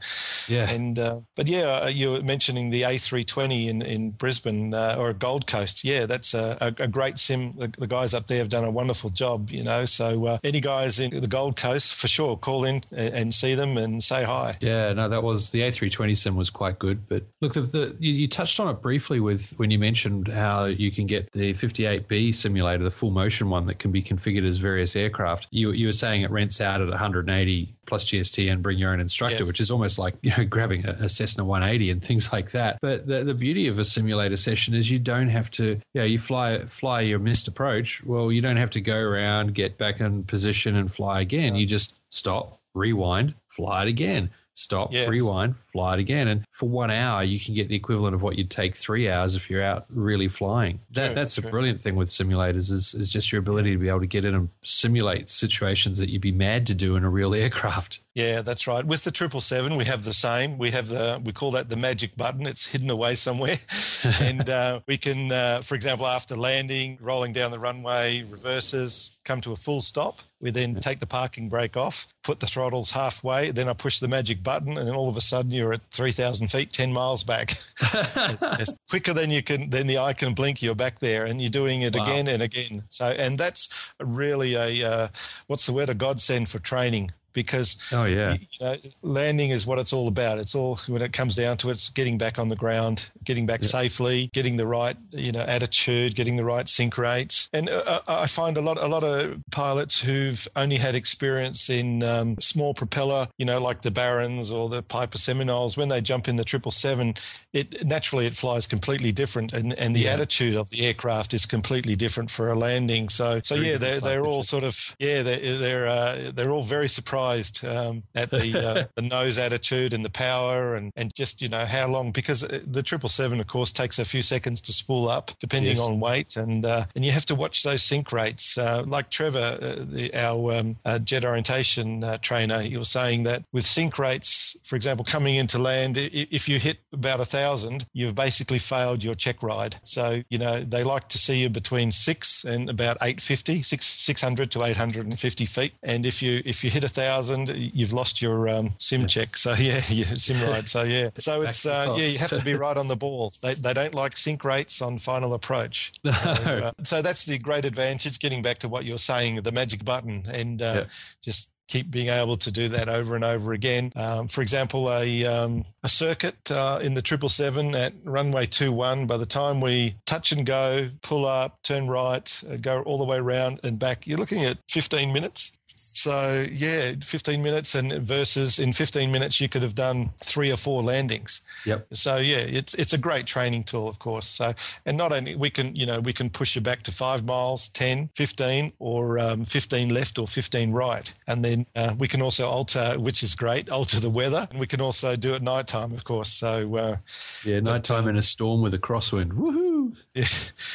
yeah, 0.48 0.70
and 0.70 0.98
uh, 0.98 1.20
but 1.36 1.48
yeah, 1.48 1.82
uh, 1.84 1.88
you 1.88 2.12
were 2.12 2.22
mentioning 2.22 2.70
the 2.70 2.82
A 2.84 2.98
three 2.98 3.24
twenty 3.24 3.68
in 3.68 3.82
in 3.82 4.10
Brisbane 4.10 4.74
uh, 4.74 4.96
or 4.98 5.12
Gold 5.12 5.46
Coast. 5.46 5.84
Yeah, 5.84 6.06
that's 6.06 6.34
a, 6.34 6.56
a, 6.60 6.84
a 6.84 6.88
great 6.88 7.18
sim. 7.18 7.54
The, 7.56 7.68
the, 7.78 7.86
guys 7.86 8.14
up 8.14 8.28
there 8.28 8.38
have 8.38 8.48
done 8.48 8.64
a 8.64 8.70
wonderful 8.70 9.10
job. 9.10 9.50
You 9.50 9.64
know, 9.64 9.69
so 9.86 10.26
uh, 10.26 10.38
any 10.44 10.60
guys 10.60 11.00
in 11.00 11.20
the 11.20 11.26
Gold 11.26 11.56
Coast 11.56 11.94
for 11.94 12.08
sure, 12.08 12.36
call 12.36 12.64
in 12.64 12.82
and, 12.96 13.14
and 13.14 13.34
see 13.34 13.54
them 13.54 13.76
and 13.76 14.02
say 14.02 14.24
hi. 14.24 14.56
Yeah, 14.60 14.92
no, 14.92 15.08
that 15.08 15.22
was 15.22 15.50
the 15.50 15.62
A 15.62 15.70
three 15.70 15.90
twenty 15.90 16.14
sim 16.14 16.36
was 16.36 16.50
quite 16.50 16.78
good. 16.78 17.08
But 17.08 17.22
look, 17.40 17.54
the, 17.54 17.62
the 17.62 17.96
you, 17.98 18.12
you 18.12 18.28
touched 18.28 18.60
on 18.60 18.68
it 18.68 18.80
briefly 18.82 19.20
with 19.20 19.52
when 19.58 19.70
you 19.70 19.78
mentioned 19.78 20.28
how 20.28 20.64
you 20.64 20.90
can 20.90 21.06
get 21.06 21.32
the 21.32 21.54
58B 21.54 22.34
simulator, 22.34 22.82
the 22.82 22.90
full 22.90 23.10
motion 23.10 23.50
one 23.50 23.66
that 23.66 23.78
can 23.78 23.90
be 23.90 24.02
configured 24.02 24.46
as 24.46 24.58
various 24.58 24.96
aircraft. 24.96 25.46
You, 25.50 25.72
you 25.72 25.86
were 25.86 25.92
saying 25.92 26.22
it 26.22 26.30
rents 26.30 26.60
out 26.60 26.80
at 26.80 26.88
180 26.88 27.74
plus 27.90 28.06
GST 28.06 28.50
and 28.50 28.62
bring 28.62 28.78
your 28.78 28.92
own 28.92 29.00
instructor, 29.00 29.38
yes. 29.38 29.48
which 29.48 29.60
is 29.60 29.70
almost 29.70 29.98
like 29.98 30.14
you 30.22 30.32
know 30.36 30.44
grabbing 30.44 30.86
a, 30.86 30.92
a, 31.00 31.08
Cessna 31.08 31.44
180 31.44 31.90
and 31.90 32.02
things 32.02 32.32
like 32.32 32.52
that. 32.52 32.78
But 32.80 33.06
the, 33.06 33.24
the 33.24 33.34
beauty 33.34 33.66
of 33.66 33.78
a 33.78 33.84
simulator 33.84 34.36
session 34.36 34.74
is 34.74 34.90
you 34.90 34.98
don't 34.98 35.28
have 35.28 35.50
to, 35.52 35.80
you 35.92 36.00
know, 36.00 36.04
you 36.04 36.18
fly 36.18 36.64
fly 36.66 37.00
your 37.02 37.18
missed 37.18 37.48
approach. 37.48 38.02
Well, 38.04 38.32
you 38.32 38.40
don't 38.40 38.56
have 38.56 38.70
to 38.70 38.80
go 38.80 38.96
around, 38.96 39.49
get 39.50 39.78
back 39.78 40.00
in 40.00 40.24
position, 40.24 40.76
and 40.76 40.90
fly 40.90 41.20
again. 41.20 41.54
You 41.54 41.66
just 41.66 41.96
stop, 42.10 42.60
rewind, 42.74 43.34
fly 43.48 43.82
it 43.82 43.88
again 43.88 44.30
stop, 44.60 44.92
yes. 44.92 45.08
rewind, 45.08 45.54
fly 45.72 45.94
it 45.94 46.00
again. 46.00 46.28
And 46.28 46.44
for 46.50 46.68
one 46.68 46.90
hour, 46.90 47.22
you 47.22 47.38
can 47.40 47.54
get 47.54 47.68
the 47.68 47.76
equivalent 47.76 48.14
of 48.14 48.22
what 48.22 48.36
you'd 48.36 48.50
take 48.50 48.76
three 48.76 49.10
hours 49.10 49.34
if 49.34 49.50
you're 49.50 49.62
out 49.62 49.86
really 49.88 50.28
flying. 50.28 50.80
That, 50.92 51.06
true, 51.06 51.14
that's 51.14 51.34
true. 51.36 51.48
a 51.48 51.50
brilliant 51.50 51.80
thing 51.80 51.96
with 51.96 52.08
simulators 52.08 52.70
is, 52.70 52.94
is 52.94 53.12
just 53.12 53.32
your 53.32 53.38
ability 53.38 53.72
to 53.72 53.78
be 53.78 53.88
able 53.88 54.00
to 54.00 54.06
get 54.06 54.24
in 54.24 54.34
and 54.34 54.48
simulate 54.62 55.28
situations 55.28 55.98
that 55.98 56.08
you'd 56.08 56.22
be 56.22 56.32
mad 56.32 56.66
to 56.68 56.74
do 56.74 56.96
in 56.96 57.04
a 57.04 57.10
real 57.10 57.34
aircraft. 57.40 58.00
Yeah, 58.14 58.42
that's 58.42 58.66
right. 58.66 58.84
With 58.84 59.04
the 59.04 59.12
triple 59.12 59.40
seven, 59.40 59.76
we 59.76 59.84
have 59.84 60.04
the 60.04 60.12
same. 60.12 60.58
We 60.58 60.70
have 60.72 60.88
the 60.88 61.22
we 61.24 61.32
call 61.32 61.52
that 61.52 61.68
the 61.68 61.76
magic 61.76 62.16
button. 62.16 62.44
It's 62.44 62.66
hidden 62.66 62.90
away 62.90 63.14
somewhere, 63.14 63.56
and 64.20 64.48
uh, 64.48 64.80
we 64.88 64.98
can, 64.98 65.30
uh, 65.30 65.60
for 65.62 65.76
example, 65.76 66.06
after 66.06 66.34
landing, 66.34 66.98
rolling 67.00 67.32
down 67.32 67.52
the 67.52 67.60
runway, 67.60 68.24
reverses, 68.24 69.16
come 69.24 69.40
to 69.42 69.52
a 69.52 69.56
full 69.56 69.80
stop. 69.80 70.20
We 70.40 70.50
then 70.50 70.74
take 70.76 70.98
the 70.98 71.06
parking 71.06 71.48
brake 71.48 71.76
off, 71.76 72.08
put 72.24 72.40
the 72.40 72.46
throttles 72.46 72.90
halfway, 72.90 73.50
then 73.50 73.68
I 73.68 73.74
push 73.74 74.00
the 74.00 74.08
magic 74.08 74.42
button, 74.42 74.76
and 74.76 74.88
then 74.88 74.94
all 74.94 75.08
of 75.08 75.16
a 75.16 75.20
sudden 75.20 75.50
you're 75.60 75.74
at 75.74 75.82
3,000 75.90 76.48
feet, 76.48 76.72
10 76.72 76.92
miles 76.92 77.22
back. 77.22 77.50
it's, 77.80 78.42
as, 78.42 78.76
quicker 78.88 79.12
than 79.12 79.30
you 79.30 79.42
can, 79.42 79.68
than 79.68 79.86
the 79.86 79.98
eye 79.98 80.14
can 80.14 80.32
blink, 80.32 80.62
you're 80.62 80.74
back 80.74 80.98
there, 81.00 81.26
and 81.26 81.40
you're 81.40 81.50
doing 81.50 81.82
it 81.82 81.94
wow. 81.94 82.02
again 82.02 82.26
and 82.28 82.42
again. 82.42 82.82
So, 82.88 83.06
and 83.06 83.38
that's 83.38 83.92
really 84.00 84.54
a 84.54 84.90
uh, 84.90 85.08
what's 85.46 85.66
the 85.66 85.72
word? 85.72 85.90
A 85.90 85.94
godsend 85.94 86.48
for 86.48 86.58
training 86.58 87.12
because 87.32 87.90
oh 87.92 88.04
yeah. 88.04 88.34
you 88.34 88.46
know, 88.60 88.76
landing 89.02 89.50
is 89.50 89.66
what 89.66 89.78
it's 89.78 89.92
all 89.92 90.08
about. 90.08 90.38
It's 90.38 90.54
all 90.54 90.76
when 90.86 91.02
it 91.02 91.12
comes 91.12 91.34
down 91.34 91.56
to 91.58 91.68
it, 91.68 91.72
it's 91.72 91.90
getting 91.90 92.18
back 92.18 92.38
on 92.38 92.48
the 92.48 92.56
ground 92.56 93.10
getting 93.24 93.46
back 93.46 93.62
safely 93.62 94.30
getting 94.32 94.56
the 94.56 94.66
right 94.66 94.96
you 95.12 95.32
know 95.32 95.40
attitude 95.40 96.14
getting 96.14 96.36
the 96.36 96.44
right 96.44 96.68
sink 96.68 96.98
rates. 96.98 97.48
And 97.52 97.68
uh, 97.68 97.82
uh, 97.86 98.00
i 98.08 98.26
find 98.26 98.56
a 98.56 98.60
lot 98.60 98.78
a 98.78 98.86
lot 98.86 99.04
of 99.04 99.38
pilots 99.50 100.00
who've 100.00 100.46
only 100.56 100.76
had 100.76 100.94
experience 100.94 101.70
in 101.70 102.02
um, 102.02 102.36
small 102.40 102.74
propeller 102.74 103.28
you 103.38 103.46
know 103.46 103.60
like 103.60 103.82
the 103.82 103.90
barons 103.90 104.50
or 104.50 104.68
the 104.68 104.82
piper 104.82 105.18
seminoles 105.18 105.76
when 105.76 105.88
they 105.88 106.00
jump 106.00 106.28
in 106.28 106.36
the 106.36 106.44
777 106.46 107.14
it 107.52 107.84
naturally 107.84 108.26
it 108.26 108.36
flies 108.36 108.66
completely 108.66 109.12
different 109.12 109.52
and, 109.52 109.74
and 109.74 109.94
the 109.94 110.00
yeah. 110.00 110.12
attitude 110.12 110.56
of 110.56 110.70
the 110.70 110.86
aircraft 110.86 111.34
is 111.34 111.46
completely 111.46 111.96
different 111.96 112.30
for 112.30 112.48
a 112.48 112.54
landing. 112.54 113.08
So 113.08 113.40
so 113.42 113.56
very 113.56 113.68
yeah 113.68 113.76
they're, 113.76 114.00
they're 114.00 114.26
all 114.26 114.42
sort 114.42 114.64
of 114.64 114.96
yeah 114.98 115.22
they're 115.22 115.58
they're, 115.58 115.86
uh, 115.86 116.30
they're 116.34 116.50
all 116.50 116.62
very 116.62 116.88
surprised 116.88 117.19
surprised 117.20 117.64
um, 117.64 118.02
at 118.14 118.30
the 118.30 118.58
uh, 118.58 118.84
the 118.94 119.02
nose 119.02 119.38
attitude 119.38 119.92
and 119.92 120.04
the 120.04 120.10
power 120.10 120.74
and 120.74 120.92
and 120.96 121.14
just 121.14 121.42
you 121.42 121.48
know 121.48 121.64
how 121.64 121.86
long 121.86 122.12
because 122.12 122.44
uh, 122.44 122.60
the 122.66 122.82
triple 122.82 123.08
seven 123.08 123.40
of 123.40 123.46
course 123.46 123.72
takes 123.72 123.98
a 123.98 124.04
few 124.04 124.22
seconds 124.22 124.60
to 124.60 124.72
spool 124.72 125.08
up 125.08 125.30
depending 125.40 125.76
yes. 125.76 125.80
on 125.80 126.00
weight 126.00 126.36
and 126.36 126.64
uh, 126.64 126.84
and 126.94 127.04
you 127.04 127.12
have 127.12 127.26
to 127.26 127.34
watch 127.34 127.62
those 127.62 127.82
sink 127.82 128.12
rates. 128.12 128.58
Uh, 128.58 128.82
like 128.86 129.10
Trevor 129.10 129.58
uh, 129.60 129.76
the, 129.78 130.10
our 130.14 130.54
um, 130.54 130.76
uh, 130.84 130.98
jet 130.98 131.24
orientation 131.24 132.04
trainer 132.22 132.60
he 132.60 132.76
was 132.76 132.88
saying 132.88 133.24
that 133.24 133.42
with 133.52 133.64
sink 133.64 133.98
rates 133.98 134.56
for 134.62 134.76
example 134.76 135.04
coming 135.04 135.34
into 135.34 135.58
land 135.58 135.96
if 135.96 136.48
you 136.48 136.58
hit 136.58 136.78
about 136.92 137.20
a 137.20 137.24
thousand 137.24 137.86
you've 137.92 138.14
basically 138.14 138.58
failed 138.58 139.04
your 139.04 139.14
check 139.14 139.42
ride. 139.42 139.76
So 139.82 140.22
you 140.30 140.38
know 140.38 140.60
they 140.60 140.84
like 140.84 141.08
to 141.08 141.18
see 141.18 141.42
you 141.42 141.48
between 141.48 141.92
six 141.92 142.44
and 142.44 142.70
about 142.70 142.96
850 143.00 143.62
six 143.62 143.86
600 143.86 144.50
to 144.52 144.62
850 144.62 145.44
feet. 145.44 145.72
And 145.82 146.06
if 146.06 146.22
you 146.22 146.42
if 146.44 146.64
you 146.64 146.70
hit 146.70 146.84
a 146.84 146.88
thousand 146.88 147.09
thousand, 147.10 147.48
you've 147.56 147.92
lost 147.92 148.22
your 148.22 148.48
um, 148.48 148.70
sim 148.78 149.06
check. 149.06 149.36
So 149.36 149.52
yeah, 149.58 149.80
yeah, 149.88 150.04
sim 150.14 150.40
ride. 150.48 150.68
So 150.68 150.82
yeah, 150.82 151.10
so 151.18 151.42
it's 151.42 151.66
uh, 151.66 151.94
yeah, 151.96 152.06
you 152.06 152.18
have 152.18 152.30
to 152.30 152.44
be 152.44 152.54
right 152.66 152.76
on 152.76 152.88
the 152.88 152.96
ball. 152.96 153.32
They, 153.42 153.54
they 153.54 153.74
don't 153.74 153.94
like 153.94 154.16
sink 154.16 154.44
rates 154.44 154.80
on 154.80 154.98
final 154.98 155.34
approach. 155.34 155.92
So, 156.04 156.30
uh, 156.30 156.72
so 156.82 157.02
that's 157.02 157.24
the 157.24 157.38
great 157.38 157.64
advantage. 157.64 158.20
Getting 158.20 158.42
back 158.42 158.58
to 158.58 158.68
what 158.68 158.84
you're 158.84 158.98
saying, 158.98 159.42
the 159.42 159.52
magic 159.52 159.84
button, 159.84 160.22
and 160.32 160.62
uh, 160.62 160.72
yeah. 160.76 160.84
just 161.22 161.52
keep 161.70 161.88
being 161.90 162.08
able 162.08 162.36
to 162.36 162.50
do 162.50 162.68
that 162.68 162.88
over 162.88 163.14
and 163.14 163.24
over 163.24 163.52
again. 163.52 163.92
Um, 163.94 164.26
for 164.26 164.42
example, 164.42 164.92
a, 164.92 165.24
um, 165.24 165.64
a 165.84 165.88
circuit 165.88 166.50
uh, 166.50 166.80
in 166.82 166.94
the 166.94 167.02
777 167.06 167.76
at 167.76 167.92
runway 168.04 168.46
21, 168.46 169.06
by 169.06 169.16
the 169.16 169.24
time 169.24 169.60
we 169.60 169.94
touch 170.04 170.32
and 170.32 170.44
go, 170.44 170.90
pull 171.02 171.26
up, 171.26 171.62
turn 171.62 171.86
right, 171.86 172.42
uh, 172.50 172.56
go 172.56 172.82
all 172.82 172.98
the 172.98 173.04
way 173.04 173.18
around 173.18 173.60
and 173.62 173.78
back, 173.78 174.04
you're 174.04 174.18
looking 174.18 174.44
at 174.44 174.58
15 174.68 175.12
minutes 175.12 175.59
So 175.80 176.44
yeah, 176.52 176.92
15 177.00 177.42
minutes, 177.42 177.74
and 177.74 177.92
versus 177.94 178.58
in 178.58 178.72
15 178.72 179.10
minutes 179.10 179.40
you 179.40 179.48
could 179.48 179.62
have 179.62 179.74
done 179.74 180.10
three 180.18 180.52
or 180.52 180.56
four 180.56 180.82
landings. 180.82 181.40
Yep. 181.64 181.86
So 181.92 182.16
yeah, 182.16 182.38
it's 182.38 182.74
it's 182.74 182.92
a 182.92 182.98
great 182.98 183.26
training 183.26 183.64
tool, 183.64 183.88
of 183.88 183.98
course. 183.98 184.26
So 184.26 184.52
and 184.86 184.96
not 184.96 185.12
only 185.12 185.34
we 185.36 185.50
can 185.50 185.74
you 185.74 185.86
know 185.86 186.00
we 186.00 186.12
can 186.12 186.30
push 186.30 186.54
you 186.54 186.60
back 186.60 186.82
to 186.84 186.92
five 186.92 187.24
miles, 187.24 187.68
10, 187.70 188.10
15, 188.14 188.72
or 188.78 189.18
um, 189.18 189.44
15 189.44 189.88
left 189.92 190.18
or 190.18 190.26
15 190.26 190.72
right, 190.72 191.12
and 191.26 191.44
then 191.44 191.66
uh, 191.76 191.94
we 191.98 192.08
can 192.08 192.22
also 192.22 192.48
alter, 192.48 192.98
which 192.98 193.22
is 193.22 193.34
great, 193.34 193.70
alter 193.70 194.00
the 194.00 194.10
weather, 194.10 194.46
and 194.50 194.60
we 194.60 194.66
can 194.66 194.80
also 194.80 195.16
do 195.16 195.34
it 195.34 195.42
nighttime, 195.42 195.92
of 195.92 196.04
course. 196.04 196.30
So 196.30 196.76
uh, 196.76 196.96
Yeah, 197.44 197.60
nighttime 197.60 198.08
in 198.08 198.16
a 198.16 198.22
storm 198.22 198.60
with 198.60 198.74
a 198.74 198.78
crosswind. 198.78 199.32
Woohoo! 199.32 199.69
Yeah, 200.14 200.24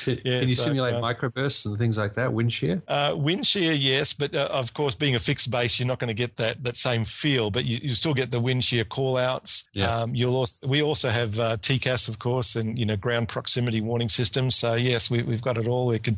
Can, 0.04 0.20
Yeah, 0.24 0.40
can 0.40 0.48
you 0.50 0.56
so, 0.56 0.64
simulate 0.64 0.96
uh, 0.96 1.02
microbursts 1.02 1.66
and 1.66 1.78
things 1.78 1.98
like 1.98 2.16
that? 2.16 2.32
Wind 2.34 2.52
shear? 2.52 2.82
Uh, 2.88 3.14
wind 3.18 3.46
shear, 3.46 3.74
yes, 3.74 4.14
but 4.14 4.36
uh, 4.36 4.50
of 4.52 4.74
course, 4.74 4.96
being 4.96 5.16
a 5.16 5.20
fixed 5.20 5.52
base, 5.52 5.80
you're 5.80 5.88
not 5.88 6.00
going 6.00 6.08
to 6.10 6.14
get 6.14 6.36
that 6.38 6.64
that 6.64 6.76
same 6.76 7.06
feel. 7.06 7.52
But 7.52 7.66
you, 7.66 7.80
you 7.82 7.90
still 7.92 8.14
get 8.14 8.32
the 8.32 8.40
wind 8.40 8.64
shear 8.64 8.86
callouts. 8.86 9.68
Yeah. 9.74 9.94
Um, 9.96 10.16
you'll 10.16 10.36
also 10.36 10.68
we 10.68 10.82
also 10.82 11.10
have 11.10 11.40
uh, 11.40 11.58
TCAS, 11.58 12.08
of 12.10 12.20
course, 12.20 12.56
and 12.56 12.78
you 12.78 12.86
know 12.86 12.96
ground 12.96 13.28
proximity 13.30 13.82
warning 13.82 14.10
systems. 14.10 14.56
So 14.56 14.76
yes, 14.76 15.10
we, 15.12 15.24
we've 15.24 15.42
got 15.42 15.58
it 15.58 15.68
all. 15.68 15.88
We 15.88 16.00
can, 16.00 16.16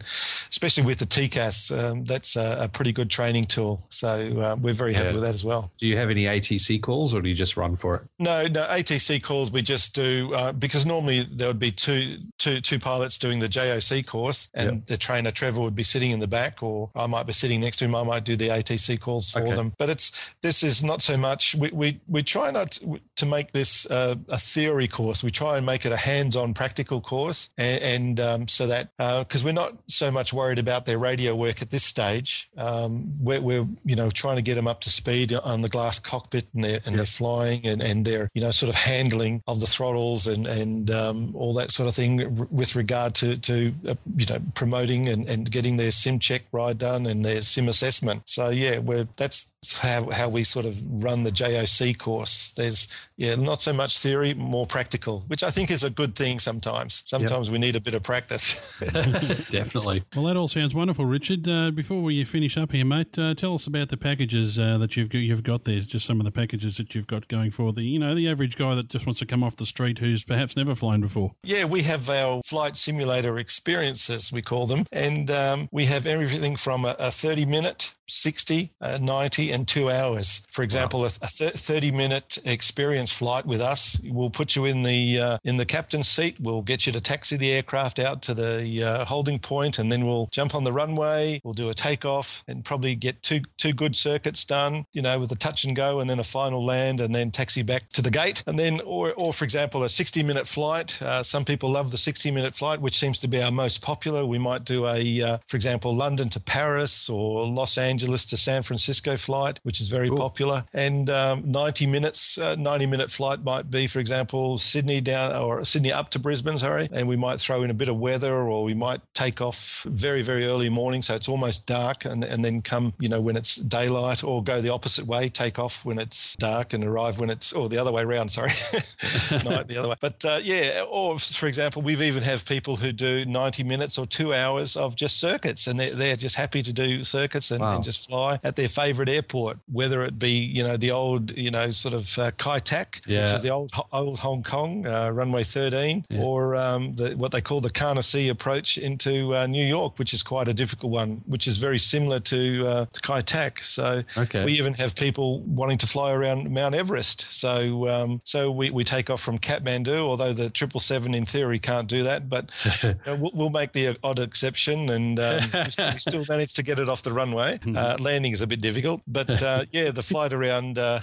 especially 0.50 0.84
with 0.86 1.00
the 1.00 1.06
TCAS, 1.06 1.72
um, 1.92 2.06
that's 2.06 2.36
a, 2.36 2.58
a 2.62 2.68
pretty 2.68 2.92
good 2.92 3.10
training 3.10 3.46
tool. 3.46 3.82
So 3.90 4.10
uh, 4.42 4.56
we're 4.60 4.74
very 4.74 4.94
happy 4.94 5.08
Yeah. 5.08 5.14
with 5.14 5.24
that 5.24 5.36
as 5.36 5.44
well. 5.44 5.72
Do 5.78 5.88
you 5.88 5.98
have 5.98 6.10
any 6.10 6.26
ATC 6.26 6.82
calls 6.82 7.14
or 7.14 7.22
do 7.22 7.30
you 7.30 7.36
just 7.36 7.58
run 7.58 7.76
for 7.76 7.96
it? 7.96 8.02
No, 8.20 8.44
no 8.48 8.66
ATC 8.66 9.22
calls 9.24 9.52
we 9.52 9.62
just 9.62 9.96
do 9.96 10.34
uh, 10.34 10.52
because 10.52 10.86
normally 10.86 11.24
there 11.24 11.48
would 11.48 11.60
be 11.60 11.72
two, 11.72 12.18
two, 12.38 12.62
two 12.62 12.80
pilots 12.88 13.18
doing 13.20 13.40
the 13.40 13.50
JOC 13.50 14.06
course, 14.06 14.50
and 14.54 14.68
Yep. 14.78 14.86
the 14.88 14.98
trainer 14.98 15.32
Trevor 15.32 15.62
would 15.62 15.76
be 15.76 15.84
sitting 15.84 16.12
in 16.12 16.20
the 16.20 16.28
back, 16.40 16.64
or 16.64 16.90
I 16.96 17.06
might 17.08 17.26
be 17.28 17.34
sitting 17.34 17.60
next 17.62 17.78
to 17.78 17.86
him. 17.86 17.96
I 17.96 18.04
might 18.04 18.24
do 18.24 18.36
the 18.36 18.50
ATC 18.50 18.98
calls 19.00 19.32
for 19.32 19.42
Okay. 19.42 19.56
them. 19.56 19.74
But 19.78 19.90
it's 19.90 20.08
this 20.42 20.64
is 20.64 20.84
not 20.84 21.02
so 21.02 21.18
much. 21.18 21.56
We 21.56 21.70
we, 21.82 22.00
we 22.08 22.24
try 22.24 22.52
not 22.52 22.72
to, 22.72 23.00
to 23.22 23.26
make 23.26 23.52
this 23.52 23.90
uh, 23.92 24.16
a 24.30 24.38
theory 24.38 24.88
course. 24.88 25.24
We 25.24 25.32
try 25.32 25.58
and 25.58 25.66
make 25.66 25.86
it 25.86 25.92
a 25.92 25.98
hands-on 25.98 26.54
practical 26.54 27.02
course, 27.02 27.50
and, 27.58 27.82
and 27.96 28.20
um, 28.20 28.48
so 28.48 28.68
that 28.68 28.86
because 29.24 29.44
we're 29.44 29.52
not 29.64 29.74
so 29.88 30.10
much 30.12 30.32
worried 30.34 30.60
about 30.60 30.86
their 30.86 30.98
radio 31.00 31.36
work 31.36 31.62
at 31.62 31.70
this 31.72 31.84
stage. 31.84 32.50
Um, 32.58 32.92
we're, 33.20 33.42
we're 33.42 33.68
you 33.84 33.96
know 33.96 34.10
trying 34.10 34.38
to 34.38 34.42
get 34.42 34.56
them 34.56 34.68
up 34.68 34.80
to 34.82 34.90
speed 34.90 35.34
on 35.34 35.62
the 35.62 35.70
glass 35.70 36.00
cockpit 36.00 36.46
and 36.54 36.64
their 36.64 36.80
and 36.86 36.98
their 36.98 37.06
flying 37.06 37.66
and, 37.68 37.82
and 37.82 38.06
their 38.06 38.30
you 38.34 38.42
know 38.42 38.52
sort 38.52 38.70
of 38.70 38.76
handling 38.76 39.42
of 39.46 39.60
the 39.60 39.68
throttles 39.68 40.28
and 40.28 40.48
and 40.48 40.90
um, 40.92 41.36
all 41.36 41.54
that 41.54 41.72
sort 41.72 41.88
of 41.90 41.96
thing 41.96 42.14
with 42.50 42.76
regard 42.78 43.16
to 43.16 43.38
to 43.38 43.74
uh, 43.88 43.96
you 44.16 44.26
know 44.28 44.40
promoting 44.54 45.10
and, 45.10 45.28
and 45.28 45.52
getting 45.52 45.78
their 45.78 45.92
sim 45.92 46.20
check 46.20 46.44
ride 46.52 46.78
done 46.78 47.06
and 47.06 47.26
their 47.26 47.42
sim 47.42 47.68
assessment. 47.68 48.22
So 48.26 48.50
yeah, 48.50 48.78
we're 48.78 49.08
that's 49.18 49.52
how, 49.82 50.10
how 50.12 50.30
we 50.30 50.44
sort 50.44 50.66
of 50.66 50.80
run 51.04 51.24
the 51.24 51.32
JOC 51.32 51.98
course. 51.98 52.52
There's 52.52 52.88
yeah, 53.18 53.36
not 53.36 53.62
so 53.62 53.74
much 53.74 54.00
theory, 54.00 54.34
more 54.34 54.68
practical, 54.68 55.22
which 55.28 55.44
I 55.44 55.50
think 55.50 55.72
is 55.72 55.84
a 55.84 55.90
good 55.90 56.16
thing 56.16 56.40
sometimes. 56.40 57.04
Sometimes 57.06 57.50
we 57.50 57.58
need 57.58 57.76
a 57.76 57.82
bit 57.82 57.96
of 57.96 58.04
practice. 58.04 58.80
Definitely. 59.50 60.04
Well, 60.16 60.26
that 60.26 60.38
all 60.38 60.48
sounds 60.48 60.76
wonderful, 60.76 61.06
Richard. 61.06 61.48
Uh, 61.48 61.72
before 61.72 62.02
we 62.02 62.24
finish 62.24 62.58
up 62.58 62.72
here, 62.72 62.86
mate, 62.86 63.18
uh, 63.18 63.34
tell 63.34 63.56
us 63.56 63.66
about 63.66 63.90
the 63.90 63.98
packages 63.98 64.60
uh, 64.60 64.78
that 64.78 64.96
you've 64.96 65.10
got, 65.10 65.20
you've 65.20 65.44
got 65.44 65.64
there. 65.64 65.80
Just 65.80 66.06
some 66.06 66.20
of 66.20 66.26
the 66.26 66.32
packages 66.32 66.78
that 66.78 66.94
you've 66.94 67.08
got 67.08 67.28
going 67.28 67.52
for 67.52 67.74
the 67.74 67.84
you 67.84 68.00
know 68.00 68.14
the 68.14 68.30
average 68.30 68.58
guy 68.58 68.76
that 68.76 68.90
just 68.90 69.06
wants 69.06 69.20
to 69.20 69.26
come 69.26 69.44
off 69.44 69.56
the 69.56 69.66
street 69.66 69.98
who's 70.00 70.24
perhaps 70.24 70.56
never 70.56 70.76
flown 70.76 71.02
before. 71.02 71.32
Yeah, 71.44 71.66
we 71.66 71.82
have 71.84 72.10
our 72.10 72.42
flight 72.44 72.76
simulator 72.76 73.38
experiences, 73.40 74.32
we 74.32 74.42
call 74.42 74.66
them. 74.68 74.86
And 74.92 75.32
um, 75.32 75.68
we 75.72 75.86
have 75.86 76.06
everything 76.06 76.56
from 76.56 76.86
a, 76.86 76.96
a 77.00 77.12
30 77.12 77.46
minute 77.46 77.96
60, 78.08 78.72
uh, 78.82 78.98
90, 79.02 79.52
and 79.52 79.68
two 79.68 79.90
hours. 79.90 80.46
For 80.50 80.64
example, 80.64 81.04
a, 81.04 81.08
a 81.08 81.28
thir- 81.28 81.50
30 81.50 81.92
minute 81.92 82.38
experience 82.46 83.12
flight 83.12 83.46
with 83.46 83.62
us, 83.62 84.00
we'll 84.06 84.30
put 84.30 84.56
you 84.56 84.66
in 84.66 84.84
the 84.84 85.20
uh, 85.20 85.38
in 85.44 85.58
the 85.58 85.66
captain's 85.66 86.08
seat. 86.08 86.38
We'll 86.40 86.62
get 86.62 86.86
you 86.86 86.92
to 86.94 87.02
taxi 87.02 87.38
the 87.38 87.52
aircraft 87.52 88.00
out 88.00 88.22
to 88.24 88.34
the 88.34 88.84
uh, 88.84 89.06
holding 89.06 89.40
point, 89.40 89.80
and 89.80 89.92
then 89.92 90.06
we'll 90.06 90.30
jump 90.32 90.56
on 90.56 90.64
the 90.64 90.72
runway. 90.72 91.42
We'll 91.44 91.54
do 91.54 91.70
a 91.70 91.74
takeoff 91.74 92.44
and 92.48 92.64
probably 92.64 92.96
get 92.96 93.22
two 93.24 93.42
two 93.58 93.74
good 93.74 93.96
circuits 93.96 94.46
done. 94.46 94.86
You 94.94 95.02
know, 95.02 95.20
with 95.20 95.32
a 95.32 95.36
touch 95.36 95.66
and 95.66 95.76
go, 95.76 96.00
and 96.00 96.10
then 96.10 96.20
a 96.20 96.24
final 96.24 96.64
land, 96.64 97.02
and 97.02 97.14
then 97.14 97.32
taxi 97.32 97.64
back 97.64 97.90
to 97.90 98.02
the 98.02 98.12
gate. 98.12 98.44
And 98.48 98.58
then, 98.58 98.78
or 98.86 99.14
or 99.14 99.34
for 99.34 99.44
example, 99.44 99.84
a 99.84 99.90
60 99.90 100.24
minute 100.24 100.48
flight. 100.48 101.02
Uh, 101.02 101.24
some 101.24 101.44
people 101.46 101.70
love 101.70 101.92
the 101.92 101.98
60 101.98 102.32
minute 102.32 102.56
flight, 102.56 102.80
which 102.80 102.98
seems 102.98 103.20
to 103.20 103.28
be 103.28 103.42
our 103.42 103.52
most 103.52 103.82
popular. 103.82 104.26
We 104.26 104.40
might 104.40 104.64
do 104.64 104.88
a, 104.88 105.22
uh, 105.22 105.38
for 105.48 105.58
example, 105.58 105.96
London 105.96 106.30
to 106.30 106.40
Paris 106.40 107.10
or 107.10 107.46
Los 107.46 107.78
Angeles 107.78 107.97
to 107.98 108.38
San 108.38 108.64
Francisco 108.64 109.18
flight, 109.18 109.60
which 109.64 109.82
is 109.82 109.90
very 109.90 110.10
popular. 110.10 110.64
And 110.74 111.10
um, 111.10 111.44
90 111.52 111.86
minutes, 111.88 112.38
uh, 112.38 112.56
90 112.58 112.86
minute 112.86 113.12
flight 113.12 113.44
might 113.44 113.70
be, 113.72 113.88
for 113.88 114.00
example, 114.00 114.58
Sydney 114.58 115.02
down 115.02 115.36
or 115.36 115.64
Sydney 115.64 115.92
up 115.92 116.10
to 116.12 116.20
Brisbane, 116.20 116.58
sorry. 116.58 116.88
And 116.92 117.08
we 117.08 117.16
might 117.16 117.40
throw 117.40 117.64
in 117.64 117.70
a 117.70 117.74
bit 117.74 117.88
of 117.88 117.98
weather 117.98 118.34
or 118.34 118.64
we 118.64 118.74
might 118.74 119.02
take 119.14 119.42
off 119.42 119.84
very, 119.90 120.22
very 120.22 120.46
early 120.46 120.70
morning. 120.70 121.02
So 121.02 121.16
it's 121.16 121.30
almost 121.30 121.66
dark 121.68 122.06
and, 122.06 122.24
and 122.24 122.44
then 122.44 122.62
come, 122.62 122.94
you 123.00 123.10
know, 123.10 123.22
when 123.22 123.36
it's 123.36 123.56
daylight 123.56 124.24
or 124.24 124.44
go 124.44 124.62
the 124.62 124.70
opposite 124.70 125.06
way, 125.06 125.30
take 125.30 125.60
off 125.60 125.86
when 125.86 126.00
it's 126.00 126.36
dark 126.38 126.74
and 126.74 126.84
arrive 126.84 127.20
when 127.20 127.30
it's, 127.30 127.54
or 127.54 127.70
the 127.70 127.78
other 127.78 127.92
way 127.92 128.04
around, 128.04 128.30
sorry, 128.30 128.50
night 129.46 129.68
the 129.68 129.76
other 129.78 129.90
way. 129.90 129.96
But 130.00 130.24
uh, 130.26 130.40
yeah, 130.44 130.84
or 130.90 131.20
for 131.20 131.48
example, 131.48 131.82
we've 131.82 132.02
even 132.02 132.24
have 132.24 132.46
people 132.46 132.76
who 132.76 132.92
do 132.92 133.26
90 133.26 133.64
minutes 133.64 133.98
or 133.98 134.06
two 134.06 134.34
hours 134.34 134.76
of 134.76 134.96
just 134.96 135.20
circuits 135.20 135.68
and 135.68 135.80
they're, 135.80 135.94
they're 135.94 136.16
just 136.16 136.36
happy 136.36 136.62
to 136.64 136.74
do 136.74 137.04
circuits 137.04 137.52
and, 137.52 137.62
Wow. 137.62 137.76
and 137.76 137.84
just 137.88 138.10
fly 138.10 138.38
at 138.44 138.56
their 138.58 138.68
favorite 138.68 139.08
airport, 139.08 139.58
whether 139.72 140.04
it 140.04 140.20
be, 140.20 140.30
you 140.58 140.62
know, 140.62 140.76
the 140.76 140.92
old, 140.92 141.32
you 141.38 141.50
know, 141.50 141.72
sort 141.72 141.94
of 141.94 142.06
uh, 142.20 142.32
Kai 142.38 142.60
Tak, 142.60 143.02
which 143.08 143.16
is 143.38 143.42
the 143.44 143.50
old, 143.50 143.72
old 143.94 144.20
Hong 144.20 144.44
Kong, 144.44 144.86
uh, 144.86 145.10
runway 145.10 145.44
13, 145.44 146.04
Yeah. 146.10 146.22
or 146.22 146.56
um, 146.58 146.92
the, 147.00 147.16
what 147.16 147.32
they 147.32 147.40
call 147.40 147.62
the 147.62 147.70
Canarsie 147.70 148.30
approach 148.30 148.78
into 148.78 149.34
uh, 149.34 149.48
New 149.48 149.64
York, 149.66 149.98
which 150.00 150.14
is 150.14 150.22
quite 150.22 150.50
a 150.50 150.54
difficult 150.54 150.92
one, 150.92 151.22
which 151.28 151.48
is 151.48 151.56
very 151.58 151.78
similar 151.80 152.20
to, 152.20 152.68
uh, 152.68 152.86
to 152.92 153.00
Kai 153.02 153.22
Tak. 153.22 153.60
So 153.60 154.04
Okay. 154.18 154.44
we 154.44 154.52
even 154.60 154.74
have 154.74 154.94
people 154.96 155.40
wanting 155.44 155.78
to 155.78 155.88
fly 155.88 156.12
around 156.12 156.52
Mount 156.52 156.76
Everest. 156.76 157.22
So 157.34 157.88
um, 157.88 158.20
so 158.26 158.52
we, 158.52 158.70
we 158.72 158.84
take 158.84 159.10
off 159.10 159.22
from 159.22 159.38
Kathmandu, 159.40 159.98
although 160.00 160.34
the 160.34 160.50
triple 160.50 160.82
seven 160.82 161.14
in 161.16 161.26
theory 161.26 161.60
can't 161.60 161.88
do 161.88 162.04
that, 162.04 162.28
but 162.28 162.52
you 162.84 162.96
know, 163.06 163.16
we'll, 163.16 163.32
we'll 163.34 163.50
make 163.62 163.72
the 163.72 163.96
odd 164.04 164.20
exception, 164.20 164.90
and 164.90 165.18
um, 165.20 165.40
we, 165.54 165.70
still, 165.70 165.92
we 165.94 165.98
still 166.00 166.26
manage 166.28 166.54
to 166.56 166.64
get 166.64 166.80
it 166.80 166.90
off 166.90 167.02
the 167.04 167.14
runway. 167.14 167.58
Uh, 167.78 167.98
landing 168.00 168.32
is 168.32 168.42
a 168.42 168.48
bit 168.48 168.62
difficult, 168.62 169.02
but 169.08 169.42
uh, 169.44 169.64
yeah, 169.72 169.92
the 169.92 170.02
flight 170.02 170.34
around 170.34 170.78
uh, 170.78 171.00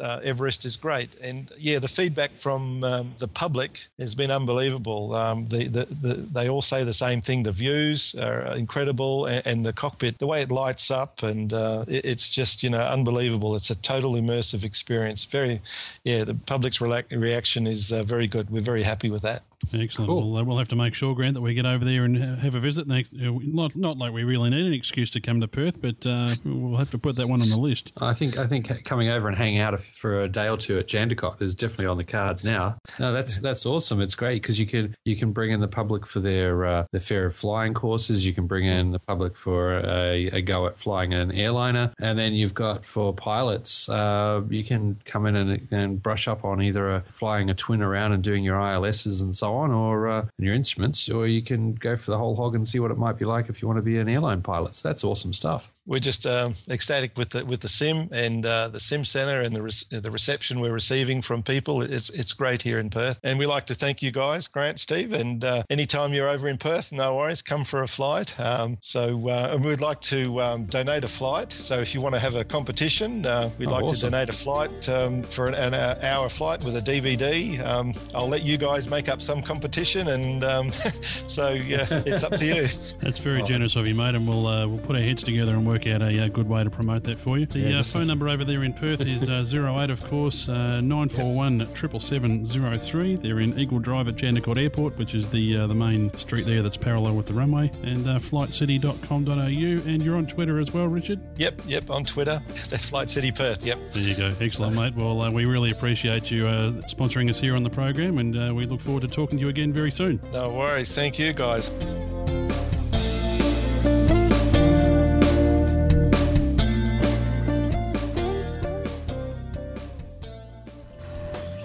uh, 0.00 0.20
Everest 0.22 0.64
is 0.64 0.76
great, 0.76 1.14
and 1.22 1.52
yeah, 1.58 1.78
the 1.78 1.88
feedback 1.88 2.32
from 2.32 2.82
um, 2.84 3.12
the 3.18 3.28
public 3.28 3.86
has 3.98 4.14
been 4.14 4.30
unbelievable. 4.30 5.14
Um, 5.14 5.48
the, 5.48 5.68
the, 5.68 5.84
the, 5.86 6.14
they 6.14 6.48
all 6.48 6.62
say 6.62 6.84
the 6.84 6.94
same 6.94 7.20
thing: 7.20 7.42
the 7.42 7.52
views 7.52 8.14
are 8.14 8.42
incredible, 8.54 9.26
and, 9.26 9.46
and 9.46 9.66
the 9.66 9.72
cockpit, 9.72 10.18
the 10.18 10.26
way 10.26 10.42
it 10.42 10.50
lights 10.50 10.90
up, 10.90 11.22
and 11.22 11.52
uh, 11.52 11.84
it, 11.88 12.04
it's 12.04 12.30
just 12.30 12.62
you 12.62 12.70
know 12.70 12.80
unbelievable. 12.80 13.54
It's 13.54 13.70
a 13.70 13.80
total 13.82 14.14
immersive 14.14 14.64
experience. 14.64 15.24
Very, 15.24 15.60
yeah, 16.04 16.24
the 16.24 16.34
public's 16.34 16.80
reaction 16.80 17.66
is 17.66 17.92
uh, 17.92 18.02
very 18.02 18.26
good. 18.26 18.50
We're 18.50 18.60
very 18.60 18.82
happy 18.82 19.10
with 19.10 19.22
that. 19.22 19.42
Excellent. 19.72 20.08
Cool. 20.08 20.32
Well, 20.32 20.40
uh, 20.40 20.44
we'll 20.44 20.58
have 20.58 20.68
to 20.68 20.76
make 20.76 20.94
sure, 20.94 21.14
Grant, 21.14 21.34
that 21.34 21.40
we 21.40 21.54
get 21.54 21.66
over 21.66 21.84
there 21.84 22.04
and 22.04 22.16
have 22.16 22.54
a 22.54 22.60
visit. 22.60 22.90
Uh, 22.90 23.02
not 23.42 23.76
not 23.76 23.98
like 23.98 24.12
we 24.12 24.24
really 24.24 24.50
need 24.50 24.66
an 24.66 24.72
excuse 24.72 25.10
to 25.10 25.20
come 25.20 25.40
to 25.40 25.48
Perth, 25.48 25.80
but 25.80 26.06
uh, 26.06 26.30
we'll 26.46 26.76
have 26.76 26.90
to 26.90 26.98
put 26.98 27.16
that 27.16 27.28
one 27.28 27.42
on 27.42 27.48
the 27.48 27.56
list. 27.56 27.92
I 28.00 28.14
think 28.14 28.38
I 28.38 28.46
think 28.46 28.84
coming 28.84 29.08
over 29.08 29.28
and 29.28 29.36
hanging 29.36 29.60
out 29.60 29.78
for 29.80 30.22
a 30.22 30.28
day 30.28 30.48
or 30.48 30.56
two 30.56 30.78
at 30.78 30.86
Jandakot 30.86 31.40
is 31.42 31.54
definitely 31.54 31.86
on 31.86 31.96
the 31.96 32.04
cards 32.04 32.44
now. 32.44 32.76
No, 32.98 33.12
that's 33.12 33.40
that's 33.40 33.66
awesome. 33.66 34.00
It's 34.00 34.14
great 34.14 34.42
because 34.42 34.60
you 34.60 34.66
can 34.66 34.94
you 35.04 35.16
can 35.16 35.32
bring 35.32 35.50
in 35.50 35.60
the 35.60 35.68
public 35.68 36.06
for 36.06 36.20
their 36.20 36.64
uh, 36.64 36.86
their 36.92 37.00
fair 37.00 37.26
of 37.26 37.36
flying 37.36 37.74
courses. 37.74 38.26
You 38.26 38.34
can 38.34 38.46
bring 38.46 38.66
in 38.66 38.92
the 38.92 38.98
public 38.98 39.36
for 39.36 39.78
a, 39.78 40.26
a 40.28 40.42
go 40.42 40.66
at 40.66 40.78
flying 40.78 41.14
an 41.14 41.32
airliner, 41.32 41.92
and 42.00 42.18
then 42.18 42.34
you've 42.34 42.54
got 42.54 42.84
for 42.84 43.12
pilots, 43.12 43.88
uh, 43.88 44.42
you 44.48 44.64
can 44.64 45.00
come 45.04 45.26
in 45.26 45.36
and, 45.36 45.68
and 45.70 46.02
brush 46.02 46.28
up 46.28 46.44
on 46.44 46.62
either 46.62 46.90
a, 46.90 47.00
flying 47.08 47.50
a 47.50 47.54
twin 47.54 47.82
around 47.82 48.12
and 48.12 48.22
doing 48.22 48.44
your 48.44 48.56
ILSs 48.56 49.22
and 49.22 49.36
so 49.36 49.43
on, 49.52 49.70
or 49.70 50.08
uh, 50.08 50.26
your 50.38 50.54
instruments, 50.54 51.08
or 51.08 51.26
you 51.26 51.42
can 51.42 51.74
go 51.74 51.96
for 51.96 52.10
the 52.10 52.18
whole 52.18 52.36
hog 52.36 52.54
and 52.54 52.66
see 52.66 52.78
what 52.78 52.90
it 52.90 52.98
might 52.98 53.18
be 53.18 53.24
like 53.24 53.48
if 53.48 53.60
you 53.60 53.68
want 53.68 53.78
to 53.78 53.82
be 53.82 53.98
an 53.98 54.08
airline 54.08 54.42
pilot. 54.42 54.74
So 54.76 54.88
that's 54.88 55.04
awesome 55.04 55.32
stuff. 55.32 55.70
we're 55.86 55.98
just 55.98 56.26
um, 56.26 56.54
ecstatic 56.70 57.16
with 57.18 57.30
the 57.30 57.44
with 57.44 57.60
the 57.60 57.68
sim 57.68 58.08
and 58.12 58.46
uh, 58.46 58.68
the 58.68 58.80
sim 58.80 59.04
center 59.04 59.40
and 59.42 59.54
the 59.54 59.62
re- 59.62 60.00
the 60.00 60.10
reception 60.10 60.60
we're 60.60 60.72
receiving 60.72 61.20
from 61.22 61.42
people. 61.42 61.82
It's 61.82 62.10
it's 62.10 62.32
great 62.32 62.62
here 62.62 62.78
in 62.78 62.88
Perth, 62.90 63.18
and 63.22 63.38
we 63.38 63.46
like 63.46 63.66
to 63.66 63.74
thank 63.74 64.02
you 64.02 64.10
guys, 64.10 64.48
Grant, 64.48 64.78
Steve, 64.80 65.12
and 65.12 65.44
uh, 65.44 65.62
anytime 65.70 66.12
you're 66.14 66.28
over 66.28 66.48
in 66.48 66.56
Perth, 66.56 66.92
no 66.92 67.16
worries, 67.16 67.42
come 67.42 67.64
for 67.64 67.82
a 67.82 67.88
flight. 67.88 68.38
Um, 68.40 68.78
so 68.80 69.28
uh, 69.28 69.50
and 69.52 69.64
we'd 69.64 69.80
like 69.80 70.00
to 70.02 70.40
um, 70.40 70.64
donate 70.66 71.04
a 71.04 71.08
flight. 71.08 71.52
So 71.52 71.78
if 71.80 71.94
you 71.94 72.00
want 72.00 72.14
to 72.14 72.20
have 72.20 72.34
a 72.34 72.44
competition, 72.44 73.26
uh, 73.26 73.50
we'd 73.58 73.68
Oh, 73.68 73.72
like 73.78 73.88
to 73.94 74.00
donate 74.00 74.30
a 74.30 74.32
flight 74.32 74.88
um, 74.88 75.22
for 75.24 75.48
an, 75.48 75.54
an 75.54 75.74
hour 76.02 76.28
flight 76.28 76.62
with 76.62 76.76
a 76.76 76.80
DVD. 76.82 77.60
Um, 77.64 77.94
I'll 78.14 78.28
let 78.28 78.42
you 78.44 78.56
guys 78.56 78.88
make 78.88 79.08
up 79.08 79.20
some 79.20 79.33
some 79.34 79.42
competition, 79.42 80.08
and 80.08 80.44
um, 80.44 80.70
so 81.26 81.50
yeah, 81.50 81.86
it's 82.06 82.22
up 82.22 82.36
to 82.36 82.46
you. 82.46 82.54
That's 83.02 83.18
very 83.18 83.42
generous 83.42 83.74
of 83.76 83.86
you, 83.86 83.94
mate, 83.94 84.14
and 84.14 84.28
we'll 84.28 84.46
uh, 84.46 84.66
we'll 84.66 84.78
put 84.78 84.96
our 84.96 85.02
heads 85.02 85.22
together 85.22 85.52
and 85.52 85.66
work 85.66 85.86
out 85.86 86.02
a, 86.02 86.24
uh 86.24 86.28
good 86.28 86.48
way 86.48 86.64
to 86.64 86.70
promote 86.70 87.04
that 87.04 87.18
for 87.18 87.38
you. 87.38 87.46
The 87.46 87.58
Yeah, 87.58 87.80
uh, 87.80 87.82
phone 87.82 88.06
number 88.06 88.28
over 88.28 88.44
there 88.44 88.62
in 88.62 88.72
Perth 88.72 89.00
is 89.00 89.28
uh, 89.28 89.44
08, 89.80 89.90
of 89.90 90.02
course, 90.04 90.48
uh, 90.48 90.80
941 90.80 91.74
77703. 91.74 93.16
They're 93.16 93.40
in 93.40 93.58
Eagle 93.58 93.78
Drive 93.78 94.08
at 94.08 94.16
Jandakot 94.16 94.58
Airport, 94.58 94.96
which 94.98 95.14
is 95.14 95.28
the 95.28 95.56
uh, 95.56 95.66
the 95.66 95.74
main 95.74 96.12
street 96.14 96.46
there 96.46 96.62
that's 96.62 96.76
parallel 96.76 97.14
with 97.16 97.26
the 97.26 97.34
runway, 97.34 97.70
and 97.82 98.06
uh, 98.06 98.18
flightcity.com.au. 98.18 99.34
And 99.34 100.02
you're 100.02 100.16
on 100.16 100.26
Twitter 100.26 100.60
as 100.60 100.72
well, 100.72 100.86
Richard? 100.86 101.20
Yep, 101.36 101.62
yep, 101.66 101.90
on 101.90 102.04
Twitter. 102.04 102.40
That's 102.46 102.84
Flight 102.86 103.10
City 103.10 103.32
Perth. 103.32 103.64
Yep. 103.64 103.90
There 103.90 104.02
you 104.02 104.16
go. 104.16 104.32
Excellent, 104.40 104.76
mate. 104.76 104.94
Well, 104.94 105.20
uh, 105.20 105.30
we 105.30 105.44
really 105.44 105.70
appreciate 105.70 106.30
you 106.30 106.46
uh, 106.46 106.72
sponsoring 106.88 107.28
us 107.30 107.40
here 107.40 107.56
on 107.56 107.62
the 107.62 107.70
program, 107.70 108.18
and 108.18 108.36
uh, 108.36 108.54
we 108.54 108.66
look 108.66 108.80
forward 108.80 109.02
to 109.02 109.08
talking 109.08 109.23
to 109.30 109.38
you 109.38 109.48
again 109.48 109.72
very 109.72 109.90
soon. 109.90 110.20
No 110.32 110.50
worries. 110.50 110.94
Thank 110.94 111.18
you, 111.18 111.32
guys. 111.32 111.70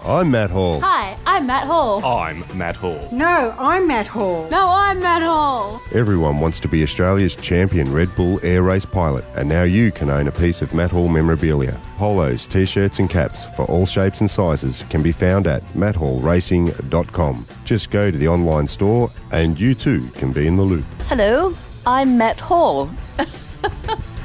I'm 0.10 0.32
Matt 0.32 0.50
Hall. 0.50 0.82
Hi, 0.82 1.16
I'm 1.28 1.46
Matt 1.46 1.68
Hall. 1.68 2.04
I'm 2.04 2.44
Matt 2.58 2.76
Hall. 2.76 3.08
No, 3.12 3.54
I'm 3.60 3.86
Matt 3.88 4.08
Hall. 4.08 4.50
No, 4.50 4.68
I'm 4.68 5.00
Matt 5.00 5.22
Hall. 5.22 5.80
Everyone 5.94 6.40
wants 6.40 6.60
to 6.62 6.68
be 6.68 6.82
Australia's 6.82 7.36
champion 7.36 7.94
Red 7.94 8.16
Bull 8.16 8.40
air 8.42 8.64
race 8.64 8.88
pilot, 8.88 9.24
and 9.36 9.48
now 9.48 9.62
you 9.62 9.92
can 9.92 10.10
own 10.10 10.28
a 10.28 10.32
piece 10.32 10.64
of 10.64 10.74
Matt 10.74 10.90
Hall 10.90 11.10
memorabilia. 11.10 11.80
Polos, 11.98 12.48
t 12.48 12.66
shirts, 12.66 12.98
and 12.98 13.08
caps 13.08 13.46
for 13.56 13.66
all 13.66 13.86
shapes 13.86 14.20
and 14.20 14.28
sizes 14.28 14.84
can 14.90 15.04
be 15.04 15.12
found 15.12 15.46
at 15.46 15.62
matthallracing.com. 15.74 17.46
Just 17.64 17.92
go 17.92 18.10
to 18.10 18.18
the 18.18 18.28
online 18.28 18.68
store, 18.68 19.12
and 19.32 19.60
you 19.60 19.76
too 19.76 20.08
can 20.16 20.34
be 20.34 20.48
in 20.48 20.58
the 20.58 20.64
loop. 20.64 20.86
Hello, 21.02 21.54
I'm 21.86 22.18
Matt 22.18 22.40
Hall. 22.40 22.90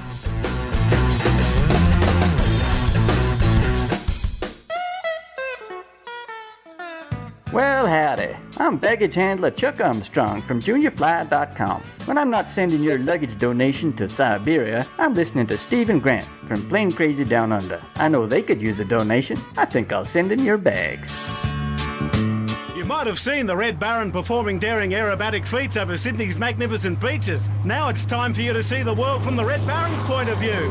Well, 7.54 7.86
howdy. 7.86 8.34
I'm 8.58 8.78
baggage 8.78 9.14
handler 9.14 9.52
Chuck 9.52 9.80
Armstrong 9.80 10.42
from 10.42 10.58
JuniorFly.com. 10.58 11.82
When 12.04 12.18
I'm 12.18 12.28
not 12.28 12.50
sending 12.50 12.82
your 12.82 12.98
luggage 12.98 13.38
donation 13.38 13.92
to 13.92 14.08
Siberia, 14.08 14.84
I'm 14.98 15.14
listening 15.14 15.46
to 15.46 15.56
Stephen 15.56 16.00
Grant 16.00 16.24
from 16.24 16.68
Plane 16.68 16.90
Crazy 16.90 17.24
Down 17.24 17.52
Under. 17.52 17.80
I 17.94 18.08
know 18.08 18.26
they 18.26 18.42
could 18.42 18.60
use 18.60 18.80
a 18.80 18.84
donation. 18.84 19.36
I 19.56 19.66
think 19.66 19.92
I'll 19.92 20.04
send 20.04 20.32
in 20.32 20.40
your 20.40 20.58
bags. 20.58 21.12
You 22.76 22.84
might 22.86 23.06
have 23.06 23.20
seen 23.20 23.46
the 23.46 23.56
Red 23.56 23.78
Baron 23.78 24.10
performing 24.10 24.58
daring 24.58 24.90
aerobatic 24.90 25.46
feats 25.46 25.76
over 25.76 25.96
Sydney's 25.96 26.36
magnificent 26.36 27.00
beaches. 27.00 27.48
Now 27.64 27.88
it's 27.88 28.04
time 28.04 28.34
for 28.34 28.40
you 28.40 28.52
to 28.52 28.64
see 28.64 28.82
the 28.82 28.94
world 28.94 29.22
from 29.22 29.36
the 29.36 29.44
Red 29.44 29.64
Baron's 29.64 30.02
point 30.02 30.28
of 30.28 30.38
view. 30.38 30.50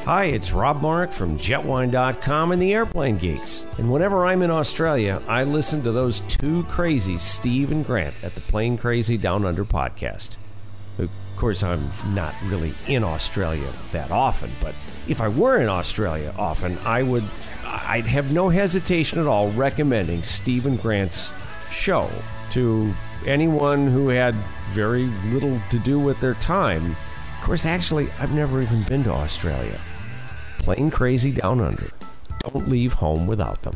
Hi, 0.05 0.25
it's 0.25 0.51
Rob 0.51 0.83
Mark 0.83 1.11
from 1.11 1.39
Jetwhine.com 1.39 2.51
and 2.51 2.61
the 2.61 2.75
Airplane 2.75 3.17
Geeks. 3.17 3.63
And 3.79 3.91
whenever 3.91 4.23
I'm 4.23 4.43
in 4.43 4.51
Australia, 4.51 5.19
I 5.27 5.45
listen 5.45 5.81
to 5.81 5.91
those 5.91 6.19
two 6.19 6.61
crazies, 6.65 7.21
Steve 7.21 7.71
and 7.71 7.83
Grant, 7.83 8.13
at 8.21 8.35
the 8.35 8.41
Plane 8.41 8.77
Crazy 8.77 9.17
Down 9.17 9.45
Under 9.45 9.65
podcast. 9.65 10.37
Of 10.99 11.09
course, 11.37 11.63
I'm 11.63 11.81
not 12.13 12.35
really 12.43 12.75
in 12.85 13.03
Australia 13.03 13.73
that 13.93 14.11
often, 14.11 14.51
but 14.61 14.75
if 15.07 15.21
I 15.21 15.27
were 15.27 15.59
in 15.59 15.69
Australia 15.69 16.35
often, 16.37 16.77
I 16.85 17.01
would, 17.01 17.23
I'd 17.63 18.05
have 18.05 18.31
no 18.31 18.49
hesitation 18.49 19.17
at 19.17 19.25
all 19.25 19.49
recommending 19.53 20.21
Steve 20.21 20.67
and 20.67 20.79
Grant's 20.79 21.33
show 21.71 22.11
to 22.51 22.93
anyone 23.25 23.87
who 23.87 24.09
had 24.09 24.35
very 24.69 25.07
little 25.33 25.59
to 25.71 25.79
do 25.79 25.97
with 25.97 26.19
their 26.21 26.35
time. 26.35 26.95
Of 27.39 27.43
course, 27.43 27.65
actually, 27.65 28.07
I've 28.19 28.35
never 28.35 28.61
even 28.61 28.83
been 28.83 29.03
to 29.05 29.11
Australia. 29.11 29.79
Plane 30.65 30.89
Crazy 30.89 31.31
Down 31.31 31.61
Under. 31.61 31.91
Don't 32.39 32.67
leave 32.67 32.91
home 32.91 33.27
without 33.27 33.61
them. 33.61 33.75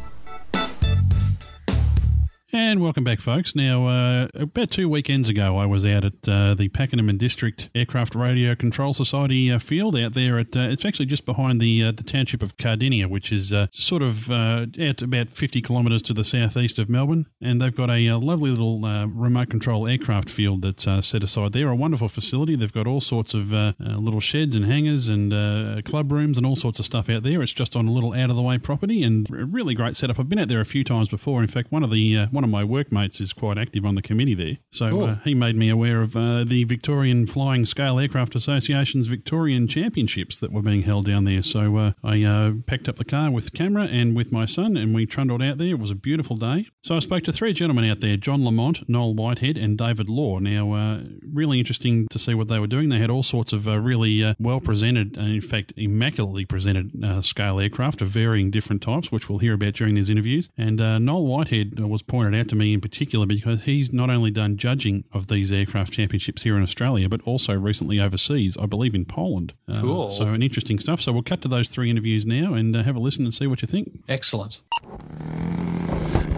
And 2.52 2.82
welcome 2.82 3.04
back, 3.04 3.20
folks. 3.22 3.56
Now, 3.56 3.86
uh, 3.86 4.28
about 4.34 4.72
two 4.72 4.90
weekends 4.90 5.30
ago, 5.30 5.56
I 5.58 5.68
was 5.68 5.86
out 5.86 6.04
at 6.04 6.28
uh, 6.28 6.56
the 6.56 6.68
Pakenham 6.70 7.08
and 7.08 7.20
District 7.20 7.70
Aircraft 7.76 8.16
Radio 8.16 8.56
Control 8.56 8.92
Society 8.92 9.52
uh, 9.52 9.60
field 9.60 9.96
out 9.96 10.16
there. 10.16 10.40
At 10.40 10.58
uh, 10.58 10.62
it's 10.62 10.84
actually 10.84 11.06
just 11.06 11.28
behind 11.28 11.62
the 11.62 11.84
uh, 11.84 11.92
the 11.92 12.02
township 12.02 12.42
of 12.42 12.58
Cardinia, 12.58 13.08
which 13.08 13.32
is 13.32 13.54
uh, 13.54 13.68
sort 13.72 14.02
of 14.02 14.32
out 14.32 15.04
about 15.04 15.30
fifty 15.30 15.62
kilometres 15.62 16.02
to 16.04 16.14
the 16.14 16.24
southeast 16.24 16.80
of 16.80 16.90
Melbourne. 16.90 17.28
And 17.40 17.62
they've 17.62 17.76
got 17.76 17.92
a, 17.92 18.08
uh 18.08 18.18
lovely 18.18 18.50
little 18.50 18.80
remote 19.10 19.52
control 19.52 19.88
aircraft 19.88 20.32
field 20.32 20.64
that's 20.64 20.86
set 21.06 21.24
aside 21.24 21.54
there. 21.54 21.70
A 21.70 21.76
wonderful 21.76 22.10
facility. 22.10 22.56
They've 22.56 22.74
got 22.74 22.88
all 22.88 23.02
sorts 23.02 23.36
of 23.36 23.52
little 23.52 24.20
sheds 24.20 24.56
and 24.56 24.66
hangars 24.66 25.08
and 25.08 25.86
club 25.86 26.12
rooms 26.12 26.38
and 26.38 26.48
all 26.48 26.56
sorts 26.56 26.80
of 26.80 26.86
stuff 26.86 27.12
out 27.12 27.22
there. 27.22 27.44
It's 27.44 27.54
just 27.54 27.76
on 27.76 27.88
a 27.88 27.92
little 27.92 28.16
out 28.16 28.32
of 28.32 28.36
the 28.36 28.42
way 28.42 28.58
property 28.58 29.04
and 29.04 29.30
a 29.30 29.46
really 29.46 29.76
great 29.76 29.96
setup. 29.96 30.20
I've 30.20 30.30
been 30.30 30.40
out 30.40 30.48
there 30.48 30.62
a 30.62 30.66
few 30.66 30.84
times 30.84 31.10
before. 31.10 31.44
In 31.44 31.48
fact, 31.48 31.72
one 31.72 31.84
of 31.84 31.92
the 31.92 32.28
one 32.40 32.46
of 32.46 32.50
my 32.50 32.64
workmates 32.64 33.20
is 33.20 33.34
quite 33.34 33.58
active 33.58 33.86
on 33.86 33.96
the 33.96 34.02
committee 34.02 34.34
there. 34.34 34.58
So 34.72 35.02
uh, 35.02 35.16
he 35.26 35.34
made 35.34 35.58
me 35.58 35.70
aware 35.70 36.02
of 36.02 36.16
uh, 36.16 36.46
the 36.46 36.64
Victorian 36.64 37.28
Flying 37.28 37.66
Scale 37.66 38.00
Aircraft 38.00 38.34
Association's 38.34 39.08
Victorian 39.08 39.68
Championships 39.68 40.40
that 40.40 40.54
were 40.54 40.62
being 40.62 40.84
held 40.84 41.06
down 41.06 41.26
there. 41.26 41.44
So 41.44 41.76
uh, 41.76 41.92
I 42.02 42.24
uh, 42.24 42.54
packed 42.66 42.88
up 42.88 42.96
the 42.96 43.04
car 43.04 43.30
with 43.30 43.52
camera 43.52 43.90
and 43.92 44.16
with 44.16 44.32
my 44.32 44.46
son, 44.46 44.78
and 44.78 44.96
we 44.96 45.06
trundled 45.06 45.42
out 45.42 45.58
there. 45.58 45.68
It 45.68 45.80
was 45.80 45.92
a 45.92 45.96
beautiful 45.96 46.38
day. 46.38 46.68
So 46.82 46.96
I 46.96 47.00
spoke 47.00 47.24
to 47.24 47.34
three 47.34 47.52
gentlemen 47.52 47.84
out 47.92 48.00
there: 48.00 48.16
John 48.16 48.46
Lamont, 48.46 48.88
Noel 48.88 49.14
Whitehead, 49.14 49.58
and 49.58 49.78
David 49.78 50.08
Law. 50.08 50.40
Now, 50.40 50.72
uh, 50.72 51.00
really 51.34 51.60
interesting 51.60 52.08
to 52.08 52.18
see 52.18 52.34
what 52.34 52.48
they 52.48 52.60
were 52.60 52.68
doing. 52.68 52.88
They 52.88 53.00
had 53.00 53.10
all 53.10 53.22
sorts 53.22 53.52
of 53.52 53.68
uh, 53.68 53.80
really 53.80 54.24
uh, 54.24 54.36
well 54.40 54.62
presented, 54.62 55.18
and 55.18 55.34
in 55.34 55.42
fact, 55.42 55.74
immaculately 55.76 56.46
presented 56.46 57.04
uh, 57.04 57.22
scale 57.22 57.60
aircraft 57.60 58.02
of 58.02 58.08
varying 58.08 58.50
different 58.50 58.82
types, 58.82 59.12
which 59.12 59.28
we'll 59.28 59.40
hear 59.40 59.56
about 59.56 59.74
during 59.74 59.96
these 59.96 60.10
interviews. 60.10 60.50
And 60.58 60.80
uh, 60.80 61.00
Noel 61.00 61.26
Whitehead 61.26 61.78
was 61.82 62.02
pointed 62.02 62.29
out 62.36 62.48
to 62.50 62.56
me 62.56 62.74
in 62.74 62.82
particular 62.82 63.26
because 63.26 63.64
he's 63.64 63.92
not 63.94 64.10
only 64.10 64.32
done 64.32 64.58
judging 64.58 65.04
of 65.12 65.28
these 65.28 65.52
aircraft 65.52 65.94
championships 65.94 66.44
here 66.44 66.56
in 66.58 66.64
Australia, 66.64 67.10
but 67.10 67.22
also 67.26 67.54
recently 67.54 68.00
overseas, 68.00 68.58
I 68.58 68.66
believe 68.66 68.94
in 68.96 69.06
Poland. 69.06 69.54
Uh, 69.68 69.82
Cool. 69.82 70.12
So, 70.12 70.26
an 70.26 70.44
interesting 70.44 70.80
stuff. 70.80 71.02
So, 71.02 71.12
we'll 71.12 71.24
cut 71.24 71.42
to 71.42 71.48
those 71.48 71.70
three 71.70 71.90
interviews 71.90 72.26
now 72.26 72.54
and 72.54 72.76
uh, 72.76 72.84
have 72.84 72.96
a 72.96 73.00
listen 73.00 73.24
and 73.26 73.34
see 73.34 73.48
what 73.48 73.62
you 73.62 73.68
think. 73.68 74.04
Excellent. 74.08 74.62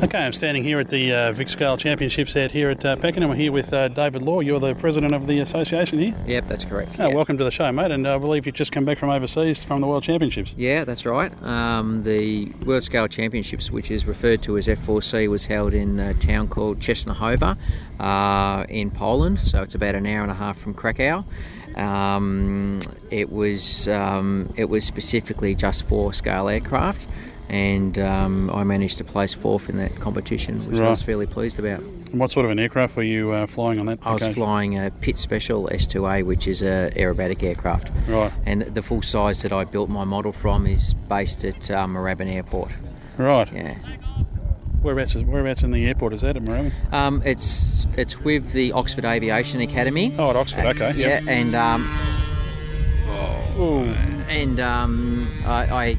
Okay, 0.04 0.18
I'm 0.18 0.34
standing 0.34 0.64
here 0.64 0.80
at 0.80 0.90
the 0.90 1.14
uh, 1.14 1.32
Vic 1.32 1.48
Scale 1.48 1.78
Championships 1.78 2.36
out 2.36 2.50
here 2.50 2.72
at 2.72 2.84
uh, 2.84 2.96
Pakenham. 2.96 3.30
I'm 3.30 3.38
here 3.38 3.52
with 3.52 3.72
uh, 3.72 3.88
David 3.88 4.24
Law. 4.24 4.40
You're 4.40 4.60
the 4.60 4.74
president 4.74 5.14
of 5.14 5.28
the 5.28 5.42
association 5.42 6.00
here. 6.00 6.16
Yep, 6.26 6.48
that's 6.48 6.64
correct. 6.64 6.96
Oh, 6.98 7.10
yeah. 7.10 7.14
Welcome 7.14 7.38
to 7.38 7.44
the 7.44 7.52
show, 7.52 7.72
mate. 7.72 7.92
And 7.92 8.08
I 8.08 8.18
believe 8.18 8.48
you've 8.48 8.56
just 8.56 8.72
come 8.72 8.84
back 8.84 8.98
from 8.98 9.12
overseas 9.12 9.64
from 9.64 9.80
the 9.80 9.86
World 9.86 10.02
Championships. 10.02 10.56
Yeah, 10.58 10.86
that's 10.86 11.06
right. 11.06 11.32
Um, 11.44 12.02
the 12.04 12.52
World 12.66 12.82
Scale 12.82 13.08
Championships, 13.10 13.70
which 13.70 13.92
is 13.92 14.08
referred 14.08 14.42
to 14.42 14.58
as 14.58 14.68
F4C, 14.68 15.30
was 15.30 15.46
held 15.46 15.76
in 15.76 16.00
a 16.00 16.16
town 16.16 16.48
called 16.48 16.80
Częstochowa 16.80 17.56
uh, 18.00 18.66
in 18.70 18.90
Poland. 18.90 19.40
So 19.40 19.62
it's 19.62 19.76
about 19.76 19.94
an 19.94 20.08
hour 20.08 20.24
and 20.24 20.32
a 20.32 20.36
half 20.36 20.58
from 20.58 20.74
Krakow. 20.74 21.24
Um, 21.76 22.80
it 23.12 23.32
was 23.32 23.88
um, 23.88 24.52
it 24.58 24.66
was 24.66 24.84
specifically 24.84 25.54
just 25.54 25.88
for 25.88 26.12
scale 26.12 26.50
aircraft, 26.50 27.08
and 27.52 28.00
um, 28.00 28.50
I 28.50 28.64
managed 28.64 28.98
to 29.00 29.04
place 29.04 29.34
fourth 29.34 29.70
in 29.70 29.76
that 29.78 29.94
competition, 30.00 30.66
which 30.72 30.80
I 30.80 30.90
was 30.90 31.02
fairly 31.02 31.28
pleased 31.28 31.60
about. 31.60 31.82
And 31.82 32.18
what 32.20 32.32
sort 32.32 32.46
of 32.46 32.52
an 32.52 32.60
aircraft 32.60 32.96
were 32.96 33.04
you 33.04 33.32
uh, 33.32 33.46
flying 33.46 33.78
on 33.78 33.88
that? 33.88 34.00
I 34.04 34.14
was 34.14 34.26
flying 34.28 34.80
a 34.80 34.90
Pitts 34.90 35.20
Special 35.20 35.68
S2A, 35.68 36.26
which 36.26 36.48
is 36.48 36.62
an 36.62 36.92
aerobatic 36.92 37.44
aircraft. 37.44 37.92
Right. 38.08 38.32
And 38.46 38.62
the 38.62 38.82
full 38.82 39.02
size 39.02 39.42
that 39.42 39.52
I 39.52 39.66
built 39.66 39.90
my 39.90 40.06
model 40.06 40.32
from 40.32 40.66
is 40.66 40.94
based 40.94 41.44
at 41.44 41.70
uh, 41.70 41.86
Moorabbin 41.88 42.34
Airport. 42.34 42.72
Right. 43.18 43.52
Yeah. 43.52 43.78
Whereabouts, 44.82 45.16
is, 45.16 45.24
whereabouts 45.24 45.62
in 45.62 45.72
the 45.72 45.86
airport 45.86 46.14
is 46.14 46.22
that 46.22 46.38
at 46.38 46.44
Moorabbin? 46.44 46.72
Um, 46.94 47.22
it's 47.26 47.86
it's 47.98 48.20
with 48.22 48.54
the 48.54 48.72
Oxford 48.72 49.04
Aviation 49.04 49.60
Academy. 49.60 50.14
Oh, 50.18 50.30
at 50.30 50.36
Oxford, 50.38 50.66
okay. 50.68 50.94
Yeah, 50.96 51.20
Yep. 51.20 51.24
and 51.28 51.56
um, 51.56 51.82
Ooh. 53.60 53.84
and 54.30 54.60
um, 54.60 55.28
I, 55.46 55.66
I 55.86 55.98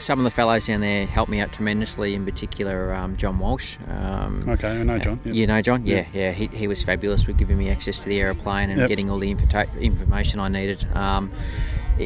some 0.00 0.18
of 0.18 0.24
the 0.24 0.30
fellows 0.30 0.66
down 0.66 0.80
there 0.80 1.06
helped 1.06 1.30
me 1.30 1.40
out 1.40 1.52
tremendously. 1.52 2.14
In 2.14 2.24
particular, 2.24 2.92
um, 2.94 3.16
John 3.16 3.38
Walsh. 3.38 3.76
Um, 3.88 4.42
Okay, 4.48 4.80
I 4.80 4.82
know 4.82 4.98
John. 4.98 5.20
Yep. 5.24 5.34
You 5.34 5.46
know 5.46 5.60
John? 5.62 5.86
Yeah, 5.86 5.96
Yep. 5.96 6.06
yeah. 6.14 6.32
He, 6.32 6.46
he 6.48 6.66
was 6.68 6.82
fabulous 6.82 7.26
with 7.26 7.36
giving 7.36 7.58
me 7.58 7.68
access 7.70 8.00
to 8.00 8.08
the 8.08 8.20
aeroplane 8.20 8.70
and 8.70 8.80
Yep. 8.80 8.88
getting 8.88 9.10
all 9.10 9.18
the 9.18 9.30
info- 9.30 9.66
information 9.78 10.40
I 10.40 10.48
needed. 10.48 10.86
Um, 10.94 11.30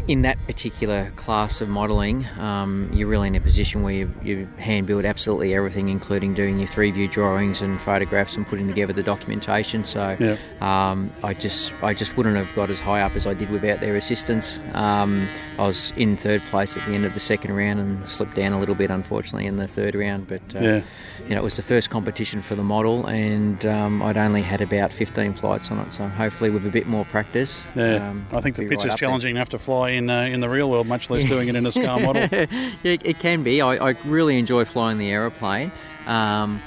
in 0.09 0.23
that 0.23 0.39
particular 0.47 1.11
class 1.17 1.61
of 1.61 1.69
modelling, 1.69 2.27
um, 2.39 2.91
you're 2.93 3.07
really 3.09 3.29
in 3.29 3.35
a 3.35 3.41
position 3.41 3.83
where 3.83 3.93
you, 3.95 4.15
you 4.23 4.49
hand 4.59 4.87
build 4.87 5.05
absolutely 5.05 5.55
everything, 5.55 5.89
including 5.89 6.35
doing 6.35 6.59
your 6.59 6.67
three 6.69 6.91
view 6.91 7.07
drawings 7.09 7.63
and 7.63 7.81
photographs 7.81 8.37
and 8.37 8.47
putting 8.47 8.67
together 8.67 8.93
the 8.93 9.03
documentation. 9.03 9.85
So 9.85 10.37
um, 10.61 11.13
I 11.23 11.35
just 11.35 11.73
I 11.83 11.95
just 11.95 12.17
wouldn't 12.17 12.37
have 12.37 12.55
got 12.55 12.71
as 12.71 12.79
high 12.79 13.01
up 13.01 13.15
as 13.15 13.27
I 13.27 13.35
did 13.35 13.51
without 13.51 13.81
their 13.81 13.95
assistance. 13.97 14.61
Um, 14.73 15.29
I 15.59 15.67
was 15.67 15.93
in 15.97 16.17
third 16.17 16.43
place 16.47 16.77
at 16.77 16.85
the 16.87 16.93
end 16.95 17.05
of 17.05 17.15
the 17.15 17.21
second 17.21 17.55
round 17.55 17.79
and 17.79 18.09
slipped 18.09 18.35
down 18.35 18.53
a 18.53 18.59
little 18.59 18.75
bit, 18.75 18.91
unfortunately, 18.91 19.47
in 19.47 19.57
the 19.57 19.69
third 19.69 19.95
round. 19.95 20.27
But 20.27 20.43
uh, 20.57 20.63
Yeah. 20.65 20.83
you 21.29 21.35
know, 21.35 21.41
it 21.41 21.45
was 21.45 21.57
the 21.57 21.63
first 21.63 21.91
competition 21.91 22.43
for 22.43 22.55
the 22.57 22.65
model, 22.65 23.07
and 23.07 23.65
um, 23.67 24.03
I'd 24.03 24.17
only 24.17 24.43
had 24.43 24.61
about 24.61 24.93
15 24.93 25.35
flights 25.35 25.71
on 25.71 25.79
it. 25.79 25.93
So 25.93 26.09
hopefully, 26.09 26.51
with 26.51 26.67
a 26.67 26.71
bit 26.71 26.87
more 26.89 27.05
practice, 27.05 27.65
Yeah, 27.77 28.09
um, 28.11 28.27
I 28.33 28.41
think 28.41 28.57
the 28.57 28.63
pitch 28.69 28.79
right 28.79 28.87
is 28.87 28.93
up 28.95 28.99
there. 29.01 29.09
challenging 29.09 29.37
enough 29.37 29.51
to 29.51 29.59
fly 29.59 29.84
in 29.87 30.11
uh, 30.11 30.23
in 30.23 30.41
the 30.41 30.49
real 30.49 30.71
world, 30.71 30.87
much 30.87 31.11
less 31.11 31.25
doing 31.25 31.49
it 31.49 31.57
in 31.57 31.67
a 31.67 31.73
scale 31.73 31.99
model. 32.01 32.23
yeah, 32.23 32.47
it 32.83 33.19
can 33.19 33.43
be. 33.43 33.61
I, 33.61 33.91
I 33.91 33.95
really 34.05 34.39
enjoy 34.39 34.65
flying 34.65 34.99
the 34.99 35.11
aeroplane, 35.11 35.73
um, 36.07 36.61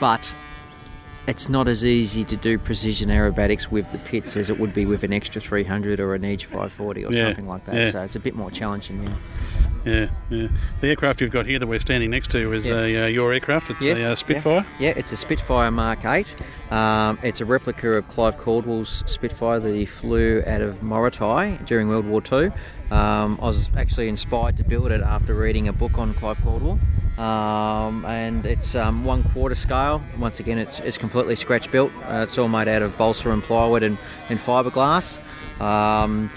but 0.00 0.34
it's 1.26 1.48
not 1.48 1.68
as 1.68 1.84
easy 1.84 2.24
to 2.24 2.36
do 2.36 2.58
precision 2.58 3.08
aerobatics 3.08 3.68
with 3.70 3.90
the 3.92 3.98
Pitts 3.98 4.36
as 4.36 4.50
it 4.50 4.58
would 4.58 4.74
be 4.74 4.86
with 4.86 5.04
an 5.04 5.12
extra 5.12 5.40
300 5.40 6.00
or 6.00 6.14
an 6.14 6.24
Edge 6.24 6.44
540 6.46 7.04
or 7.04 7.12
Yeah, 7.12 7.26
something 7.28 7.46
like 7.46 7.64
that. 7.66 7.74
yeah. 7.74 7.84
So 7.86 8.02
it's 8.02 8.16
a 8.16 8.20
bit 8.20 8.34
more 8.34 8.50
challenging. 8.50 9.02
Yeah. 9.04 9.14
Yeah, 9.84 10.06
yeah. 10.30 10.48
The 10.80 10.88
aircraft 10.90 11.20
you've 11.20 11.32
got 11.32 11.44
here 11.46 11.58
that 11.58 11.66
we're 11.66 11.80
standing 11.80 12.10
next 12.10 12.30
to 12.32 12.52
is 12.52 12.64
Yeah. 12.64 12.74
uh, 12.74 13.04
uh, 13.04 13.06
your 13.06 13.32
aircraft. 13.32 13.70
It's 13.70 13.82
Yes, 13.82 13.98
a 13.98 14.04
uh, 14.04 14.08
yeah. 14.10 14.14
Spitfire. 14.14 14.66
Yeah. 14.78 14.90
it's 14.96 15.10
a 15.12 15.16
Spitfire 15.16 15.70
Mark 15.72 16.04
8. 16.04 16.34
Um, 16.70 17.18
it's 17.22 17.40
a 17.40 17.44
replica 17.44 17.92
of 17.94 18.06
Clive 18.08 18.38
Caldwell's 18.38 19.02
Spitfire 19.06 19.58
that 19.60 19.74
he 19.74 19.84
flew 19.86 20.42
out 20.46 20.60
of 20.60 20.80
Morotai 20.82 21.64
during 21.66 21.88
World 21.88 22.06
War 22.06 22.22
II. 22.32 22.50
Um, 22.92 23.38
I 23.40 23.46
was 23.46 23.70
actually 23.74 24.08
inspired 24.08 24.58
to 24.58 24.64
build 24.64 24.92
it 24.92 25.00
after 25.00 25.34
reading 25.34 25.66
a 25.66 25.72
book 25.72 25.96
on 25.96 26.12
Clive 26.12 26.38
Caldwell. 26.42 26.78
Um, 27.16 28.04
and 28.04 28.44
it's 28.44 28.74
um, 28.74 29.06
one 29.06 29.22
quarter 29.22 29.54
scale. 29.54 30.02
Once 30.18 30.40
again, 30.40 30.58
it's, 30.58 30.78
it's 30.80 30.98
completely 30.98 31.34
scratch 31.34 31.70
built. 31.70 31.90
Uh, 32.04 32.20
it's 32.24 32.36
all 32.36 32.48
made 32.48 32.68
out 32.68 32.82
of 32.82 32.96
balsa 32.98 33.30
and 33.30 33.42
plywood 33.42 33.82
and, 33.82 33.96
and 34.28 34.38
fiberglass. 34.38 35.18
Um, 35.58 36.30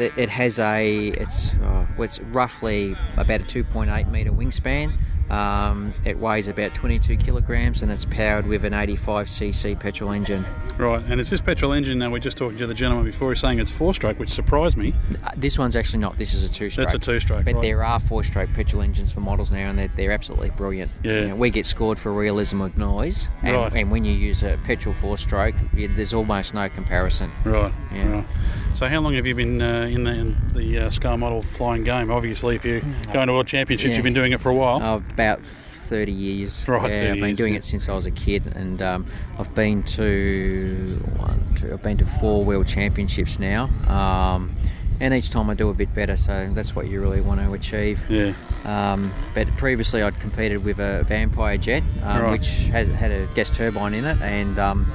it 0.00 0.28
has 0.28 0.58
a 0.60 1.08
it's 1.08 1.54
uh, 1.54 1.84
it's 1.98 2.20
roughly 2.20 2.96
about 3.16 3.40
a 3.40 3.44
2.8 3.44 4.10
meter 4.10 4.30
wingspan. 4.30 4.96
Um, 5.30 5.92
it 6.04 6.18
weighs 6.18 6.48
about 6.48 6.74
22 6.74 7.16
kilograms 7.16 7.82
and 7.82 7.92
it's 7.92 8.04
powered 8.06 8.46
with 8.46 8.64
an 8.64 8.72
85cc 8.72 9.78
petrol 9.78 10.10
engine. 10.12 10.46
Right, 10.78 11.02
and 11.08 11.20
it's 11.20 11.28
this 11.28 11.40
petrol 11.40 11.72
engine. 11.72 11.98
Now 11.98 12.10
we're 12.10 12.18
just 12.20 12.36
talking 12.36 12.56
to 12.58 12.66
the 12.66 12.74
gentleman 12.74 13.04
before. 13.04 13.30
He's 13.32 13.40
saying 13.40 13.58
it's 13.58 13.70
four-stroke, 13.70 14.18
which 14.18 14.30
surprised 14.30 14.76
me. 14.76 14.94
Uh, 15.24 15.30
This 15.36 15.58
one's 15.58 15.74
actually 15.74 15.98
not. 15.98 16.16
This 16.18 16.34
is 16.34 16.44
a 16.48 16.52
two-stroke. 16.52 16.86
That's 16.86 16.94
a 16.94 16.98
two-stroke, 17.00 17.44
But 17.44 17.54
right. 17.54 17.62
there 17.62 17.82
are 17.84 17.98
four-stroke 17.98 18.50
petrol 18.54 18.82
engines 18.82 19.10
for 19.10 19.20
models 19.20 19.50
now, 19.50 19.68
and 19.68 19.76
they're, 19.78 19.88
they're 19.96 20.12
absolutely 20.12 20.50
brilliant. 20.50 20.90
Yeah. 21.02 21.12
You 21.20 21.28
know, 21.28 21.34
we 21.36 21.50
get 21.50 21.66
scored 21.66 21.98
for 21.98 22.12
realism 22.12 22.60
of 22.60 22.78
noise, 22.78 23.28
and, 23.42 23.56
Right. 23.56 23.72
and 23.74 23.90
when 23.90 24.04
you 24.04 24.12
use 24.12 24.42
a 24.44 24.56
petrol 24.64 24.94
four-stroke, 24.94 25.56
yeah, 25.74 25.88
there's 25.90 26.14
almost 26.14 26.54
no 26.54 26.68
comparison. 26.68 27.32
Right, 27.44 27.72
Yeah. 27.92 28.12
right. 28.12 28.26
So 28.74 28.86
how 28.86 29.00
long 29.00 29.14
have 29.14 29.26
you 29.26 29.34
been 29.34 29.60
uh, 29.60 29.88
in 29.90 30.04
the, 30.04 30.10
in 30.12 30.36
the 30.54 30.78
uh, 30.78 30.90
scale 30.90 31.16
model 31.16 31.42
flying 31.42 31.82
game? 31.82 32.12
Obviously, 32.12 32.54
if 32.54 32.64
you're 32.64 32.82
going 33.12 33.26
to 33.26 33.32
World 33.32 33.48
Championships, 33.48 33.90
Yeah. 33.90 33.96
you've 33.96 34.04
been 34.04 34.14
doing 34.14 34.30
it 34.30 34.40
for 34.40 34.50
a 34.50 34.54
while. 34.54 34.80
Oh, 34.84 35.02
about 35.18 35.40
30 35.44 36.12
years. 36.12 36.66
Right, 36.68 36.82
Yeah, 36.90 37.00
30 37.00 37.10
I've 37.10 37.20
been 37.26 37.34
doing 37.34 37.54
it 37.54 37.64
since 37.64 37.88
I 37.88 37.92
was 37.94 38.06
a 38.06 38.10
kid, 38.12 38.46
and 38.54 38.80
um, 38.80 39.06
I've 39.36 39.52
been 39.52 39.82
to 39.84 41.02
one, 41.16 41.42
two, 41.56 41.72
I've 41.72 41.82
been 41.82 41.96
to 41.98 42.06
four 42.06 42.44
World 42.44 42.68
Championships 42.68 43.40
now. 43.40 43.64
Um, 43.88 44.54
and 45.00 45.12
each 45.14 45.30
time 45.30 45.50
I 45.50 45.54
do 45.54 45.70
a 45.70 45.74
bit 45.74 45.92
better, 45.94 46.16
so 46.16 46.50
that's 46.54 46.74
what 46.76 46.86
you 46.88 47.00
really 47.00 47.20
want 47.20 47.40
to 47.40 47.52
achieve. 47.52 48.00
Yeah. 48.08 48.32
Um, 48.64 49.12
but 49.34 49.48
previously, 49.56 50.02
I'd 50.02 50.18
competed 50.20 50.64
with 50.64 50.78
a 50.78 51.02
Vampire 51.04 51.56
jet, 51.56 51.82
um, 52.04 52.22
Right. 52.22 52.30
which 52.32 52.66
has 52.66 52.86
had 52.88 53.10
a 53.10 53.26
gas 53.34 53.50
turbine 53.50 53.94
in 53.94 54.04
it, 54.04 54.20
and 54.22 54.56
um, 54.60 54.90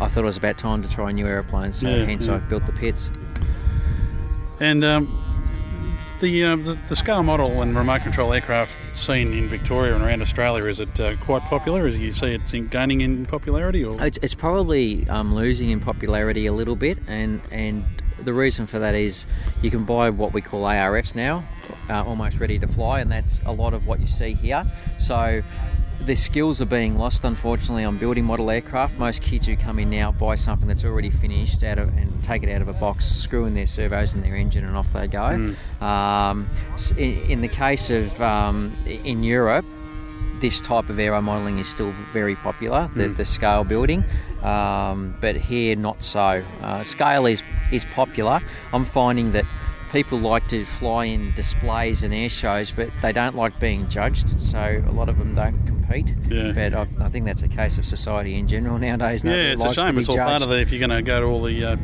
I 0.00 0.08
thought 0.08 0.22
it 0.22 0.24
was 0.24 0.36
about 0.36 0.58
time 0.58 0.82
to 0.82 0.88
try 0.88 1.10
a 1.10 1.12
new 1.12 1.26
aeroplane, 1.26 1.70
so 1.72 1.88
Yeah, 1.88 2.04
hence 2.04 2.26
yeah. 2.26 2.34
I 2.34 2.38
built 2.38 2.66
the 2.66 2.72
Pitts. 2.72 3.10
And 4.60 4.84
um, 4.84 5.31
the, 6.22 6.44
uh, 6.44 6.56
the 6.56 6.78
the 6.88 6.96
Scale 6.96 7.22
model 7.22 7.60
and 7.60 7.76
remote 7.76 8.02
control 8.02 8.32
aircraft 8.32 8.78
scene 8.96 9.34
in 9.34 9.48
Victoria 9.48 9.94
and 9.94 10.02
around 10.02 10.22
Australia 10.22 10.64
is 10.64 10.80
it 10.80 10.98
uh, 10.98 11.16
quite 11.16 11.42
popular? 11.42 11.86
Is 11.86 11.96
you 11.98 12.12
see 12.12 12.32
it's 12.34 12.54
in 12.54 12.68
gaining 12.68 13.02
in 13.02 13.26
popularity, 13.26 13.84
or 13.84 14.00
It's, 14.02 14.18
it's 14.22 14.34
probably 14.34 15.06
um, 15.08 15.34
losing 15.34 15.68
in 15.70 15.80
popularity 15.80 16.46
a 16.46 16.52
little 16.52 16.76
bit, 16.76 16.98
and 17.06 17.42
and 17.50 17.84
the 18.24 18.32
reason 18.32 18.66
for 18.66 18.78
that 18.78 18.94
is 18.94 19.26
you 19.62 19.70
can 19.70 19.84
buy 19.84 20.08
what 20.10 20.32
we 20.32 20.40
call 20.40 20.62
ARFs 20.62 21.14
now, 21.14 21.44
uh, 21.90 22.04
almost 22.04 22.38
ready 22.38 22.58
to 22.60 22.68
fly, 22.68 23.00
and 23.00 23.10
that's 23.10 23.40
a 23.44 23.52
lot 23.52 23.74
of 23.74 23.86
what 23.86 24.00
you 24.00 24.06
see 24.06 24.32
here. 24.32 24.64
So. 24.98 25.42
The 26.04 26.16
skills 26.16 26.60
are 26.60 26.64
being 26.66 26.98
lost, 26.98 27.22
unfortunately, 27.24 27.84
on 27.84 27.96
building 27.96 28.24
model 28.24 28.50
aircraft. 28.50 28.98
Most 28.98 29.22
kids 29.22 29.46
who 29.46 29.56
come 29.56 29.78
in 29.78 29.88
now 29.88 30.10
buy 30.10 30.34
something 30.34 30.66
that's 30.66 30.84
already 30.84 31.10
finished 31.10 31.62
out 31.62 31.78
of, 31.78 31.96
and 31.96 32.22
take 32.24 32.42
it 32.42 32.50
out 32.50 32.60
of 32.60 32.66
a 32.66 32.72
box, 32.72 33.06
screw 33.06 33.44
in 33.44 33.54
their 33.54 33.68
servos 33.68 34.12
and 34.12 34.24
their 34.24 34.34
engine, 34.34 34.64
and 34.64 34.76
off 34.76 34.92
they 34.92 35.06
go. 35.06 35.54
Um, 35.80 36.48
in, 36.98 37.30
in 37.30 37.40
the 37.40 37.48
case 37.48 37.88
of 37.88 38.20
um, 38.20 38.72
in 38.86 39.22
Europe, 39.22 39.64
this 40.40 40.60
type 40.60 40.88
of 40.88 40.98
aero 40.98 41.22
modelling 41.22 41.58
is 41.58 41.68
still 41.68 41.92
very 42.12 42.34
popular, 42.34 42.90
the, 42.96 43.04
Mm. 43.04 43.16
the 43.16 43.24
scale 43.24 43.62
building, 43.62 44.02
um, 44.42 45.14
but 45.20 45.36
here 45.36 45.76
not 45.76 46.02
so. 46.02 46.42
Uh, 46.62 46.82
scale 46.82 47.26
is, 47.26 47.44
is 47.70 47.84
popular. 47.84 48.40
I'm 48.72 48.84
finding 48.84 49.30
that 49.32 49.44
people 49.92 50.18
like 50.18 50.48
to 50.48 50.64
fly 50.64 51.04
in 51.04 51.32
displays 51.34 52.02
and 52.02 52.12
air 52.14 52.30
shows, 52.30 52.72
but 52.72 52.90
they 53.02 53.12
don't 53.12 53.36
like 53.36 53.60
being 53.60 53.88
judged, 53.88 54.40
so 54.40 54.82
a 54.86 54.90
lot 54.92 55.08
of 55.08 55.18
them 55.18 55.34
don't 55.34 55.64
compete. 55.66 56.12
Yeah. 56.28 56.52
But 56.52 56.74
I, 56.74 56.86
I 57.04 57.08
think 57.10 57.26
that's 57.26 57.42
a 57.42 57.48
case 57.48 57.78
of 57.78 57.84
society 57.84 58.36
in 58.36 58.48
general 58.48 58.78
nowadays. 58.78 59.22
yeah, 59.22 59.52
it's 59.52 59.64
a 59.64 59.72
shame. 59.74 59.98
It's 59.98 60.08
all 60.08 60.16
part 60.16 60.42
of 60.42 60.48
the. 60.48 60.58
If 60.60 60.72
you're 60.72 60.80
going 60.86 60.90
to 60.90 61.02
go 61.02 61.20
to 61.20 61.26
all 61.26 61.42
the 61.42 61.64
uh, 61.64 61.76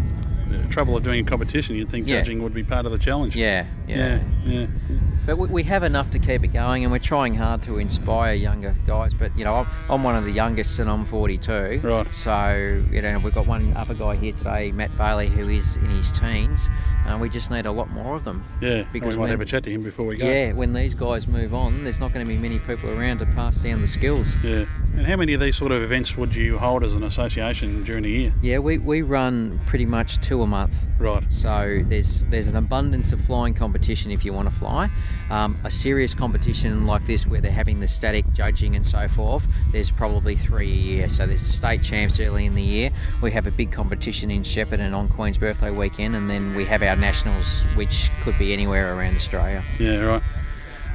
trouble 0.71 0.97
of 0.97 1.03
doing 1.03 1.25
a 1.27 1.29
competition, 1.29 1.77
you'd 1.77 1.91
think 1.91 2.09
Yeah. 2.09 2.21
judging 2.21 2.43
would 2.43 2.55
be 2.55 2.65
part 2.65 2.87
of 2.87 2.93
the 2.93 2.99
challenge. 2.99 3.37
Yeah, 3.37 3.67
yeah. 3.87 4.21
yeah. 4.45 4.67
yeah. 4.89 4.99
But 5.29 5.37
we, 5.37 5.49
we 5.49 5.63
have 5.65 5.83
enough 5.83 6.11
to 6.13 6.19
keep 6.19 6.43
it 6.43 6.55
going, 6.55 6.85
and 6.85 6.91
we're 6.91 6.99
trying 7.01 7.35
hard 7.35 7.63
to 7.65 7.77
inspire 7.77 8.33
younger 8.33 8.75
guys. 8.87 9.13
But 9.13 9.37
you 9.37 9.45
know, 9.45 9.57
I'm, 9.57 9.67
I'm 9.91 10.03
one 10.03 10.17
of 10.17 10.25
the 10.25 10.31
youngest, 10.31 10.79
and 10.79 10.89
I'm 10.89 11.05
42. 11.05 11.83
Right. 11.85 12.15
So 12.15 12.83
you 12.91 13.03
know, 13.03 13.19
we've 13.19 13.35
got 13.35 13.47
one 13.47 13.77
other 13.77 13.93
guy 13.93 14.17
here 14.17 14.33
today, 14.33 14.73
Matt 14.73 14.97
Bailey, 14.97 15.29
who 15.29 15.51
is 15.51 15.77
in 15.77 15.91
his 15.91 16.11
teens. 16.13 16.71
Uh, 17.07 17.19
we 17.19 17.29
just 17.29 17.51
need 17.51 17.67
a 17.67 17.71
lot 17.71 17.91
more 17.91 18.17
of 18.17 18.25
them. 18.25 18.43
Yeah, 18.63 18.85
Because 18.91 19.15
we 19.15 19.17
might 19.17 19.21
when- 19.25 19.31
have 19.31 19.41
a 19.43 19.45
chat 19.45 19.65
to 19.65 19.71
him 19.71 19.83
before 19.83 20.07
we 20.07 20.17
go. 20.17 20.27
Yeah, 20.27 20.53
when 20.53 20.73
these 20.73 20.95
guys 20.95 21.27
move 21.27 21.53
on, 21.55 21.85
there's 21.85 22.01
not 22.01 22.13
going 22.13 22.27
to 22.27 22.29
be 22.29 22.39
many 22.39 22.59
people 22.59 22.89
around 22.91 23.19
to 23.19 23.27
pass 23.27 23.59
down 23.59 23.83
the 23.83 23.87
skills. 23.87 24.37
Yeah. 24.43 24.65
And 24.97 25.07
how 25.07 25.17
many 25.17 25.33
of 25.33 25.41
these 25.41 25.57
sort 25.57 25.73
of 25.73 25.83
events 25.83 26.17
would 26.17 26.35
you 26.35 26.59
hold 26.59 26.85
as 26.85 26.95
an 26.97 27.05
association 27.05 27.85
during 27.85 28.03
the 28.03 28.11
year? 28.11 28.35
Yeah, 28.43 28.59
we, 28.59 28.79
we 28.79 29.03
run 29.03 29.61
pretty 29.67 29.87
much 29.87 30.21
two 30.21 30.43
a 30.43 30.47
month. 30.47 30.87
Right. 30.99 31.25
So 31.33 31.83
there's 31.85 32.25
there's 32.25 32.49
an 32.49 32.57
abundance 32.57 33.13
of 33.13 33.21
flying 33.21 33.55
competition 33.55 34.11
if 34.11 34.25
you 34.25 34.33
want 34.33 34.51
to 34.51 34.55
fly. 34.55 34.91
Um, 35.31 35.59
a 35.63 35.71
serious 35.71 36.15
competition 36.15 36.87
like 36.87 37.07
this 37.07 37.27
where 37.27 37.41
they're 37.41 37.51
having 37.53 37.81
the 37.81 37.87
static 37.87 38.25
judging 38.33 38.75
and 38.75 38.87
so 38.87 39.09
forth, 39.09 39.47
there's 39.73 39.91
probably 39.91 40.37
three 40.37 40.73
a 40.73 40.75
year. 40.75 41.09
So 41.11 41.27
there's 41.27 41.47
the 41.47 41.53
state 41.53 41.83
champs 41.83 42.19
early 42.19 42.47
in 42.47 42.55
the 42.55 42.63
year. 42.63 42.91
We 43.21 43.31
have 43.33 43.47
a 43.47 43.51
big 43.51 43.71
competition 43.71 44.31
in 44.31 44.43
Shepparton 44.43 44.81
and 44.81 44.95
on 44.95 45.09
Queen's 45.09 45.37
birthday 45.37 45.71
weekend, 45.71 46.17
and 46.17 46.31
then 46.31 46.55
we 46.55 46.65
have 46.65 46.83
our 46.83 46.97
nationals, 46.97 47.63
which 47.75 48.11
could 48.23 48.39
be 48.39 48.53
anywhere 48.53 48.95
around 48.95 49.17
Australia. 49.17 49.63
Yeah, 49.79 50.01
right. 50.01 50.23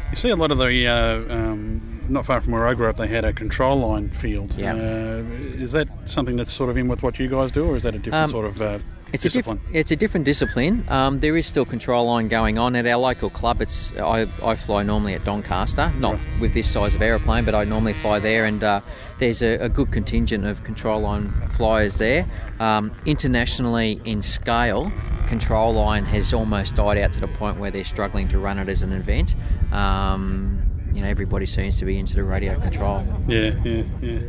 You 0.09 0.17
see 0.17 0.29
a 0.29 0.35
lot 0.35 0.51
of 0.51 0.57
the, 0.57 0.87
uh, 0.87 1.33
um, 1.33 2.05
not 2.07 2.25
far 2.25 2.39
from 2.41 2.53
where 2.53 2.67
I 2.67 2.73
grew 2.75 2.87
up, 2.87 2.97
they 2.97 3.07
had 3.07 3.25
a 3.25 3.33
control 3.33 3.77
line 3.77 4.09
field. 4.09 4.53
Yeah. 4.55 4.73
Uh, 4.73 5.23
is 5.55 5.71
that 5.71 5.87
something 6.05 6.35
that's 6.35 6.53
sort 6.53 6.69
of 6.69 6.77
in 6.77 6.87
with 6.87 7.01
what 7.01 7.17
you 7.19 7.27
guys 7.27 7.51
do, 7.51 7.65
or 7.65 7.75
is 7.75 7.83
that 7.83 7.95
a 7.95 7.99
different 7.99 8.25
Um, 8.25 8.29
sort 8.29 8.45
of 8.45 8.61
uh, 8.61 8.79
It's 9.13 9.23
discipline? 9.23 9.57
a 9.57 9.59
different. 9.59 9.75
It's 9.75 9.91
a 9.91 9.95
different 9.95 10.25
discipline. 10.25 10.85
Um, 10.89 11.19
there 11.19 11.37
is 11.37 11.45
still 11.45 11.65
control 11.65 12.07
line 12.07 12.29
going 12.29 12.57
on 12.57 12.75
at 12.75 12.87
our 12.87 12.97
local 12.97 13.29
club. 13.29 13.61
It's 13.61 13.95
I, 13.97 14.27
I 14.43 14.55
fly 14.55 14.81
normally 14.81 15.13
at 15.13 15.23
Doncaster, 15.23 15.93
not 15.99 16.17
with 16.41 16.53
this 16.55 16.69
size 16.69 16.95
of 16.95 17.01
aeroplane, 17.01 17.45
but 17.45 17.53
I 17.53 17.63
normally 17.63 17.93
fly 17.93 18.17
there, 18.17 18.45
and 18.45 18.63
uh, 18.63 18.81
there's 19.19 19.43
a, 19.43 19.53
a 19.59 19.69
good 19.69 19.91
contingent 19.91 20.45
of 20.45 20.63
control 20.63 21.01
line 21.01 21.29
flyers 21.51 21.97
there. 21.97 22.25
Um, 22.59 22.91
internationally, 23.05 24.01
in 24.03 24.23
scale, 24.23 24.91
control 25.27 25.73
line 25.73 26.05
has 26.05 26.33
almost 26.33 26.75
died 26.75 26.97
out 26.97 27.13
to 27.13 27.19
the 27.19 27.27
point 27.27 27.59
where 27.59 27.69
they're 27.69 27.83
struggling 27.83 28.27
to 28.29 28.39
run 28.39 28.57
it 28.57 28.67
as 28.67 28.81
an 28.81 28.93
event. 28.93 29.35
Um, 29.71 30.59
you 30.93 31.01
know, 31.01 31.07
everybody 31.07 31.45
seems 31.45 31.77
to 31.77 31.85
be 31.85 31.99
into 31.99 32.15
the 32.15 32.23
radio 32.23 32.59
control. 32.59 33.03
Yeah, 33.27 33.53
yeah, 33.63 33.83
yeah. 34.01 34.19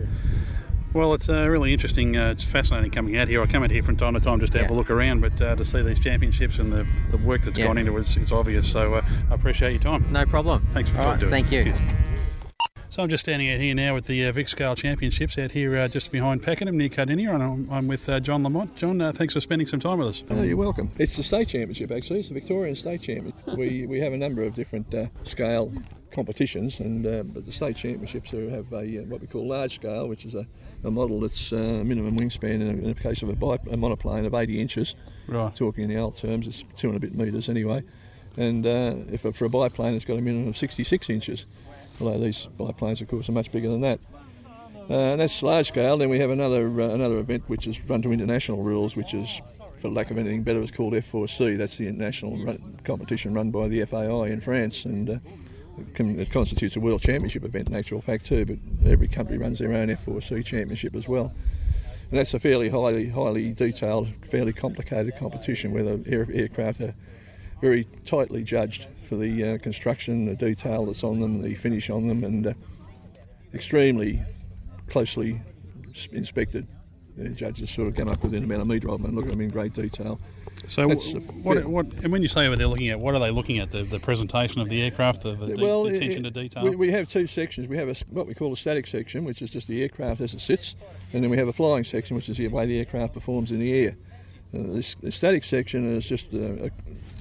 Well, 0.94 1.12
it's 1.12 1.28
uh, 1.28 1.48
really 1.48 1.72
interesting. 1.72 2.16
Uh, 2.16 2.30
it's 2.30 2.44
fascinating 2.44 2.92
coming 2.92 3.16
out 3.16 3.26
here. 3.26 3.42
I 3.42 3.46
come 3.46 3.64
out 3.64 3.70
here 3.72 3.82
from 3.82 3.96
time 3.96 4.14
to 4.14 4.20
time 4.20 4.38
just 4.38 4.52
to 4.52 4.60
have 4.60 4.70
a 4.70 4.74
look 4.74 4.90
around, 4.90 5.20
but 5.22 5.40
uh, 5.42 5.56
to 5.56 5.64
see 5.64 5.82
these 5.82 5.98
championships 5.98 6.58
and 6.58 6.72
the, 6.72 6.86
the 7.10 7.18
work 7.18 7.42
that's 7.42 7.58
Yeah. 7.58 7.66
gone 7.66 7.78
into 7.78 7.96
it 7.98 8.02
is, 8.02 8.16
is 8.16 8.30
obvious. 8.32 8.70
So 8.70 8.94
uh, 8.94 9.02
I 9.28 9.34
appreciate 9.34 9.72
your 9.72 9.80
time. 9.82 10.06
No 10.12 10.24
problem. 10.24 10.64
Thanks 10.72 10.88
for 10.90 10.98
All 10.98 11.04
talking 11.04 11.12
right, 11.12 11.20
to 11.20 11.26
us. 11.26 11.50
thank 11.50 11.50
you. 11.52 11.64
Cheers. 11.72 11.78
So 12.90 13.02
I'm 13.02 13.08
just 13.08 13.24
standing 13.24 13.50
out 13.50 13.58
here 13.58 13.74
now 13.74 13.92
with 13.94 14.06
the 14.06 14.24
uh, 14.24 14.30
Vic 14.30 14.48
Scale 14.48 14.76
Championships 14.76 15.36
out 15.36 15.50
here 15.50 15.76
uh, 15.76 15.88
just 15.88 16.12
behind 16.12 16.44
Pakenham 16.44 16.78
near 16.78 16.88
Cardinia, 16.88 17.34
and 17.34 17.42
I'm, 17.42 17.68
I'm 17.72 17.88
with 17.88 18.08
uh, 18.08 18.20
John 18.20 18.44
Lamont. 18.44 18.76
John, 18.76 19.00
uh, 19.00 19.10
thanks 19.10 19.34
for 19.34 19.40
spending 19.40 19.66
some 19.66 19.80
time 19.80 19.98
with 19.98 20.06
us. 20.06 20.24
Oh, 20.30 20.42
you're 20.42 20.56
welcome. 20.56 20.92
It's 20.96 21.16
the 21.16 21.24
state 21.24 21.48
championship, 21.48 21.90
actually. 21.90 22.20
It's 22.20 22.28
the 22.28 22.34
Victorian 22.34 22.76
State 22.76 23.02
Championship. 23.02 23.58
we 23.58 23.84
we 23.86 23.98
have 23.98 24.12
a 24.12 24.16
number 24.16 24.44
of 24.44 24.54
different 24.54 24.94
uh, 24.94 25.06
scale 25.24 25.72
competitions, 26.14 26.80
and 26.80 27.06
uh, 27.06 27.22
but 27.24 27.44
the 27.44 27.52
state 27.52 27.76
championships 27.76 28.30
have 28.30 28.72
a 28.72 29.00
uh, 29.00 29.04
what 29.04 29.20
we 29.20 29.26
call 29.26 29.46
large 29.46 29.74
scale, 29.74 30.08
which 30.08 30.24
is 30.24 30.34
a, 30.34 30.46
a 30.84 30.90
model 30.90 31.20
that's 31.20 31.52
uh, 31.52 31.82
minimum 31.84 32.16
wingspan 32.16 32.54
in, 32.54 32.62
in 32.62 32.84
the 32.84 32.94
case 32.94 33.22
of 33.22 33.28
a, 33.28 33.34
bi- 33.34 33.58
a 33.70 33.76
monoplane 33.76 34.24
of 34.24 34.34
80 34.34 34.60
inches. 34.60 34.94
Right. 35.26 35.54
Talking 35.54 35.84
in 35.84 35.90
the 35.90 35.98
old 35.98 36.16
terms, 36.16 36.46
it's 36.46 36.64
two 36.76 36.88
and 36.88 36.96
a 36.96 37.00
bit 37.00 37.14
metres 37.14 37.48
anyway. 37.48 37.82
And 38.36 38.66
uh, 38.66 38.94
if 39.12 39.22
for 39.22 39.44
a 39.44 39.48
biplane, 39.48 39.94
it's 39.94 40.04
got 40.04 40.18
a 40.18 40.20
minimum 40.20 40.48
of 40.48 40.56
66 40.56 41.10
inches. 41.10 41.46
Although 42.00 42.18
these 42.18 42.46
biplanes, 42.58 43.00
of 43.00 43.08
course, 43.08 43.28
are 43.28 43.32
much 43.32 43.52
bigger 43.52 43.68
than 43.68 43.82
that. 43.82 44.00
And 44.88 45.20
that's 45.20 45.42
large 45.42 45.68
scale. 45.68 45.96
Then 45.96 46.10
we 46.10 46.18
have 46.18 46.30
another 46.30 46.66
another 46.66 47.18
event 47.18 47.44
which 47.46 47.66
is 47.66 47.80
run 47.88 48.02
to 48.02 48.12
international 48.12 48.62
rules, 48.62 48.96
which 48.96 49.14
is, 49.14 49.40
for 49.80 49.88
lack 49.88 50.10
of 50.10 50.18
anything 50.18 50.42
better, 50.42 50.60
is 50.60 50.70
called 50.70 50.92
F4C. 50.92 51.56
That's 51.56 51.78
the 51.78 51.86
international 51.86 52.44
run, 52.44 52.78
competition 52.84 53.32
run 53.32 53.50
by 53.50 53.68
the 53.68 53.84
FAI 53.86 54.28
in 54.28 54.40
France, 54.40 54.84
and 54.84 55.08
uh, 55.08 55.18
it, 55.78 55.94
con- 55.94 56.18
it 56.18 56.30
constitutes 56.30 56.76
a 56.76 56.80
world 56.80 57.02
championship 57.02 57.44
event 57.44 57.68
in 57.68 57.74
actual 57.74 58.00
fact 58.00 58.26
too. 58.26 58.44
But 58.44 58.58
every 58.86 59.08
country 59.08 59.38
runs 59.38 59.58
their 59.58 59.72
own 59.72 59.88
F4C 59.88 60.44
championship 60.44 60.94
as 60.94 61.08
well. 61.08 61.34
And 62.10 62.18
that's 62.18 62.34
a 62.34 62.38
fairly 62.38 62.68
highly 62.68 63.08
highly 63.08 63.52
detailed, 63.52 64.08
fairly 64.30 64.52
complicated 64.52 65.16
competition 65.16 65.72
where 65.72 65.82
the 65.84 66.10
air, 66.10 66.26
aircraft 66.32 66.80
are 66.80 66.94
very 67.60 67.84
tightly 68.04 68.42
judged 68.42 68.88
for 69.04 69.16
the 69.16 69.54
uh, 69.54 69.58
construction, 69.58 70.26
the 70.26 70.36
detail 70.36 70.86
that's 70.86 71.02
on 71.02 71.20
them, 71.20 71.42
the 71.42 71.54
finish 71.54 71.90
on 71.90 72.08
them, 72.08 72.22
and 72.24 72.46
uh, 72.46 72.54
extremely 73.52 74.22
closely 74.88 75.40
inspected. 76.12 76.66
The 77.16 77.30
judges 77.30 77.70
sort 77.70 77.88
of 77.88 77.94
come 77.94 78.08
up 78.08 78.22
within 78.22 78.44
about 78.44 78.60
a 78.60 78.64
metre 78.64 78.90
of 78.90 79.00
them 79.00 79.06
and 79.06 79.14
look 79.14 79.26
at 79.26 79.30
them 79.32 79.40
in 79.40 79.48
great 79.48 79.72
detail. 79.72 80.18
So, 80.66 80.88
what, 80.88 81.64
what, 81.66 81.86
and 82.02 82.10
when 82.10 82.22
you 82.22 82.28
say 82.28 82.48
what 82.48 82.58
they're 82.58 82.66
looking 82.66 82.88
at, 82.88 82.98
what 82.98 83.14
are 83.14 83.20
they 83.20 83.30
looking 83.30 83.58
at? 83.58 83.70
The, 83.70 83.82
the 83.82 84.00
presentation 84.00 84.62
of 84.62 84.68
the 84.70 84.82
aircraft, 84.82 85.22
the, 85.22 85.32
the, 85.32 85.54
de- 85.54 85.62
well, 85.62 85.84
the 85.84 85.90
it- 85.90 85.96
attention 85.96 86.22
to 86.22 86.30
detail? 86.30 86.64
We, 86.64 86.74
we 86.74 86.90
have 86.90 87.08
two 87.08 87.26
sections. 87.26 87.68
We 87.68 87.76
have 87.76 87.88
a, 87.88 87.94
what 88.10 88.26
we 88.26 88.34
call 88.34 88.52
a 88.52 88.56
static 88.56 88.86
section, 88.86 89.24
which 89.24 89.42
is 89.42 89.50
just 89.50 89.68
the 89.68 89.82
aircraft 89.82 90.20
as 90.20 90.32
it 90.32 90.40
sits, 90.40 90.74
and 91.12 91.22
then 91.22 91.30
we 91.30 91.36
have 91.36 91.48
a 91.48 91.52
flying 91.52 91.84
section, 91.84 92.16
which 92.16 92.28
is 92.28 92.38
the 92.38 92.48
way 92.48 92.64
the 92.66 92.78
aircraft 92.78 93.12
performs 93.12 93.52
in 93.52 93.58
the 93.58 93.72
air. 93.72 93.96
Uh, 94.54 94.72
this, 94.72 94.94
the 94.96 95.12
static 95.12 95.44
section 95.44 95.96
is 95.96 96.06
just 96.06 96.32
uh, 96.32 96.38
a, 96.38 96.70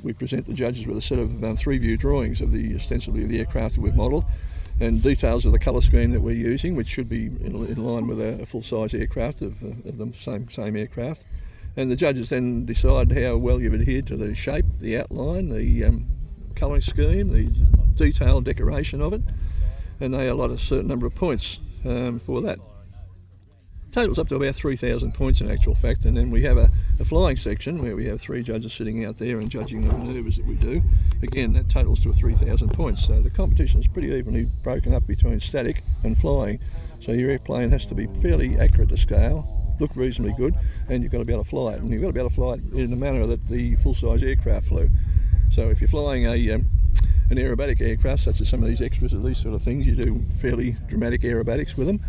we 0.04 0.14
present 0.14 0.46
the 0.46 0.54
judges 0.54 0.86
with 0.88 0.98
a 0.98 1.02
set 1.02 1.20
of 1.20 1.44
um, 1.44 1.58
three-view 1.58 1.98
drawings 1.98 2.40
of 2.42 2.52
the 2.52 2.76
ostensibly 2.76 3.24
of 3.24 3.30
the 3.30 3.40
aircraft 3.40 3.76
that 3.76 3.82
we've 3.82 3.96
modelled, 3.96 4.26
and 4.80 5.04
details 5.04 5.46
of 5.46 5.52
the 5.52 5.60
colour 5.60 5.82
scheme 5.82 6.12
that 6.12 6.22
we're 6.22 6.32
using, 6.32 6.76
which 6.76 6.88
should 6.88 7.10
be 7.10 7.26
in, 7.26 7.56
in 7.66 7.84
line 7.84 8.08
with 8.08 8.22
a, 8.22 8.42
a 8.42 8.46
full-size 8.46 8.94
aircraft 8.94 9.42
of, 9.42 9.62
uh, 9.64 9.90
of 9.90 9.98
the 9.98 10.14
same 10.14 10.50
same 10.50 10.78
aircraft. 10.78 11.24
And 11.76 11.90
the 11.90 11.96
judges 11.96 12.30
then 12.30 12.66
decide 12.66 13.12
how 13.12 13.38
well 13.38 13.60
you've 13.60 13.74
adhered 13.74 14.08
to 14.08 14.18
the 14.18 14.36
shape, 14.36 14.66
the 14.80 15.00
outline, 15.00 15.50
the 15.50 15.86
um, 15.86 16.08
colouring 16.56 16.82
scheme, 16.82 17.30
the 17.30 17.50
detailed 17.96 18.46
decoration 18.46 19.02
of 19.02 19.14
it, 19.14 19.22
and 20.00 20.14
they 20.14 20.28
allot 20.28 20.52
a 20.52 20.58
certain 20.58 20.88
number 20.88 21.08
of 21.08 21.16
points 21.16 21.60
um, 21.86 22.20
for 22.20 22.42
that. 22.42 22.60
Totals 23.92 24.18
up 24.18 24.28
to 24.30 24.36
about 24.36 24.56
3,000 24.56 25.14
points 25.14 25.40
in 25.40 25.52
actual 25.52 25.76
fact, 25.76 26.06
and 26.06 26.18
then 26.18 26.32
we 26.32 26.42
have 26.42 26.58
a, 26.58 26.72
a 27.00 27.06
flying 27.06 27.38
section 27.38 27.80
where 27.80 27.96
we 27.96 28.06
have 28.08 28.20
three 28.20 28.42
judges 28.42 28.74
sitting 28.74 29.06
out 29.06 29.18
there 29.18 29.40
and 29.40 29.52
judging 29.52 29.88
the 29.88 29.96
manoeuvres 29.96 30.38
that 30.38 30.48
we 30.48 30.56
do. 30.56 30.82
Again, 31.22 31.54
that 31.54 31.70
totals 31.70 32.00
to 32.02 32.12
3,000 32.12 32.70
points. 32.74 33.06
So 33.06 33.22
the 33.22 33.30
competition 33.30 33.82
is 33.82 33.88
pretty 33.88 34.08
evenly 34.08 34.48
broken 34.64 34.96
up 34.96 35.06
between 35.06 35.40
static 35.40 35.84
and 36.04 36.18
flying. 36.18 36.60
So 37.02 37.12
your 37.12 37.30
airplane 37.30 37.70
has 37.70 37.86
to 37.86 37.94
be 37.94 38.08
fairly 38.20 38.60
accurate 38.60 38.90
to 38.90 38.98
scale, 38.98 39.63
look 39.84 39.96
reasonably 39.96 40.34
good, 40.38 40.56
and 40.90 41.04
you've 41.04 41.12
got 41.12 41.20
to 41.20 41.26
be 41.26 41.34
able 41.34 41.44
to 41.44 41.50
fly 41.50 41.74
it. 41.74 41.82
And 41.82 41.90
you've 41.92 42.02
got 42.02 42.08
to 42.08 42.14
be 42.14 42.20
able 42.20 42.30
to 42.30 42.36
fly 42.36 42.54
it 42.54 42.62
in 42.74 42.90
the 42.90 42.96
manner 42.96 43.26
that 43.28 43.48
the 43.50 43.76
full-size 43.78 44.24
aircraft 44.24 44.68
flew. 44.68 44.90
So 45.52 45.70
if 45.70 45.82
you're 45.82 45.88
flying 45.88 46.26
a 46.26 46.52
um, 46.52 46.66
an 47.30 47.38
aerobatic 47.38 47.82
aircraft, 47.82 48.24
such 48.24 48.42
as 48.42 48.50
some 48.50 48.62
of 48.64 48.70
these 48.70 48.82
extras 48.82 49.14
of 49.14 49.24
these 49.24 49.38
sort 49.38 49.56
of 49.56 49.62
things, 49.64 49.86
you 49.88 49.96
do 49.96 50.24
fairly 50.42 50.76
dramatic 50.88 51.22
aerobatics 51.22 51.76
with 51.78 51.88
them. 51.88 52.00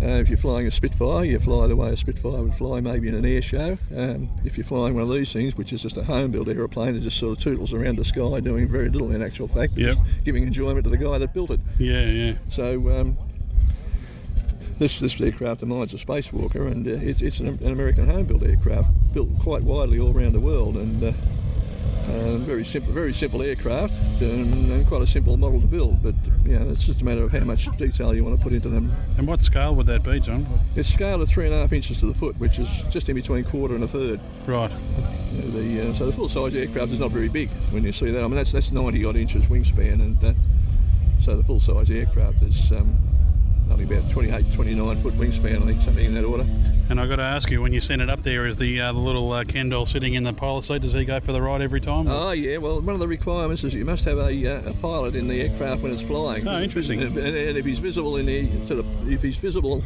Uh, 0.00 0.18
if 0.18 0.28
you're 0.28 0.38
flying 0.38 0.66
a 0.66 0.70
Spitfire, 0.70 1.24
you 1.24 1.38
fly 1.38 1.68
the 1.68 1.76
way 1.76 1.90
a 1.90 1.96
Spitfire 1.96 2.42
would 2.42 2.54
fly 2.56 2.80
maybe 2.80 3.06
in 3.06 3.14
an 3.14 3.24
air 3.24 3.40
show. 3.40 3.78
Um, 3.96 4.28
if 4.44 4.56
you're 4.58 4.66
flying 4.66 4.94
one 4.94 5.04
of 5.04 5.12
these 5.12 5.32
things, 5.32 5.56
which 5.56 5.72
is 5.72 5.80
just 5.80 5.96
a 5.96 6.02
home-built 6.02 6.48
aeroplane, 6.48 6.96
it 6.96 7.00
just 7.00 7.18
sort 7.20 7.38
of 7.38 7.44
tootles 7.44 7.72
around 7.72 7.96
the 7.98 8.04
sky, 8.04 8.40
doing 8.40 8.66
very 8.68 8.88
little 8.88 9.12
in 9.12 9.22
actual 9.22 9.46
fact, 9.46 9.76
Yep. 9.76 9.94
just 9.96 10.24
giving 10.24 10.42
enjoyment 10.44 10.82
to 10.84 10.90
the 10.90 10.96
guy 10.96 11.18
that 11.18 11.32
built 11.32 11.52
it. 11.52 11.60
yeah, 11.78 12.04
yeah. 12.06 12.32
So 12.50 12.90
um, 12.90 13.16
this 14.82 14.98
this 14.98 15.20
aircraft 15.20 15.62
of 15.62 15.68
mine's 15.68 15.94
a 15.94 15.96
spacewalker, 15.96 16.66
and 16.66 16.86
uh, 16.88 16.90
it's, 16.90 17.22
it's 17.22 17.38
an, 17.38 17.46
an 17.46 17.70
American 17.70 18.04
home-built 18.04 18.42
aircraft, 18.42 18.90
built 19.14 19.28
quite 19.38 19.62
widely 19.62 20.00
all 20.00 20.12
around 20.12 20.32
the 20.32 20.40
world, 20.40 20.76
and 20.76 21.04
uh, 21.04 21.12
uh, 22.08 22.36
very 22.38 22.64
simple, 22.64 22.92
very 22.92 23.12
simple 23.12 23.42
aircraft, 23.42 23.92
um, 24.22 24.52
and 24.72 24.84
quite 24.88 25.00
a 25.00 25.06
simple 25.06 25.36
model 25.36 25.60
to 25.60 25.68
build. 25.68 26.02
But 26.02 26.16
you 26.44 26.58
know, 26.58 26.68
it's 26.68 26.84
just 26.84 27.00
a 27.00 27.04
matter 27.04 27.22
of 27.22 27.30
how 27.30 27.44
much 27.44 27.68
detail 27.76 28.12
you 28.12 28.24
want 28.24 28.36
to 28.36 28.42
put 28.42 28.52
into 28.52 28.68
them. 28.68 28.90
And 29.18 29.28
what 29.28 29.40
scale 29.40 29.72
would 29.76 29.86
that 29.86 30.02
be, 30.02 30.18
John? 30.18 30.44
It's 30.74 30.88
scaled 30.92 31.22
at 31.22 31.28
three 31.28 31.46
and 31.46 31.54
a 31.54 31.58
half 31.58 31.72
inches 31.72 32.00
to 32.00 32.06
the 32.06 32.14
foot, 32.14 32.34
which 32.40 32.58
is 32.58 32.68
just 32.90 33.08
in 33.08 33.14
between 33.14 33.44
quarter 33.44 33.76
and 33.76 33.84
a 33.84 33.88
third. 33.88 34.18
Right. 34.48 34.70
Uh, 34.70 34.76
The, 35.32 35.88
uh, 35.88 35.92
so 35.92 36.06
the 36.06 36.12
full-size 36.12 36.56
aircraft 36.56 36.90
is 36.92 36.98
not 36.98 37.12
very 37.12 37.28
big 37.28 37.48
when 37.70 37.84
you 37.84 37.92
see 37.92 38.10
that. 38.10 38.18
I 38.18 38.26
mean, 38.26 38.34
that's 38.34 38.50
that's 38.50 38.72
90 38.72 39.04
odd 39.04 39.16
inches 39.16 39.44
wingspan, 39.46 40.00
and 40.00 40.24
uh, 40.24 40.32
so 41.20 41.36
the 41.36 41.44
full-size 41.44 41.88
aircraft 41.88 42.42
is 42.42 42.72
um, 42.72 42.98
only 43.72 43.84
about 43.84 44.10
28, 44.10 44.44
29 44.54 44.96
foot 44.96 45.14
wingspan, 45.14 45.56
I 45.56 45.60
think, 45.60 45.80
something 45.80 46.04
in 46.04 46.14
that 46.14 46.24
order. 46.24 46.44
And 46.90 47.00
I've 47.00 47.08
got 47.08 47.16
to 47.16 47.22
ask 47.22 47.50
you, 47.50 47.62
when 47.62 47.72
you 47.72 47.80
send 47.80 48.02
it 48.02 48.10
up 48.10 48.22
there, 48.22 48.44
is 48.44 48.56
the 48.56 48.80
uh, 48.80 48.92
the 48.92 48.98
little 48.98 49.32
uh, 49.32 49.44
Ken 49.44 49.68
doll 49.68 49.86
sitting 49.86 50.14
in 50.14 50.24
the 50.24 50.32
pilot 50.32 50.64
seat? 50.64 50.82
Does 50.82 50.92
he 50.92 51.04
go 51.04 51.20
for 51.20 51.32
the 51.32 51.40
ride 51.40 51.62
every 51.62 51.80
time? 51.80 52.06
Oh 52.06 52.32
yeah, 52.32 52.58
well 52.58 52.80
one 52.80 52.94
of 52.94 53.00
the 53.00 53.08
requirements 53.08 53.64
is 53.64 53.72
you 53.74 53.84
must 53.84 54.04
have 54.04 54.18
a, 54.18 54.46
uh, 54.46 54.70
a 54.70 54.74
pilot 54.74 55.14
in 55.14 55.26
the 55.26 55.40
aircraft 55.40 55.82
when 55.82 55.92
it's 55.92 56.02
flying. 56.02 56.46
Oh, 56.46 56.60
interesting. 56.60 57.00
And, 57.00 57.16
and 57.16 57.56
if 57.56 57.64
he's 57.64 57.78
visible 57.78 58.16
in 58.16 58.26
the 58.26 58.46
to 58.66 58.74
the 58.74 59.10
if 59.10 59.22
he's 59.22 59.36
visible 59.36 59.82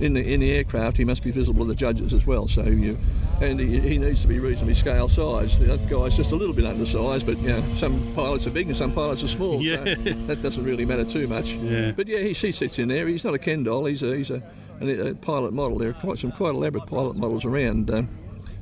in 0.00 0.14
the 0.14 0.32
in 0.32 0.40
the 0.40 0.52
aircraft, 0.52 0.98
he 0.98 1.04
must 1.04 1.24
be 1.24 1.30
visible 1.30 1.64
to 1.64 1.68
the 1.68 1.74
judges 1.74 2.14
as 2.14 2.26
well. 2.26 2.46
So 2.46 2.62
you 2.62 2.96
and 3.40 3.60
he, 3.60 3.78
he 3.80 3.98
needs 3.98 4.22
to 4.22 4.28
be 4.28 4.38
reasonably 4.40 4.74
scale 4.74 5.08
sized. 5.08 5.60
That 5.60 5.88
guy's 5.88 6.16
just 6.16 6.32
a 6.32 6.36
little 6.36 6.54
bit 6.54 6.64
undersized, 6.64 7.26
but 7.26 7.38
you 7.38 7.48
know, 7.48 7.60
some 7.76 7.98
pilots 8.14 8.46
are 8.46 8.50
big 8.50 8.66
and 8.66 8.76
some 8.76 8.92
pilots 8.92 9.22
are 9.24 9.28
small. 9.28 9.60
Yeah. 9.62 9.84
So 9.84 9.94
that 10.26 10.42
doesn't 10.42 10.64
really 10.64 10.84
matter 10.84 11.04
too 11.04 11.26
much. 11.28 11.52
Yeah. 11.52 11.92
But 11.94 12.08
yeah, 12.08 12.18
he, 12.20 12.32
he 12.32 12.52
sits 12.52 12.78
in 12.78 12.88
there. 12.88 13.06
He's 13.06 13.24
not 13.24 13.34
a 13.34 13.38
Ken 13.38 13.62
doll. 13.62 13.84
He's 13.84 14.02
a 14.02 14.16
he's 14.16 14.30
a, 14.30 14.42
a, 14.80 15.10
a 15.10 15.14
pilot 15.14 15.52
model. 15.52 15.78
There 15.78 15.90
are 15.90 15.94
quite 15.94 16.18
some 16.18 16.32
quite 16.32 16.54
elaborate 16.54 16.86
pilot 16.86 17.16
models 17.16 17.44
around. 17.44 17.90
Um, 17.90 18.08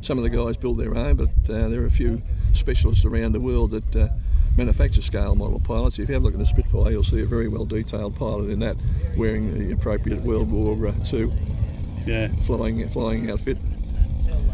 some 0.03 0.19
of 0.19 0.25
the 0.25 0.31
guys 0.31 0.57
build 0.57 0.79
their 0.79 0.97
own, 0.97 1.17
but 1.17 1.31
uh, 1.49 1.69
there 1.69 1.83
are 1.83 1.87
a 1.87 1.91
few 1.91 2.21
specialists 2.53 3.05
around 3.05 3.33
the 3.33 3.41
world 3.41 3.71
that 3.73 3.97
uh, 3.97 4.09
manufacture 4.57 5.03
scale 5.03 5.35
model 5.35 5.61
pilots. 5.61 5.99
If 5.99 6.09
you 6.09 6.15
have 6.15 6.23
a 6.23 6.27
look 6.27 6.35
at 6.35 6.41
a 6.41 6.47
Spitfire, 6.47 6.91
you'll 6.93 7.03
see 7.03 7.23
a 7.23 7.27
very 7.27 7.49
well 7.49 7.65
detailed 7.65 8.17
pilot 8.17 8.51
in 8.51 8.59
that, 8.61 8.77
wearing 9.17 9.59
the 9.59 9.73
appropriate 9.73 10.21
World 10.21 10.51
War 10.53 10.77
II 11.13 11.33
Yeah. 12.07 12.29
flying 12.45 12.87
flying 12.91 13.31
outfit. 13.31 13.59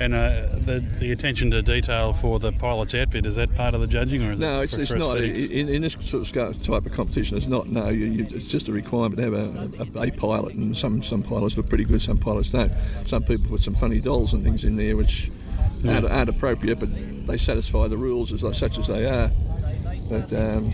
And 0.03 0.15
uh, 0.15 0.47
the 0.59 0.81
the 0.99 1.13
attention 1.13 1.53
to 1.53 1.63
detail 1.63 2.13
for 2.13 2.41
the 2.41 2.51
pilot's 2.51 2.93
outfit 2.93 3.25
is 3.25 3.37
that 3.37 3.55
part 3.55 3.73
of 3.75 3.81
the 3.81 3.87
judging, 3.87 4.25
or 4.25 4.33
is 4.33 4.41
No, 4.41 4.61
it 4.61 4.65
it's, 4.65 4.75
for- 4.75 4.81
it's 4.81 4.91
for 4.91 4.99
not. 4.99 5.19
In, 5.19 5.69
in 5.69 5.81
this 5.81 5.93
sort 5.93 6.27
of 6.37 6.63
type 6.63 6.85
of 6.87 6.93
competition, 6.93 7.37
it's 7.37 7.47
not. 7.47 7.69
No, 7.69 7.89
you, 7.89 8.07
you, 8.07 8.27
it's 8.31 8.47
just 8.49 8.67
a 8.67 8.73
requirement 8.73 9.17
to 9.19 9.23
have 9.23 9.33
a, 9.33 10.01
a, 10.01 10.09
a 10.09 10.11
pilot, 10.11 10.55
and 10.55 10.77
some 10.77 11.05
some 11.05 11.23
pilots 11.23 11.57
look 11.57 11.69
pretty 11.69 11.85
good, 11.85 12.03
some 12.03 12.19
pilots 12.19 12.49
don't. 12.49 12.73
Some 13.07 13.23
people 13.23 13.51
put 13.51 13.61
some 13.61 13.77
funny 13.77 14.01
dolls 14.01 14.33
and 14.33 14.43
things 14.43 14.65
in 14.65 14.77
there, 14.77 14.97
which 14.97 15.31
aren't, 15.87 16.07
aren't 16.07 16.31
appropriate, 16.31 16.81
but 16.81 16.89
they 17.29 17.37
satisfy 17.37 17.87
the 17.87 17.97
rules 17.97 18.33
as 18.33 18.59
such 18.59 18.79
as 18.79 18.89
they 18.89 19.07
are. 19.07 19.31
But 20.11 20.33
um, 20.33 20.67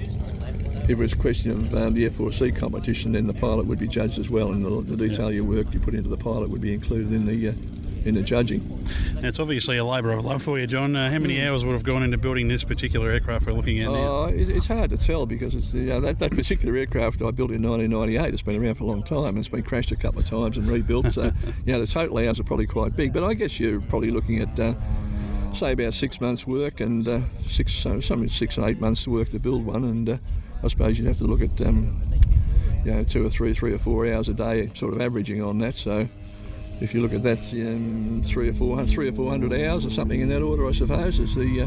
if 0.85 0.91
it 0.91 0.97
was 0.97 1.13
a 1.13 1.17
question 1.17 1.51
of 1.51 1.75
um, 1.75 1.93
the 1.93 2.09
F4C 2.09 2.57
competition, 2.57 3.13
then 3.13 3.27
the 3.27 3.35
pilot 3.35 3.67
would 3.67 3.79
be 3.79 3.89
judged 3.89 4.19
as 4.19 4.31
well, 4.31 4.53
and 4.53 4.65
the, 4.65 4.97
the 4.97 5.09
detail 5.09 5.31
you 5.31 5.45
work 5.45 5.75
you 5.75 5.81
put 5.81 5.93
into 5.95 6.09
the 6.09 6.17
pilot 6.17 6.49
would 6.49 6.63
be 6.63 6.73
included 6.73 7.13
in 7.13 7.27
the 7.27 7.51
uh, 7.51 7.53
in 8.09 8.15
the 8.15 8.23
judging. 8.23 8.67
Now, 9.21 9.29
it's 9.29 9.39
obviously 9.39 9.77
a 9.77 9.85
labour 9.85 10.13
of 10.13 10.25
love 10.25 10.43
for 10.43 10.59
you, 10.59 10.67
John. 10.67 10.97
Uh, 10.97 11.11
how 11.11 11.19
many 11.19 11.45
hours 11.45 11.65
would 11.65 11.73
have 11.73 11.85
gone 11.85 12.03
into 12.03 12.19
building 12.19 12.49
this 12.49 12.65
particular 12.65 13.11
aircraft 13.11 13.47
we're 13.47 13.53
looking 13.53 13.79
at 13.81 13.91
now? 13.91 13.97
Oh, 13.97 14.33
it's 14.33 14.67
hard 14.67 14.91
to 14.91 14.97
tell 14.97 15.27
because 15.27 15.55
it's 15.55 15.75
you 15.75 15.83
know, 15.83 16.01
that, 16.01 16.19
that 16.19 16.33
particular 16.33 16.77
aircraft 16.77 17.23
I 17.23 17.31
built 17.31 17.51
in 17.51 17.63
1998. 17.63 18.33
It's 18.33 18.43
been 18.43 18.63
around 18.63 18.75
for 18.77 18.85
a 18.85 18.87
long 18.87 19.03
time. 19.03 19.29
and 19.29 19.39
It's 19.39 19.49
been 19.49 19.63
crashed 19.63 19.93
a 19.93 19.97
couple 19.97 20.21
of 20.21 20.27
times 20.27 20.57
and 20.57 20.67
rebuilt. 20.67 21.13
So, 21.13 21.25
you 21.67 21.73
know, 21.73 21.81
the 21.81 21.87
total 21.87 22.19
hours 22.19 22.41
are 22.41 22.45
probably 22.45 22.67
quite 22.67 22.97
big. 22.97 23.13
But 23.13 23.25
I 23.25 23.35
guess 23.35 23.61
you're 23.61 23.81
probably 23.83 24.11
looking 24.11 24.41
at, 24.41 24.59
uh, 24.59 24.75
say, 25.53 25.73
about 25.73 25.95
six 25.95 26.21
months' 26.21 26.47
work 26.47 26.81
and 26.81 27.07
uh, 27.07 27.21
six, 27.45 27.73
so 27.73 28.01
some 28.01 28.29
six 28.29 28.57
and 28.57 28.67
eight 28.67 28.81
months' 28.81 29.07
work 29.07 29.29
to 29.31 29.39
build 29.39 29.65
one. 29.65 29.85
And 29.85 30.09
uh, 30.09 30.19
I 30.65 30.69
suppose 30.69 30.99
you'd 30.99 31.09
have 31.09 31.19
to 31.19 31.25
look 31.25 31.43
at. 31.43 31.61
Um, 31.61 32.03
you 32.85 32.95
know, 32.95 33.03
two 33.03 33.27
or 33.27 33.29
three, 33.29 33.53
three 33.53 33.73
or 33.75 33.79
four 33.79 34.07
hours 34.11 34.29
a 34.29 34.33
day, 34.35 34.71
sort 34.75 34.95
of 34.95 35.01
averaging 35.01 35.43
on 35.43 35.59
that. 35.59 35.75
So 35.75 36.09
if 36.81 36.95
you 36.95 37.01
look 37.01 37.13
at 37.13 37.23
that, 37.23 37.39
um, 37.53 38.23
three 38.25 38.49
or 38.49 38.53
four, 38.53 38.83
three 38.85 39.09
or 39.09 39.13
four 39.13 39.31
hundred 39.31 39.53
hours 39.53 39.85
or 39.85 39.91
something 39.91 40.21
in 40.21 40.29
that 40.29 40.43
order, 40.43 40.67
I 40.67 40.73
suppose, 40.73 41.19
is 41.19 41.35
the 41.35 41.63
uh, 41.63 41.67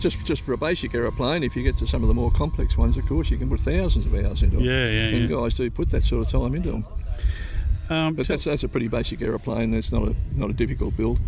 just 0.00 0.24
just 0.26 0.42
for 0.42 0.52
a 0.52 0.58
basic 0.58 0.94
aeroplane. 0.94 1.42
If 1.42 1.56
you 1.56 1.62
get 1.62 1.76
to 1.78 1.86
some 1.86 2.02
of 2.02 2.08
the 2.08 2.14
more 2.14 2.30
complex 2.30 2.76
ones, 2.76 2.96
of 2.96 3.06
course, 3.06 3.30
you 3.30 3.38
can 3.38 3.48
put 3.48 3.60
thousands 3.60 4.06
of 4.06 4.14
hours 4.14 4.42
into 4.42 4.56
them. 4.56 4.64
Yeah, 4.64 4.90
yeah, 4.90 5.06
And 5.08 5.28
yeah. 5.30 5.36
guys 5.36 5.54
do 5.54 5.70
put 5.70 5.90
that 5.90 6.02
sort 6.02 6.26
of 6.26 6.32
time 6.32 6.54
into 6.54 6.70
them. 6.72 6.84
Um, 7.90 8.14
but 8.14 8.26
that's 8.26 8.44
that's 8.44 8.62
a 8.62 8.68
pretty 8.68 8.88
basic 8.88 9.20
aeroplane. 9.20 9.74
It's 9.74 9.92
not 9.92 10.08
a 10.08 10.14
not 10.34 10.50
a 10.50 10.54
difficult 10.54 10.96
build. 10.96 11.20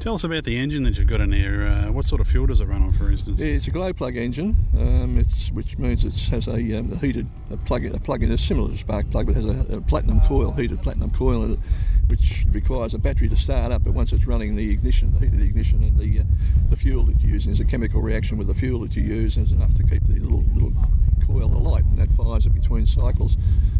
Tell 0.00 0.14
us 0.14 0.24
about 0.24 0.44
the 0.44 0.56
engine 0.56 0.82
that 0.84 0.96
you've 0.96 1.06
got 1.06 1.20
in 1.20 1.30
there. 1.30 1.66
Uh, 1.66 1.92
what 1.92 2.06
sort 2.06 2.22
of 2.22 2.26
fuel 2.26 2.46
does 2.46 2.62
it 2.62 2.64
run 2.64 2.82
on, 2.82 2.92
for 2.92 3.10
instance? 3.10 3.38
Yeah, 3.38 3.48
it's 3.48 3.68
a 3.68 3.70
glow 3.70 3.92
plug 3.92 4.16
engine, 4.16 4.56
um, 4.78 5.18
it's, 5.18 5.50
which 5.52 5.76
means 5.76 6.06
it 6.06 6.14
has 6.30 6.48
a, 6.48 6.54
um, 6.78 6.90
a 6.90 6.96
heated 6.96 7.26
a 7.50 7.58
plug 7.58 7.84
a 7.84 8.00
plug 8.00 8.22
in. 8.22 8.32
It's 8.32 8.42
similar 8.42 8.68
to 8.68 8.74
a 8.74 8.78
spark 8.78 9.10
plug, 9.10 9.26
but 9.26 9.34
has 9.34 9.44
a, 9.44 9.76
a 9.76 9.80
platinum 9.82 10.20
coil, 10.22 10.52
heated 10.52 10.80
platinum 10.80 11.10
coil 11.10 11.44
in 11.44 11.52
it, 11.52 11.58
which 12.10 12.44
requires 12.50 12.92
a 12.92 12.98
battery 12.98 13.28
to 13.28 13.36
start 13.36 13.72
up. 13.72 13.84
But 13.84 13.94
once 13.94 14.12
it's 14.12 14.26
running, 14.26 14.56
the 14.56 14.70
ignition, 14.70 15.12
the 15.14 15.20
heat 15.20 15.32
of 15.32 15.38
the 15.38 15.44
ignition, 15.44 15.82
and 15.82 15.96
the 15.96 16.20
uh, 16.20 16.24
the 16.68 16.76
fuel 16.76 17.04
that 17.04 17.22
you're 17.22 17.32
using 17.32 17.52
is 17.52 17.60
a 17.60 17.64
chemical 17.64 18.02
reaction 18.02 18.36
with 18.36 18.48
the 18.48 18.54
fuel 18.54 18.80
that 18.80 18.96
you 18.96 19.02
use, 19.02 19.36
and 19.36 19.46
it's 19.46 19.54
enough 19.54 19.74
to 19.76 19.82
keep 19.84 20.04
the 20.06 20.18
little 20.18 20.44
little 20.54 20.72
coil 21.26 21.44
alight, 21.44 21.84
and 21.84 21.98
that 21.98 22.12
fires 22.12 22.46
it 22.46 22.54
between 22.54 22.86
cycles. 22.86 23.36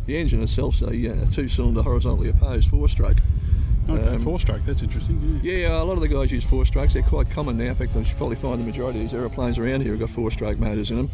The 0.07 0.16
engine 0.16 0.43
itself's 0.43 0.82
a, 0.82 0.86
uh, 0.86 1.24
a 1.24 1.27
two-cylinder 1.27 1.82
horizontally 1.82 2.31
opposed 2.31 2.69
four-stroke. 2.69 3.19
Okay, 3.89 4.23
four-stroke. 4.23 4.62
That's 4.65 4.82
interesting. 4.82 5.40
Yeah. 5.43 5.55
Yeah, 5.55 5.82
a 5.82 5.85
lot 5.85 5.94
of 5.94 6.01
the 6.01 6.09
guys 6.09 6.31
use 6.31 6.44
four 6.44 6.65
strokes. 6.65 6.94
They're 6.94 7.02
quite 7.02 7.28
common 7.31 7.59
now. 7.59 7.65
In 7.65 7.74
fact, 7.74 7.94
you 7.94 8.05
probably 8.16 8.36
find 8.36 8.61
the 8.61 8.65
majority 8.65 9.01
of 9.01 9.11
these 9.11 9.15
aeroplanes 9.15 9.59
around 9.59 9.81
here 9.81 9.93
have 9.93 10.01
got 10.01 10.11
four 10.11 10.31
stroke 10.31 10.59
motors 10.59 10.90
in 10.90 10.97
them. 10.97 11.11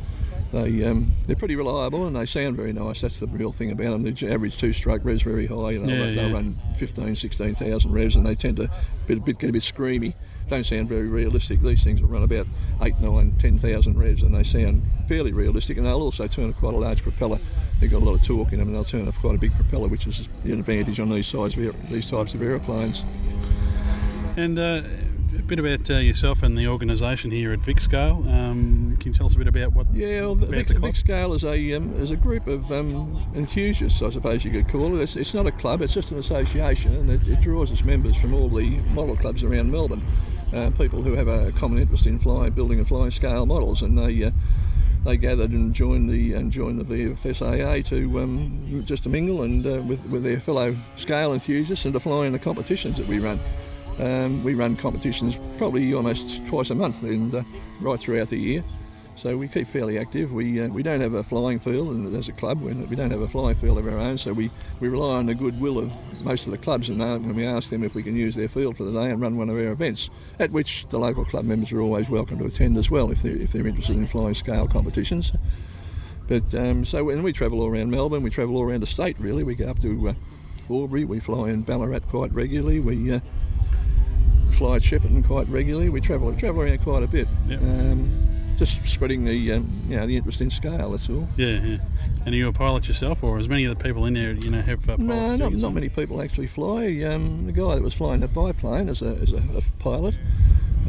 They, 0.52 0.84
um, 0.84 1.10
they're 1.26 1.36
pretty 1.36 1.56
reliable 1.56 2.06
and 2.06 2.14
they 2.14 2.24
sound 2.24 2.56
very 2.56 2.72
nice. 2.72 3.00
That's 3.00 3.20
the 3.20 3.26
real 3.26 3.52
thing 3.52 3.72
about 3.72 3.90
them. 3.90 4.02
The 4.02 4.32
average 4.32 4.56
two 4.56 4.72
stroke 4.72 5.04
revs 5.04 5.22
very 5.22 5.46
high. 5.46 5.72
You 5.72 5.80
know, 5.80 5.92
Yeah, 5.92 6.06
they, 6.06 6.14
they'll 6.14 6.32
run 6.32 6.56
15, 6.78 7.16
16,000 7.16 7.92
revs 7.92 8.16
and 8.16 8.24
they 8.24 8.34
tend 8.34 8.58
to 8.58 8.70
bit, 9.06 9.24
bit, 9.24 9.38
get 9.38 9.50
a 9.50 9.52
bit 9.52 9.62
screamy. 9.62 10.14
Don't 10.48 10.64
sound 10.64 10.88
very 10.88 11.08
realistic. 11.08 11.60
These 11.60 11.82
things 11.82 12.00
will 12.00 12.08
run 12.08 12.22
about 12.22 12.46
8, 12.80 13.00
9, 13.00 13.34
10,000 13.38 13.98
revs 13.98 14.22
and 14.22 14.34
they 14.34 14.44
sound 14.44 14.82
fairly 15.08 15.32
realistic. 15.32 15.76
And 15.76 15.86
they'll 15.86 16.00
also 16.00 16.28
turn 16.28 16.52
quite 16.52 16.74
a 16.74 16.78
large 16.78 17.02
propeller. 17.02 17.40
They've 17.80 17.90
got 17.90 18.02
a 18.02 18.04
lot 18.04 18.14
of 18.14 18.24
torque 18.24 18.52
in 18.52 18.60
them 18.60 18.68
and 18.68 18.76
they'll 18.76 18.84
turn 18.84 19.08
off 19.08 19.18
quite 19.18 19.34
a 19.34 19.38
big 19.38 19.52
propeller, 19.54 19.88
which 19.88 20.06
is 20.06 20.28
an 20.44 20.52
advantage 20.52 21.00
on 21.00 21.10
these 21.10 21.26
size 21.26 21.56
these 21.90 22.08
types 22.08 22.34
of 22.34 22.42
aeroplanes. 22.42 23.04
And 24.36 24.58
uh, 24.58 24.82
a 25.38 25.42
bit 25.42 25.58
about 25.58 25.90
uh, 25.90 25.98
yourself 25.98 26.42
and 26.42 26.56
the 26.56 26.66
organisation 26.66 27.30
here 27.30 27.52
at 27.52 27.60
Vic 27.60 27.80
Scale. 27.80 28.24
Um, 28.28 28.96
can 28.98 29.12
you 29.12 29.14
tell 29.14 29.26
us 29.26 29.34
a 29.34 29.38
bit 29.38 29.46
about 29.46 29.72
what? 29.72 29.86
Yeah, 29.92 30.22
well, 30.22 30.32
about 30.32 30.48
Vic, 30.48 30.68
the 30.68 30.74
club? 30.74 30.94
Scale 30.94 31.34
is 31.34 31.44
a 31.44 31.72
um, 31.74 31.92
is 32.00 32.10
a 32.10 32.16
group 32.16 32.46
of 32.46 32.70
um, 32.72 33.22
enthusiasts, 33.34 34.02
I 34.02 34.10
suppose 34.10 34.44
you 34.44 34.50
could 34.50 34.68
call 34.68 34.96
it. 34.96 35.02
It's, 35.02 35.16
it's 35.16 35.34
not 35.34 35.46
a 35.46 35.52
club; 35.52 35.82
it's 35.82 35.94
just 35.94 36.10
an 36.10 36.18
association, 36.18 36.94
and 36.94 37.10
it, 37.10 37.28
it 37.28 37.40
draws 37.40 37.70
its 37.70 37.84
members 37.84 38.16
from 38.16 38.34
all 38.34 38.48
the 38.48 38.78
model 38.92 39.16
clubs 39.16 39.42
around 39.42 39.70
Melbourne. 39.70 40.02
Uh, 40.52 40.70
people 40.70 41.02
who 41.02 41.14
have 41.14 41.28
a 41.28 41.52
common 41.52 41.78
interest 41.78 42.06
in 42.06 42.18
flying, 42.18 42.52
building 42.52 42.78
and 42.78 42.88
flying 42.88 43.10
scale 43.10 43.46
models, 43.46 43.82
and 43.82 43.98
they. 43.98 44.24
Uh, 44.24 44.30
they 45.04 45.16
gathered 45.16 45.52
and 45.52 45.72
joined 45.72 46.10
the 46.10 46.32
and 46.34 46.50
joined 46.50 46.80
the 46.80 46.84
VFSAA 46.84 47.86
to 47.86 48.18
um, 48.18 48.82
just 48.84 49.04
to 49.04 49.08
mingle 49.08 49.44
and 49.44 49.64
uh, 49.64 49.80
with 49.82 50.04
with 50.10 50.24
their 50.24 50.40
fellow 50.40 50.74
scale 50.96 51.32
enthusiasts 51.32 51.84
and 51.84 51.94
to 51.94 52.00
fly 52.00 52.26
in 52.26 52.32
the 52.32 52.40
competitions 52.40 52.96
that 52.96 53.06
we 53.06 53.20
run. 53.20 53.38
Um, 53.98 54.42
we 54.44 54.54
run 54.54 54.76
competitions 54.76 55.38
probably 55.56 55.94
almost 55.94 56.46
twice 56.46 56.70
a 56.70 56.74
month 56.74 57.02
and 57.02 57.34
uh, 57.34 57.42
right 57.80 57.98
throughout 57.98 58.28
the 58.28 58.38
year. 58.38 58.62
So 59.16 59.34
we 59.38 59.48
keep 59.48 59.66
fairly 59.66 59.98
active. 59.98 60.30
We 60.30 60.60
uh, 60.60 60.68
we 60.68 60.82
don't 60.82 61.00
have 61.00 61.14
a 61.14 61.24
flying 61.24 61.58
field, 61.58 61.88
and 61.88 62.14
as 62.14 62.28
a 62.28 62.32
club, 62.32 62.60
we 62.60 62.96
don't 62.96 63.10
have 63.10 63.22
a 63.22 63.28
flying 63.28 63.56
field 63.56 63.78
of 63.78 63.88
our 63.88 63.98
own. 63.98 64.18
So 64.18 64.34
we, 64.34 64.50
we 64.78 64.88
rely 64.88 65.16
on 65.16 65.24
the 65.24 65.34
goodwill 65.34 65.78
of 65.78 65.90
most 66.22 66.44
of 66.46 66.52
the 66.52 66.58
clubs, 66.58 66.90
and 66.90 67.00
uh, 67.00 67.16
when 67.16 67.34
we 67.34 67.46
ask 67.46 67.70
them 67.70 67.82
if 67.82 67.94
we 67.94 68.02
can 68.02 68.14
use 68.14 68.34
their 68.34 68.48
field 68.48 68.76
for 68.76 68.84
the 68.84 68.92
day 68.92 69.10
and 69.10 69.18
run 69.18 69.38
one 69.38 69.48
of 69.48 69.56
our 69.56 69.72
events, 69.72 70.10
at 70.38 70.50
which 70.50 70.86
the 70.88 70.98
local 70.98 71.24
club 71.24 71.46
members 71.46 71.72
are 71.72 71.80
always 71.80 72.10
welcome 72.10 72.38
to 72.38 72.44
attend 72.44 72.76
as 72.76 72.90
well 72.90 73.10
if 73.10 73.22
they're 73.22 73.36
if 73.36 73.52
they're 73.52 73.66
interested 73.66 73.96
in 73.96 74.06
flying 74.06 74.34
scale 74.34 74.68
competitions. 74.68 75.32
But 76.28 76.54
um, 76.54 76.84
so 76.84 77.04
when 77.04 77.22
we 77.22 77.32
travel 77.32 77.62
all 77.62 77.68
around 77.68 77.90
Melbourne, 77.90 78.22
we 78.22 78.28
travel 78.28 78.56
all 78.56 78.64
around 78.64 78.82
the 78.82 78.86
state. 78.86 79.16
Really, 79.18 79.44
we 79.44 79.54
go 79.54 79.68
up 79.68 79.80
to 79.80 80.10
uh, 80.10 80.14
Albury. 80.68 81.06
We 81.06 81.20
fly 81.20 81.48
in 81.48 81.62
Ballarat 81.62 82.00
quite 82.00 82.32
regularly. 82.32 82.80
We 82.80 83.14
uh, 83.14 83.20
fly 84.56 84.76
at 84.76 84.82
Shepparton 84.82 85.24
quite 85.24 85.46
regularly. 85.48 85.88
We 85.90 86.00
travel 86.00 86.34
travel 86.34 86.62
around 86.62 86.82
quite 86.82 87.02
a 87.02 87.06
bit. 87.06 87.28
Um, 87.50 88.10
just 88.58 88.84
spreading 88.86 89.24
the 89.24 89.52
um, 89.52 89.70
you 89.88 89.96
know 89.96 90.06
the 90.06 90.16
interest 90.16 90.40
in 90.40 90.50
scale. 90.50 90.90
That's 90.90 91.10
all. 91.10 91.28
Yeah, 91.36 91.60
yeah. 91.62 91.78
And 92.24 92.34
are 92.34 92.38
you 92.38 92.48
a 92.48 92.52
pilot 92.52 92.88
yourself, 92.88 93.22
or 93.22 93.38
as 93.38 93.48
many 93.48 93.64
of 93.64 93.76
the 93.76 93.82
people 93.82 94.06
in 94.06 94.14
there, 94.14 94.32
you 94.32 94.50
know, 94.50 94.60
have 94.60 94.88
uh, 94.88 94.96
pilots 94.96 95.00
No, 95.08 95.36
not, 95.36 95.52
not 95.52 95.74
many 95.74 95.88
people 95.88 96.20
actually 96.20 96.46
fly. 96.46 97.02
Um, 97.02 97.46
the 97.46 97.52
guy 97.52 97.74
that 97.74 97.82
was 97.82 97.94
flying 97.94 98.20
the 98.20 98.28
biplane 98.28 98.88
is 98.88 99.02
a, 99.02 99.12
is 99.12 99.32
a, 99.32 99.42
a 99.56 99.62
pilot. 99.78 100.18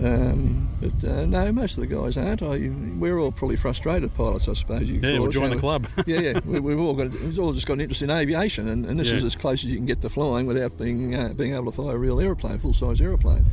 Um, 0.04 0.68
but 0.80 1.10
uh, 1.10 1.26
no, 1.26 1.52
most 1.52 1.78
of 1.78 1.82
the 1.82 1.94
guys 1.96 2.18
aren't. 2.18 2.44
I, 2.44 2.70
we're 3.00 3.18
all 3.18 3.32
probably 3.32 3.56
frustrated 3.56 4.14
pilots, 4.14 4.48
I 4.48 4.54
suppose. 4.54 4.84
You 4.84 5.00
Yeah, 5.02 5.20
well, 5.20 5.32
join 5.32 5.50
the 5.50 5.56
club. 5.58 5.88
yeah, 6.06 6.20
yeah. 6.20 6.40
We, 6.46 6.60
we've 6.60 6.80
all 6.80 6.94
got 6.94 7.10
we've 7.12 7.40
all 7.40 7.52
just 7.54 7.66
got 7.66 7.74
an 7.74 7.82
interest 7.82 8.02
in 8.04 8.12
aviation, 8.12 8.68
and, 8.68 8.86
and 8.86 9.00
this 9.00 9.10
Yeah. 9.10 9.18
is 9.18 9.24
as 9.24 9.36
close 9.36 9.64
as 9.64 9.72
you 9.72 9.78
can 9.78 9.86
get 9.88 10.02
to 10.02 10.10
flying 10.10 10.46
without 10.46 10.78
being 10.78 11.16
uh, 11.16 11.34
being 11.34 11.54
able 11.56 11.66
to 11.66 11.72
fly 11.72 11.94
a 11.94 11.98
real 11.98 12.20
aeroplane, 12.20 12.60
full 12.60 12.74
size 12.74 13.02
aeroplane. 13.02 13.46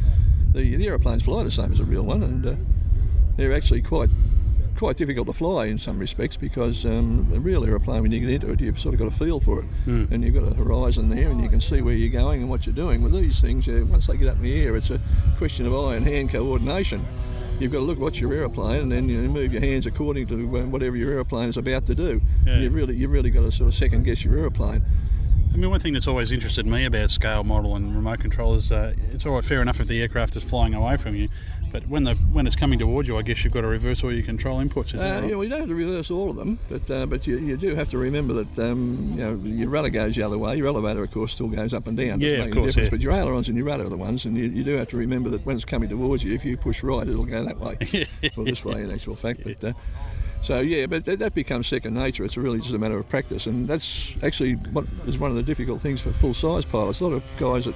The, 0.53 0.77
the 0.77 0.87
aeroplanes 0.87 1.23
fly 1.25 1.43
the 1.45 1.51
same 1.51 1.73
as 1.73 1.81
a 1.81 1.85
real 1.85 2.03
one, 2.03 2.23
and 2.23 2.47
uh, 2.47 2.55
they're 3.37 3.55
actually 3.55 3.81
quite 3.83 4.11
quite 4.85 4.99
difficult 4.99 5.27
to 5.27 5.33
fly 5.33 5.65
in 5.65 5.79
some 5.79 5.99
respects 5.99 6.37
because 6.37 6.85
um, 6.85 7.27
a 7.35 7.41
real 7.41 7.65
aeroplane, 7.65 8.03
when 8.03 8.13
you 8.13 8.21
get 8.21 8.29
into 8.29 8.51
it, 8.53 8.61
you've 8.61 8.79
sort 8.79 8.93
of 8.95 8.99
got 9.01 9.09
a 9.09 9.11
feel 9.11 9.41
for 9.41 9.61
it, 9.61 9.65
Hmm. 9.87 10.05
and 10.11 10.23
you've 10.23 10.35
got 10.35 10.43
a 10.45 10.55
horizon 10.55 11.09
there, 11.09 11.31
and 11.31 11.43
you 11.43 11.49
can 11.49 11.63
see 11.63 11.81
where 11.81 11.95
you're 11.95 12.13
going 12.13 12.43
and 12.43 12.51
what 12.51 12.67
you're 12.67 12.75
doing. 12.75 13.01
With 13.03 13.15
these 13.15 13.41
things, 13.41 13.67
uh, 13.67 13.83
once 13.89 14.07
they 14.09 14.19
get 14.19 14.29
up 14.29 14.37
in 14.37 14.43
the 14.43 14.55
air, 14.61 14.77
it's 14.77 14.91
a 14.91 15.01
question 15.39 15.65
of 15.65 15.75
eye 15.75 15.97
and 15.97 16.07
hand 16.07 16.29
coordination. 16.29 17.01
You've 17.59 17.73
got 17.73 17.79
to 17.79 17.85
look 17.85 17.99
what's 17.99 18.21
your 18.21 18.35
aeroplane, 18.35 18.83
and 18.83 18.93
then 18.93 19.09
you 19.09 19.17
move 19.21 19.55
your 19.55 19.63
hands 19.63 19.87
according 19.87 20.27
to 20.27 20.35
um, 20.59 20.71
whatever 20.71 20.97
your 20.97 21.13
aeroplane 21.13 21.49
is 21.49 21.57
about 21.57 21.87
to 21.87 21.95
do. 21.95 22.21
Yeah. 22.47 22.59
You 22.59 22.69
really, 22.69 22.95
you 22.95 23.09
really 23.09 23.31
got 23.31 23.45
to 23.45 23.51
sort 23.53 23.69
of 23.69 23.75
second 23.75 24.05
guess 24.05 24.23
your 24.23 24.37
aeroplane. 24.39 24.83
I 25.55 25.57
mean, 25.57 25.71
one 25.71 25.79
thing 25.79 25.93
that's 25.93 26.09
always 26.09 26.33
interested 26.33 26.67
me 26.67 26.85
about 26.85 27.11
scale 27.11 27.45
model 27.45 27.77
and 27.77 27.95
remote 27.95 28.19
control 28.19 28.55
is 28.55 28.73
uh, 28.73 28.93
it's 29.13 29.25
all 29.25 29.35
right, 29.37 29.45
fair 29.45 29.63
enough 29.63 29.79
if 29.79 29.87
the 29.87 30.03
aircraft 30.03 30.35
is 30.35 30.43
flying 30.43 30.75
away 30.75 30.97
from 30.97 31.15
you, 31.15 31.29
but 31.71 31.87
when 31.87 32.03
the 32.03 32.15
when 32.33 32.49
it's 32.49 32.57
coming 32.57 32.77
towards 32.81 33.07
you, 33.07 33.17
I 33.17 33.23
guess 33.23 33.45
you've 33.45 33.53
got 33.53 33.61
to 33.61 33.69
reverse 33.69 34.03
all 34.03 34.13
your 34.13 34.25
control 34.25 34.59
inputs. 34.59 34.95
Is 34.95 35.01
Uh, 35.01 35.21
right? 35.21 35.31
yeah, 35.31 35.37
well, 35.37 35.45
you 35.45 35.51
don't 35.51 35.61
have 35.61 35.69
to 35.69 35.75
reverse 35.77 36.11
all 36.11 36.29
of 36.31 36.35
them, 36.35 36.59
but 36.69 36.91
uh, 36.91 37.07
but 37.07 37.29
you, 37.29 37.39
you 37.39 37.57
do 37.57 37.77
have 37.77 37.89
to 37.91 37.99
remember 37.99 38.43
that 38.43 38.59
um, 38.69 39.13
you 39.15 39.21
know 39.25 39.35
your 39.45 39.69
rudder 39.69 39.91
goes 39.91 40.17
the 40.17 40.25
other 40.25 40.39
way. 40.39 40.57
Your 40.57 40.67
elevator, 40.67 41.05
of 41.05 41.13
course, 41.13 41.33
still 41.33 41.47
goes 41.47 41.73
up 41.73 41.87
and 41.87 41.97
down. 41.97 42.21
Yeah, 42.21 42.43
of 42.43 42.51
course, 42.51 42.77
yeah. 42.77 42.89
But 42.91 43.01
your 43.01 43.13
ailerons 43.13 43.47
and 43.47 43.57
your 43.57 43.67
rudder 43.67 43.85
are 43.85 43.89
the 43.89 43.97
ones, 43.97 44.25
and 44.25 44.37
you, 44.37 44.47
you 44.47 44.65
do 44.65 44.75
have 44.77 44.89
to 44.89 44.97
remember 44.97 45.31
that 45.31 45.47
when 45.47 45.55
it's 45.55 45.65
coming 45.65 45.89
towards 45.89 46.25
you, 46.25 46.35
if 46.35 46.45
you 46.45 46.57
push 46.57 46.83
right, 46.83 47.07
it'll 47.07 47.27
go 47.27 47.45
that 47.45 47.61
way, 47.61 47.77
or 48.37 48.45
this 48.45 48.65
way, 48.65 48.83
in 48.83 48.91
actual 48.91 49.15
fact. 49.15 49.45
But 49.45 49.63
uh, 49.63 49.73
so 50.45 50.61
yeah, 50.61 50.85
but 50.85 51.07
that, 51.07 51.19
that 51.21 51.35
becomes 51.35 51.67
second 51.67 51.95
nature. 51.95 52.23
It's 52.23 52.37
really 52.37 52.61
just 52.61 52.75
a 52.75 52.79
matter 52.79 52.99
of 52.99 53.09
practice, 53.09 53.47
and 53.47 53.67
that's 53.67 54.15
actually 54.23 54.53
what 54.53 54.85
is 55.07 55.19
one 55.19 55.31
of 55.31 55.37
the 55.37 55.43
difficult 55.43 55.81
things 55.81 56.03
for 56.03 56.13
full-size 56.13 56.67
pilots. 56.67 57.01
A 57.01 57.07
lot 57.07 57.15
of 57.15 57.25
guys 57.41 57.65
that 57.65 57.75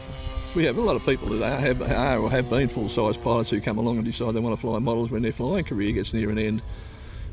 we 0.55 0.65
have 0.65 0.77
a 0.77 0.83
lot 0.83 0.95
of 0.95 1.05
people 1.07 1.29
that 1.29 1.43
are, 1.43 1.61
have, 1.61 1.83
are 1.83 2.19
or 2.19 2.31
have 2.31 2.51
been 2.51 2.69
full-size 2.69 3.17
pilots 3.17 3.49
who 3.49 3.61
come 3.63 3.79
along 3.79 3.97
and 3.97 4.05
decide 4.05 4.35
they 4.35 4.41
want 4.41 4.55
to 4.55 4.61
fly 4.61 4.79
models 4.79 5.11
when 5.11 5.23
their 5.23 5.33
flying 5.33 5.65
career 5.65 5.93
gets 5.93 6.13
near 6.13 6.31
an 6.31 6.39
end. 6.39 6.63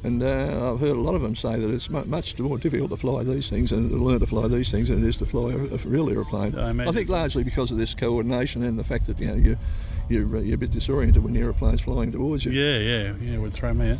And 0.06 0.22
uh, 0.22 0.72
I've 0.72 0.80
heard 0.80 0.92
a 0.96 1.02
lot 1.02 1.16
of 1.16 1.22
them 1.24 1.36
say 1.36 1.60
that 1.60 1.70
it's 1.70 1.90
much 1.90 2.40
more 2.40 2.58
difficult 2.58 2.92
to 2.92 2.98
fly 2.98 3.24
these 3.24 3.50
things 3.50 3.72
and 3.72 3.90
to 3.90 3.98
learn 3.98 4.20
to 4.20 4.28
fly 4.28 4.48
these 4.48 4.72
things 4.72 4.90
than 4.90 5.04
it 5.04 5.08
is 5.08 5.18
to 5.18 5.26
fly 5.26 5.52
a, 5.52 5.78
real 5.88 6.10
aeroplane. 6.10 6.58
I 6.58 6.70
imagine. 6.70 6.94
think 6.94 7.10
largely 7.10 7.44
because 7.44 7.72
of 7.72 7.78
this 7.78 7.94
coordination 7.94 8.64
and 8.64 8.78
the 8.78 8.84
fact 8.84 9.08
that 9.08 9.20
you 9.20 9.28
know 9.28 9.34
you 9.34 9.58
you're, 10.10 10.38
uh, 10.38 10.40
you're 10.42 10.56
a 10.56 10.58
bit 10.60 10.72
disoriented 10.72 11.24
when 11.24 11.34
the 11.34 11.40
aeroplane's 11.40 11.82
flying 11.82 12.12
towards 12.12 12.46
you. 12.46 12.52
Yeah, 12.52 12.78
yeah, 12.78 13.14
yeah, 13.20 13.36
it 13.36 13.42
would 13.42 13.54
throw 13.54 13.74
me 13.74 13.92
out. 13.92 13.98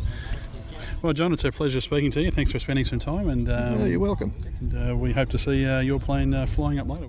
Well, 1.02 1.12
John, 1.12 1.32
it's 1.32 1.44
a 1.44 1.52
pleasure 1.52 1.80
speaking 1.80 2.10
to 2.12 2.22
you. 2.22 2.30
Thanks 2.30 2.52
for 2.52 2.58
spending 2.58 2.84
some 2.84 2.98
time, 2.98 3.28
and 3.28 3.48
um, 3.48 3.80
Yeah, 3.80 3.86
you're 3.86 4.00
welcome. 4.00 4.32
And 4.60 4.90
uh, 4.90 4.96
we 4.96 5.12
hope 5.12 5.28
to 5.30 5.38
see 5.38 5.66
uh, 5.66 5.80
your 5.80 6.00
plane 6.00 6.34
uh, 6.34 6.46
flying 6.46 6.78
up 6.78 6.88
later. 6.88 7.08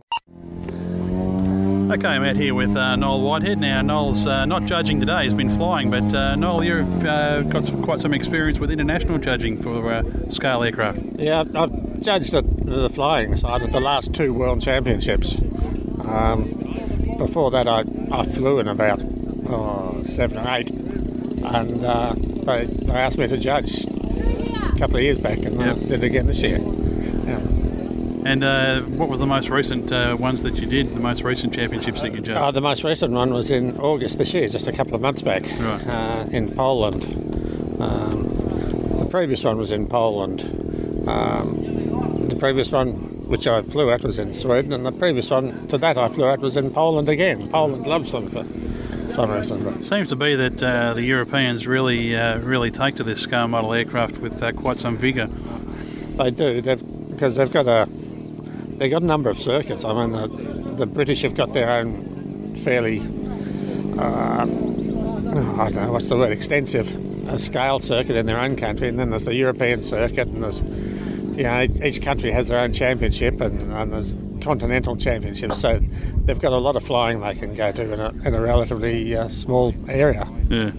Okay, 1.89 2.07
I'm 2.07 2.23
out 2.23 2.35
here 2.35 2.53
with 2.53 2.75
uh, 2.75 2.97
Noel 2.97 3.21
Whitehead. 3.21 3.59
Now, 3.59 3.81
Noel's 3.81 4.27
uh, 4.27 4.45
not 4.45 4.65
judging 4.65 4.99
today; 4.99 5.23
he's 5.23 5.33
been 5.33 5.49
flying. 5.49 5.89
But 5.89 6.13
uh, 6.13 6.35
Noel, 6.35 6.63
you've 6.65 7.05
uh, 7.05 7.43
got 7.43 7.65
some, 7.65 7.81
quite 7.81 8.01
some 8.01 8.13
experience 8.13 8.59
with 8.59 8.71
international 8.71 9.19
judging 9.19 9.61
for 9.61 9.93
uh, 9.93 10.03
scale 10.29 10.63
aircraft. 10.63 10.99
Yeah, 11.17 11.45
I've 11.55 12.01
judged 12.01 12.33
the, 12.33 12.41
the 12.41 12.89
flying 12.89 13.37
side 13.37 13.63
at 13.63 13.71
the 13.71 13.79
last 13.79 14.13
two 14.13 14.33
World 14.33 14.61
Championships. 14.61 15.35
Um, 16.03 17.15
before 17.17 17.51
that, 17.51 17.69
I, 17.69 17.85
I 18.11 18.25
flew 18.25 18.59
in 18.59 18.67
about 18.67 19.01
oh, 19.47 20.03
seven 20.03 20.37
or 20.37 20.55
eight, 20.55 20.69
and 21.55 21.83
uh, 21.85 22.13
they, 22.17 22.65
they 22.65 22.93
asked 22.93 23.17
me 23.17 23.27
to 23.27 23.37
judge 23.37 23.85
a 23.85 24.75
couple 24.77 24.97
of 24.97 25.03
years 25.03 25.17
back, 25.19 25.39
and 25.39 25.61
I 25.61 25.73
did 25.73 25.91
it 25.91 26.03
again 26.03 26.27
this 26.27 26.41
year. 26.41 26.57
Yeah. 26.59 27.39
And 28.25 28.43
uh, 28.43 28.81
what 28.81 29.07
was 29.07 29.19
the 29.19 29.25
most 29.25 29.49
recent 29.49 29.91
uh, 29.91 30.17
ones 30.19 30.41
that 30.43 30.55
you 30.59 30.65
did? 30.67 30.93
The 30.93 30.99
most 30.99 31.23
recent 31.23 31.53
championships 31.53 32.01
that 32.01 32.13
you 32.13 32.19
judged? 32.19 32.37
Uh, 32.37 32.51
the 32.51 32.61
most 32.61 32.83
recent 32.83 33.13
one 33.13 33.33
was 33.33 33.51
in 33.51 33.77
August 33.79 34.17
this 34.17 34.33
year, 34.33 34.47
just 34.49 34.67
a 34.67 34.73
couple 34.73 34.95
of 34.95 35.01
months 35.01 35.21
back, 35.21 35.43
Right. 35.59 35.87
uh, 35.87 36.25
in 36.31 36.49
Poland. 36.53 37.03
Um, 37.79 38.27
the 38.99 39.07
previous 39.09 39.43
one 39.43 39.57
was 39.57 39.71
in 39.71 39.87
Poland. 39.87 40.41
Um, 41.07 42.27
the 42.27 42.35
previous 42.35 42.71
one 42.71 43.13
which 43.27 43.45
I 43.47 43.61
flew 43.61 43.91
at, 43.91 44.03
was 44.03 44.17
in 44.17 44.33
Sweden, 44.33 44.73
and 44.73 44.85
the 44.85 44.91
previous 44.91 45.29
one 45.29 45.67
to 45.69 45.77
that 45.77 45.97
I 45.97 46.07
flew 46.09 46.25
at 46.29 46.39
was 46.39 46.55
in 46.57 46.71
Poland 46.71 47.07
again. 47.09 47.47
Poland 47.49 47.85
loves 47.87 48.11
them 48.11 48.27
for 48.27 48.43
reason. 49.15 49.63
But 49.63 49.83
Seems 49.83 50.09
to 50.09 50.15
be 50.15 50.35
that 50.35 50.61
uh, 50.61 50.93
the 50.93 51.03
Europeans 51.03 51.67
really, 51.67 52.15
uh, 52.15 52.39
really 52.39 52.71
take 52.71 52.95
to 52.95 53.03
this 53.03 53.21
scale 53.21 53.47
model 53.47 53.73
aircraft 53.73 54.17
with 54.17 54.41
uh, 54.41 54.51
quite 54.51 54.79
some 54.79 54.97
vigour. 54.97 55.27
They 56.17 56.31
do, 56.31 56.61
they've, 56.61 57.09
because 57.09 57.35
they've 57.35 57.51
got 57.51 57.67
a 57.67 57.87
they've 58.77 58.91
got 58.91 59.01
a 59.01 59.05
number 59.05 59.29
of 59.29 59.39
circuits. 59.39 59.83
I 59.85 59.93
mean, 59.93 60.11
the, 60.11 60.27
the 60.75 60.85
British 60.85 61.21
have 61.21 61.35
got 61.35 61.53
their 61.53 61.69
own 61.69 62.55
fairly, 62.57 62.99
uh, 63.97 64.41
I 64.41 64.45
don't 64.45 65.75
know 65.75 65.91
what's 65.91 66.09
the 66.09 66.17
word, 66.17 66.31
extensive 66.31 67.29
uh, 67.29 67.37
scale 67.37 67.79
circuit 67.79 68.15
in 68.15 68.25
their 68.25 68.39
own 68.39 68.55
country, 68.55 68.87
and 68.87 68.97
then 68.97 69.09
there's 69.09 69.25
the 69.25 69.35
European 69.35 69.83
circuit, 69.83 70.27
and 70.27 70.43
there's 70.43 70.61
you 70.61 71.43
know 71.43 71.67
each 71.83 72.01
country 72.01 72.31
has 72.31 72.47
their 72.47 72.59
own 72.59 72.73
championship, 72.73 73.41
and, 73.41 73.71
and 73.73 73.93
there's 73.93 74.13
continental 74.47 74.95
championships. 74.95 75.59
So 75.59 75.81
they've 76.23 76.39
got 76.39 76.53
a 76.53 76.57
lot 76.57 76.77
of 76.77 76.83
flying 76.83 77.19
they 77.19 77.35
can 77.35 77.53
go 77.53 77.73
to 77.73 77.93
in 77.93 77.99
a, 77.99 78.09
in 78.25 78.33
a 78.33 78.39
relatively 78.39 79.13
uh, 79.13 79.27
small 79.27 79.75
area. 79.89 80.25
Yeah. 80.49 80.71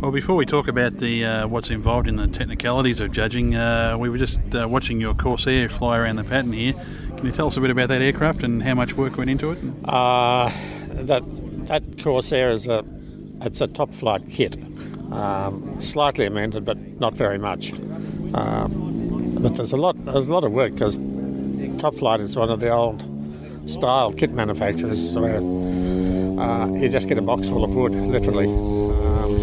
Well, 0.00 0.10
before 0.10 0.36
we 0.36 0.46
talk 0.46 0.68
about 0.68 0.96
the 0.98 1.24
uh, 1.24 1.46
what's 1.46 1.68
involved 1.68 2.08
in 2.08 2.16
the 2.16 2.26
technicalities 2.26 3.00
of 3.00 3.12
judging, 3.12 3.56
uh, 3.56 3.98
we 3.98 4.08
were 4.08 4.16
just 4.16 4.38
uh, 4.54 4.66
watching 4.66 5.02
your 5.02 5.14
Corsair 5.14 5.68
fly 5.68 5.98
around 5.98 6.16
the 6.16 6.24
pattern 6.24 6.54
here. 6.54 6.72
Can 7.16 7.26
you 7.26 7.32
tell 7.32 7.46
us 7.46 7.58
a 7.58 7.60
bit 7.60 7.70
about 7.70 7.88
that 7.88 8.00
aircraft 8.00 8.42
and 8.42 8.62
how 8.62 8.74
much 8.74 8.94
work 8.96 9.18
went 9.18 9.28
into 9.28 9.50
it? 9.50 9.58
Uh, 9.84 10.50
that 10.88 11.22
that 11.66 12.02
Corsair 12.02 12.50
is 12.50 12.66
a 12.66 12.84
it's 13.42 13.60
a 13.60 13.66
top 13.66 13.92
flight 13.92 14.22
kit, 14.30 14.56
um, 15.12 15.78
slightly 15.78 16.24
amended, 16.24 16.64
but 16.64 16.78
not 16.98 17.14
very 17.14 17.38
much. 17.38 17.72
Um, 18.32 19.36
but 19.40 19.56
there's 19.56 19.72
a 19.72 19.76
lot 19.76 19.94
there's 20.06 20.28
a 20.28 20.32
lot 20.32 20.44
of 20.44 20.52
work 20.52 20.72
because 20.72 20.98
Top 21.84 21.96
Flight 21.96 22.20
is 22.20 22.34
one 22.34 22.48
of 22.48 22.60
the 22.60 22.70
old 22.70 23.04
style 23.66 24.10
kit 24.10 24.30
manufacturers 24.30 25.12
where 25.12 25.36
uh, 25.36 26.66
you 26.68 26.88
just 26.88 27.08
get 27.08 27.18
a 27.18 27.20
box 27.20 27.46
full 27.46 27.62
of 27.62 27.74
wood, 27.74 27.92
literally. 27.92 28.46
Um, 28.46 29.34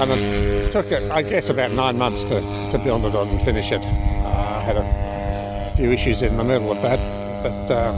and 0.00 0.10
it 0.12 0.70
took, 0.70 0.86
I 1.10 1.22
guess, 1.22 1.50
about 1.50 1.72
nine 1.72 1.98
months 1.98 2.22
to, 2.22 2.40
to 2.70 2.80
build 2.84 3.04
it 3.04 3.16
and 3.16 3.40
finish 3.40 3.72
it. 3.72 3.80
Uh, 3.82 4.28
I 4.28 4.60
had 4.60 4.76
a 4.76 5.74
few 5.76 5.90
issues 5.90 6.22
in 6.22 6.36
the 6.36 6.44
middle 6.44 6.70
of 6.70 6.80
that, 6.82 7.00
but 7.42 7.74
um, 7.74 7.96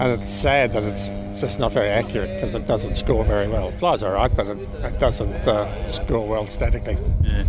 and 0.00 0.20
it's 0.20 0.32
sad 0.32 0.72
that 0.72 0.82
it's 0.82 1.06
just 1.40 1.60
not 1.60 1.70
very 1.70 1.90
accurate 1.90 2.34
because 2.34 2.54
it 2.54 2.66
doesn't 2.66 2.96
score 2.96 3.22
very 3.22 3.46
well. 3.46 3.68
It 3.68 3.78
flies 3.78 4.02
all 4.02 4.10
right, 4.10 4.34
but 4.34 4.48
it, 4.48 4.58
it 4.58 4.98
doesn't 4.98 5.46
uh, 5.46 5.88
score 5.88 6.26
well 6.26 6.48
statically. 6.48 6.98
Yeah. 7.22 7.44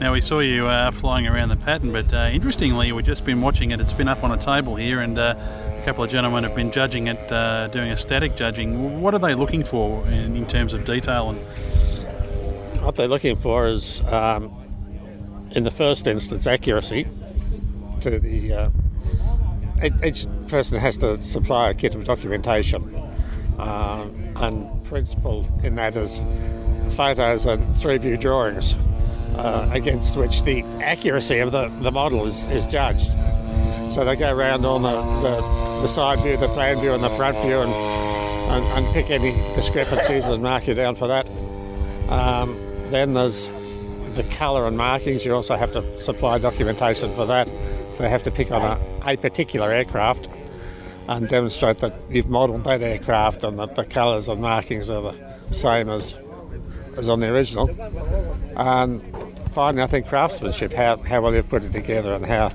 Now 0.00 0.12
we 0.12 0.20
saw 0.20 0.38
you 0.38 0.68
uh, 0.68 0.92
flying 0.92 1.26
around 1.26 1.48
the 1.48 1.56
pattern, 1.56 1.90
but 1.90 2.12
uh, 2.14 2.30
interestingly, 2.32 2.92
we've 2.92 3.04
just 3.04 3.24
been 3.24 3.40
watching 3.40 3.72
it. 3.72 3.80
It's 3.80 3.92
been 3.92 4.06
up 4.06 4.22
on 4.22 4.30
a 4.30 4.36
table 4.36 4.76
here, 4.76 5.00
and 5.00 5.18
uh, 5.18 5.34
a 5.36 5.82
couple 5.84 6.04
of 6.04 6.10
gentlemen 6.10 6.44
have 6.44 6.54
been 6.54 6.70
judging 6.70 7.08
it, 7.08 7.32
uh, 7.32 7.66
doing 7.66 7.90
a 7.90 7.96
static 7.96 8.36
judging. 8.36 9.00
What 9.00 9.12
are 9.14 9.18
they 9.18 9.34
looking 9.34 9.64
for 9.64 10.06
in, 10.06 10.36
in 10.36 10.46
terms 10.46 10.72
of 10.72 10.84
detail? 10.84 11.30
And 11.30 12.80
What 12.80 12.94
they're 12.94 13.08
looking 13.08 13.34
for 13.34 13.66
is, 13.66 14.00
um, 14.02 14.52
in 15.50 15.64
the 15.64 15.70
first 15.72 16.06
instance, 16.06 16.46
accuracy 16.46 17.08
to 18.00 18.20
the. 18.20 18.52
Uh, 18.52 18.70
each- 20.04 20.26
person 20.48 20.78
has 20.78 20.96
to 20.96 21.22
supply 21.22 21.68
a 21.68 21.74
kit 21.74 21.94
of 21.94 22.04
documentation, 22.04 22.82
uh, 23.58 24.06
and 24.36 24.82
principle 24.84 25.46
in 25.62 25.74
that 25.74 25.94
is 25.94 26.22
photos 26.88 27.44
and 27.44 27.76
three-view 27.76 28.16
drawings 28.16 28.74
uh, 29.36 29.68
against 29.72 30.16
which 30.16 30.42
the 30.42 30.62
accuracy 30.82 31.38
of 31.38 31.52
the, 31.52 31.68
the 31.80 31.90
model 31.90 32.26
is, 32.26 32.46
is 32.48 32.66
judged. 32.66 33.10
So 33.92 34.04
they 34.04 34.16
go 34.16 34.34
around 34.34 34.64
on 34.64 34.82
the, 34.82 35.00
the, 35.22 35.80
the 35.82 35.88
side 35.88 36.20
view, 36.20 36.36
the 36.36 36.48
plan 36.48 36.78
view, 36.80 36.92
and 36.92 37.02
the 37.02 37.10
front 37.10 37.36
view, 37.38 37.60
and, 37.60 37.72
and, 37.72 38.64
and 38.66 38.94
pick 38.94 39.10
any 39.10 39.32
discrepancies 39.54 40.26
and 40.26 40.42
mark 40.42 40.66
you 40.66 40.74
down 40.74 40.94
for 40.94 41.08
that. 41.08 41.28
Um, 42.08 42.58
then 42.90 43.14
there's 43.14 43.50
the 44.14 44.24
colour 44.30 44.66
and 44.66 44.76
markings. 44.76 45.24
You 45.24 45.34
also 45.34 45.56
have 45.56 45.72
to 45.72 46.02
supply 46.02 46.38
documentation 46.38 47.14
for 47.14 47.26
that. 47.26 47.48
So 47.96 48.04
you 48.04 48.10
have 48.10 48.22
to 48.24 48.30
pick 48.30 48.50
on 48.50 48.62
a, 48.62 49.12
a 49.12 49.16
particular 49.16 49.72
aircraft 49.72 50.28
and 51.08 51.28
demonstrate 51.28 51.78
that 51.78 51.94
you've 52.10 52.28
modelled 52.28 52.64
that 52.64 52.82
aircraft 52.82 53.42
and 53.42 53.58
that 53.58 53.74
the 53.74 53.84
colours 53.84 54.28
and 54.28 54.40
markings 54.40 54.90
are 54.90 55.12
the 55.12 55.54
same 55.54 55.88
as, 55.88 56.14
as 56.98 57.08
on 57.08 57.20
the 57.20 57.28
original. 57.28 57.68
And 58.56 59.02
finally, 59.50 59.82
I 59.82 59.86
think 59.86 60.08
craftsmanship, 60.08 60.72
how, 60.72 60.96
how 60.98 61.20
well 61.20 61.32
they've 61.32 61.48
put 61.48 61.64
it 61.64 61.72
together 61.72 62.12
and 62.14 62.26
how 62.26 62.50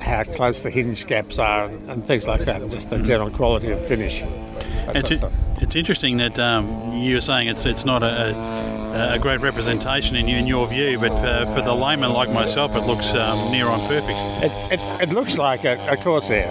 how 0.00 0.24
close 0.24 0.62
the 0.62 0.70
hinge 0.70 1.06
gaps 1.06 1.38
are 1.38 1.66
and, 1.66 1.90
and 1.90 2.04
things 2.04 2.26
like 2.26 2.40
that, 2.40 2.60
and 2.60 2.70
just 2.70 2.90
the 2.90 2.98
general 2.98 3.30
quality 3.30 3.70
of 3.70 3.86
finish. 3.86 4.22
It's, 4.22 5.08
sort 5.08 5.10
of 5.10 5.18
stuff. 5.18 5.32
it's 5.60 5.76
interesting 5.76 6.16
that 6.16 6.38
um, 6.38 6.94
you 6.94 7.14
were 7.14 7.20
saying 7.20 7.48
it's 7.48 7.64
it's 7.66 7.84
not 7.84 8.02
a, 8.02 8.34
a, 8.34 9.14
a 9.14 9.18
great 9.18 9.40
representation 9.40 10.16
in, 10.16 10.28
in 10.28 10.46
your 10.46 10.66
view, 10.66 10.98
but 10.98 11.10
for, 11.10 11.54
for 11.54 11.62
the 11.62 11.74
layman 11.74 12.12
like 12.12 12.30
myself, 12.30 12.74
it 12.74 12.80
looks 12.80 13.14
um, 13.14 13.52
near 13.52 13.66
on 13.66 13.78
perfect. 13.86 14.18
It, 14.42 14.80
it, 14.80 15.02
it 15.02 15.12
looks 15.12 15.38
like 15.38 15.64
a, 15.64 15.78
a 15.88 15.96
Corsair. 15.96 16.50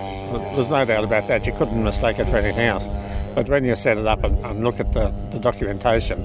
There's 0.54 0.70
no 0.70 0.86
doubt 0.86 1.04
about 1.04 1.28
that. 1.28 1.46
You 1.46 1.54
couldn't 1.54 1.84
mistake 1.84 2.20
it 2.20 2.30
for 2.30 2.38
anything 2.38 2.66
else. 2.66 2.88
But 3.36 3.50
when 3.50 3.64
you 3.64 3.76
set 3.76 3.98
it 3.98 4.08
up 4.08 4.24
and, 4.24 4.38
and 4.46 4.64
look 4.64 4.80
at 4.80 4.94
the, 4.94 5.14
the 5.32 5.40
documentation, 5.40 6.24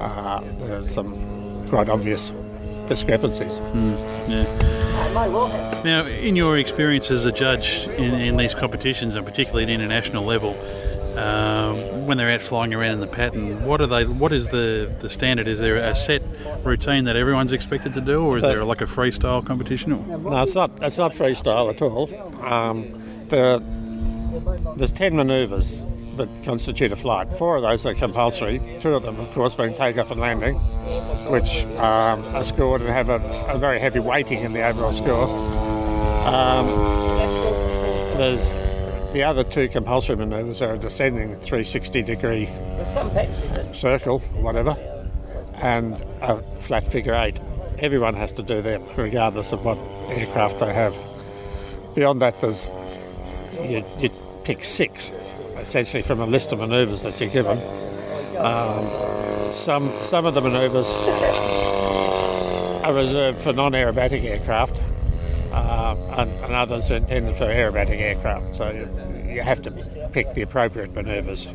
uh, 0.00 0.40
there's 0.58 0.92
some 0.92 1.66
quite 1.68 1.88
obvious 1.88 2.32
discrepancies. 2.88 3.60
yeah. 4.28 4.44
Now, 5.84 6.06
in 6.06 6.36
your 6.36 6.58
experience 6.58 7.10
as 7.10 7.24
a 7.24 7.32
judge 7.32 7.86
in, 7.88 8.14
in 8.14 8.36
these 8.36 8.54
competitions, 8.54 9.14
and 9.14 9.24
particularly 9.26 9.64
at 9.64 9.70
international 9.70 10.24
level, 10.24 10.56
um, 11.18 12.06
when 12.06 12.16
they're 12.18 12.30
out 12.30 12.42
flying 12.42 12.72
around 12.74 12.92
in 12.92 13.00
the 13.00 13.06
pattern, 13.06 13.64
what 13.64 13.80
are 13.80 13.86
they? 13.86 14.04
What 14.04 14.32
is 14.32 14.48
the, 14.48 14.94
the 15.00 15.08
standard? 15.10 15.48
Is 15.48 15.58
there 15.58 15.76
a 15.76 15.94
set 15.94 16.22
routine 16.64 17.04
that 17.04 17.16
everyone's 17.16 17.52
expected 17.52 17.92
to 17.94 18.00
do, 18.00 18.22
or 18.24 18.38
is 18.38 18.42
But- 18.42 18.48
there 18.48 18.64
like 18.64 18.80
a 18.80 18.84
freestyle 18.86 19.44
competition? 19.44 19.92
Or? 19.92 20.18
No, 20.18 20.42
it's 20.42 20.54
not. 20.54 20.70
It's 20.82 20.98
not 20.98 21.12
freestyle 21.12 21.70
at 21.70 21.82
all. 21.82 22.08
Um, 22.44 22.86
there 23.28 23.54
are, 23.56 23.60
there's 24.76 24.92
ten 24.92 25.16
manoeuvres 25.16 25.86
that 26.20 26.44
constitute 26.44 26.92
a 26.92 26.96
flight. 26.96 27.32
Four 27.32 27.56
of 27.56 27.62
those 27.62 27.84
are 27.86 27.94
compulsory. 27.94 28.60
Two 28.78 28.94
of 28.94 29.02
them, 29.02 29.18
of 29.18 29.30
course, 29.32 29.54
being 29.54 29.74
takeoff 29.74 30.10
and 30.10 30.20
landing, 30.20 30.56
which 31.30 31.64
um, 31.78 32.22
are 32.34 32.44
scored 32.44 32.82
and 32.82 32.90
have 32.90 33.08
a, 33.08 33.16
a 33.48 33.58
very 33.58 33.80
heavy 33.80 33.98
weighting 33.98 34.40
in 34.40 34.52
the 34.52 34.62
overall 34.62 34.92
score. 34.92 35.24
Um, 36.26 36.68
there's 38.16 38.52
the 39.12 39.24
other 39.24 39.42
two 39.42 39.68
compulsory 39.68 40.16
manoeuvres 40.16 40.62
are 40.62 40.74
a 40.74 40.78
descending 40.78 41.30
360 41.30 42.02
degree 42.02 42.48
circle, 43.74 44.20
whatever, 44.40 44.76
and 45.56 45.94
a 46.20 46.42
flat 46.60 46.86
figure 46.86 47.14
eight. 47.14 47.40
Everyone 47.78 48.14
has 48.14 48.30
to 48.32 48.42
do 48.42 48.60
them, 48.60 48.84
regardless 48.96 49.52
of 49.52 49.64
what 49.64 49.78
aircraft 50.08 50.58
they 50.58 50.72
have. 50.72 50.98
Beyond 51.94 52.20
that, 52.20 52.40
there's 52.40 52.68
you, 53.54 53.84
you 53.98 54.10
pick 54.44 54.64
six, 54.64 55.12
essentially 55.60 56.02
from 56.02 56.20
a 56.20 56.26
list 56.26 56.52
of 56.52 56.58
manoeuvres 56.58 57.02
that 57.02 57.20
you're 57.20 57.30
given. 57.30 57.58
Um, 58.36 59.52
some 59.52 59.92
some 60.02 60.26
of 60.26 60.34
the 60.34 60.40
manoeuvres 60.40 60.94
are 62.84 62.92
reserved 62.94 63.40
for 63.40 63.52
non-aerobatic 63.52 64.24
aircraft, 64.24 64.80
uh, 65.52 65.94
and, 66.16 66.30
and 66.44 66.54
others 66.54 66.90
are 66.90 66.96
intended 66.96 67.36
for 67.36 67.44
aerobatic 67.44 68.00
aircraft. 68.00 68.54
So 68.54 68.70
you, 68.70 68.88
you 69.34 69.42
have 69.42 69.60
to 69.62 69.70
pick 70.12 70.34
the 70.34 70.42
appropriate 70.42 70.94
manoeuvres. 70.94 71.46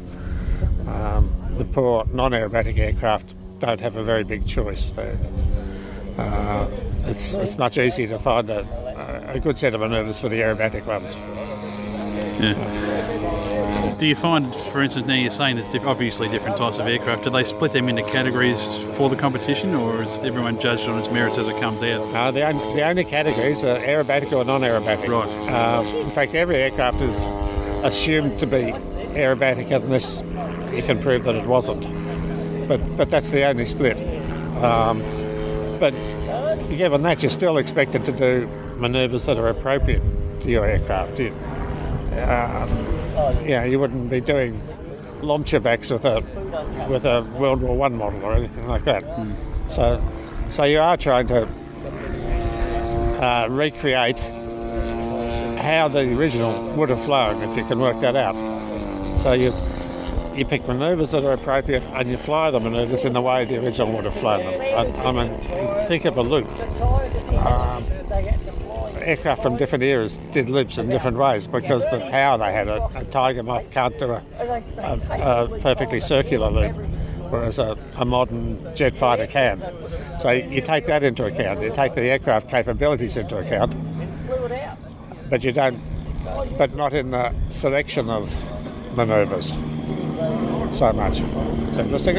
Um, 0.88 1.34
the 1.58 1.66
poor 1.66 2.06
non-aerobatic 2.14 2.78
aircraft 2.78 3.34
don't 3.60 3.82
have 3.82 3.98
a 3.98 4.04
very 4.04 4.24
big 4.24 4.46
choice. 4.46 4.94
Uh, 4.98 6.70
it's, 7.06 7.34
it's 7.34 7.58
much 7.58 7.78
easier 7.78 8.08
to 8.08 8.20
find 8.20 8.50
a, 8.50 8.66
a 9.34 9.40
good 9.40 9.58
set 9.58 9.74
of 9.74 9.82
manoeuvres 9.82 10.20
for 10.20 10.30
the 10.30 10.42
aerobatic 10.42 10.86
ones. 10.86 11.16
Yeah. 12.40 13.25
Do 13.98 14.06
you 14.06 14.16
find, 14.16 14.54
for 14.54 14.82
instance, 14.82 15.08
now 15.08 15.14
you're 15.14 15.32
saying 15.32 15.56
there's 15.56 15.70
diff- 15.70 15.86
obviously 15.86 16.28
different 16.28 16.58
types 16.58 16.80
of 16.80 16.88
aircraft. 16.88 17.24
Do 17.24 17.30
they 17.30 17.46
split 17.46 17.72
them 17.72 17.88
into 17.88 18.04
categories 18.04 18.82
for 18.98 19.10
the 19.10 19.16
competition, 19.16 19.74
or 19.74 20.04
is 20.04 20.20
everyone 20.20 20.60
judged 20.60 20.90
on 20.90 21.00
its 21.00 21.10
merits 21.10 21.38
as 21.38 21.48
it 21.48 21.58
comes 21.62 21.82
out? 21.82 22.02
Uh, 22.14 22.30
the, 22.32 22.46
only, 22.46 22.76
the 22.76 22.86
only 22.86 23.06
categories 23.06 23.64
are 23.64 23.78
aerobatic 23.78 24.34
or 24.34 24.44
non-aerobatic. 24.44 25.08
Right. 25.08 25.50
Um, 25.50 25.88
in 25.88 26.12
fact, 26.12 26.36
every 26.36 26.58
aircraft 26.58 27.02
is 27.02 27.26
assumed 27.86 28.38
to 28.40 28.46
be 28.46 28.74
aerobatic 29.16 29.72
unless 29.72 30.22
you 30.76 30.84
can 30.84 31.00
prove 31.02 31.24
that 31.24 31.36
it 31.36 31.46
wasn't. 31.46 31.88
But 32.68 32.98
but 32.98 33.10
that's 33.10 33.30
the 33.30 33.46
only 33.46 33.66
split. 33.66 33.98
Um, 34.62 35.00
but 35.80 35.92
given 36.76 37.02
that, 37.04 37.22
you're 37.22 37.30
still 37.30 37.58
expected 37.58 38.06
to 38.06 38.12
do 38.12 38.48
manoeuvres 38.76 39.26
that 39.26 39.38
are 39.38 39.48
appropriate 39.48 40.02
to 40.42 40.50
your 40.50 40.66
aircraft. 40.66 41.18
You, 41.20 41.32
um, 42.24 42.95
yeah, 43.46 43.64
you 43.64 43.80
wouldn't 43.80 44.10
be 44.10 44.22
doing 44.22 44.62
Lomcevaks 45.22 45.92
with 45.92 46.06
a 46.06 46.22
with 46.90 47.06
a 47.06 47.22
World 47.40 47.62
War 47.62 47.76
One 47.76 47.96
model 47.96 48.24
or 48.24 48.34
anything 48.34 48.68
like 48.68 48.84
that. 48.84 49.04
So 49.68 50.04
so 50.50 50.64
you 50.64 50.80
are 50.80 50.98
trying 50.98 51.28
to 51.28 51.48
uh, 53.24 53.48
recreate 53.50 54.20
how 55.66 55.88
the 55.88 56.16
original 56.16 56.76
would 56.76 56.90
have 56.90 57.04
flown, 57.04 57.42
if 57.42 57.58
you 57.58 57.66
can 57.66 57.80
work 57.80 58.00
that 58.02 58.16
out. 58.16 58.36
So 59.20 59.34
you 59.34 59.54
you 60.36 60.46
pick 60.46 60.68
manoeuvres 60.68 61.12
that 61.12 61.24
are 61.24 61.32
appropriate 61.32 61.84
and 61.94 62.12
you 62.12 62.18
fly 62.18 62.52
the 62.52 62.60
manoeuvres 62.60 63.06
in 63.06 63.14
the 63.14 63.22
way 63.22 63.46
the 63.46 63.58
original 63.64 63.92
would 63.94 64.04
have 64.04 64.14
flown 64.14 64.44
them. 64.44 64.62
I, 64.62 65.08
I 65.08 65.12
mean, 65.12 65.88
think 65.88 66.04
of 66.06 66.18
a 66.18 66.22
loop. 66.22 66.48
Um, 67.46 67.86
aircraft 69.06 69.44
from 69.44 69.58
different 69.58 69.84
eras 69.84 70.18
did 70.32 70.50
loops 70.50 70.78
in 70.78 70.90
different 70.90 71.18
ways 71.18 71.48
because 71.48 71.84
the 71.92 72.00
power 72.12 72.38
they 72.38 72.52
had. 72.52 72.68
A, 72.68 72.86
a 72.96 73.04
Tiger 73.06 73.44
Moth 73.44 73.70
can't 73.72 73.98
do 74.00 74.12
a, 74.12 74.24
a, 74.78 75.44
a 75.46 75.60
perfectly 75.60 76.00
circular 76.00 76.50
loop, 76.50 76.76
whereas 77.30 77.60
a, 77.60 77.78
modern 78.06 78.76
jet 78.76 78.98
fighter 78.98 79.28
can. 79.28 79.62
So 80.20 80.32
you 80.32 80.62
take 80.62 80.86
that 80.88 81.04
into 81.04 81.26
account. 81.26 81.62
You 81.62 81.72
take 81.74 81.96
the 81.96 82.04
aircraft 82.04 82.50
capabilities 82.50 83.18
into 83.18 83.38
account, 83.38 83.76
but 85.30 85.44
you 85.44 85.52
don't, 85.52 85.80
but 86.58 86.76
not 86.76 86.94
in 86.94 87.12
the 87.12 87.34
selection 87.50 88.10
of 88.10 88.34
manoeuvres 88.96 89.54
so 90.76 90.92
much. 90.94 91.20
It's 91.70 91.78
interesting. 91.78 92.16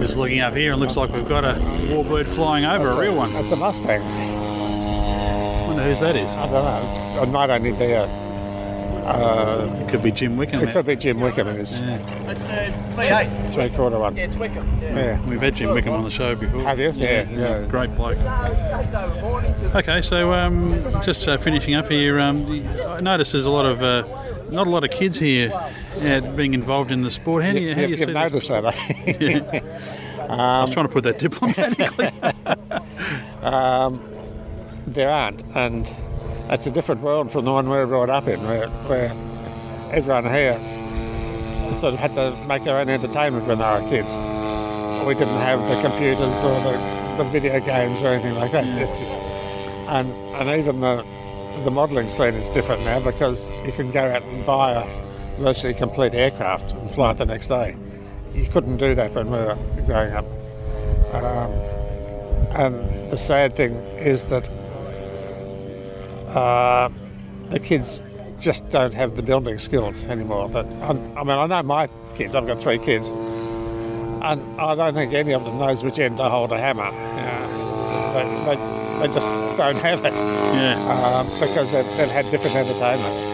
Just 0.00 0.16
looking 0.16 0.40
up 0.40 0.54
here, 0.54 0.72
and 0.72 0.80
looks 0.80 0.96
like 0.96 1.10
we've 1.12 1.28
got 1.28 1.44
a 1.44 1.54
warbird 1.90 2.26
flying 2.26 2.64
over, 2.64 2.84
That's 2.84 2.96
a 2.96 3.00
real 3.00 3.14
one. 3.14 3.32
That's 3.32 3.52
a 3.52 3.56
Mustang. 3.56 4.31
Wonder 5.82 5.94
whose 5.94 6.00
that 6.00 6.16
is. 6.16 6.30
I 6.36 6.48
don't 6.48 6.64
know. 6.64 7.22
It 7.22 7.26
might 7.26 7.50
only 7.50 7.72
be 7.72 7.92
a. 7.92 8.04
Uh, 9.02 9.78
it 9.80 9.90
could 9.90 10.02
be 10.02 10.12
Jim 10.12 10.36
Wickham. 10.36 10.60
It 10.60 10.72
could 10.72 10.86
be 10.86 10.94
Jim 10.94 11.18
Wickham 11.20 11.48
in 11.48 11.56
his 11.56 11.76
That's 11.80 12.44
uh, 12.44 12.72
V8. 12.94 13.50
three 13.50 13.70
quarter 13.70 13.98
one. 13.98 14.14
Yeah, 14.14 14.24
it's 14.24 14.36
Wickham. 14.36 14.78
Yeah. 14.80 14.94
Yeah. 14.94 15.28
We've 15.28 15.40
had 15.40 15.56
Jim 15.56 15.70
Wickham 15.70 15.94
on 15.94 16.04
the 16.04 16.10
show 16.10 16.36
before. 16.36 16.62
Have 16.62 16.78
you? 16.78 16.92
Yeah, 16.92 17.28
yeah. 17.28 17.66
Great 17.66 17.92
bloke. 17.96 18.18
Okay, 19.74 20.02
so 20.02 20.32
um, 20.32 21.02
just 21.02 21.26
uh, 21.26 21.36
finishing 21.36 21.74
up 21.74 21.88
here, 21.88 22.20
um, 22.20 22.46
I 22.86 23.00
notice 23.00 23.32
there's 23.32 23.44
a 23.46 23.50
lot 23.50 23.66
of 23.66 23.82
uh, 23.82 24.04
not 24.50 24.68
a 24.68 24.70
lot 24.70 24.84
of 24.84 24.90
kids 24.92 25.18
here 25.18 25.50
uh, 25.52 26.20
being 26.36 26.54
involved 26.54 26.92
in 26.92 27.02
the 27.02 27.10
sport. 27.10 27.42
How 27.42 27.52
do 27.52 27.58
you, 27.60 27.70
how 27.74 27.80
do 27.80 27.82
you 27.82 27.88
You've 27.88 27.98
see 27.98 28.04
this? 28.04 28.14
noticed 28.14 28.48
that, 28.48 28.64
eh? 28.64 29.60
I 30.28 30.60
was 30.60 30.70
trying 30.70 30.86
to 30.86 30.92
put 30.92 31.02
that 31.04 31.18
diplomatically. 31.18 32.10
there 34.86 35.10
aren't, 35.10 35.42
and 35.54 35.94
it's 36.48 36.66
a 36.66 36.70
different 36.70 37.00
world 37.02 37.30
from 37.30 37.44
the 37.44 37.52
one 37.52 37.68
we 37.68 37.76
were 37.76 37.86
brought 37.86 38.10
up 38.10 38.28
in, 38.28 38.42
where, 38.44 38.68
where 38.68 39.10
everyone 39.92 40.24
here 40.24 40.58
sort 41.74 41.94
of 41.94 42.00
had 42.00 42.14
to 42.14 42.36
make 42.46 42.64
their 42.64 42.78
own 42.78 42.88
entertainment 42.88 43.46
when 43.46 43.58
they 43.58 43.64
were 43.64 43.88
kids. 43.88 44.14
We 45.06 45.14
didn't 45.14 45.40
have 45.40 45.60
the 45.68 45.80
computers 45.80 46.44
or 46.44 46.60
the, 46.60 47.16
the 47.16 47.24
video 47.24 47.60
games 47.60 48.00
or 48.02 48.08
anything 48.08 48.34
like 48.34 48.52
that. 48.52 48.64
And 49.88 50.12
and 50.36 50.48
even 50.48 50.80
the 50.80 51.04
the 51.64 51.70
modelling 51.70 52.08
scene 52.08 52.34
is 52.34 52.48
different 52.48 52.82
now 52.82 53.00
because 53.00 53.50
you 53.64 53.72
can 53.72 53.90
go 53.90 54.00
out 54.00 54.22
and 54.22 54.46
buy 54.46 54.72
a 54.72 55.40
virtually 55.40 55.74
complete 55.74 56.14
aircraft 56.14 56.72
and 56.72 56.90
fly 56.90 57.10
it 57.10 57.18
the 57.18 57.26
next 57.26 57.48
day. 57.48 57.76
You 58.32 58.46
couldn't 58.46 58.78
do 58.78 58.94
that 58.94 59.12
when 59.12 59.30
we 59.30 59.38
were 59.38 59.58
growing 59.86 60.12
up. 60.12 60.24
Um, 61.12 61.52
and 62.54 63.10
the 63.10 63.18
sad 63.18 63.54
thing 63.54 63.74
is 63.98 64.22
that 64.24 64.48
uh, 66.36 66.88
the 67.50 67.60
kids 67.60 68.02
just 68.38 68.68
don't 68.70 68.94
have 68.94 69.16
the 69.16 69.22
building 69.22 69.58
skills 69.58 70.04
anymore. 70.04 70.48
That 70.48 70.66
I, 70.82 70.92
mean, 70.92 71.30
I 71.30 71.46
know 71.46 71.62
my 71.62 71.88
kids. 72.14 72.34
I've 72.34 72.46
got 72.46 72.60
three 72.60 72.78
kids, 72.78 73.08
and 73.08 74.60
I 74.60 74.74
don't 74.74 74.94
think 74.94 75.12
any 75.12 75.32
of 75.32 75.44
them 75.44 75.58
knows 75.58 75.82
which 75.82 75.98
end 75.98 76.18
to 76.18 76.28
hold 76.28 76.52
a 76.52 76.58
hammer. 76.58 76.84
Yeah. 76.84 77.52
They, 78.12 78.56
they, 78.56 79.06
they 79.06 79.14
just 79.14 79.26
don't 79.56 79.76
have 79.76 80.04
it. 80.04 80.12
Yeah. 80.12 80.76
Um, 80.92 81.28
because 81.40 81.72
they've, 81.72 81.86
they've 81.96 82.10
had 82.10 82.30
different 82.30 82.56
entertainment. 82.56 83.32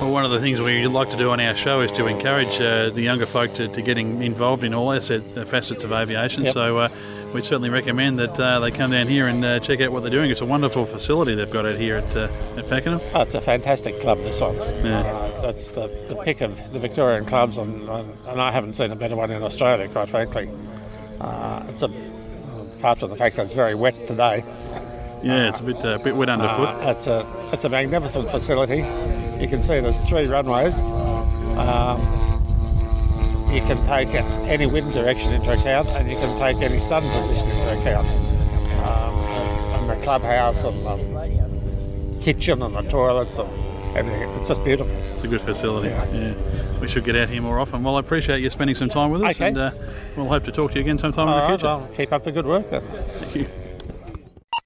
Well, 0.00 0.10
one 0.10 0.24
of 0.24 0.32
the 0.32 0.40
things 0.40 0.60
we 0.60 0.86
like 0.86 1.10
to 1.10 1.16
do 1.16 1.30
on 1.30 1.40
our 1.40 1.54
show 1.54 1.80
is 1.80 1.92
to 1.92 2.06
encourage 2.06 2.60
uh, 2.60 2.90
the 2.90 3.00
younger 3.00 3.26
folk 3.26 3.54
to, 3.54 3.68
to 3.68 3.80
getting 3.80 4.22
involved 4.22 4.64
in 4.64 4.74
all 4.74 4.90
facets 5.00 5.84
of 5.84 5.92
aviation. 5.92 6.44
Yep. 6.44 6.52
So 6.52 6.78
uh, 6.78 6.88
we 7.34 7.42
certainly 7.42 7.68
recommend 7.68 8.18
that 8.20 8.38
uh, 8.38 8.60
they 8.60 8.70
come 8.70 8.92
down 8.92 9.08
here 9.08 9.26
and 9.26 9.44
uh, 9.44 9.58
check 9.58 9.80
out 9.80 9.90
what 9.90 10.02
they're 10.02 10.10
doing. 10.10 10.30
It's 10.30 10.40
a 10.40 10.46
wonderful 10.46 10.86
facility 10.86 11.34
they've 11.34 11.50
got 11.50 11.66
out 11.66 11.76
here 11.76 11.96
at, 11.96 12.16
uh, 12.16 12.30
at 12.56 12.68
Pakenham. 12.68 13.00
Oh, 13.12 13.22
it's 13.22 13.34
a 13.34 13.40
fantastic 13.40 14.00
club, 14.00 14.18
this 14.18 14.40
one. 14.40 14.54
Yeah. 14.54 15.00
Uh, 15.00 15.48
it's 15.48 15.68
the, 15.68 15.88
the 16.08 16.14
pick 16.16 16.40
of 16.40 16.72
the 16.72 16.78
Victorian 16.78 17.26
clubs, 17.26 17.58
and, 17.58 17.88
and, 17.88 18.16
and 18.28 18.40
I 18.40 18.52
haven't 18.52 18.74
seen 18.74 18.92
a 18.92 18.96
better 18.96 19.16
one 19.16 19.32
in 19.32 19.42
Australia, 19.42 19.88
quite 19.88 20.08
frankly. 20.08 20.48
Uh, 21.20 21.66
it's 21.68 21.82
a, 21.82 21.90
apart 22.78 22.98
from 22.98 23.10
the 23.10 23.16
fact 23.16 23.34
that 23.36 23.46
it's 23.46 23.54
very 23.54 23.74
wet 23.74 24.06
today. 24.06 24.44
Yeah, 25.24 25.48
it's 25.48 25.60
a 25.60 25.64
bit 25.64 25.84
uh, 25.84 25.98
bit 25.98 26.14
wet 26.14 26.28
underfoot. 26.28 26.68
Uh, 26.68 26.94
it's 26.96 27.06
a 27.06 27.26
it's 27.50 27.64
a 27.64 27.68
magnificent 27.70 28.30
facility. 28.30 28.78
You 29.40 29.48
can 29.48 29.62
see 29.62 29.80
there's 29.80 29.98
three 29.98 30.26
runways. 30.26 30.80
Um, 30.80 32.23
you 33.54 33.62
can 33.62 33.84
take 33.86 34.12
any 34.14 34.66
wind 34.66 34.92
direction 34.92 35.32
into 35.32 35.52
account, 35.52 35.88
and 35.90 36.10
you 36.10 36.16
can 36.16 36.38
take 36.38 36.56
any 36.62 36.78
sun 36.80 37.02
position 37.10 37.48
into 37.48 37.80
account. 37.80 38.06
Um, 38.84 39.14
and, 39.20 39.74
and 39.76 39.90
the 39.90 40.04
clubhouse 40.04 40.62
and 40.64 40.84
the 40.84 42.20
kitchen 42.20 42.62
and 42.62 42.74
the 42.74 42.82
toilets 42.82 43.38
and 43.38 43.48
everything. 43.96 44.28
It's 44.30 44.48
just 44.48 44.64
beautiful. 44.64 44.96
It's 44.96 45.22
a 45.24 45.28
good 45.28 45.40
facility. 45.40 45.88
Yeah. 45.88 46.10
yeah. 46.12 46.80
We 46.80 46.88
should 46.88 47.04
get 47.04 47.16
out 47.16 47.28
here 47.28 47.40
more 47.40 47.58
often. 47.60 47.82
Well, 47.82 47.96
I 47.96 48.00
appreciate 48.00 48.40
you 48.40 48.50
spending 48.50 48.74
some 48.74 48.88
time 48.88 49.10
with 49.10 49.22
us, 49.22 49.36
Okay. 49.36 49.48
and 49.48 49.58
uh, 49.58 49.70
we'll 50.16 50.26
hope 50.28 50.44
to 50.44 50.52
talk 50.52 50.72
to 50.72 50.78
you 50.78 50.82
again 50.82 50.98
sometime 50.98 51.28
All 51.28 51.34
in 51.34 51.40
the 51.40 51.46
right, 51.48 51.60
future. 51.60 51.66
well, 51.66 51.88
keep 51.96 52.12
up 52.12 52.24
the 52.24 52.32
good 52.32 52.46
work 52.46 52.68
then. 52.70 52.82
Thank 52.82 53.34
you. 53.36 53.46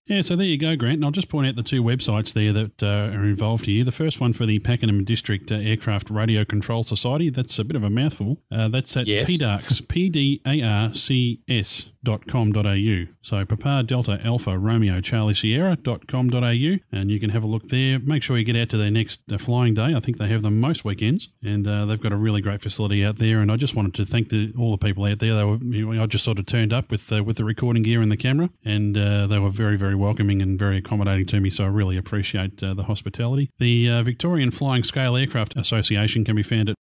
Yeah, 0.09 0.23
so 0.23 0.37
there 0.37 0.47
you 0.47 0.57
go, 0.59 0.75
Grant. 0.75 0.95
And 0.97 1.05
I'll 1.05 1.11
just 1.11 1.29
point 1.29 1.47
out 1.49 1.57
the 1.57 1.63
two 1.63 1.83
websites 1.83 2.33
there 2.33 2.53
that 2.55 2.83
uh, 2.83 3.15
are 3.15 3.25
involved 3.25 3.67
here. 3.67 3.85
The 3.85 3.93
first 3.93 4.21
one 4.21 4.33
for 4.33 4.47
the 4.47 4.59
Pakenham 4.59 5.05
District 5.05 5.53
uh, 5.53 5.57
Aircraft 5.57 6.09
Radio 6.11 6.45
Control 6.47 6.83
Society. 6.83 7.29
That's 7.31 7.59
a 7.59 7.65
bit 7.65 7.77
of 7.77 7.85
a 7.85 7.91
mouthful. 7.91 8.39
Uh, 8.51 8.69
that's 8.69 8.97
at 8.97 9.07
Yes. 9.07 9.31
PDARCS, 9.31 9.87
P-D-A-R-C-S 9.89 11.85
dot 11.85 11.85
com 11.85 11.89
dot 11.98 11.98
au. 12.07 13.07
So 13.21 13.45
Papa 13.45 13.83
Delta 13.83 14.21
Alpha 14.25 14.57
Romeo 14.59 15.01
Charlie 15.01 15.35
Sierra 15.35 15.77
dot 15.77 16.07
com 16.07 16.29
dot 16.31 16.43
au, 16.43 16.79
and 16.93 17.11
you 17.11 17.21
can 17.21 17.31
have 17.31 17.43
a 17.43 17.47
look 17.47 17.69
there. 17.69 17.99
Make 17.99 18.23
sure 18.23 18.39
you 18.39 18.45
get 18.45 18.57
out 18.57 18.71
to 18.71 18.77
their 18.77 18.91
next 18.91 19.21
uh, 19.33 19.39
flying 19.39 19.75
day. 19.75 19.95
I 19.95 20.01
think 20.01 20.19
they 20.19 20.29
have 20.29 20.43
them 20.43 20.61
most 20.61 20.85
weekends, 20.85 21.29
and 21.43 21.67
uh, 21.67 21.87
they've 21.87 22.01
got 22.01 22.13
a 22.13 22.17
really 22.17 22.41
great 22.41 22.63
facility 22.63 23.05
out 23.05 23.19
there. 23.19 23.41
And 23.41 23.51
I 23.51 23.57
just 23.57 23.75
wanted 23.75 23.95
to 23.95 24.07
thank 24.07 24.29
the, 24.29 24.53
all 24.59 24.71
the 24.71 24.79
people 24.79 25.05
out 25.05 25.19
there. 25.19 25.35
They 25.35 25.45
were, 25.45 25.59
you 25.59 25.95
know, 25.95 26.03
I 26.03 26.07
just 26.07 26.25
sort 26.25 26.39
of 26.39 26.47
turned 26.47 26.73
up 26.73 26.91
with 26.91 27.13
uh, 27.13 27.23
with 27.25 27.37
the 27.37 27.45
recording 27.45 27.83
gear 27.83 28.01
and 28.01 28.13
the 28.13 28.17
camera, 28.17 28.51
and 28.65 28.97
uh, 28.97 29.27
they 29.27 29.39
were 29.39 29.51
very 29.51 29.77
very 29.77 29.95
welcoming 29.95 30.41
and 30.43 30.59
very 30.59 30.79
accommodating 30.79 31.27
to 31.27 31.41
me. 31.41 31.51
So 31.51 31.65
I 31.65 31.69
really 31.69 31.97
appreciate 31.97 32.63
uh, 32.63 32.75
the 32.75 32.85
hospitality. 32.85 33.51
The 33.59 33.91
uh, 33.91 34.03
Victorian 34.03 34.51
Flying 34.51 34.85
Scale 34.85 35.17
Aircraft 35.17 35.57
Association 35.57 36.25
can 36.25 36.37
be 36.37 36.43
found 36.43 36.69
at 36.71 36.77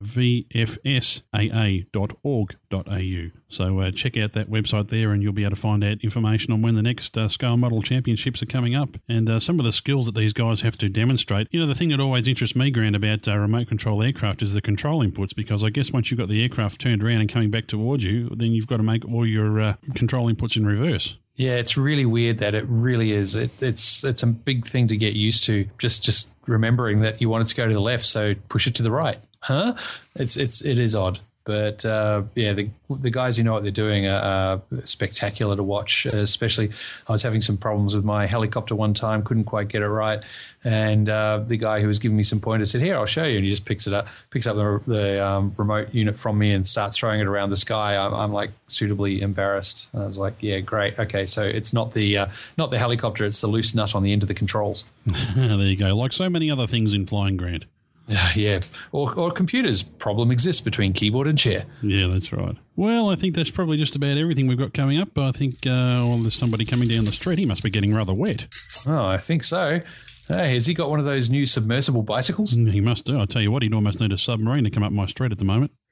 vfsaa.org.au. 2.83 3.39
So 3.47 3.79
uh, 3.79 3.91
check 3.91 4.17
out 4.17 4.33
that 4.33 4.49
website 4.49 4.89
there, 4.89 5.11
and 5.11 5.21
you'll 5.21 5.33
be 5.33 5.43
able 5.43 5.55
to 5.55 5.61
find 5.61 5.83
out 5.83 6.03
information 6.03 6.51
on 6.53 6.61
when 6.61 6.75
the 6.75 6.81
next 6.81 7.17
uh, 7.17 7.27
scale 7.27 7.57
model 7.57 7.81
championships 7.81 8.41
are 8.41 8.47
coming 8.47 8.75
up, 8.75 8.97
and 9.07 9.29
uh, 9.29 9.39
some 9.39 9.59
of 9.59 9.65
the 9.65 9.71
skills 9.71 10.05
that 10.07 10.15
these 10.15 10.33
guys 10.33 10.61
have 10.61 10.77
to 10.79 10.89
demonstrate. 10.89 11.47
You 11.51 11.59
know, 11.59 11.67
the 11.67 11.75
thing 11.75 11.89
that 11.89 11.99
always 11.99 12.27
interests 12.27 12.55
me, 12.55 12.71
Grant, 12.71 12.95
about 12.95 13.27
uh, 13.27 13.37
remote 13.37 13.67
control 13.67 14.01
aircraft 14.03 14.41
is 14.41 14.53
the 14.53 14.61
control 14.61 15.05
inputs, 15.05 15.35
because 15.35 15.63
I 15.63 15.69
guess 15.69 15.91
once 15.91 16.11
you've 16.11 16.19
got 16.19 16.29
the 16.29 16.41
aircraft 16.41 16.79
turned 16.79 17.03
around 17.03 17.21
and 17.21 17.29
coming 17.29 17.51
back 17.51 17.67
towards 17.67 18.03
you, 18.03 18.29
then 18.29 18.51
you've 18.51 18.67
got 18.67 18.77
to 18.77 18.83
make 18.83 19.05
all 19.05 19.25
your 19.25 19.61
uh, 19.61 19.75
control 19.95 20.31
inputs 20.31 20.57
in 20.57 20.65
reverse. 20.65 21.17
Yeah, 21.35 21.55
it's 21.55 21.75
really 21.75 22.05
weird 22.05 22.37
that 22.37 22.55
it 22.55 22.65
really 22.67 23.11
is. 23.11 23.35
It, 23.35 23.51
it's 23.61 24.05
it's 24.05 24.23
a 24.23 24.27
big 24.27 24.65
thing 24.65 24.87
to 24.87 24.95
get 24.95 25.15
used 25.15 25.43
to. 25.45 25.67
Just 25.77 26.01
just 26.01 26.33
remembering 26.47 27.01
that 27.01 27.19
you 27.19 27.27
want 27.27 27.43
it 27.43 27.47
to 27.47 27.55
go 27.55 27.67
to 27.67 27.73
the 27.73 27.81
left, 27.81 28.05
so 28.05 28.35
push 28.47 28.67
it 28.67 28.75
to 28.75 28.83
the 28.83 28.91
right. 28.91 29.19
Huh? 29.41 29.75
It's 30.15 30.37
it's 30.37 30.63
it 30.63 30.79
is 30.79 30.95
odd, 30.95 31.19
but 31.45 31.85
uh, 31.85 32.23
yeah, 32.33 32.53
the 32.53 32.69
the 32.89 33.11
guys 33.11 33.37
who 33.37 33.43
know 33.43 33.53
what 33.53 33.61
they're 33.61 33.71
doing 33.71 34.07
are, 34.07 34.19
are 34.19 34.61
spectacular 34.85 35.55
to 35.55 35.61
watch. 35.61 36.07
Especially, 36.07 36.71
I 37.07 37.11
was 37.11 37.21
having 37.21 37.39
some 37.39 37.55
problems 37.55 37.95
with 37.95 38.03
my 38.03 38.25
helicopter 38.25 38.73
one 38.73 38.95
time, 38.95 39.21
couldn't 39.23 39.43
quite 39.43 39.67
get 39.67 39.83
it 39.83 39.87
right, 39.87 40.21
and 40.63 41.07
uh, 41.07 41.43
the 41.45 41.57
guy 41.57 41.81
who 41.81 41.87
was 41.87 41.99
giving 41.99 42.17
me 42.17 42.23
some 42.23 42.39
pointers 42.39 42.71
said, 42.71 42.81
"Here, 42.81 42.97
I'll 42.97 43.05
show 43.05 43.25
you," 43.25 43.35
and 43.35 43.45
he 43.45 43.51
just 43.51 43.63
picks 43.63 43.85
it 43.85 43.93
up, 43.93 44.07
picks 44.31 44.47
up 44.47 44.55
the, 44.55 44.81
the 44.87 45.25
um, 45.25 45.53
remote 45.55 45.93
unit 45.93 46.17
from 46.19 46.39
me, 46.39 46.51
and 46.51 46.67
starts 46.67 46.97
throwing 46.97 47.19
it 47.19 47.27
around 47.27 47.51
the 47.51 47.55
sky. 47.55 47.95
I'm, 47.95 48.13
I'm 48.15 48.33
like 48.33 48.49
suitably 48.67 49.21
embarrassed. 49.21 49.87
I 49.93 50.07
was 50.07 50.17
like, 50.17 50.33
"Yeah, 50.39 50.61
great, 50.61 50.97
okay." 50.97 51.27
So 51.27 51.43
it's 51.43 51.73
not 51.73 51.93
the 51.93 52.17
uh, 52.17 52.27
not 52.57 52.71
the 52.71 52.79
helicopter; 52.79 53.23
it's 53.23 53.41
the 53.41 53.47
loose 53.47 53.75
nut 53.75 53.93
on 53.93 54.01
the 54.01 54.11
end 54.11 54.23
of 54.23 54.27
the 54.27 54.33
controls. 54.33 54.83
there 55.35 55.57
you 55.59 55.77
go. 55.77 55.95
Like 55.95 56.11
so 56.11 56.27
many 56.27 56.49
other 56.49 56.65
things 56.65 56.91
in 56.91 57.05
flying, 57.05 57.37
Grant. 57.37 57.65
Yeah, 58.07 58.29
yeah. 58.35 58.59
Or, 58.91 59.13
or 59.17 59.31
computers. 59.31 59.81
Problem 59.83 60.31
exists 60.31 60.61
between 60.61 60.93
keyboard 60.93 61.27
and 61.27 61.37
chair. 61.37 61.65
Yeah, 61.81 62.07
that's 62.07 62.31
right. 62.31 62.55
Well, 62.75 63.09
I 63.09 63.15
think 63.15 63.35
that's 63.35 63.51
probably 63.51 63.77
just 63.77 63.95
about 63.95 64.17
everything 64.17 64.47
we've 64.47 64.57
got 64.57 64.73
coming 64.73 64.99
up. 64.99 65.17
I 65.17 65.31
think 65.31 65.55
uh, 65.65 66.03
well, 66.05 66.17
there's 66.17 66.35
somebody 66.35 66.65
coming 66.65 66.87
down 66.87 67.05
the 67.05 67.11
street. 67.11 67.39
He 67.39 67.45
must 67.45 67.63
be 67.63 67.69
getting 67.69 67.93
rather 67.93 68.13
wet. 68.13 68.47
Oh, 68.87 69.05
I 69.05 69.17
think 69.17 69.43
so. 69.43 69.79
Hey, 70.27 70.55
has 70.55 70.65
he 70.65 70.73
got 70.73 70.89
one 70.89 70.99
of 70.99 71.05
those 71.05 71.29
new 71.29 71.45
submersible 71.45 72.01
bicycles? 72.01 72.53
He 72.53 72.81
must 72.81 73.05
do. 73.05 73.19
I 73.19 73.25
tell 73.25 73.41
you 73.41 73.51
what, 73.51 73.61
he'd 73.61 73.73
almost 73.73 74.01
need 74.01 74.11
a 74.11 74.17
submarine 74.17 74.63
to 74.63 74.71
come 74.71 74.83
up 74.83 74.91
my 74.91 75.05
street 75.05 75.31
at 75.31 75.37
the 75.37 75.45
moment. 75.45 75.71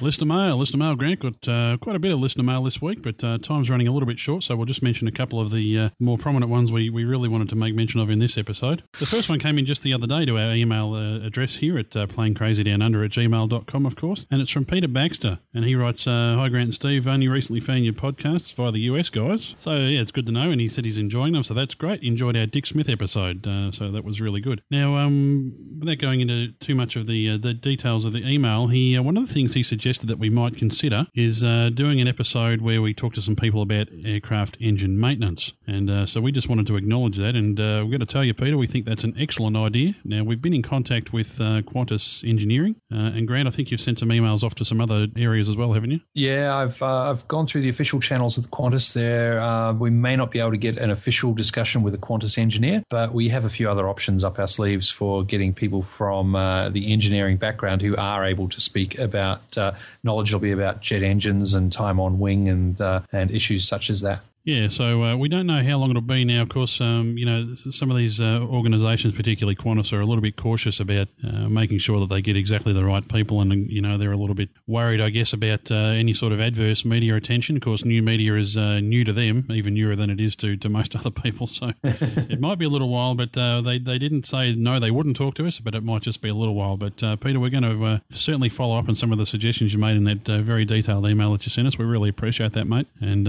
Listener 0.00 0.28
mail, 0.28 0.56
listener 0.56 0.78
mail. 0.78 0.94
Grant 0.94 1.18
got 1.18 1.48
uh, 1.48 1.76
quite 1.80 1.96
a 1.96 1.98
bit 1.98 2.12
of 2.12 2.20
listener 2.20 2.44
mail 2.44 2.62
this 2.62 2.80
week, 2.80 3.02
but 3.02 3.22
uh, 3.24 3.36
time's 3.38 3.68
running 3.68 3.88
a 3.88 3.92
little 3.92 4.06
bit 4.06 4.20
short, 4.20 4.44
so 4.44 4.54
we'll 4.54 4.64
just 4.64 4.80
mention 4.80 5.08
a 5.08 5.12
couple 5.12 5.40
of 5.40 5.50
the 5.50 5.76
uh, 5.76 5.88
more 5.98 6.16
prominent 6.16 6.52
ones 6.52 6.70
we, 6.70 6.88
we 6.88 7.04
really 7.04 7.28
wanted 7.28 7.48
to 7.48 7.56
make 7.56 7.74
mention 7.74 7.98
of 7.98 8.08
in 8.08 8.20
this 8.20 8.38
episode. 8.38 8.84
The 9.00 9.06
first 9.06 9.28
one 9.28 9.40
came 9.40 9.58
in 9.58 9.66
just 9.66 9.82
the 9.82 9.92
other 9.92 10.06
day 10.06 10.24
to 10.24 10.38
our 10.38 10.54
email 10.54 10.94
uh, 10.94 11.26
address 11.26 11.56
here 11.56 11.76
at 11.78 11.96
uh, 11.96 12.06
planecrazydownunder 12.06 13.04
at 13.04 13.10
gmail.com, 13.10 13.86
of 13.86 13.96
course, 13.96 14.24
and 14.30 14.40
it's 14.40 14.52
from 14.52 14.66
Peter 14.66 14.86
Baxter, 14.86 15.40
and 15.52 15.64
he 15.64 15.74
writes, 15.74 16.06
uh, 16.06 16.36
Hi 16.38 16.48
Grant 16.48 16.66
and 16.66 16.74
Steve, 16.74 17.08
only 17.08 17.26
recently 17.26 17.58
found 17.58 17.84
your 17.84 17.94
podcasts 17.94 18.54
via 18.54 18.70
the 18.70 18.80
US 18.82 19.08
guys, 19.08 19.56
so 19.58 19.78
yeah, 19.78 20.00
it's 20.00 20.12
good 20.12 20.26
to 20.26 20.32
know, 20.32 20.52
and 20.52 20.60
he 20.60 20.68
said 20.68 20.84
he's 20.84 20.98
enjoying 20.98 21.32
them, 21.32 21.42
so 21.42 21.54
that's 21.54 21.74
great. 21.74 22.04
Enjoyed 22.04 22.36
our 22.36 22.46
Dick 22.46 22.66
Smith 22.66 22.88
episode, 22.88 23.44
uh, 23.48 23.72
so 23.72 23.90
that 23.90 24.04
was 24.04 24.20
really 24.20 24.40
good. 24.40 24.62
Now, 24.70 24.96
um, 24.96 25.54
without 25.80 25.98
going 25.98 26.20
into 26.20 26.52
too 26.52 26.76
much 26.76 26.94
of 26.94 27.08
the 27.08 27.36
the 27.36 27.52
details 27.52 28.04
of 28.04 28.12
the 28.12 28.24
email, 28.24 28.68
he 28.68 28.96
one 28.98 29.16
of 29.16 29.26
the 29.26 29.32
things 29.32 29.54
he 29.54 29.62
suggested 29.64 29.87
that 29.96 30.18
we 30.18 30.28
might 30.28 30.54
consider 30.54 31.06
is 31.14 31.42
uh, 31.42 31.70
doing 31.72 31.98
an 31.98 32.06
episode 32.06 32.60
where 32.60 32.82
we 32.82 32.92
talk 32.92 33.14
to 33.14 33.22
some 33.22 33.34
people 33.34 33.62
about 33.62 33.88
aircraft 34.04 34.58
engine 34.60 35.00
maintenance, 35.00 35.54
and 35.66 35.88
uh, 35.88 36.04
so 36.04 36.20
we 36.20 36.30
just 36.30 36.46
wanted 36.46 36.66
to 36.66 36.76
acknowledge 36.76 37.16
that, 37.16 37.34
and 37.34 37.58
uh, 37.58 37.80
we're 37.82 37.92
going 37.92 38.00
to 38.00 38.06
tell 38.06 38.22
you, 38.22 38.34
Peter, 38.34 38.58
we 38.58 38.66
think 38.66 38.84
that's 38.84 39.04
an 39.04 39.14
excellent 39.18 39.56
idea. 39.56 39.94
Now, 40.04 40.24
we've 40.24 40.42
been 40.42 40.52
in 40.52 40.60
contact 40.60 41.14
with 41.14 41.40
uh, 41.40 41.62
Qantas 41.62 42.28
Engineering, 42.28 42.76
uh, 42.92 43.12
and 43.16 43.26
Grant, 43.26 43.48
I 43.48 43.50
think 43.50 43.70
you've 43.70 43.80
sent 43.80 43.98
some 43.98 44.10
emails 44.10 44.44
off 44.44 44.54
to 44.56 44.64
some 44.64 44.78
other 44.78 45.06
areas 45.16 45.48
as 45.48 45.56
well, 45.56 45.72
haven't 45.72 45.92
you? 45.92 46.00
Yeah, 46.12 46.54
I've 46.54 46.82
uh, 46.82 47.10
I've 47.10 47.26
gone 47.26 47.46
through 47.46 47.62
the 47.62 47.70
official 47.70 47.98
channels 47.98 48.36
with 48.36 48.50
Qantas. 48.50 48.92
There, 48.92 49.72
we 49.72 49.88
may 49.88 50.16
not 50.16 50.30
be 50.30 50.38
able 50.38 50.50
to 50.50 50.58
get 50.58 50.76
an 50.76 50.90
official 50.90 51.32
discussion 51.32 51.82
with 51.82 51.94
a 51.94 51.98
Qantas 51.98 52.36
engineer, 52.36 52.84
but 52.90 53.14
we 53.14 53.30
have 53.30 53.46
a 53.46 53.50
few 53.50 53.70
other 53.70 53.88
options 53.88 54.22
up 54.22 54.38
our 54.38 54.48
sleeves 54.48 54.90
for 54.90 55.24
getting 55.24 55.54
people 55.54 55.80
from 55.80 56.32
the 56.32 56.92
engineering 56.92 57.38
background 57.38 57.80
who 57.80 57.96
are 57.96 58.26
able 58.26 58.48
to 58.48 58.60
speak 58.60 58.98
about 58.98 59.56
uh, 59.56 59.72
knowledgeably 60.04 60.52
about 60.52 60.80
jet 60.80 61.02
engines 61.02 61.54
and 61.54 61.72
time 61.72 62.00
on 62.00 62.18
wing 62.18 62.48
and 62.48 62.80
uh, 62.80 63.00
and 63.12 63.30
issues 63.30 63.66
such 63.66 63.90
as 63.90 64.00
that. 64.02 64.20
Yeah, 64.48 64.68
so 64.68 65.04
uh, 65.04 65.14
we 65.14 65.28
don't 65.28 65.46
know 65.46 65.62
how 65.62 65.76
long 65.76 65.90
it'll 65.90 66.00
be 66.00 66.24
now. 66.24 66.40
Of 66.40 66.48
course, 66.48 66.80
um, 66.80 67.18
you 67.18 67.26
know, 67.26 67.54
some 67.54 67.90
of 67.90 67.98
these 67.98 68.18
uh, 68.18 68.40
organisations, 68.40 69.14
particularly 69.14 69.54
Qantas, 69.54 69.92
are 69.92 70.00
a 70.00 70.06
little 70.06 70.22
bit 70.22 70.36
cautious 70.36 70.80
about 70.80 71.08
uh, 71.22 71.50
making 71.50 71.80
sure 71.80 72.00
that 72.00 72.08
they 72.08 72.22
get 72.22 72.34
exactly 72.34 72.72
the 72.72 72.82
right 72.82 73.06
people, 73.06 73.42
and 73.42 73.70
you 73.70 73.82
know, 73.82 73.98
they're 73.98 74.10
a 74.10 74.16
little 74.16 74.34
bit 74.34 74.48
worried, 74.66 75.02
I 75.02 75.10
guess, 75.10 75.34
about 75.34 75.70
uh, 75.70 75.74
any 75.74 76.14
sort 76.14 76.32
of 76.32 76.40
adverse 76.40 76.86
media 76.86 77.14
attention. 77.14 77.56
Of 77.56 77.62
course, 77.62 77.84
new 77.84 78.02
media 78.02 78.36
is 78.36 78.56
uh, 78.56 78.80
new 78.80 79.04
to 79.04 79.12
them, 79.12 79.44
even 79.50 79.74
newer 79.74 79.94
than 79.94 80.08
it 80.08 80.18
is 80.18 80.34
to, 80.36 80.56
to 80.56 80.70
most 80.70 80.96
other 80.96 81.10
people. 81.10 81.46
So 81.46 81.74
it 81.84 82.40
might 82.40 82.58
be 82.58 82.64
a 82.64 82.70
little 82.70 82.88
while, 82.88 83.14
but 83.14 83.36
uh, 83.36 83.60
they 83.60 83.78
they 83.78 83.98
didn't 83.98 84.24
say 84.24 84.54
no, 84.54 84.80
they 84.80 84.90
wouldn't 84.90 85.18
talk 85.18 85.34
to 85.34 85.46
us, 85.46 85.60
but 85.60 85.74
it 85.74 85.84
might 85.84 86.00
just 86.00 86.22
be 86.22 86.30
a 86.30 86.34
little 86.34 86.54
while. 86.54 86.78
But 86.78 86.96
Peter, 87.20 87.38
we're 87.38 87.50
going 87.50 87.64
to 87.64 88.00
certainly 88.08 88.48
follow 88.48 88.78
up 88.78 88.88
on 88.88 88.94
some 88.94 89.12
of 89.12 89.18
the 89.18 89.26
suggestions 89.26 89.74
you 89.74 89.78
made 89.78 89.98
in 89.98 90.04
that 90.04 90.24
very 90.42 90.64
detailed 90.64 91.06
email 91.06 91.32
that 91.32 91.44
you 91.44 91.50
sent 91.50 91.68
us. 91.68 91.76
We 91.76 91.84
really 91.84 92.08
appreciate 92.08 92.52
that, 92.52 92.66
mate, 92.66 92.86
and 93.02 93.26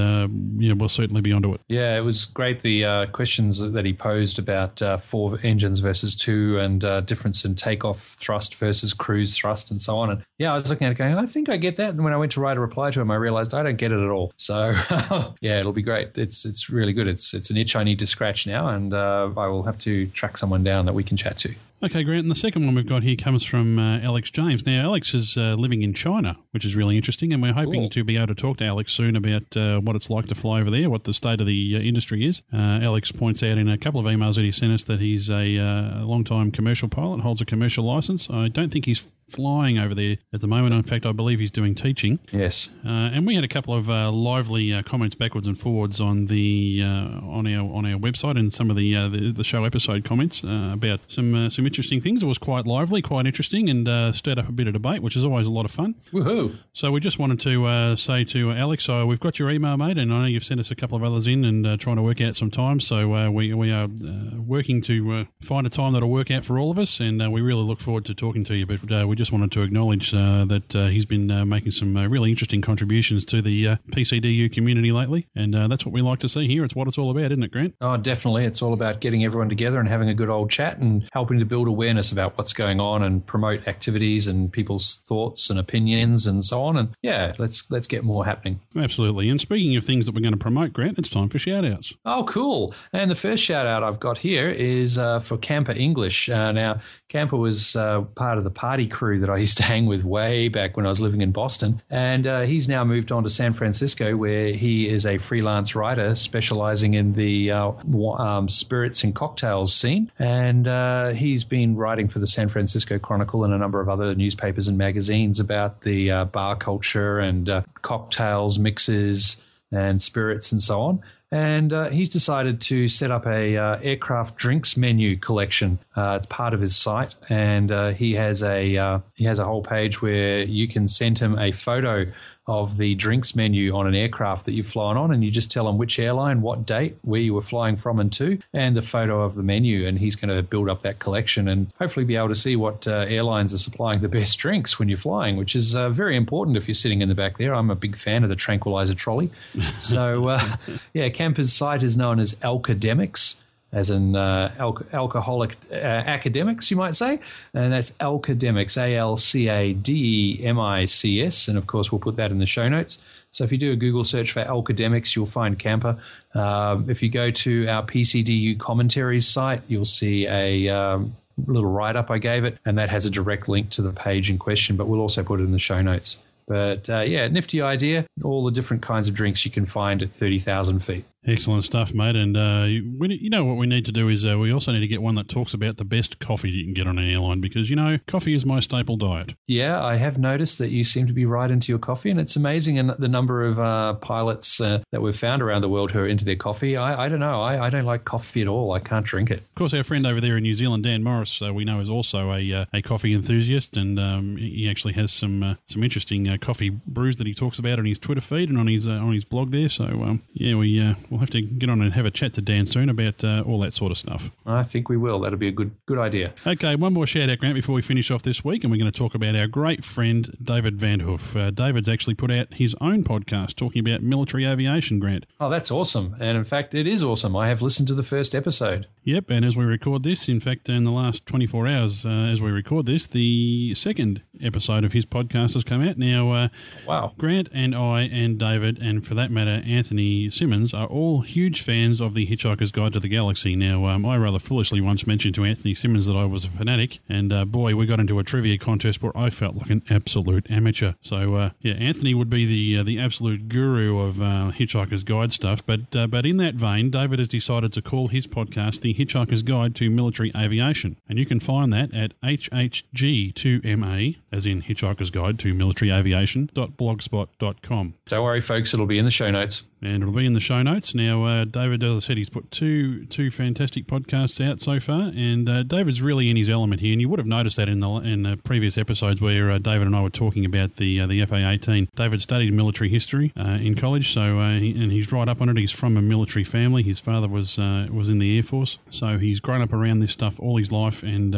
you 0.61 0.69
know, 0.69 0.75
we'll 0.75 0.87
certainly 0.87 1.09
be 1.22 1.31
onto 1.31 1.53
it. 1.53 1.61
Yeah, 1.68 1.98
it 1.98 2.02
was 2.02 2.26
great. 2.26 2.61
The 2.61 2.86
uh, 2.86 3.06
questions 3.07 3.60
that 3.60 3.86
he 3.86 3.94
posed 3.94 4.40
about 4.40 4.81
uh, 4.81 4.98
four 4.98 5.38
engines 5.44 5.80
versus 5.80 6.15
two, 6.15 6.60
and 6.60 6.84
uh, 6.84 7.02
difference 7.02 7.45
in 7.45 7.56
takeoff 7.56 8.15
thrust 8.19 8.56
versus 8.56 8.94
cruise 8.94 9.36
thrust, 9.38 9.72
and 9.72 9.81
so 9.81 9.98
on. 9.98 10.10
And 10.10 10.23
yeah, 10.38 10.52
I 10.52 10.56
was 10.56 10.69
looking 10.69 10.88
at 10.88 10.91
it 10.91 10.98
going, 10.98 11.15
I 11.15 11.26
think 11.26 11.49
I 11.49 11.57
get 11.57 11.77
that. 11.77 11.90
And 11.90 12.03
when 12.03 12.14
I 12.14 12.18
went 12.18 12.31
to 12.34 12.41
write 12.41 12.57
a 12.57 12.60
reply 12.60 12.91
to 12.91 13.02
him, 13.02 13.11
I 13.11 13.15
realized 13.15 13.53
I 13.53 13.64
don't 13.64 13.77
get 13.77 13.91
it 13.91 13.99
at 13.99 14.10
all. 14.10 14.31
So 14.38 14.72
yeah, 15.41 15.60
it'll 15.60 15.73
be 15.73 15.81
great. 15.81 16.11
It's 16.15 16.45
it's 16.45 16.69
really 16.69 16.94
good. 16.94 17.07
It's 17.07 17.34
it's 17.34 17.49
an 17.49 17.57
itch 17.57 17.76
I 17.76 17.84
need 17.84 17.99
to 17.99 18.07
scratch 18.07 18.48
now, 18.48 18.68
and 18.68 18.94
uh, 18.94 19.31
I 19.36 19.48
will 19.48 19.64
have 19.64 19.77
to 19.80 20.07
track 20.07 20.38
someone 20.38 20.64
down 20.64 20.86
that 20.86 20.94
we 20.94 21.03
can 21.03 21.18
chat 21.18 21.38
to. 21.40 21.56
Okay, 21.81 22.03
Grant. 22.03 22.23
And 22.23 22.31
the 22.31 22.35
second 22.35 22.65
one 22.65 22.76
we've 22.76 22.85
got 22.85 23.03
here 23.03 23.15
comes 23.15 23.45
from 23.45 23.80
uh, 23.80 23.99
Alex 23.99 24.30
James. 24.30 24.65
Now, 24.65 24.81
Alex 24.84 25.14
is 25.14 25.38
uh, 25.38 25.56
living 25.56 25.81
in 25.81 25.93
China, 25.93 26.35
which 26.51 26.65
is 26.65 26.76
really 26.76 26.97
interesting, 26.97 27.31
and 27.31 27.41
we're 27.41 27.53
hoping 27.53 27.81
Cool. 27.84 27.89
to 27.91 28.03
be 28.03 28.18
able 28.18 28.27
to 28.27 28.35
talk 28.35 28.57
to 28.57 28.65
Alex 28.65 28.91
soon 28.91 29.15
about 29.15 29.56
uh, 29.56 29.80
what 29.80 29.95
it's 29.95 30.10
like 30.10 30.26
to 30.26 30.35
fly 30.35 30.60
over 30.60 30.69
there, 30.69 30.89
what 30.89 31.06
the 31.06 31.14
state 31.14 31.39
of 31.39 31.47
the 31.47 31.77
uh, 31.77 31.80
industry 31.80 32.26
is. 32.26 32.41
Uh, 32.53 32.80
Alex 32.84 33.14
points 33.14 33.41
out 33.43 33.57
in 33.57 33.69
a 33.69 33.77
couple 33.77 34.01
of 34.01 34.06
emails 34.07 34.35
that 34.35 34.41
he 34.43 34.51
sent 34.51 34.73
us 34.73 34.84
that 34.85 34.99
he's 34.99 35.30
a, 35.30 35.57
uh, 35.57 36.03
a 36.03 36.06
long-time 36.06 36.51
commercial 36.51 36.89
pilot, 36.89 37.22
holds 37.22 37.39
a 37.39 37.45
commercial 37.45 37.85
license. 37.85 38.30
I 38.30 38.49
don't 38.49 38.73
think 38.73 38.84
he's 38.85 39.07
flying 39.30 39.77
over 39.77 39.93
there 39.93 40.18
at 40.34 40.41
the 40.41 40.47
moment. 40.47 40.73
In 40.73 40.81
fact, 40.81 41.06
I 41.06 41.11
believe 41.11 41.39
he's 41.39 41.51
doing 41.51 41.76
teaching. 41.76 42.18
Yes. 42.31 42.72
Uh, 42.84 42.89
and 43.14 43.27
we 43.27 43.35
had 43.35 43.43
a 43.43 43.47
couple 43.47 43.76
of 43.76 43.88
uh, 43.88 44.11
lively 44.11 44.73
uh, 44.73 44.81
comments 44.81 45.14
backwards 45.15 45.45
and 45.45 45.56
forwards 45.57 46.01
on 46.01 46.26
the 46.26 46.81
uh, 46.84 46.88
on 47.27 47.45
our 47.45 47.72
on 47.72 47.85
our 47.85 47.99
website 47.99 48.39
and 48.39 48.51
some 48.51 48.72
of 48.72 48.76
the 48.76 48.95
uh, 48.95 49.07
the, 49.07 49.31
the 49.31 49.43
show 49.43 49.65
episode 49.65 50.03
comments 50.03 50.43
uh, 50.43 50.72
about 50.73 51.01
some 51.07 51.35
uh, 51.35 51.47
some 51.47 51.68
interesting 51.69 52.01
things. 52.01 52.23
It 52.23 52.25
was 52.25 52.37
quite 52.37 52.65
lively, 52.65 53.01
quite 53.01 53.25
interesting, 53.25 53.69
and 53.69 53.87
uh, 53.87 54.11
stirred 54.11 54.39
up 54.39 54.49
a 54.49 54.51
bit 54.51 54.67
of 54.67 54.73
debate, 54.73 55.01
which 55.01 55.15
is 55.15 55.23
always 55.23 55.45
a 55.47 55.51
lot 55.51 55.65
of 55.65 55.71
fun. 55.71 55.95
Woohoo! 56.11 56.57
So 56.73 56.91
we 56.91 56.99
just 56.99 57.19
wanted 57.19 57.39
to 57.41 57.65
uh, 57.65 57.95
say 57.95 58.23
to 58.25 58.51
Alex, 58.51 58.89
uh, 58.89 59.05
we've 59.07 59.19
got 59.19 59.37
your 59.37 59.49
email, 59.51 59.77
mate, 59.77 59.97
and 59.97 60.11
I 60.13 60.19
know 60.21 60.25
you've 60.25 60.43
sent 60.43 60.59
us 60.59 60.71
a 60.71 60.75
couple 60.75 60.97
of 60.97 61.03
others 61.03 61.27
in 61.27 61.45
and 61.45 61.65
uh, 61.67 61.77
trying 61.77 61.97
to 61.97 62.01
work 62.01 62.21
out 62.21 62.35
some 62.35 62.49
time. 62.49 62.79
So 62.79 63.13
uh, 63.13 63.29
we 63.29 63.53
we 63.53 63.71
are 63.71 63.85
uh, 63.85 64.41
working 64.41 64.81
to 64.83 65.11
uh, 65.13 65.25
find 65.41 65.67
a 65.67 65.69
time 65.69 65.93
that'll 65.93 66.09
work 66.09 66.31
out 66.31 66.43
for 66.45 66.57
all 66.57 66.71
of 66.71 66.79
us, 66.79 66.99
and 66.99 67.21
uh, 67.21 67.29
we 67.29 67.41
really 67.41 67.63
look 67.63 67.79
forward 67.79 68.05
to 68.05 68.13
talking 68.15 68.43
to 68.45 68.55
you. 68.55 68.65
But 68.65 68.91
uh, 68.91 69.07
we 69.07 69.15
just 69.15 69.31
wanted 69.31 69.51
to 69.51 69.61
acknowledge 69.61 70.13
uh, 70.13 70.45
that 70.45 70.75
uh, 70.75 70.87
he's 70.87 71.05
been 71.05 71.29
uh, 71.29 71.45
making 71.45 71.71
some 71.71 71.95
uh, 71.97 72.07
really 72.07 72.29
interesting 72.31 72.61
contributions 72.61 73.25
to 73.25 73.41
the 73.41 73.67
uh, 73.67 73.75
PCDU 73.91 74.51
community 74.51 74.91
lately, 74.91 75.27
and 75.35 75.53
uh, 75.55 75.67
that's 75.67 75.85
what 75.85 75.93
we 75.93 76.01
like 76.01 76.19
to 76.19 76.29
see 76.29 76.47
here. 76.47 76.63
It's 76.63 76.75
what 76.75 76.87
it's 76.87 76.97
all 76.97 77.11
about, 77.11 77.31
isn't 77.31 77.43
it, 77.43 77.51
Grant? 77.51 77.75
Oh, 77.81 77.97
definitely. 77.97 78.45
It's 78.45 78.61
all 78.61 78.73
about 78.73 79.01
getting 79.01 79.25
everyone 79.25 79.49
together 79.49 79.79
and 79.79 79.89
having 79.89 80.07
a 80.09 80.13
good 80.13 80.29
old 80.29 80.49
chat 80.49 80.77
and 80.77 81.07
helping 81.11 81.39
to 81.39 81.45
build 81.45 81.59
awareness 81.68 82.11
about 82.11 82.38
what's 82.38 82.53
going 82.53 82.80
on 82.80 83.03
and 83.03 83.26
promote 83.26 83.68
activities 83.68 84.27
and 84.27 84.52
people's 84.52 85.03
thoughts 85.07 85.49
and 85.49 85.60
opinions 85.60 86.27
and 86.27 86.45
so 86.45 86.61
on. 86.64 86.77
And 86.77 86.95
yeah, 87.02 87.34
let's 87.38 87.69
let's 87.69 87.88
get 87.88 88.03
more 88.03 88.26
happening. 88.26 88.60
Absolutely. 88.76 89.30
And 89.30 89.40
speaking 89.40 89.76
of 89.76 89.84
things 89.84 90.06
that 90.06 90.15
we're 90.15 90.22
going 90.22 90.34
to 90.34 90.38
promote, 90.38 90.73
Grant, 90.73 90.98
it's 90.98 91.10
time 91.10 91.30
for 91.30 91.40
shout 91.40 91.65
outs. 91.65 91.94
Oh, 92.06 92.23
cool. 92.23 92.73
And 92.94 93.11
the 93.11 93.15
first 93.15 93.44
shout 93.44 93.65
out 93.65 93.84
I've 93.84 93.99
got 93.99 94.19
here 94.19 94.49
is 94.49 94.98
uh, 94.98 95.19
for 95.19 95.38
Camper 95.38 95.73
English. 95.73 96.30
Uh, 96.30 96.52
now, 96.52 96.81
Camper 97.10 97.38
was 97.38 97.76
uh, 97.76 98.02
part 98.02 98.38
of 98.38 98.44
the 98.44 98.52
party 98.52 98.88
crew 98.88 99.19
that 99.19 99.30
I 99.30 99.38
used 99.38 99.57
to 99.57 99.64
hang 99.69 99.88
with 99.88 100.03
way 100.03 100.48
back 100.48 100.77
when 100.77 100.86
I 100.86 100.90
was 100.90 101.02
living 101.02 101.22
in 101.22 101.31
Boston. 101.31 101.81
And 101.90 102.27
uh, 102.27 102.41
he's 102.41 102.69
now 102.69 102.84
moved 102.84 103.11
on 103.11 103.23
to 103.23 103.30
San 103.30 103.53
Francisco, 103.53 104.15
where 104.15 104.53
he 104.53 104.88
is 104.88 105.06
a 105.06 105.18
freelance 105.18 105.76
writer 105.76 106.15
specializing 106.15 106.94
in 106.94 107.14
the 107.14 107.52
uh, 107.52 107.72
um, 108.18 108.48
spirits 108.49 109.03
and 109.03 109.15
cocktails 109.15 109.73
scene. 109.73 110.11
And 110.19 110.68
uh, 110.68 111.10
he's 111.10 111.44
been 111.49 111.76
writing 111.76 112.07
for 112.07 112.19
the 112.19 112.27
San 112.27 112.49
Francisco 112.49 112.99
Chronicle 112.99 113.43
and 113.43 113.53
a 113.53 113.57
number 113.57 113.81
of 113.81 113.89
other 113.89 114.15
newspapers 114.15 114.67
and 114.67 114.77
magazines 114.77 115.39
about 115.39 115.81
the 115.81 116.11
uh, 116.11 116.26
bar 116.26 116.55
culture 116.55 117.19
and 117.19 117.49
uh, 117.49 117.61
cocktails, 117.81 118.59
mixes, 118.59 119.43
and 119.71 120.01
spirits 120.01 120.51
and 120.51 120.61
so 120.61 120.81
on. 120.81 121.01
And 121.31 121.73
uh, 121.73 121.89
he's 121.89 122.09
decided 122.09 122.59
to 122.61 122.88
set 122.88 123.11
up 123.11 123.27
a 123.27 123.55
uh, 123.55 123.80
aircraft 123.84 124.35
drinks 124.35 124.76
menu 124.76 125.15
collection. 125.15 125.77
Uh, 125.95 126.17
it's 126.17 126.26
part 126.26 126.55
of 126.55 126.61
his 126.61 126.76
site, 126.76 127.13
and 127.30 127.71
uh, 127.71 127.89
he 127.89 128.13
has 128.15 128.41
a 128.41 129.01
he 129.13 129.26
has 129.26 129.38
a 129.38 129.45
whole 129.45 129.61
page 129.61 130.01
where 130.01 130.41
you 130.41 130.67
can 130.67 130.88
send 130.88 131.19
him 131.19 131.38
a 131.38 131.51
photo 131.51 132.11
of 132.49 132.77
the 132.80 132.95
drinks 132.95 133.35
menu 133.35 133.76
on 133.76 133.85
an 133.85 133.93
aircraft 133.93 134.45
that 134.45 134.53
you've 134.53 134.67
flown 134.67 134.97
on, 134.97 135.13
and 135.13 135.23
you 135.23 135.30
just 135.30 135.51
tell 135.51 135.69
him 135.69 135.77
which 135.77 135.99
airline, 135.99 136.41
what 136.41 136.65
date, 136.65 136.97
where 137.03 137.21
you 137.21 137.35
were 137.35 137.41
flying 137.41 137.76
from 137.76 137.99
and 137.99 138.11
to, 138.13 138.39
and 138.53 138.76
the 138.76 138.81
photo 138.81 139.21
of 139.21 139.35
the 139.35 139.43
menu, 139.43 139.88
and 139.88 139.99
he's 139.99 140.15
going 140.15 140.35
to 140.35 140.41
build 140.41 140.67
up 140.67 140.81
that 140.81 140.97
collection 140.97 141.47
and 141.47 141.71
hopefully 141.77 142.03
be 142.05 142.15
able 142.15 142.27
to 142.27 142.34
see 142.34 142.55
what 142.55 142.88
uh, 142.88 143.05
airlines 143.07 143.53
are 143.53 143.59
supplying 143.59 144.01
the 144.01 144.09
best 144.09 144.39
drinks 144.39 144.80
when 144.80 144.89
you're 144.89 144.97
flying, 144.97 145.38
which 145.38 145.55
is 145.55 145.76
uh, 145.76 145.91
very 145.91 146.15
important 146.15 146.57
if 146.57 146.67
you're 146.67 146.73
sitting 146.73 147.03
in 147.03 147.07
the 147.07 147.13
back 147.13 147.38
there. 147.38 147.53
I'm 147.53 147.69
a 147.69 147.76
big 147.76 147.95
fan 147.95 148.23
of 148.23 148.30
the 148.30 148.35
tranquilizer 148.35 148.95
trolley. 148.95 149.30
So, 149.80 150.27
uh, 150.30 150.57
yeah, 150.93 151.09
Camper's 151.09 151.53
site 151.53 151.84
is 151.84 151.95
known 151.95 152.19
as 152.19 152.34
Alcademics. 152.43 153.41
As 153.71 153.91
in 153.91 154.15
uh, 154.15 154.51
al- 154.57 154.83
alcoholic 154.93 155.55
uh, 155.71 155.75
academics, 155.75 156.71
you 156.71 156.77
might 156.77 156.95
say, 156.95 157.19
and 157.53 157.71
that's 157.71 157.91
Alcademics, 157.99 158.77
A 158.77 158.95
L 158.95 159.15
C 159.15 159.47
A 159.47 159.73
D 159.73 160.41
M 160.43 160.59
I 160.59 160.85
C 160.85 161.21
S, 161.21 161.47
and 161.47 161.57
of 161.57 161.67
course 161.67 161.91
we'll 161.91 161.99
put 161.99 162.15
that 162.15 162.31
in 162.31 162.39
the 162.39 162.47
show 162.47 162.67
notes. 162.67 162.97
So 163.31 163.43
if 163.43 163.51
you 163.51 163.59
do 163.59 163.71
a 163.71 163.75
Google 163.75 164.03
search 164.03 164.31
for 164.31 164.41
Alcademics, 164.41 165.15
you'll 165.15 165.27
find 165.27 165.59
Camper. 165.59 165.97
Um, 166.33 166.89
if 166.89 167.03
you 167.03 167.09
go 167.09 167.29
to 167.29 167.67
our 167.67 167.85
PCDU 167.85 168.57
commentaries 168.57 169.27
site, 169.27 169.61
you'll 169.67 169.85
see 169.85 170.25
a 170.25 170.67
um, 170.69 171.15
little 171.45 171.69
write 171.69 171.95
up 171.95 172.09
I 172.09 172.17
gave 172.17 172.43
it, 172.43 172.57
and 172.65 172.77
that 172.77 172.89
has 172.89 173.05
a 173.05 173.09
direct 173.09 173.47
link 173.47 173.69
to 173.71 173.81
the 173.81 173.91
page 173.91 174.29
in 174.29 174.37
question, 174.37 174.75
but 174.75 174.87
we'll 174.87 175.01
also 175.01 175.23
put 175.23 175.39
it 175.39 175.43
in 175.43 175.51
the 175.51 175.59
show 175.59 175.81
notes. 175.81 176.17
But 176.47 176.89
uh, 176.89 177.01
yeah, 177.01 177.27
nifty 177.27 177.61
idea. 177.61 178.07
All 178.23 178.43
the 178.43 178.51
different 178.51 178.81
kinds 178.81 179.07
of 179.07 179.13
drinks 179.13 179.45
you 179.45 179.51
can 179.51 179.65
find 179.65 180.01
at 180.01 180.11
30,000 180.11 180.79
feet. 180.79 181.05
Excellent 181.25 181.65
stuff, 181.65 181.93
mate. 181.93 182.15
And 182.15 182.37
uh, 182.37 182.63
we, 182.97 183.19
you 183.21 183.29
know 183.29 183.43
what 183.43 183.57
we 183.57 183.67
need 183.67 183.85
to 183.85 183.91
do 183.91 184.07
is 184.07 184.25
uh, 184.25 184.37
we 184.37 184.53
also 184.53 184.71
need 184.71 184.79
to 184.79 184.87
get 184.87 185.01
one 185.01 185.15
that 185.15 185.27
talks 185.27 185.53
about 185.53 185.75
the 185.75 185.83
best 185.83 186.19
coffee 186.19 186.49
you 186.49 186.63
can 186.63 186.73
get 186.73 186.87
on 186.87 186.97
an 186.97 187.09
airline 187.09 187.41
because 187.41 187.69
you 187.69 187.75
know 187.75 187.99
coffee 188.07 188.33
is 188.33 188.45
my 188.45 188.61
staple 188.61 188.95
diet. 188.95 189.35
Yeah, 189.45 189.83
I 189.83 189.97
have 189.97 190.17
noticed 190.17 190.59
that 190.59 190.69
you 190.69 190.85
seem 190.85 191.07
to 191.07 191.13
be 191.13 191.25
right 191.25 191.51
into 191.51 191.71
your 191.71 191.79
coffee, 191.79 192.09
and 192.09 192.19
it's 192.21 192.37
amazing 192.37 192.79
and 192.79 192.91
the 192.91 193.09
number 193.09 193.43
of 193.43 193.59
uh, 193.59 193.93
pilots 193.95 194.61
uh, 194.61 194.81
that 194.91 195.01
we've 195.01 195.17
found 195.17 195.41
around 195.41 195.61
the 195.61 195.69
world 195.69 195.91
who 195.91 195.99
are 195.99 196.07
into 196.07 196.23
their 196.23 196.37
coffee. 196.37 196.77
I, 196.77 197.05
I 197.05 197.09
don't 197.09 197.19
know. 197.19 197.41
I, 197.41 197.65
I, 197.65 197.69
don't 197.69 197.85
like 197.85 198.05
coffee 198.05 198.41
at 198.41 198.47
all. 198.47 198.71
I 198.71 198.79
can't 198.79 199.05
drink 199.05 199.29
it. 199.29 199.39
Of 199.39 199.55
course, 199.55 199.73
our 199.73 199.83
friend 199.83 200.07
over 200.07 200.21
there 200.21 200.37
in 200.37 200.43
New 200.43 200.53
Zealand, 200.53 200.83
Dan 200.83 201.03
Morris, 201.03 201.41
uh, 201.41 201.53
we 201.53 201.65
know 201.65 201.81
is 201.81 201.89
also 201.89 202.31
a 202.31 202.53
uh, 202.53 202.65
a 202.73 202.81
coffee 202.81 203.13
enthusiast, 203.13 203.75
and 203.75 203.99
um, 203.99 204.37
he 204.37 204.69
actually 204.69 204.93
has 204.93 205.11
some 205.11 205.43
uh, 205.43 205.55
some 205.67 205.83
interesting 205.83 206.37
coffee 206.37 206.69
brews 206.69 207.17
that 207.17 207.27
he 207.27 207.33
talks 207.33 207.59
about 207.59 207.77
on 207.77 207.85
his 207.85 207.99
Twitter 207.99 208.21
feed 208.21 208.49
and 208.49 208.57
on 208.57 208.67
his 208.67 208.87
on 208.87 209.13
his 209.13 209.25
blog 209.25 209.51
there. 209.51 209.67
So 209.67 209.83
um, 209.83 210.23
yeah, 210.33 210.55
we 210.55 210.95
we'll 211.10 211.19
have 211.19 211.30
to 211.31 211.41
get 211.41 211.69
on 211.69 211.81
and 211.81 211.94
have 211.94 212.06
a 212.06 212.11
chat 212.11 212.34
to 212.34 212.41
Dan 212.41 212.65
soon 212.65 212.90
about 212.90 213.23
all 213.23 213.60
that 213.60 213.73
sort 213.73 213.91
of 213.91 213.98
stuff. 213.98 214.31
I 214.45 214.64
think 214.64 214.90
we 214.90 214.98
will. 214.98 215.19
That'll 215.19 215.38
be 215.40 215.48
a 215.48 215.52
good 215.52 215.72
good 215.86 215.98
idea. 215.98 216.34
Okay, 216.45 216.76
one 216.76 216.94
more 216.94 217.07
shout 217.07 217.30
out, 217.30 217.38
Grant, 217.40 217.56
before 217.56 217.76
we 217.76 217.81
finish 217.81 218.11
off 218.11 218.23
this 218.23 218.44
week, 218.44 218.64
and 218.64 218.72
we're 218.72 218.80
going 218.80 218.91
to 218.91 218.98
talk 218.98 219.15
about 219.15 219.36
our 219.36 219.48
great 219.48 219.84
friend 219.84 220.36
David 220.41 220.77
Vanderhoof. 220.77 221.36
Uh, 221.40 221.52
David's 221.52 221.90
actually 221.90 222.15
put 222.15 222.31
out 222.31 222.53
his 222.53 222.76
own 222.81 223.03
podcast 223.03 223.56
talking 223.56 223.80
about 223.88 224.02
military 224.02 224.45
aviation, 224.45 224.99
Grant. 224.99 225.26
Oh, 225.40 225.49
that's 225.49 225.72
awesome. 225.72 226.15
And 226.19 226.38
in 226.38 226.44
fact, 226.44 226.73
it 226.73 226.88
is 226.88 227.03
awesome. 227.03 227.36
I 227.36 227.48
have 227.48 227.61
listened 227.61 227.88
to 227.90 227.94
the 227.94 228.03
first 228.03 228.36
episode. 228.36 228.88
Yep, 229.10 229.31
and 229.31 229.44
as 229.44 229.57
we 229.57 229.65
record 229.65 230.03
this, 230.03 230.30
in 230.30 230.40
fact, 230.40 230.69
in 230.69 230.84
the 230.84 230.91
last 230.91 231.26
24 231.26 231.68
hours 231.68 232.06
uh, 232.06 232.10
as 232.10 232.44
we 232.44 232.52
record 232.52 232.86
this, 232.86 233.07
the 233.07 233.73
second 233.73 234.22
episode 234.40 234.84
of 234.84 234.94
his 234.94 235.03
podcast 235.03 235.56
has 235.56 235.64
come 235.64 235.81
out. 235.81 235.98
Now, 235.98 236.31
uh, 236.31 236.48
wow. 236.86 237.14
Grant 237.18 237.49
and 237.52 237.73
I 237.73 238.02
and 238.02 238.38
David, 238.38 238.77
and 238.77 239.03
for 239.03 239.15
that 239.15 239.31
matter, 239.31 239.64
Anthony 239.65 240.30
Simmons, 240.30 240.76
are 240.76 240.86
all 240.86 241.22
huge 241.22 241.64
fans 241.64 242.02
of 242.02 242.14
The 242.14 242.27
Hitchhiker's 242.27 242.72
Guide 242.72 242.94
to 242.94 242.99
the 242.99 243.07
Galaxy. 243.07 243.56
Now, 243.56 243.88
um, 243.88 244.06
I 244.06 244.15
rather 244.15 244.38
foolishly 244.38 244.80
once 244.80 245.07
mentioned 245.07 245.34
to 245.36 245.44
Anthony 245.44 245.73
Simmons 245.73 246.06
that 246.06 246.15
I 246.15 246.26
was 246.26 246.45
a 246.45 246.52
fanatic, 246.52 246.99
and 247.10 247.34
uh, 247.34 247.45
boy, 247.45 247.76
we 247.76 247.88
got 247.88 247.99
into 247.99 248.19
a 248.19 248.23
trivia 248.23 248.60
contest 248.60 249.02
where 249.02 249.18
I 249.18 249.31
felt 249.31 249.56
like 249.56 249.72
an 249.72 249.81
absolute 249.90 250.52
amateur. 250.52 250.94
So, 251.02 251.34
uh, 251.34 251.49
yeah, 251.61 251.73
Anthony 251.73 252.14
would 252.14 252.30
be 252.30 252.45
the 252.45 252.81
uh, 252.81 252.84
the 252.84 252.99
absolute 252.99 253.49
guru 253.49 253.99
of 254.02 254.22
uh, 254.22 254.52
Hitchhiker's 254.56 255.03
Guide 255.03 255.34
stuff, 255.34 255.65
but, 255.65 255.90
but 256.11 256.27
in 256.27 256.38
that 256.38 256.53
vein, 256.53 256.91
David 256.91 257.18
has 257.18 257.27
decided 257.27 257.73
to 257.73 257.81
call 257.81 258.10
his 258.10 258.27
podcast 258.27 258.81
The 258.81 258.98
Hitchhiker's 258.99 259.43
Guide 259.43 259.76
to 259.76 259.89
Military 259.89 260.34
Aviation. 260.35 260.97
And 261.07 261.17
you 261.17 261.26
can 261.26 261.39
find 261.39 261.71
that 261.71 261.93
at 261.93 262.19
hhg2ma, 262.21 264.17
as 264.31 264.45
in 264.45 264.63
Hitchhiker's 264.63 265.09
Guide 265.09 265.39
to 265.39 265.53
Military 265.53 265.91
Aviation.blogspot.com. 265.91 267.93
Don't 268.05 268.23
worry, 268.23 268.41
folks, 268.41 268.73
it'll 268.73 268.85
be 268.85 268.97
in 268.97 269.05
the 269.05 269.11
show 269.11 269.31
notes 269.31 269.63
and 269.81 270.03
it'll 270.03 270.14
be 270.14 270.26
in 270.26 270.34
the 270.34 270.39
show 270.39 270.61
notes. 270.61 270.93
Now, 270.93 271.23
uh, 271.26 271.45
David, 271.45 271.84
as 271.84 271.95
I 271.95 271.99
said, 271.99 272.18
he's 272.18 272.30
put 272.30 272.51
two 272.51 273.06
two 273.06 273.31
fantastic 273.31 273.85
podcasts 273.85 274.45
out 274.45 274.60
so 274.60 274.80
far, 274.80 275.11
and 275.15 275.47
uh, 275.47 275.64
David's 275.64 276.01
really 276.01 276.30
in 276.30 276.38
his 276.38 276.49
element 276.49 276.81
here. 276.81 276.91
And 276.91 277.01
you 277.01 277.07
would 277.10 277.19
have 277.19 277.27
noticed 277.27 277.57
that 277.57 277.69
in 277.69 277.80
the 277.80 277.89
in 277.89 278.23
the 278.23 278.38
previous 278.43 278.77
episodes 278.77 279.22
where 279.22 279.51
uh, 279.51 279.57
David 279.57 279.88
and 279.88 279.95
I 279.95 280.01
were 280.01 280.10
talking 280.10 280.45
about 280.45 280.76
the 280.76 280.99
uh, 280.99 281.07
the 281.07 281.26
FA 281.26 281.49
eighteen. 281.49 281.88
David 281.95 282.22
studied 282.22 282.53
military 282.53 282.89
history 282.89 283.31
uh, 283.38 283.60
in 283.61 283.76
college, 283.76 284.14
so 284.14 284.39
uh, 284.39 284.57
he, 284.57 284.72
and 284.72 284.91
he's 284.91 285.11
right 285.11 285.30
up 285.30 285.41
on 285.41 285.49
it. 285.49 285.57
He's 285.57 285.72
from 285.72 285.95
a 285.95 286.01
military 286.01 286.43
family. 286.43 286.84
His 286.84 286.99
father 286.99 287.27
was 287.27 287.57
was 287.57 288.10
in 288.10 288.19
the 288.19 288.35
air 288.38 288.43
force, 288.43 288.77
so 288.89 289.18
he's 289.18 289.39
grown 289.39 289.61
up 289.61 289.73
around 289.73 289.99
this 289.99 290.11
stuff 290.11 290.39
all 290.39 290.57
his 290.57 290.72
life. 290.72 291.03
And 291.03 291.34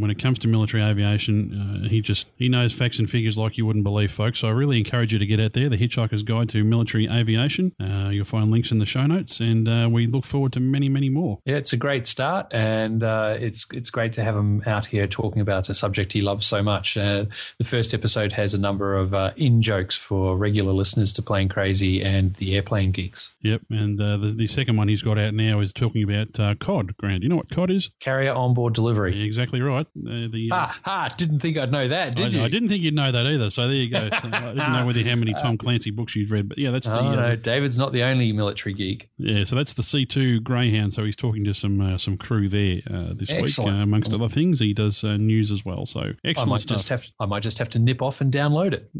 when 0.00 0.10
it 0.10 0.18
comes 0.18 0.38
to 0.40 0.48
military 0.48 0.82
aviation, 0.82 1.86
he 1.90 2.00
just 2.00 2.28
he 2.36 2.48
knows 2.48 2.72
facts 2.72 2.98
and 2.98 3.10
figures 3.10 3.38
like 3.38 3.58
you 3.58 3.66
wouldn't 3.66 3.84
believe, 3.84 4.12
folks. 4.12 4.40
So 4.40 4.48
I 4.48 4.52
really 4.52 4.78
encourage 4.78 5.12
you 5.12 5.18
to 5.18 5.26
get 5.26 5.40
out 5.40 5.52
there. 5.52 5.68
The 5.68 5.76
Hitchhiker's 5.76 6.22
Guide 6.22 6.48
to 6.50 6.62
Military 6.62 7.08
Aviation 7.08 7.55
uh, 7.58 8.10
you'll 8.10 8.24
find 8.24 8.50
links 8.50 8.70
in 8.70 8.78
the 8.78 8.86
show 8.86 9.06
notes, 9.06 9.40
and 9.40 9.68
uh, 9.68 9.88
we 9.90 10.06
look 10.06 10.24
forward 10.24 10.52
to 10.54 10.60
many, 10.60 10.88
many 10.88 11.08
more. 11.08 11.38
Yeah, 11.44 11.56
it's 11.56 11.72
a 11.72 11.76
great 11.76 12.06
start, 12.06 12.52
and 12.52 13.02
uh, 13.02 13.36
it's 13.38 13.66
it's 13.72 13.90
great 13.90 14.12
to 14.14 14.24
have 14.24 14.36
him 14.36 14.62
out 14.66 14.86
here 14.86 15.06
talking 15.06 15.40
about 15.40 15.68
a 15.68 15.74
subject 15.74 16.12
he 16.12 16.20
loves 16.20 16.46
so 16.46 16.62
much. 16.62 16.96
Uh, 16.96 17.26
the 17.58 17.64
first 17.64 17.94
episode 17.94 18.32
has 18.32 18.54
a 18.54 18.58
number 18.58 18.94
of 18.94 19.14
uh, 19.14 19.32
in 19.36 19.62
jokes 19.62 19.96
for 19.96 20.36
regular 20.36 20.72
listeners 20.72 21.12
to 21.14 21.22
Plane 21.22 21.48
Crazy 21.48 22.02
and 22.02 22.34
the 22.36 22.54
Airplane 22.54 22.92
Geeks. 22.92 23.34
Yep, 23.42 23.62
and 23.70 24.00
uh, 24.00 24.16
the, 24.16 24.28
the 24.28 24.46
second 24.46 24.76
one 24.76 24.88
he's 24.88 25.02
got 25.02 25.18
out 25.18 25.34
now 25.34 25.60
is 25.60 25.72
talking 25.72 26.02
about 26.02 26.58
COD. 26.58 26.96
Grant, 26.98 27.22
you 27.22 27.28
know 27.28 27.36
what 27.36 27.50
COD 27.50 27.70
is? 27.70 27.90
Carrier 28.00 28.32
onboard 28.32 28.74
delivery. 28.74 29.16
Yeah, 29.16 29.24
exactly 29.24 29.60
right. 29.60 29.86
the 29.94 30.48
ah, 30.52 30.78
ah, 30.84 31.14
didn't 31.16 31.40
think 31.40 31.58
I'd 31.58 31.72
know 31.72 31.88
that, 31.88 32.14
did 32.14 32.26
I, 32.26 32.28
you? 32.28 32.44
I 32.44 32.48
didn't 32.48 32.68
think 32.68 32.82
you'd 32.82 32.94
know 32.94 33.10
that 33.10 33.26
either. 33.26 33.50
So 33.50 33.66
there 33.66 33.76
you 33.76 33.90
go. 33.90 34.08
So 34.10 34.28
I 34.28 34.40
didn't 34.40 34.72
know 34.72 34.86
whether 34.86 35.02
how 35.02 35.16
many 35.16 35.34
Tom 35.34 35.58
Clancy 35.66 35.90
books 35.90 36.16
you'd 36.16 36.30
read, 36.30 36.48
but 36.48 36.58
yeah, 36.58 36.70
that's 36.70 36.86
the. 36.86 36.98
Oh, 36.98 37.14
no, 37.14 37.34
David's 37.46 37.78
not 37.78 37.92
the 37.92 38.02
only 38.02 38.32
military 38.32 38.74
geek. 38.74 39.08
Yeah, 39.18 39.44
so 39.44 39.54
that's 39.54 39.72
the 39.74 39.82
C 39.84 40.04
two 40.04 40.40
Greyhound. 40.40 40.92
So 40.92 41.04
he's 41.04 41.14
talking 41.14 41.44
to 41.44 41.54
some 41.54 41.80
uh, 41.80 41.96
some 41.96 42.18
crew 42.18 42.48
there 42.48 42.80
uh, 42.90 43.14
this 43.14 43.30
excellent. 43.30 43.74
week, 43.74 43.80
uh, 43.80 43.84
amongst 43.84 44.12
other 44.12 44.28
things. 44.28 44.58
He 44.58 44.74
does 44.74 45.04
uh, 45.04 45.16
news 45.16 45.52
as 45.52 45.64
well. 45.64 45.86
So 45.86 46.10
excellent 46.24 46.38
I 46.38 46.44
might 46.50 46.60
stuff. 46.62 46.78
Just 46.78 46.88
have, 46.88 47.06
I 47.20 47.26
might 47.26 47.44
just 47.44 47.58
have 47.58 47.70
to 47.70 47.78
nip 47.78 48.02
off 48.02 48.20
and 48.20 48.32
download 48.32 48.72
it. 48.72 48.90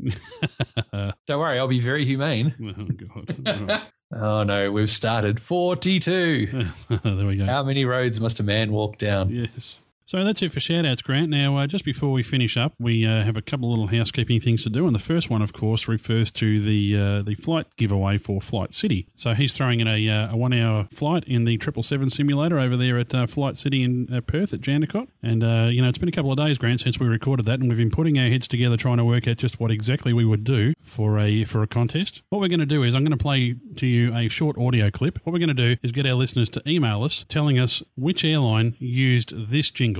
Don't 1.27 1.40
worry, 1.40 1.59
I'll 1.59 1.66
be 1.66 1.81
very 1.81 2.05
humane. 2.05 2.55
Oh 2.78 3.23
god. 3.24 3.82
Oh 4.14 4.44
no, 4.44 4.70
we've 4.70 4.89
started 4.89 5.40
42. 5.40 6.68
there 7.02 7.27
we 7.27 7.36
go. 7.39 7.44
How 7.44 7.64
many 7.64 7.85
roads 7.85 8.20
must 8.20 8.39
a 8.39 8.44
man 8.44 8.70
walk 8.70 8.98
down? 8.98 9.31
Yes. 9.31 9.82
So 10.06 10.22
that's 10.22 10.40
it 10.40 10.52
for 10.52 10.60
shoutouts, 10.60 11.02
Grant. 11.02 11.30
Now, 11.30 11.56
uh, 11.56 11.66
just 11.66 11.84
before 11.84 12.12
we 12.12 12.22
finish 12.22 12.56
up, 12.56 12.74
we 12.78 13.04
uh, 13.04 13.24
have 13.24 13.36
a 13.36 13.42
couple 13.42 13.72
of 13.72 13.80
little 13.80 13.98
housekeeping 13.98 14.40
things 14.40 14.62
to 14.62 14.70
do, 14.70 14.86
and 14.86 14.94
the 14.94 15.00
first 15.00 15.30
one, 15.30 15.42
of 15.42 15.52
course, 15.52 15.88
refers 15.88 16.30
to 16.30 16.60
the 16.60 16.96
uh, 16.96 17.22
the 17.22 17.34
flight 17.34 17.66
giveaway 17.76 18.16
for 18.16 18.40
Flight 18.40 18.72
City. 18.72 19.08
So 19.16 19.34
he's 19.34 19.52
throwing 19.52 19.80
in 19.80 19.88
a, 19.88 20.08
uh, 20.08 20.32
a 20.32 20.36
one 20.36 20.52
hour 20.52 20.86
flight 20.92 21.24
in 21.24 21.44
the 21.44 21.58
triple 21.58 21.82
seven 21.82 22.08
simulator 22.08 22.56
over 22.56 22.76
there 22.76 22.98
at 22.98 23.12
uh, 23.12 23.26
Flight 23.26 23.58
City 23.58 23.82
in 23.82 24.08
uh, 24.14 24.20
Perth 24.20 24.54
at 24.54 24.60
Jandakot, 24.60 25.08
and 25.24 25.42
you 25.74 25.82
know 25.82 25.88
it's 25.88 25.98
been 25.98 26.08
a 26.08 26.12
couple 26.12 26.30
of 26.30 26.38
days, 26.38 26.56
Grant, 26.56 26.82
since 26.82 27.00
we 27.00 27.08
recorded 27.08 27.44
that, 27.46 27.58
and 27.58 27.68
we've 27.68 27.76
been 27.76 27.90
putting 27.90 28.16
our 28.16 28.28
heads 28.28 28.46
together 28.46 28.76
trying 28.76 28.98
to 28.98 29.04
work 29.04 29.26
out 29.26 29.38
just 29.38 29.58
what 29.58 29.72
exactly 29.72 30.12
we 30.12 30.24
would 30.24 30.44
do 30.44 30.72
for 30.86 31.18
a 31.18 31.44
for 31.46 31.64
a 31.64 31.66
contest. 31.66 32.22
What 32.28 32.40
we're 32.40 32.46
going 32.46 32.60
to 32.60 32.66
do 32.66 32.84
is 32.84 32.94
I'm 32.94 33.02
going 33.02 33.10
to 33.10 33.16
play 33.16 33.56
to 33.78 33.86
you 33.88 34.14
a 34.14 34.28
short 34.28 34.56
audio 34.56 34.88
clip. 34.88 35.18
What 35.24 35.32
we're 35.32 35.40
going 35.40 35.48
to 35.48 35.74
do 35.74 35.78
is 35.82 35.90
get 35.90 36.06
our 36.06 36.14
listeners 36.14 36.48
to 36.50 36.62
email 36.64 37.02
us 37.02 37.24
telling 37.28 37.58
us 37.58 37.82
which 37.96 38.24
airline 38.24 38.76
used 38.78 39.50
this 39.50 39.72
jingle. 39.72 39.95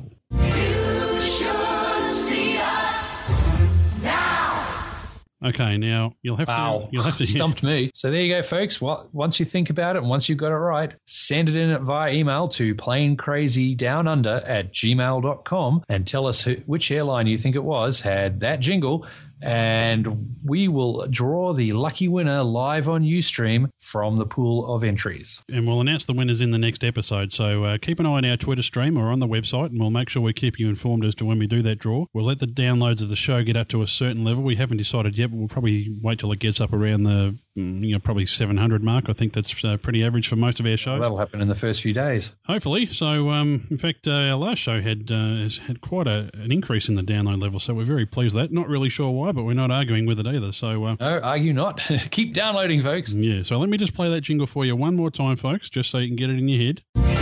Okay, 5.44 5.77
now 5.77 6.14
you'll 6.23 6.36
have 6.36 6.48
wow. 6.48 6.81
to. 6.81 6.89
You'll 6.90 7.05
have 7.05 7.18
to 7.18 7.27
stumped 7.27 7.62
me. 7.62 7.90
So 7.94 8.10
there 8.10 8.23
you 8.23 8.35
go, 8.35 8.43
folks. 8.43 8.81
Well, 8.81 9.09
once 9.12 9.39
you 9.39 9.44
think 9.47 9.70
about 9.70 9.94
it, 9.94 10.01
and 10.01 10.09
once 10.09 10.28
you've 10.28 10.39
got 10.39 10.51
it 10.51 10.56
right, 10.56 10.93
send 11.06 11.48
it 11.48 11.56
in 11.56 11.85
via 11.85 12.12
email 12.12 12.48
to 12.48 12.74
planecrazydownunder 12.74 14.43
at 14.48 14.73
gmail.com 14.73 15.85
and 15.89 16.06
tell 16.06 16.27
us 16.27 16.43
who, 16.43 16.55
which 16.66 16.90
airline 16.90 17.27
you 17.27 17.39
think 17.39 17.55
it 17.55 17.64
was 17.64 18.01
had 18.01 18.40
that 18.40 18.60
jingle 18.60 19.06
and 19.42 20.36
we 20.44 20.68
will 20.68 21.06
draw 21.08 21.52
the 21.52 21.72
lucky 21.72 22.08
winner 22.08 22.42
live 22.42 22.88
on 22.88 23.02
Ustream 23.02 23.68
from 23.78 24.18
the 24.18 24.26
pool 24.26 24.74
of 24.74 24.82
entries. 24.82 25.42
And 25.50 25.66
we'll 25.66 25.80
announce 25.80 26.04
the 26.04 26.12
winners 26.12 26.40
in 26.40 26.50
the 26.50 26.58
next 26.58 26.82
episode. 26.82 27.32
So 27.32 27.64
uh, 27.64 27.78
keep 27.78 28.00
an 28.00 28.06
eye 28.06 28.10
on 28.10 28.24
our 28.24 28.36
Twitter 28.36 28.62
stream 28.62 28.96
or 28.96 29.10
on 29.10 29.20
the 29.20 29.28
website, 29.28 29.66
and 29.66 29.80
we'll 29.80 29.90
make 29.90 30.08
sure 30.08 30.22
we 30.22 30.32
keep 30.32 30.58
you 30.58 30.68
informed 30.68 31.04
as 31.04 31.14
to 31.16 31.24
when 31.24 31.38
we 31.38 31.46
do 31.46 31.62
that 31.62 31.78
draw. 31.78 32.06
We'll 32.12 32.24
let 32.24 32.38
the 32.38 32.46
downloads 32.46 33.02
of 33.02 33.08
the 33.08 33.16
show 33.16 33.42
get 33.42 33.56
up 33.56 33.68
to 33.68 33.82
a 33.82 33.86
certain 33.86 34.24
level. 34.24 34.42
We 34.42 34.56
haven't 34.56 34.78
decided 34.78 35.18
yet, 35.18 35.30
but 35.30 35.38
we'll 35.38 35.48
probably 35.48 35.96
wait 36.02 36.18
till 36.18 36.32
it 36.32 36.38
gets 36.38 36.60
up 36.60 36.72
around 36.72 37.02
the 37.02 37.38
you 37.56 37.92
know 37.92 37.98
probably 37.98 38.26
700 38.26 38.82
mark. 38.82 39.08
I 39.08 39.12
think 39.12 39.34
that's 39.34 39.64
uh, 39.64 39.76
pretty 39.76 40.02
average 40.02 40.28
for 40.28 40.36
most 40.36 40.60
of 40.60 40.66
our 40.66 40.76
shows. 40.76 41.00
That'll 41.00 41.18
happen 41.18 41.42
in 41.42 41.48
the 41.48 41.54
first 41.54 41.82
few 41.82 41.92
days. 41.92 42.36
Hopefully. 42.46 42.86
So, 42.86 43.30
um, 43.30 43.66
in 43.70 43.78
fact, 43.78 44.08
uh, 44.08 44.12
our 44.12 44.36
last 44.36 44.58
show 44.58 44.80
had 44.80 45.10
uh, 45.10 45.36
has 45.36 45.58
had 45.58 45.82
quite 45.82 46.06
a, 46.06 46.30
an 46.34 46.52
increase 46.52 46.88
in 46.88 46.94
the 46.94 47.02
download 47.02 47.42
level, 47.42 47.60
so 47.60 47.74
we're 47.74 47.84
very 47.84 48.06
pleased 48.06 48.34
with 48.34 48.44
that. 48.44 48.54
Not 48.54 48.68
really 48.68 48.88
sure 48.88 49.10
why 49.10 49.26
why, 49.26 49.32
but 49.32 49.44
we're 49.44 49.54
not 49.54 49.70
arguing 49.70 50.06
with 50.06 50.20
it 50.20 50.26
either. 50.26 50.52
So 50.52 50.84
uh, 50.84 50.96
no, 51.00 51.20
argue 51.20 51.52
not. 51.52 51.78
Keep 52.10 52.34
downloading, 52.34 52.82
folks. 52.82 53.12
Yeah. 53.12 53.42
So 53.42 53.58
let 53.58 53.68
me 53.68 53.76
just 53.76 53.94
play 53.94 54.08
that 54.08 54.22
jingle 54.22 54.46
for 54.46 54.64
you 54.64 54.76
one 54.76 54.96
more 54.96 55.10
time, 55.10 55.36
folks, 55.36 55.68
just 55.68 55.90
so 55.90 55.98
you 55.98 56.08
can 56.08 56.16
get 56.16 56.30
it 56.30 56.38
in 56.38 56.48
your 56.48 56.62
head. 56.62 57.15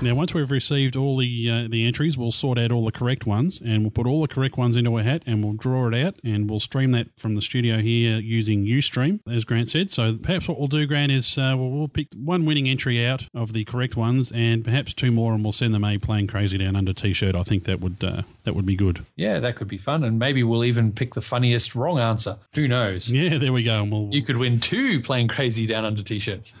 Now, 0.00 0.14
once 0.14 0.32
we've 0.32 0.50
received 0.50 0.94
all 0.94 1.16
the 1.16 1.50
uh, 1.50 1.68
the 1.68 1.84
entries, 1.84 2.16
we'll 2.16 2.30
sort 2.30 2.56
out 2.56 2.70
all 2.70 2.84
the 2.84 2.92
correct 2.92 3.26
ones, 3.26 3.60
and 3.60 3.82
we'll 3.82 3.90
put 3.90 4.06
all 4.06 4.20
the 4.20 4.28
correct 4.28 4.56
ones 4.56 4.76
into 4.76 4.96
a 4.96 5.02
hat, 5.02 5.24
and 5.26 5.42
we'll 5.42 5.54
draw 5.54 5.88
it 5.88 5.94
out, 5.94 6.14
and 6.22 6.48
we'll 6.48 6.60
stream 6.60 6.92
that 6.92 7.08
from 7.18 7.34
the 7.34 7.42
studio 7.42 7.78
here 7.78 8.18
using 8.18 8.64
UStream, 8.64 9.18
as 9.28 9.44
Grant 9.44 9.70
said. 9.70 9.90
So 9.90 10.16
perhaps 10.16 10.46
what 10.46 10.56
we'll 10.56 10.68
do, 10.68 10.86
Grant, 10.86 11.10
is 11.10 11.36
uh, 11.36 11.54
we'll, 11.58 11.70
we'll, 11.70 11.88
pick 11.88 12.12
one 12.14 12.44
winning 12.44 12.68
entry 12.68 13.04
out 13.04 13.26
of 13.34 13.52
the 13.52 13.64
correct 13.64 13.96
ones, 13.96 14.30
and 14.30 14.64
perhaps 14.64 14.94
two 14.94 15.10
more, 15.10 15.32
and 15.32 15.42
we'll 15.42 15.50
send 15.50 15.74
them 15.74 15.82
a 15.82 15.98
Plane 15.98 16.28
Crazy 16.28 16.58
Down 16.58 16.76
Under 16.76 16.92
T-shirt. 16.92 17.34
I 17.34 17.42
think 17.42 17.64
that 17.64 17.80
would 17.80 18.04
uh, 18.04 18.22
that 18.44 18.54
would 18.54 18.66
be 18.66 18.76
good. 18.76 19.04
Yeah, 19.16 19.40
that 19.40 19.56
could 19.56 19.68
be 19.68 19.78
fun, 19.78 20.04
and 20.04 20.16
maybe 20.16 20.44
we'll 20.44 20.64
even 20.64 20.92
pick 20.92 21.14
the 21.14 21.20
funniest 21.20 21.74
wrong 21.74 21.98
answer. 21.98 22.38
Who 22.54 22.68
knows? 22.68 23.10
Yeah, 23.10 23.38
there 23.38 23.52
we 23.52 23.64
go. 23.64 23.82
And 23.82 23.90
we'll, 23.90 24.10
you 24.12 24.22
could 24.22 24.36
win 24.36 24.60
two 24.60 25.02
Plane 25.02 25.26
Crazy 25.26 25.66
Down 25.66 25.84
Under 25.84 26.04
T-shirts. 26.04 26.54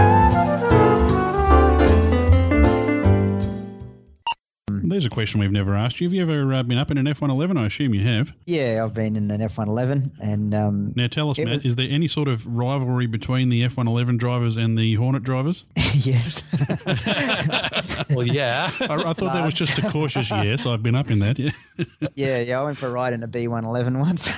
There's 4.91 5.05
a 5.05 5.09
question 5.09 5.39
we've 5.39 5.53
never 5.53 5.73
asked 5.73 6.01
you. 6.01 6.07
Have 6.07 6.13
you 6.13 6.21
ever 6.21 6.53
uh, 6.53 6.63
been 6.63 6.77
up 6.77 6.91
in 6.91 6.97
an 6.97 7.05
F111? 7.05 7.57
I 7.57 7.65
assume 7.67 7.93
you 7.93 8.01
have. 8.01 8.33
Yeah, 8.45 8.83
I've 8.83 8.93
been 8.93 9.15
in 9.15 9.31
an 9.31 9.39
F111, 9.39 10.19
and 10.21 10.53
um, 10.53 10.91
Now 10.97 11.07
tell 11.07 11.29
us, 11.29 11.37
Matt, 11.39 11.47
was- 11.47 11.65
is 11.65 11.77
there 11.77 11.87
any 11.89 12.09
sort 12.09 12.27
of 12.27 12.45
rivalry 12.45 13.05
between 13.05 13.47
the 13.47 13.63
F111 13.63 14.17
drivers 14.17 14.57
and 14.57 14.77
the 14.77 14.95
Hornet 14.95 15.23
drivers? 15.23 15.63
yes. 15.93 16.43
well, 18.09 18.27
yeah. 18.27 18.69
I, 18.81 18.95
I 18.95 19.13
thought 19.13 19.31
that 19.31 19.45
was 19.45 19.53
just 19.53 19.77
a 19.77 19.89
cautious 19.89 20.29
yes. 20.29 20.65
I've 20.65 20.83
been 20.83 20.95
up 20.95 21.09
in 21.09 21.19
that. 21.19 21.39
Yeah. 21.39 21.51
yeah, 22.15 22.39
yeah, 22.39 22.59
I 22.59 22.63
went 22.63 22.77
for 22.77 22.87
a 22.87 22.91
ride 22.91 23.13
in 23.13 23.23
a 23.23 23.29
F111 23.29 23.97
once. 23.97 24.29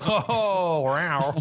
oh 0.00 0.80
wow! 0.80 1.34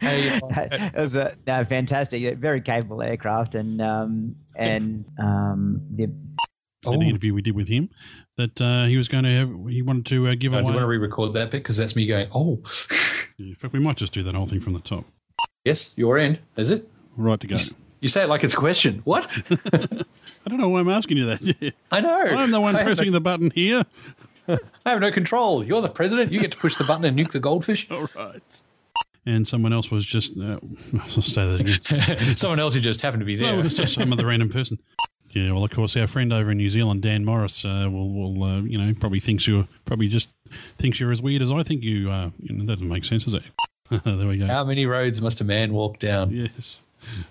It 0.00 0.94
was 0.96 1.14
a 1.14 1.36
no, 1.46 1.64
fantastic, 1.64 2.38
very 2.38 2.60
capable 2.60 3.02
aircraft, 3.02 3.54
and 3.54 3.80
um, 3.80 4.36
and 4.56 5.08
um, 5.18 5.82
the 5.90 6.04
In 6.04 7.00
the 7.00 7.08
interview 7.08 7.34
we 7.34 7.42
did 7.42 7.54
with 7.54 7.68
him, 7.68 7.90
that 8.36 8.60
uh, 8.60 8.84
he 8.84 8.96
was 8.96 9.08
going 9.08 9.24
to 9.24 9.30
have, 9.30 9.50
he 9.68 9.82
wanted 9.82 10.06
to 10.06 10.28
uh, 10.28 10.34
give 10.34 10.52
Oh, 10.54 10.56
do 10.56 10.62
you 10.62 10.66
want 10.66 10.78
to 10.80 10.86
re-record 10.86 11.32
that 11.34 11.50
bit 11.50 11.62
because 11.62 11.76
that's 11.76 11.94
me 11.96 12.06
going? 12.06 12.28
Oh, 12.34 12.60
In 13.38 13.54
fact, 13.54 13.72
we 13.72 13.80
might 13.80 13.96
just 13.96 14.12
do 14.12 14.22
that 14.22 14.34
whole 14.34 14.46
thing 14.46 14.60
from 14.60 14.72
the 14.74 14.80
top. 14.80 15.04
yes, 15.64 15.92
your 15.96 16.18
end 16.18 16.38
is 16.56 16.70
it? 16.70 16.88
Right 17.16 17.40
to 17.40 17.46
go. 17.46 17.56
You 18.00 18.08
say 18.08 18.24
it 18.24 18.28
like 18.28 18.42
it's 18.42 18.54
a 18.54 18.56
question. 18.56 19.00
What? 19.04 19.28
I 19.50 20.48
don't 20.48 20.58
know 20.58 20.68
why 20.68 20.80
I'm 20.80 20.88
asking 20.88 21.18
you 21.18 21.26
that. 21.26 21.72
I 21.90 22.00
know. 22.00 22.20
I'm 22.20 22.50
the 22.50 22.60
one 22.60 22.74
I 22.74 22.82
pressing 22.82 23.06
no- 23.06 23.12
the 23.12 23.20
button 23.20 23.52
here. 23.54 23.84
I 24.48 24.58
have 24.90 25.00
no 25.00 25.12
control. 25.12 25.64
You're 25.64 25.80
the 25.80 25.88
president. 25.88 26.32
You 26.32 26.40
get 26.40 26.50
to 26.50 26.58
push 26.58 26.76
the 26.76 26.82
button 26.82 27.04
and 27.04 27.16
nuke 27.16 27.30
the 27.30 27.38
goldfish. 27.38 27.88
All 27.90 28.08
right. 28.16 28.60
And 29.24 29.46
someone 29.46 29.72
else 29.72 29.90
was 29.90 30.04
just. 30.04 30.36
Uh, 30.38 30.58
I'll 31.00 31.08
say 31.08 31.46
that 31.46 31.60
again. 31.60 32.36
Someone 32.36 32.58
else 32.58 32.74
who 32.74 32.80
just 32.80 33.02
happened 33.02 33.20
to 33.20 33.24
be 33.24 33.36
there. 33.36 33.54
No, 33.54 33.62
just 33.68 33.94
some 33.94 34.12
other 34.12 34.26
random 34.26 34.48
person. 34.48 34.78
Yeah, 35.32 35.52
well, 35.52 35.64
of 35.64 35.70
course, 35.70 35.96
our 35.96 36.06
friend 36.06 36.32
over 36.32 36.50
in 36.50 36.58
New 36.58 36.68
Zealand, 36.68 37.02
Dan 37.02 37.24
Morris, 37.24 37.64
uh, 37.64 37.88
will, 37.90 38.12
will 38.12 38.44
uh, 38.44 38.60
you 38.62 38.76
know, 38.76 38.92
probably 38.98 39.20
thinks 39.20 39.46
you're 39.46 39.66
probably 39.84 40.08
just 40.08 40.28
thinks 40.76 41.00
you're 41.00 41.12
as 41.12 41.22
weird 41.22 41.40
as 41.40 41.50
I 41.50 41.62
think 41.62 41.82
you 41.82 42.10
are. 42.10 42.32
You 42.38 42.56
know, 42.56 42.66
that 42.66 42.74
doesn't 42.74 42.88
make 42.88 43.04
sense, 43.04 43.24
does 43.24 43.34
it? 43.34 43.42
there 44.04 44.28
we 44.28 44.38
go. 44.38 44.46
How 44.46 44.64
many 44.64 44.86
roads 44.86 45.22
must 45.22 45.40
a 45.40 45.44
man 45.44 45.72
walk 45.72 45.98
down? 45.98 46.30
Yes. 46.30 46.82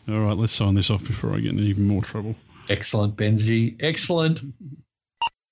All 0.10 0.20
right, 0.20 0.38
let's 0.38 0.54
sign 0.54 0.76
this 0.76 0.90
off 0.90 1.06
before 1.06 1.36
I 1.36 1.40
get 1.40 1.52
in 1.52 1.60
even 1.60 1.88
more 1.88 2.02
trouble. 2.02 2.36
Excellent, 2.70 3.16
Benji. 3.16 3.76
Excellent. 3.80 4.42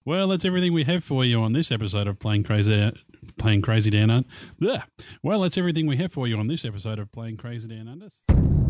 Well, 0.06 0.28
that's 0.28 0.46
everything 0.46 0.74
we 0.74 0.86
have 0.86 1.04
for 1.04 1.24
you 1.24 1.42
on 1.42 1.54
this 1.54 1.72
episode 1.72 2.08
of 2.08 2.20
Plane 2.20 2.44
Crazy 2.44 2.92
Plane 3.40 3.62
Crazy 3.62 3.90
Down 3.90 4.12
Under. 4.12 4.84
Well, 5.24 5.42
that's 5.42 5.58
everything 5.58 5.88
we 5.88 5.98
have 5.98 6.12
for 6.12 6.28
you 6.28 6.38
on 6.38 6.48
this 6.48 6.66
episode 6.66 7.00
of 7.00 7.12
Plane 7.12 7.38
Crazy 7.38 7.68
Down 7.68 7.88
Under. 7.88 8.69